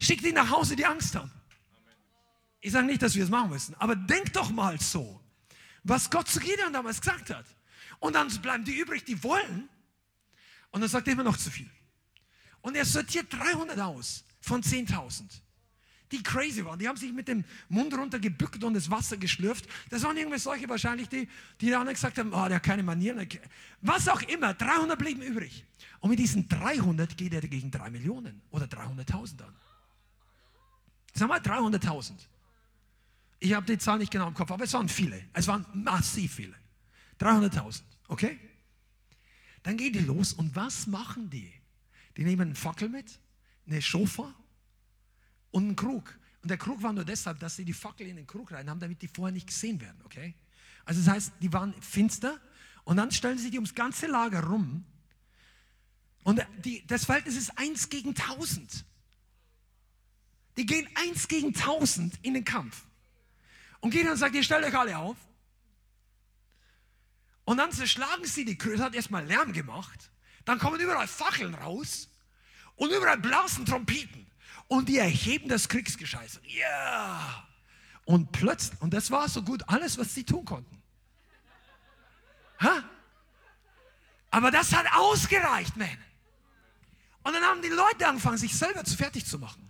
Schickt 0.00 0.24
die 0.24 0.32
nach 0.32 0.50
Hause, 0.50 0.76
die 0.76 0.86
Angst 0.86 1.14
haben. 1.14 1.30
Ich 2.60 2.72
sage 2.72 2.86
nicht, 2.86 3.02
dass 3.02 3.14
wir 3.14 3.24
es 3.24 3.30
machen 3.30 3.50
müssen, 3.50 3.74
aber 3.76 3.96
denkt 3.96 4.34
doch 4.36 4.50
mal 4.50 4.80
so, 4.80 5.20
was 5.84 6.10
Gott 6.10 6.28
zu 6.28 6.40
Gideon 6.40 6.72
damals 6.72 7.00
gesagt 7.00 7.30
hat. 7.30 7.46
Und 7.98 8.14
dann 8.14 8.28
bleiben 8.42 8.64
die 8.64 8.78
übrig, 8.78 9.04
die 9.04 9.22
wollen. 9.22 9.68
Und 10.70 10.80
dann 10.80 10.90
sagt 10.90 11.06
er 11.06 11.14
immer 11.14 11.22
noch 11.22 11.36
zu 11.36 11.50
viel. 11.50 11.70
Und 12.60 12.76
er 12.76 12.84
sortiert 12.84 13.32
300 13.32 13.78
aus 13.78 14.24
von 14.40 14.62
10.000 14.62 15.40
die 16.12 16.22
crazy 16.22 16.64
waren. 16.64 16.78
Die 16.78 16.88
haben 16.88 16.96
sich 16.96 17.12
mit 17.12 17.28
dem 17.28 17.44
Mund 17.68 17.92
runter 17.94 18.18
gebückt 18.18 18.62
und 18.62 18.74
das 18.74 18.90
Wasser 18.90 19.16
geschlürft. 19.16 19.66
Das 19.90 20.02
waren 20.02 20.16
irgendwie 20.16 20.38
solche 20.38 20.68
wahrscheinlich, 20.68 21.08
die, 21.08 21.28
die 21.60 21.70
dann 21.70 21.86
gesagt 21.86 22.18
haben, 22.18 22.32
oh, 22.32 22.46
der 22.46 22.56
hat 22.56 22.62
keine 22.62 22.82
Manieren. 22.82 23.26
Was 23.80 24.08
auch 24.08 24.22
immer, 24.22 24.54
300 24.54 24.98
blieben 24.98 25.22
übrig. 25.22 25.64
Und 26.00 26.10
mit 26.10 26.18
diesen 26.18 26.48
300 26.48 27.16
geht 27.16 27.34
er 27.34 27.40
gegen 27.40 27.70
3 27.70 27.90
Millionen 27.90 28.40
oder 28.50 28.66
300.000 28.66 29.42
an. 29.42 29.54
Sag 31.14 31.28
mal 31.28 31.40
300.000. 31.40 32.12
Ich 33.38 33.52
habe 33.54 33.66
die 33.66 33.78
Zahl 33.78 33.98
nicht 33.98 34.10
genau 34.12 34.28
im 34.28 34.34
Kopf, 34.34 34.50
aber 34.50 34.64
es 34.64 34.72
waren 34.72 34.88
viele. 34.88 35.22
Es 35.32 35.46
waren 35.46 35.66
massiv 35.72 36.34
viele. 36.34 36.54
300.000, 37.20 37.82
okay? 38.08 38.38
Dann 39.62 39.76
gehen 39.76 39.92
die 39.92 40.00
los 40.00 40.32
und 40.32 40.54
was 40.54 40.86
machen 40.86 41.30
die? 41.30 41.52
Die 42.16 42.24
nehmen 42.24 42.42
einen 42.42 42.54
Fackel 42.54 42.88
mit, 42.88 43.18
eine 43.66 43.82
Schofa 43.82 44.34
und 45.56 45.62
einen 45.62 45.76
Krug. 45.76 46.18
Und 46.42 46.50
der 46.50 46.58
Krug 46.58 46.82
war 46.82 46.92
nur 46.92 47.06
deshalb, 47.06 47.40
dass 47.40 47.56
sie 47.56 47.64
die 47.64 47.72
Fackel 47.72 48.06
in 48.06 48.16
den 48.16 48.26
Krug 48.26 48.52
rein 48.52 48.68
haben, 48.68 48.78
damit 48.78 49.00
die 49.00 49.08
vorher 49.08 49.32
nicht 49.32 49.46
gesehen 49.46 49.80
werden, 49.80 49.98
okay? 50.04 50.34
Also 50.84 51.00
das 51.00 51.10
heißt, 51.10 51.32
die 51.40 51.50
waren 51.50 51.72
finster 51.80 52.38
und 52.84 52.98
dann 52.98 53.10
stellen 53.10 53.38
sie 53.38 53.50
die 53.50 53.56
ums 53.56 53.74
ganze 53.74 54.06
Lager 54.06 54.44
rum. 54.44 54.84
Und 56.24 56.46
die, 56.62 56.86
das 56.86 57.06
Verhältnis 57.06 57.36
ist 57.36 57.58
1 57.58 57.88
gegen 57.88 58.10
1000. 58.10 58.84
Die 60.58 60.66
gehen 60.66 60.86
1 60.94 61.26
gegen 61.28 61.48
1000 61.48 62.18
in 62.20 62.34
den 62.34 62.44
Kampf. 62.44 62.84
Und 63.80 63.92
Gideon 63.92 64.18
sagt, 64.18 64.34
ihr 64.34 64.42
stellt 64.42 64.62
euch 64.62 64.76
alle 64.76 64.98
auf. 64.98 65.16
Und 67.46 67.56
dann 67.56 67.72
zerschlagen 67.72 68.26
sie 68.26 68.44
die 68.44 68.58
Kröte, 68.58 68.84
hat 68.84 68.94
erstmal 68.94 69.24
Lärm 69.24 69.54
gemacht. 69.54 70.10
Dann 70.44 70.58
kommen 70.58 70.78
überall 70.78 71.08
Fackeln 71.08 71.54
raus 71.54 72.10
und 72.74 72.92
überall 72.92 73.16
blasen 73.16 73.64
Trompeten 73.64 74.25
und 74.68 74.88
die 74.88 74.98
erheben 74.98 75.48
das 75.48 75.68
Kriegsgescheiß. 75.68 76.40
Ja! 76.44 76.58
Yeah. 76.58 77.46
Und 78.04 78.30
plötzlich, 78.30 78.80
und 78.80 78.94
das 78.94 79.10
war 79.10 79.28
so 79.28 79.42
gut 79.42 79.62
alles, 79.68 79.98
was 79.98 80.14
sie 80.14 80.24
tun 80.24 80.44
konnten. 80.44 80.80
Ha? 82.60 82.84
Aber 84.30 84.50
das 84.50 84.72
hat 84.72 84.86
ausgereicht, 84.92 85.76
man. 85.76 85.88
Und 87.24 87.32
dann 87.32 87.42
haben 87.42 87.62
die 87.62 87.68
Leute 87.68 88.06
angefangen, 88.06 88.38
sich 88.38 88.56
selber 88.56 88.84
zu 88.84 88.96
fertig 88.96 89.26
zu 89.26 89.38
machen. 89.38 89.65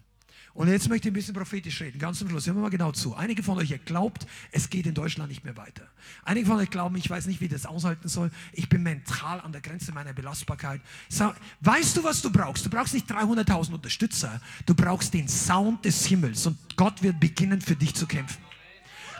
Und 0.57 0.69
jetzt 0.69 0.89
möchte 0.89 1.09
ich 1.09 1.13
ein 1.13 1.15
bisschen 1.15 1.35
prophetisch 1.35 1.83
reden, 1.83 1.99
ganz 1.99 2.19
zum 2.19 2.31
Schluss. 2.31 2.47
Hören 2.47 2.57
wir 2.57 2.63
mal 2.63 2.71
genau 2.71 2.91
zu. 2.91 3.15
Einige 3.15 3.43
von 3.43 3.59
euch, 3.59 3.71
ihr 3.71 3.79
glaubt, 3.79 4.27
es 4.53 4.71
geht 4.71 4.87
in 4.87 4.95
Deutschland 4.95 5.29
nicht 5.29 5.45
mehr 5.45 5.55
weiter. 5.59 5.87
Einige 6.25 6.47
von 6.47 6.57
euch 6.57 6.71
glauben, 6.71 6.97
ich 6.97 7.11
weiß 7.11 7.27
nicht, 7.27 7.43
wie 7.43 7.49
das 7.49 7.67
aushalten 7.67 8.09
soll. 8.09 8.31
Ich 8.55 8.71
bin 8.71 8.83
mental 8.83 9.43
an 9.43 9.53
der 9.53 9.61
Grenze 9.61 9.93
meiner 9.93 10.15
Belastbarkeit. 10.15 10.81
weißt 11.61 11.99
du, 11.99 12.05
was 12.05 12.23
du 12.23 12.33
brauchst? 12.33 12.65
Du 12.65 12.71
brauchst 12.71 12.95
nicht 12.95 13.11
300.000 13.11 13.75
Unterstützer. 13.75 14.41
Du 14.65 14.75
brauchst 14.75 15.13
den 15.13 15.29
Sound 15.29 15.85
des 15.85 16.07
Himmels 16.07 16.47
und 16.47 16.57
Gott 16.77 17.03
wird 17.03 17.21
beginnen, 17.21 17.61
für 17.61 17.77
dich 17.77 17.95
zu 17.95 18.07
kämpfen. 18.07 18.43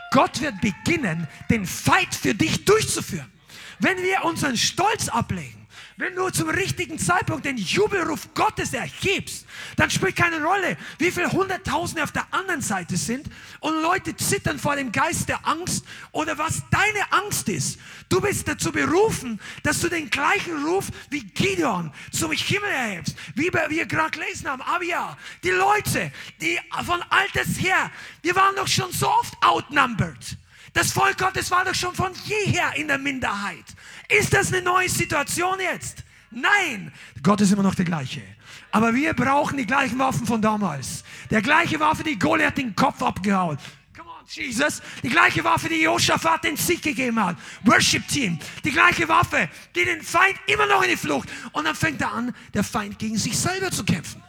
Gott 0.09 0.41
wird 0.41 0.59
beginnen, 0.59 1.27
den 1.51 1.67
Fight 1.67 2.15
für 2.15 2.33
dich 2.33 2.65
durchzuführen. 2.65 3.31
Wenn 3.77 3.97
wir 3.97 4.25
unseren 4.25 4.57
Stolz 4.57 5.07
ablegen, 5.07 5.66
wenn 5.97 6.15
du 6.15 6.29
zum 6.29 6.49
richtigen 6.49 6.99
Zeitpunkt 6.99 7.45
den 7.45 7.57
Jubelruf 7.57 8.33
Gottes 8.35 8.71
erhebst, 8.73 9.47
dann 9.77 9.89
spielt 9.89 10.15
keine 10.15 10.43
Rolle, 10.43 10.77
wie 10.99 11.11
viele 11.11 11.31
Hunderttausende 11.31 12.03
auf 12.03 12.11
der 12.11 12.31
anderen 12.31 12.61
Seite 12.61 12.95
sind 12.95 13.27
und 13.61 13.81
Leute 13.81 14.15
zittern 14.15 14.59
vor 14.59 14.75
dem 14.75 14.91
Geist 14.91 15.27
der 15.27 15.45
Angst 15.47 15.83
oder 16.11 16.37
was 16.37 16.61
deine 16.69 17.11
Angst 17.11 17.49
ist. 17.49 17.79
Du 18.09 18.21
bist 18.21 18.47
dazu 18.47 18.71
berufen, 18.71 19.39
dass 19.63 19.81
du 19.81 19.89
den 19.89 20.11
gleichen 20.11 20.63
Ruf 20.63 20.85
wie 21.09 21.23
Gideon 21.23 21.91
zum 22.11 22.31
Himmel 22.31 22.69
erhebst, 22.69 23.15
wie 23.33 23.51
wir 23.51 23.85
gerade 23.87 24.11
gelesen 24.11 24.47
haben, 24.47 24.61
Abia. 24.61 25.17
Die 25.43 25.49
Leute, 25.49 26.11
die 26.39 26.59
von 26.85 27.01
Alters 27.09 27.59
her, 27.59 27.91
wir 28.21 28.35
waren 28.35 28.55
doch 28.55 28.67
schon 28.67 28.91
so 28.91 29.09
oft 29.09 29.33
outnumbered. 29.41 30.37
Das 30.77 30.91
Volk 30.91 31.17
Gottes 31.17 31.49
war 31.49 31.65
doch 31.65 31.73
schon 31.73 31.95
von 31.95 32.11
jeher 32.25 32.75
in 32.75 32.87
der 32.87 32.99
Minderheit. 32.99 33.65
Ist 34.09 34.31
das 34.31 34.53
eine 34.53 34.61
neue 34.61 34.87
Situation 34.87 35.59
jetzt? 35.59 36.03
Nein, 36.29 36.93
Gott 37.23 37.41
ist 37.41 37.51
immer 37.51 37.63
noch 37.63 37.73
der 37.73 37.85
gleiche. 37.85 38.21
Aber 38.69 38.93
wir 38.93 39.15
brauchen 39.15 39.57
die 39.57 39.65
gleichen 39.65 39.97
Waffen 39.97 40.27
von 40.27 40.39
damals. 40.39 41.03
Der 41.31 41.41
gleiche 41.41 41.79
Waffe, 41.79 42.03
die 42.03 42.19
Goliath 42.19 42.59
den 42.59 42.75
Kopf 42.75 43.01
abgehauen. 43.01 43.57
Come 43.97 44.07
on, 44.07 44.25
Jesus. 44.27 44.83
Die 45.01 45.09
gleiche 45.09 45.43
Waffe, 45.43 45.67
die 45.67 45.81
Josaphat 45.81 46.43
den 46.43 46.55
Sieg 46.55 46.83
gegeben 46.83 47.25
hat. 47.25 47.37
Worship 47.63 48.07
Team. 48.07 48.37
Die 48.63 48.71
gleiche 48.71 49.09
Waffe, 49.09 49.49
die 49.73 49.83
den 49.83 50.03
Feind 50.03 50.35
immer 50.45 50.67
noch 50.67 50.83
in 50.83 50.91
die 50.91 50.97
Flucht. 50.97 51.27
Und 51.53 51.65
dann 51.65 51.73
fängt 51.73 52.01
er 52.01 52.13
an, 52.13 52.35
der 52.53 52.63
Feind 52.63 52.99
gegen 52.99 53.17
sich 53.17 53.35
selber 53.35 53.71
zu 53.71 53.83
kämpfen. 53.83 54.21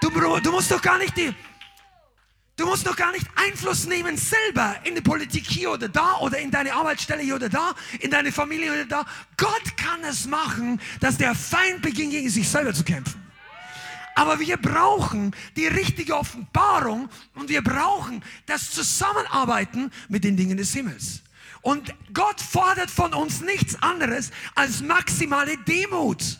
Du, 0.00 0.10
du 0.10 0.50
musst 0.50 0.72
doch 0.72 0.82
gar 0.82 0.98
nicht 0.98 1.16
die, 1.16 1.32
Du 2.56 2.66
musst 2.66 2.86
doch 2.86 2.96
gar 2.96 3.12
nicht 3.12 3.26
Einfluss 3.34 3.86
nehmen 3.86 4.16
selber 4.16 4.76
in 4.84 4.94
die 4.94 5.00
Politik 5.00 5.46
hier 5.46 5.72
oder 5.72 5.88
da 5.88 6.18
oder 6.18 6.38
in 6.38 6.50
deine 6.50 6.74
Arbeitsstelle 6.74 7.22
hier 7.22 7.36
oder 7.36 7.48
da, 7.48 7.74
in 8.00 8.10
deine 8.10 8.30
Familie 8.30 8.72
oder 8.72 8.84
da. 8.84 9.06
Gott 9.38 9.76
kann 9.76 10.04
es 10.04 10.26
machen, 10.26 10.80
dass 11.00 11.16
der 11.16 11.34
Feind 11.34 11.80
beginnt, 11.80 12.10
gegen 12.10 12.28
sich 12.28 12.48
selber 12.48 12.74
zu 12.74 12.84
kämpfen. 12.84 13.22
Aber 14.14 14.38
wir 14.38 14.58
brauchen 14.58 15.34
die 15.56 15.66
richtige 15.66 16.14
Offenbarung 16.14 17.08
und 17.34 17.48
wir 17.48 17.62
brauchen 17.62 18.22
das 18.44 18.70
Zusammenarbeiten 18.70 19.90
mit 20.08 20.24
den 20.24 20.36
Dingen 20.36 20.58
des 20.58 20.74
Himmels. 20.74 21.22
Und 21.62 21.94
Gott 22.12 22.40
fordert 22.40 22.90
von 22.90 23.14
uns 23.14 23.40
nichts 23.40 23.82
anderes 23.82 24.30
als 24.54 24.82
maximale 24.82 25.56
Demut 25.58 26.38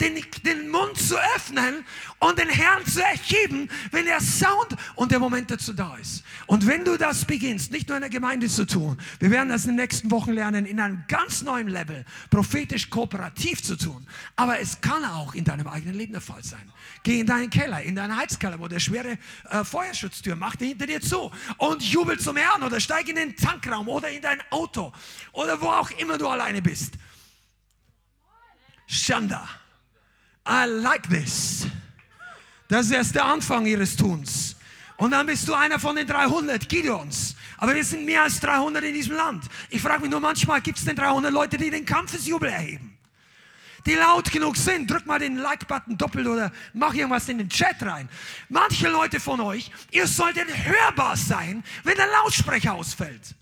den, 0.00 0.24
den 0.44 0.68
Mund 0.68 0.96
zu 0.96 1.16
öffnen 1.34 1.84
und 2.20 2.38
den 2.38 2.48
Herrn 2.48 2.84
zu 2.86 3.02
erheben, 3.02 3.68
wenn 3.90 4.04
der 4.04 4.20
Sound 4.20 4.76
und 4.94 5.10
der 5.10 5.18
Moment 5.18 5.50
dazu 5.50 5.72
da 5.72 5.96
ist. 5.96 6.22
Und 6.46 6.66
wenn 6.66 6.84
du 6.84 6.96
das 6.96 7.24
beginnst, 7.24 7.72
nicht 7.72 7.88
nur 7.88 7.96
in 7.96 8.02
der 8.02 8.10
Gemeinde 8.10 8.48
zu 8.48 8.64
tun, 8.64 8.98
wir 9.18 9.30
werden 9.30 9.48
das 9.48 9.64
in 9.64 9.70
den 9.70 9.76
nächsten 9.76 10.10
Wochen 10.10 10.32
lernen, 10.32 10.66
in 10.66 10.78
einem 10.78 11.04
ganz 11.08 11.42
neuen 11.42 11.68
Level, 11.68 12.04
prophetisch 12.30 12.90
kooperativ 12.90 13.62
zu 13.62 13.76
tun. 13.76 14.06
Aber 14.36 14.60
es 14.60 14.80
kann 14.80 15.04
auch 15.04 15.34
in 15.34 15.44
deinem 15.44 15.66
eigenen 15.66 15.94
Leben 15.94 16.12
der 16.12 16.22
Fall 16.22 16.44
sein. 16.44 16.72
Geh 17.02 17.20
in 17.20 17.26
deinen 17.26 17.50
Keller, 17.50 17.82
in 17.82 17.96
deinen 17.96 18.16
Heizkeller, 18.16 18.58
wo 18.58 18.68
der 18.68 18.80
schwere 18.80 19.18
äh, 19.50 19.64
Feuerschutztür 19.64 20.36
macht 20.36 20.60
hinter 20.60 20.86
dir 20.86 21.00
zu 21.00 21.30
und 21.56 21.82
jubel 21.82 22.18
zum 22.18 22.36
Herrn 22.36 22.62
oder 22.62 22.80
steig 22.80 23.08
in 23.08 23.16
den 23.16 23.36
Tankraum 23.36 23.88
oder 23.88 24.10
in 24.10 24.22
dein 24.22 24.40
Auto 24.50 24.92
oder 25.32 25.60
wo 25.60 25.66
auch 25.66 25.90
immer 25.92 26.18
du 26.18 26.28
alleine 26.28 26.62
bist. 26.62 26.94
Shanda. 28.86 29.48
I 30.48 30.66
like 30.66 31.08
this. 31.10 31.66
Das 32.68 32.86
ist 32.86 32.92
erst 32.92 33.14
der 33.14 33.24
Anfang 33.24 33.66
ihres 33.66 33.96
Tuns. 33.96 34.56
Und 34.96 35.12
dann 35.12 35.26
bist 35.26 35.46
du 35.46 35.54
einer 35.54 35.78
von 35.78 35.94
den 35.94 36.06
300 36.06 36.68
Gideons. 36.68 37.36
Aber 37.56 37.74
wir 37.74 37.84
sind 37.84 38.04
mehr 38.04 38.22
als 38.22 38.40
300 38.40 38.82
in 38.84 38.94
diesem 38.94 39.16
Land. 39.16 39.44
Ich 39.70 39.80
frage 39.80 40.02
mich 40.02 40.10
nur 40.10 40.20
manchmal, 40.20 40.60
gibt 40.60 40.78
es 40.78 40.84
denn 40.84 40.96
300 40.96 41.32
Leute, 41.32 41.56
die 41.56 41.70
den 41.70 41.84
Kampfesjubel 41.84 42.48
erheben? 42.48 42.98
Die 43.86 43.94
laut 43.94 44.30
genug 44.30 44.56
sind. 44.56 44.90
Drück 44.90 45.06
mal 45.06 45.18
den 45.18 45.36
Like-Button 45.36 45.96
doppelt 45.96 46.26
oder 46.26 46.52
mach 46.72 46.94
irgendwas 46.94 47.28
in 47.28 47.38
den 47.38 47.48
Chat 47.48 47.82
rein. 47.82 48.08
Manche 48.48 48.88
Leute 48.88 49.20
von 49.20 49.40
euch, 49.40 49.70
ihr 49.90 50.06
solltet 50.06 50.48
hörbar 50.66 51.16
sein, 51.16 51.62
wenn 51.84 51.96
der 51.96 52.08
Lautsprecher 52.08 52.74
ausfällt. 52.74 53.34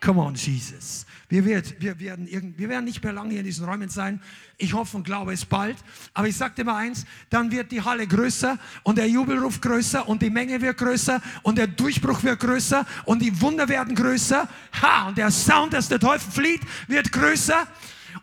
Come 0.00 0.20
on, 0.20 0.34
Jesus. 0.34 1.06
Wir, 1.30 1.44
wird, 1.44 1.80
wir, 1.80 2.00
werden 2.00 2.26
irgend, 2.26 2.58
wir 2.58 2.68
werden 2.68 2.84
nicht 2.84 3.04
mehr 3.04 3.12
lange 3.12 3.30
hier 3.30 3.38
in 3.38 3.46
diesen 3.46 3.64
Räumen 3.64 3.88
sein. 3.88 4.20
Ich 4.58 4.74
hoffe 4.74 4.96
und 4.96 5.04
glaube 5.04 5.32
es 5.32 5.44
bald. 5.44 5.76
Aber 6.12 6.26
ich 6.26 6.36
dir 6.36 6.64
mal 6.64 6.74
eins, 6.74 7.06
dann 7.30 7.52
wird 7.52 7.70
die 7.70 7.80
Halle 7.80 8.04
größer 8.08 8.58
und 8.82 8.98
der 8.98 9.08
Jubelruf 9.08 9.60
größer 9.60 10.08
und 10.08 10.22
die 10.22 10.28
Menge 10.28 10.60
wird 10.60 10.76
größer 10.76 11.22
und 11.44 11.56
der 11.56 11.68
Durchbruch 11.68 12.24
wird 12.24 12.40
größer 12.40 12.84
und 13.04 13.22
die 13.22 13.40
Wunder 13.40 13.68
werden 13.68 13.94
größer. 13.94 14.48
Ha, 14.82 15.08
und 15.08 15.18
der 15.18 15.30
Sound, 15.30 15.72
dass 15.72 15.88
der 15.88 16.00
Teufel 16.00 16.32
flieht, 16.32 16.62
wird 16.88 17.12
größer. 17.12 17.64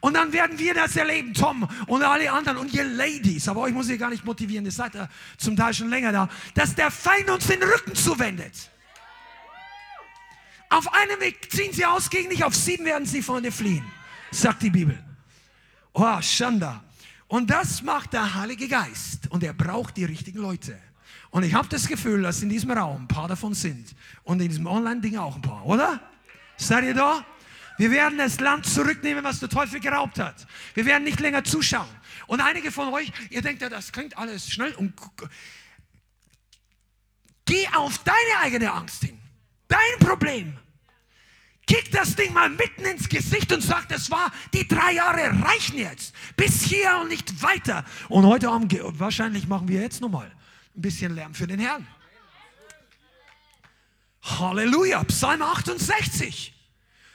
Und 0.02 0.16
dann 0.16 0.34
werden 0.34 0.60
wir 0.60 0.74
das 0.74 0.98
erleben, 0.98 1.34
Tom 1.34 1.66
und 1.88 2.04
alle 2.04 2.30
anderen 2.30 2.58
und 2.58 2.74
ihr 2.74 2.84
Ladies, 2.84 3.48
aber 3.48 3.62
euch 3.62 3.74
muss 3.74 3.88
ich 3.88 3.98
gar 3.98 4.10
nicht 4.10 4.26
motivieren, 4.26 4.66
ihr 4.66 4.72
seid 4.72 4.96
ja 4.96 5.08
zum 5.38 5.56
Teil 5.56 5.74
schon 5.74 5.90
länger 5.90 6.12
da, 6.12 6.30
dass 6.56 6.76
der 6.76 6.92
Feind 6.92 7.30
uns 7.30 7.48
den 7.48 7.64
Rücken 7.64 7.96
zuwendet. 7.96 8.70
Auf 10.70 10.94
einem 10.94 11.20
Weg 11.20 11.52
ziehen 11.52 11.72
sie 11.72 11.86
aus 11.86 12.10
gegen 12.10 12.30
dich, 12.30 12.44
auf 12.44 12.56
sieben 12.56 12.86
werden 12.86 13.06
sie 13.06 13.22
von 13.22 13.42
dir 13.42 13.52
fliehen, 13.52 13.86
sagt 14.32 14.64
die 14.64 14.70
Bibel. 14.70 15.02
Oh, 15.94 16.22
Shanda. 16.22 16.84
Und 17.28 17.50
das 17.50 17.82
macht 17.82 18.14
der 18.14 18.36
Heilige 18.36 18.68
Geist 18.68 19.28
und 19.30 19.44
er 19.44 19.54
braucht 19.54 19.98
die 19.98 20.06
richtigen 20.06 20.40
Leute. 20.40 20.78
Und 21.30 21.44
ich 21.44 21.54
habe 21.54 21.68
das 21.68 21.88
Gefühl, 21.88 22.22
dass 22.22 22.42
in 22.42 22.50
diesem 22.50 22.72
Raum 22.72 23.04
ein 23.04 23.08
paar 23.08 23.28
davon 23.28 23.54
sind 23.54 23.96
und 24.24 24.42
in 24.42 24.50
diesem 24.50 24.66
Online-Ding 24.66 25.18
auch 25.18 25.36
ein 25.36 25.42
paar, 25.42 25.66
oder? 25.66 26.00
Seid 26.58 26.86
ihr 26.86 26.94
da? 26.94 27.26
Wir 27.78 27.92
werden 27.92 28.18
das 28.18 28.40
Land 28.40 28.66
zurücknehmen, 28.66 29.24
was 29.24 29.40
der 29.40 29.50
Teufel 29.50 29.80
geraubt 29.80 30.20
hat. 30.20 30.48
Wir 30.74 30.86
werden 30.86 31.04
nicht 31.04 31.20
länger 31.20 31.44
zuschauen. 31.44 31.88
Und 32.26 32.42
einige 32.42 32.72
von 32.72 32.92
euch, 32.94 33.12
ihr 33.30 33.42
denkt 33.42 33.62
ja, 33.62 33.70
das 33.70 33.92
klingt 33.92 34.18
alles 34.18 34.50
schnell 34.50 34.74
und 34.76 34.94
geh 37.46 37.68
auf 37.76 38.00
deine 38.00 38.42
eigene 38.42 38.72
Angst 38.72 39.04
hin. 39.04 39.17
Dein 39.68 40.00
Problem. 40.00 40.58
Kick 41.68 41.92
das 41.92 42.16
Ding 42.16 42.34
mal 42.34 42.50
mitten 42.50 42.86
ins 42.86 43.10
Gesicht 43.10 43.52
und 43.52 43.62
sag, 43.62 43.90
das 43.90 44.10
war, 44.10 44.32
die 44.54 44.66
drei 44.66 44.94
Jahre 44.94 45.44
reichen 45.44 45.78
jetzt. 45.78 46.16
Bis 46.38 46.64
hier 46.64 46.98
und 47.02 47.10
nicht 47.10 47.42
weiter. 47.42 47.84
Und 48.08 48.26
heute 48.26 48.50
Abend, 48.50 48.74
wahrscheinlich 49.00 49.48
machen 49.48 49.68
wir 49.68 49.82
jetzt 49.82 50.00
nochmal 50.00 50.32
ein 50.76 50.82
bisschen 50.82 51.14
Lärm 51.14 51.34
für 51.34 51.46
den 51.46 51.60
Herrn. 51.60 51.86
Halleluja, 54.22 55.04
Psalm 55.06 55.42
68. 55.42 56.54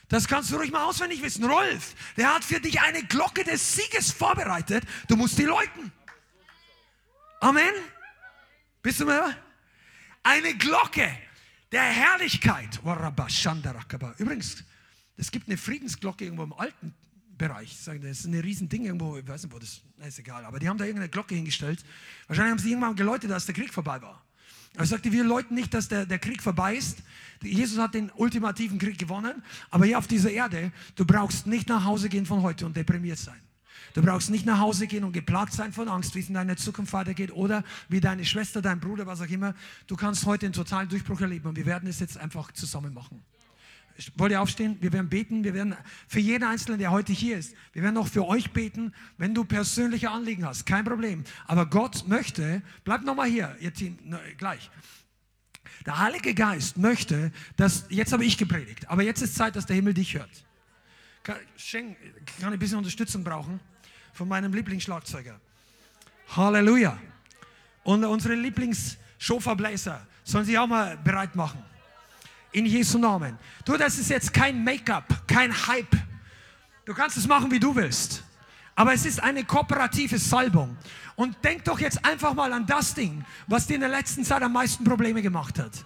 Das 0.08 0.28
kannst 0.28 0.50
du 0.50 0.56
ruhig 0.56 0.70
mal 0.70 0.84
auswendig 0.84 1.22
wissen. 1.22 1.44
Rolf, 1.44 1.94
der 2.18 2.34
hat 2.34 2.44
für 2.44 2.60
dich 2.60 2.78
eine 2.82 3.02
Glocke 3.04 3.44
des 3.44 3.74
Sieges 3.74 4.12
vorbereitet. 4.12 4.84
Du 5.08 5.16
musst 5.16 5.38
die 5.38 5.44
läuten. 5.44 5.90
Amen. 7.40 7.72
Bist 8.82 9.00
du 9.00 9.06
mir? 9.06 9.34
Eine 10.22 10.54
Glocke 10.54 11.16
der 11.72 11.82
Herrlichkeit. 11.82 12.80
Übrigens, 14.18 14.64
es 15.16 15.30
gibt 15.30 15.48
eine 15.48 15.56
Friedensglocke 15.56 16.24
irgendwo 16.24 16.44
im 16.44 16.52
alten 16.52 16.94
Bereich. 17.36 17.76
Das 17.84 18.20
ist 18.20 18.26
ein 18.26 18.34
Riesending 18.34 18.84
irgendwo, 18.84 19.16
ich 19.16 19.26
weiß 19.26 19.44
nicht 19.44 19.54
wo, 19.54 19.58
das 19.58 19.80
ist 20.06 20.18
egal. 20.18 20.44
Aber 20.44 20.58
die 20.58 20.68
haben 20.68 20.78
da 20.78 20.84
irgendeine 20.84 21.08
Glocke 21.08 21.34
hingestellt. 21.34 21.84
Wahrscheinlich 22.28 22.52
haben 22.52 22.58
sie 22.58 22.70
irgendwann 22.70 22.94
geläutet, 22.94 23.30
dass 23.30 23.46
der 23.46 23.54
Krieg 23.54 23.72
vorbei 23.72 24.00
war. 24.00 24.22
Er 24.74 24.86
sagte, 24.86 25.12
wir 25.12 25.24
läuten 25.24 25.54
nicht, 25.54 25.74
dass 25.74 25.88
der, 25.88 26.06
der 26.06 26.18
Krieg 26.18 26.42
vorbei 26.42 26.76
ist. 26.76 26.98
Jesus 27.42 27.78
hat 27.78 27.94
den 27.94 28.10
ultimativen 28.12 28.78
Krieg 28.78 28.98
gewonnen. 28.98 29.42
Aber 29.70 29.84
hier 29.84 29.98
auf 29.98 30.06
dieser 30.06 30.30
Erde, 30.30 30.72
du 30.94 31.04
brauchst 31.04 31.46
nicht 31.46 31.68
nach 31.68 31.84
Hause 31.84 32.08
gehen 32.08 32.24
von 32.24 32.42
heute 32.42 32.64
und 32.64 32.76
deprimiert 32.76 33.18
sein. 33.18 33.40
Du 33.94 34.02
brauchst 34.02 34.30
nicht 34.30 34.46
nach 34.46 34.58
Hause 34.58 34.86
gehen 34.86 35.04
und 35.04 35.12
geplagt 35.12 35.52
sein 35.52 35.72
von 35.72 35.88
Angst, 35.88 36.14
wie 36.14 36.20
es 36.20 36.28
in 36.28 36.34
deiner 36.34 36.56
Zukunft 36.56 36.92
weitergeht 36.92 37.32
oder 37.32 37.62
wie 37.88 38.00
deine 38.00 38.24
Schwester, 38.24 38.62
dein 38.62 38.80
Bruder, 38.80 39.06
was 39.06 39.20
auch 39.20 39.28
immer. 39.28 39.54
Du 39.86 39.96
kannst 39.96 40.24
heute 40.24 40.46
einen 40.46 40.54
totalen 40.54 40.88
Durchbruch 40.88 41.20
erleben 41.20 41.48
und 41.48 41.56
wir 41.56 41.66
werden 41.66 41.88
es 41.88 42.00
jetzt 42.00 42.16
einfach 42.16 42.52
zusammen 42.52 42.94
machen. 42.94 43.22
Wollt 44.16 44.32
ihr 44.32 44.40
aufstehen? 44.40 44.78
Wir 44.80 44.92
werden 44.92 45.08
beten. 45.08 45.44
Wir 45.44 45.54
werden 45.54 45.76
für 46.08 46.20
jeden 46.20 46.44
Einzelnen, 46.44 46.78
der 46.78 46.90
heute 46.90 47.12
hier 47.12 47.36
ist, 47.38 47.54
wir 47.72 47.82
werden 47.82 47.96
auch 47.98 48.08
für 48.08 48.26
euch 48.26 48.52
beten, 48.52 48.92
wenn 49.18 49.34
du 49.34 49.44
persönliche 49.44 50.10
Anliegen 50.10 50.46
hast. 50.46 50.64
Kein 50.64 50.84
Problem. 50.84 51.24
Aber 51.46 51.66
Gott 51.66 52.08
möchte, 52.08 52.62
bleibt 52.84 53.04
nochmal 53.04 53.28
hier, 53.28 53.54
ihr 53.60 53.72
Team, 53.72 53.98
ne, 54.04 54.18
gleich. 54.38 54.70
Der 55.84 55.98
Heilige 55.98 56.34
Geist 56.34 56.78
möchte, 56.78 57.32
dass, 57.56 57.86
jetzt 57.90 58.12
habe 58.12 58.24
ich 58.24 58.38
gepredigt, 58.38 58.88
aber 58.88 59.02
jetzt 59.02 59.20
ist 59.20 59.34
Zeit, 59.34 59.56
dass 59.56 59.66
der 59.66 59.76
Himmel 59.76 59.94
dich 59.94 60.14
hört. 60.14 60.30
Kann, 61.22 61.36
kann 61.56 61.96
ich 62.40 62.44
ein 62.44 62.58
bisschen 62.58 62.78
Unterstützung 62.78 63.22
brauchen? 63.24 63.60
Von 64.12 64.28
meinem 64.28 64.52
Lieblingsschlagzeuger. 64.52 65.40
Halleluja. 66.36 66.98
Und 67.84 68.04
unsere 68.04 68.34
Lieblings-Schofa-Bläser 68.34 70.06
sollen 70.24 70.44
sich 70.44 70.58
auch 70.58 70.66
mal 70.66 70.96
bereit 70.98 71.34
machen. 71.34 71.62
In 72.52 72.66
Jesu 72.66 72.98
Namen. 72.98 73.38
Du, 73.64 73.76
das 73.76 73.98
ist 73.98 74.10
jetzt 74.10 74.32
kein 74.32 74.62
Make-up, 74.62 75.26
kein 75.26 75.52
Hype. 75.66 75.96
Du 76.84 76.94
kannst 76.94 77.16
es 77.16 77.26
machen, 77.26 77.50
wie 77.50 77.58
du 77.58 77.74
willst. 77.74 78.22
Aber 78.74 78.92
es 78.92 79.04
ist 79.04 79.22
eine 79.22 79.44
kooperative 79.44 80.18
Salbung. 80.18 80.76
Und 81.16 81.36
denk 81.44 81.64
doch 81.64 81.78
jetzt 81.78 82.04
einfach 82.04 82.34
mal 82.34 82.52
an 82.52 82.66
das 82.66 82.94
Ding, 82.94 83.24
was 83.46 83.66
dir 83.66 83.74
in 83.74 83.80
der 83.80 83.90
letzten 83.90 84.24
Zeit 84.24 84.42
am 84.42 84.52
meisten 84.52 84.84
Probleme 84.84 85.22
gemacht 85.22 85.58
hat. 85.58 85.84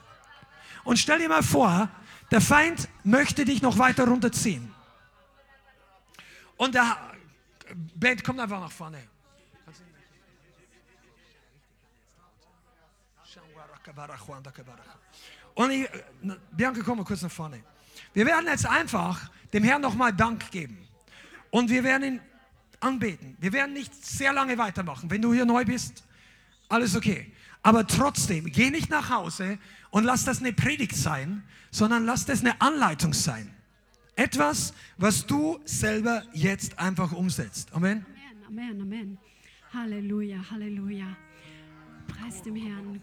Und 0.84 0.98
stell 0.98 1.18
dir 1.18 1.28
mal 1.28 1.42
vor, 1.42 1.88
der 2.30 2.40
Feind 2.40 2.88
möchte 3.04 3.44
dich 3.44 3.62
noch 3.62 3.78
weiter 3.78 4.06
runterziehen. 4.06 4.72
Und 6.56 6.74
der 6.74 6.96
Band 7.74 8.22
kommt 8.22 8.40
einfach 8.40 8.60
nach 8.60 8.72
vorne. 8.72 9.02
Und 15.54 15.70
ich, 15.70 15.88
Bianca, 16.52 16.82
komm 16.84 16.98
mal 16.98 17.04
kurz 17.04 17.22
nach 17.22 17.30
vorne. 17.30 17.62
Wir 18.12 18.26
werden 18.26 18.46
jetzt 18.46 18.66
einfach 18.66 19.30
dem 19.52 19.64
Herrn 19.64 19.80
nochmal 19.80 20.12
Dank 20.12 20.50
geben. 20.50 20.86
Und 21.50 21.70
wir 21.70 21.82
werden 21.82 22.14
ihn 22.14 22.20
anbeten. 22.80 23.36
Wir 23.40 23.52
werden 23.52 23.72
nicht 23.72 23.94
sehr 23.94 24.32
lange 24.32 24.58
weitermachen. 24.58 25.10
Wenn 25.10 25.22
du 25.22 25.32
hier 25.32 25.46
neu 25.46 25.64
bist, 25.64 26.04
alles 26.68 26.94
okay. 26.94 27.32
Aber 27.62 27.86
trotzdem, 27.86 28.46
geh 28.46 28.70
nicht 28.70 28.90
nach 28.90 29.10
Hause 29.10 29.58
und 29.90 30.04
lass 30.04 30.24
das 30.24 30.40
eine 30.40 30.52
Predigt 30.52 30.94
sein, 30.94 31.42
sondern 31.70 32.04
lass 32.04 32.26
das 32.26 32.40
eine 32.40 32.60
Anleitung 32.60 33.12
sein. 33.12 33.55
Etwas, 34.16 34.72
was 34.96 35.26
du 35.26 35.58
selber 35.66 36.22
jetzt 36.32 36.78
einfach 36.78 37.12
umsetzt. 37.12 37.70
Amen. 37.74 38.06
Amen, 38.46 38.46
Amen, 38.48 38.80
Amen. 38.80 39.18
Halleluja, 39.74 40.38
Halleluja. 40.50 41.16
Preis 42.08 42.40
dem 42.40 42.56
Herrn. 42.56 42.98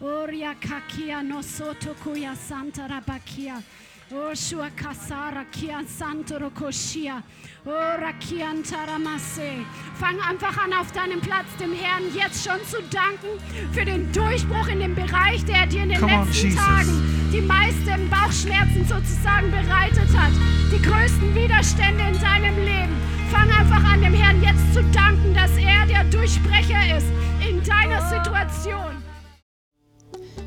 Oria 0.00 0.54
kakia 0.54 1.22
nosoto 1.22 1.94
kuya 2.02 2.34
santa 2.34 2.88
rabakia. 2.88 3.62
Oshua 4.10 4.70
kasara 4.70 5.44
kia 5.52 5.82
santoro 5.84 6.50
koshia. 6.50 7.22
Ora 7.66 8.14
kian 8.18 8.62
taramase. 8.62 9.64
Fang 10.00 10.18
einfach 10.20 10.56
an, 10.56 10.72
auf 10.72 10.90
deinem 10.92 11.20
Platz 11.20 11.46
dem 11.60 11.74
Herrn 11.74 12.04
jetzt 12.14 12.42
schon 12.42 12.58
zu 12.64 12.82
danken 12.90 13.28
für 13.72 13.84
den 13.84 14.10
Durchbruch 14.12 14.68
in 14.68 14.80
dem 14.80 14.94
Bereich, 14.94 15.44
der 15.44 15.66
dir 15.66 15.82
in 15.82 15.90
den 15.90 16.00
Come 16.00 16.14
on, 16.14 16.26
letzten 16.26 16.46
Jesus. 16.46 16.58
Tagen 16.58 17.30
die 17.32 17.42
meisten 17.42 18.08
Bauchschmerzen 18.08 18.86
sozusagen 18.88 19.50
bereitet 19.50 20.08
hat. 20.16 20.32
Die 20.72 20.80
größten 20.80 21.34
Widerstände 21.34 22.04
in 22.04 22.18
deinem 22.18 22.56
Leben. 22.56 22.96
Fang 23.30 23.50
einfach 23.50 23.84
an, 23.92 24.00
dem 24.00 24.14
Herrn 24.14 24.42
jetzt 24.42 24.72
zu 24.72 24.82
danken, 24.84 25.34
dass 25.34 25.54
er 25.58 25.84
der 25.84 26.04
Durchbrecher 26.04 26.96
ist 26.96 27.08
in 27.46 27.62
deiner 27.62 28.00
Situation. 28.08 29.02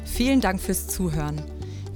Vielen 0.03 0.41
Dank 0.41 0.59
fürs 0.59 0.87
Zuhören. 0.87 1.60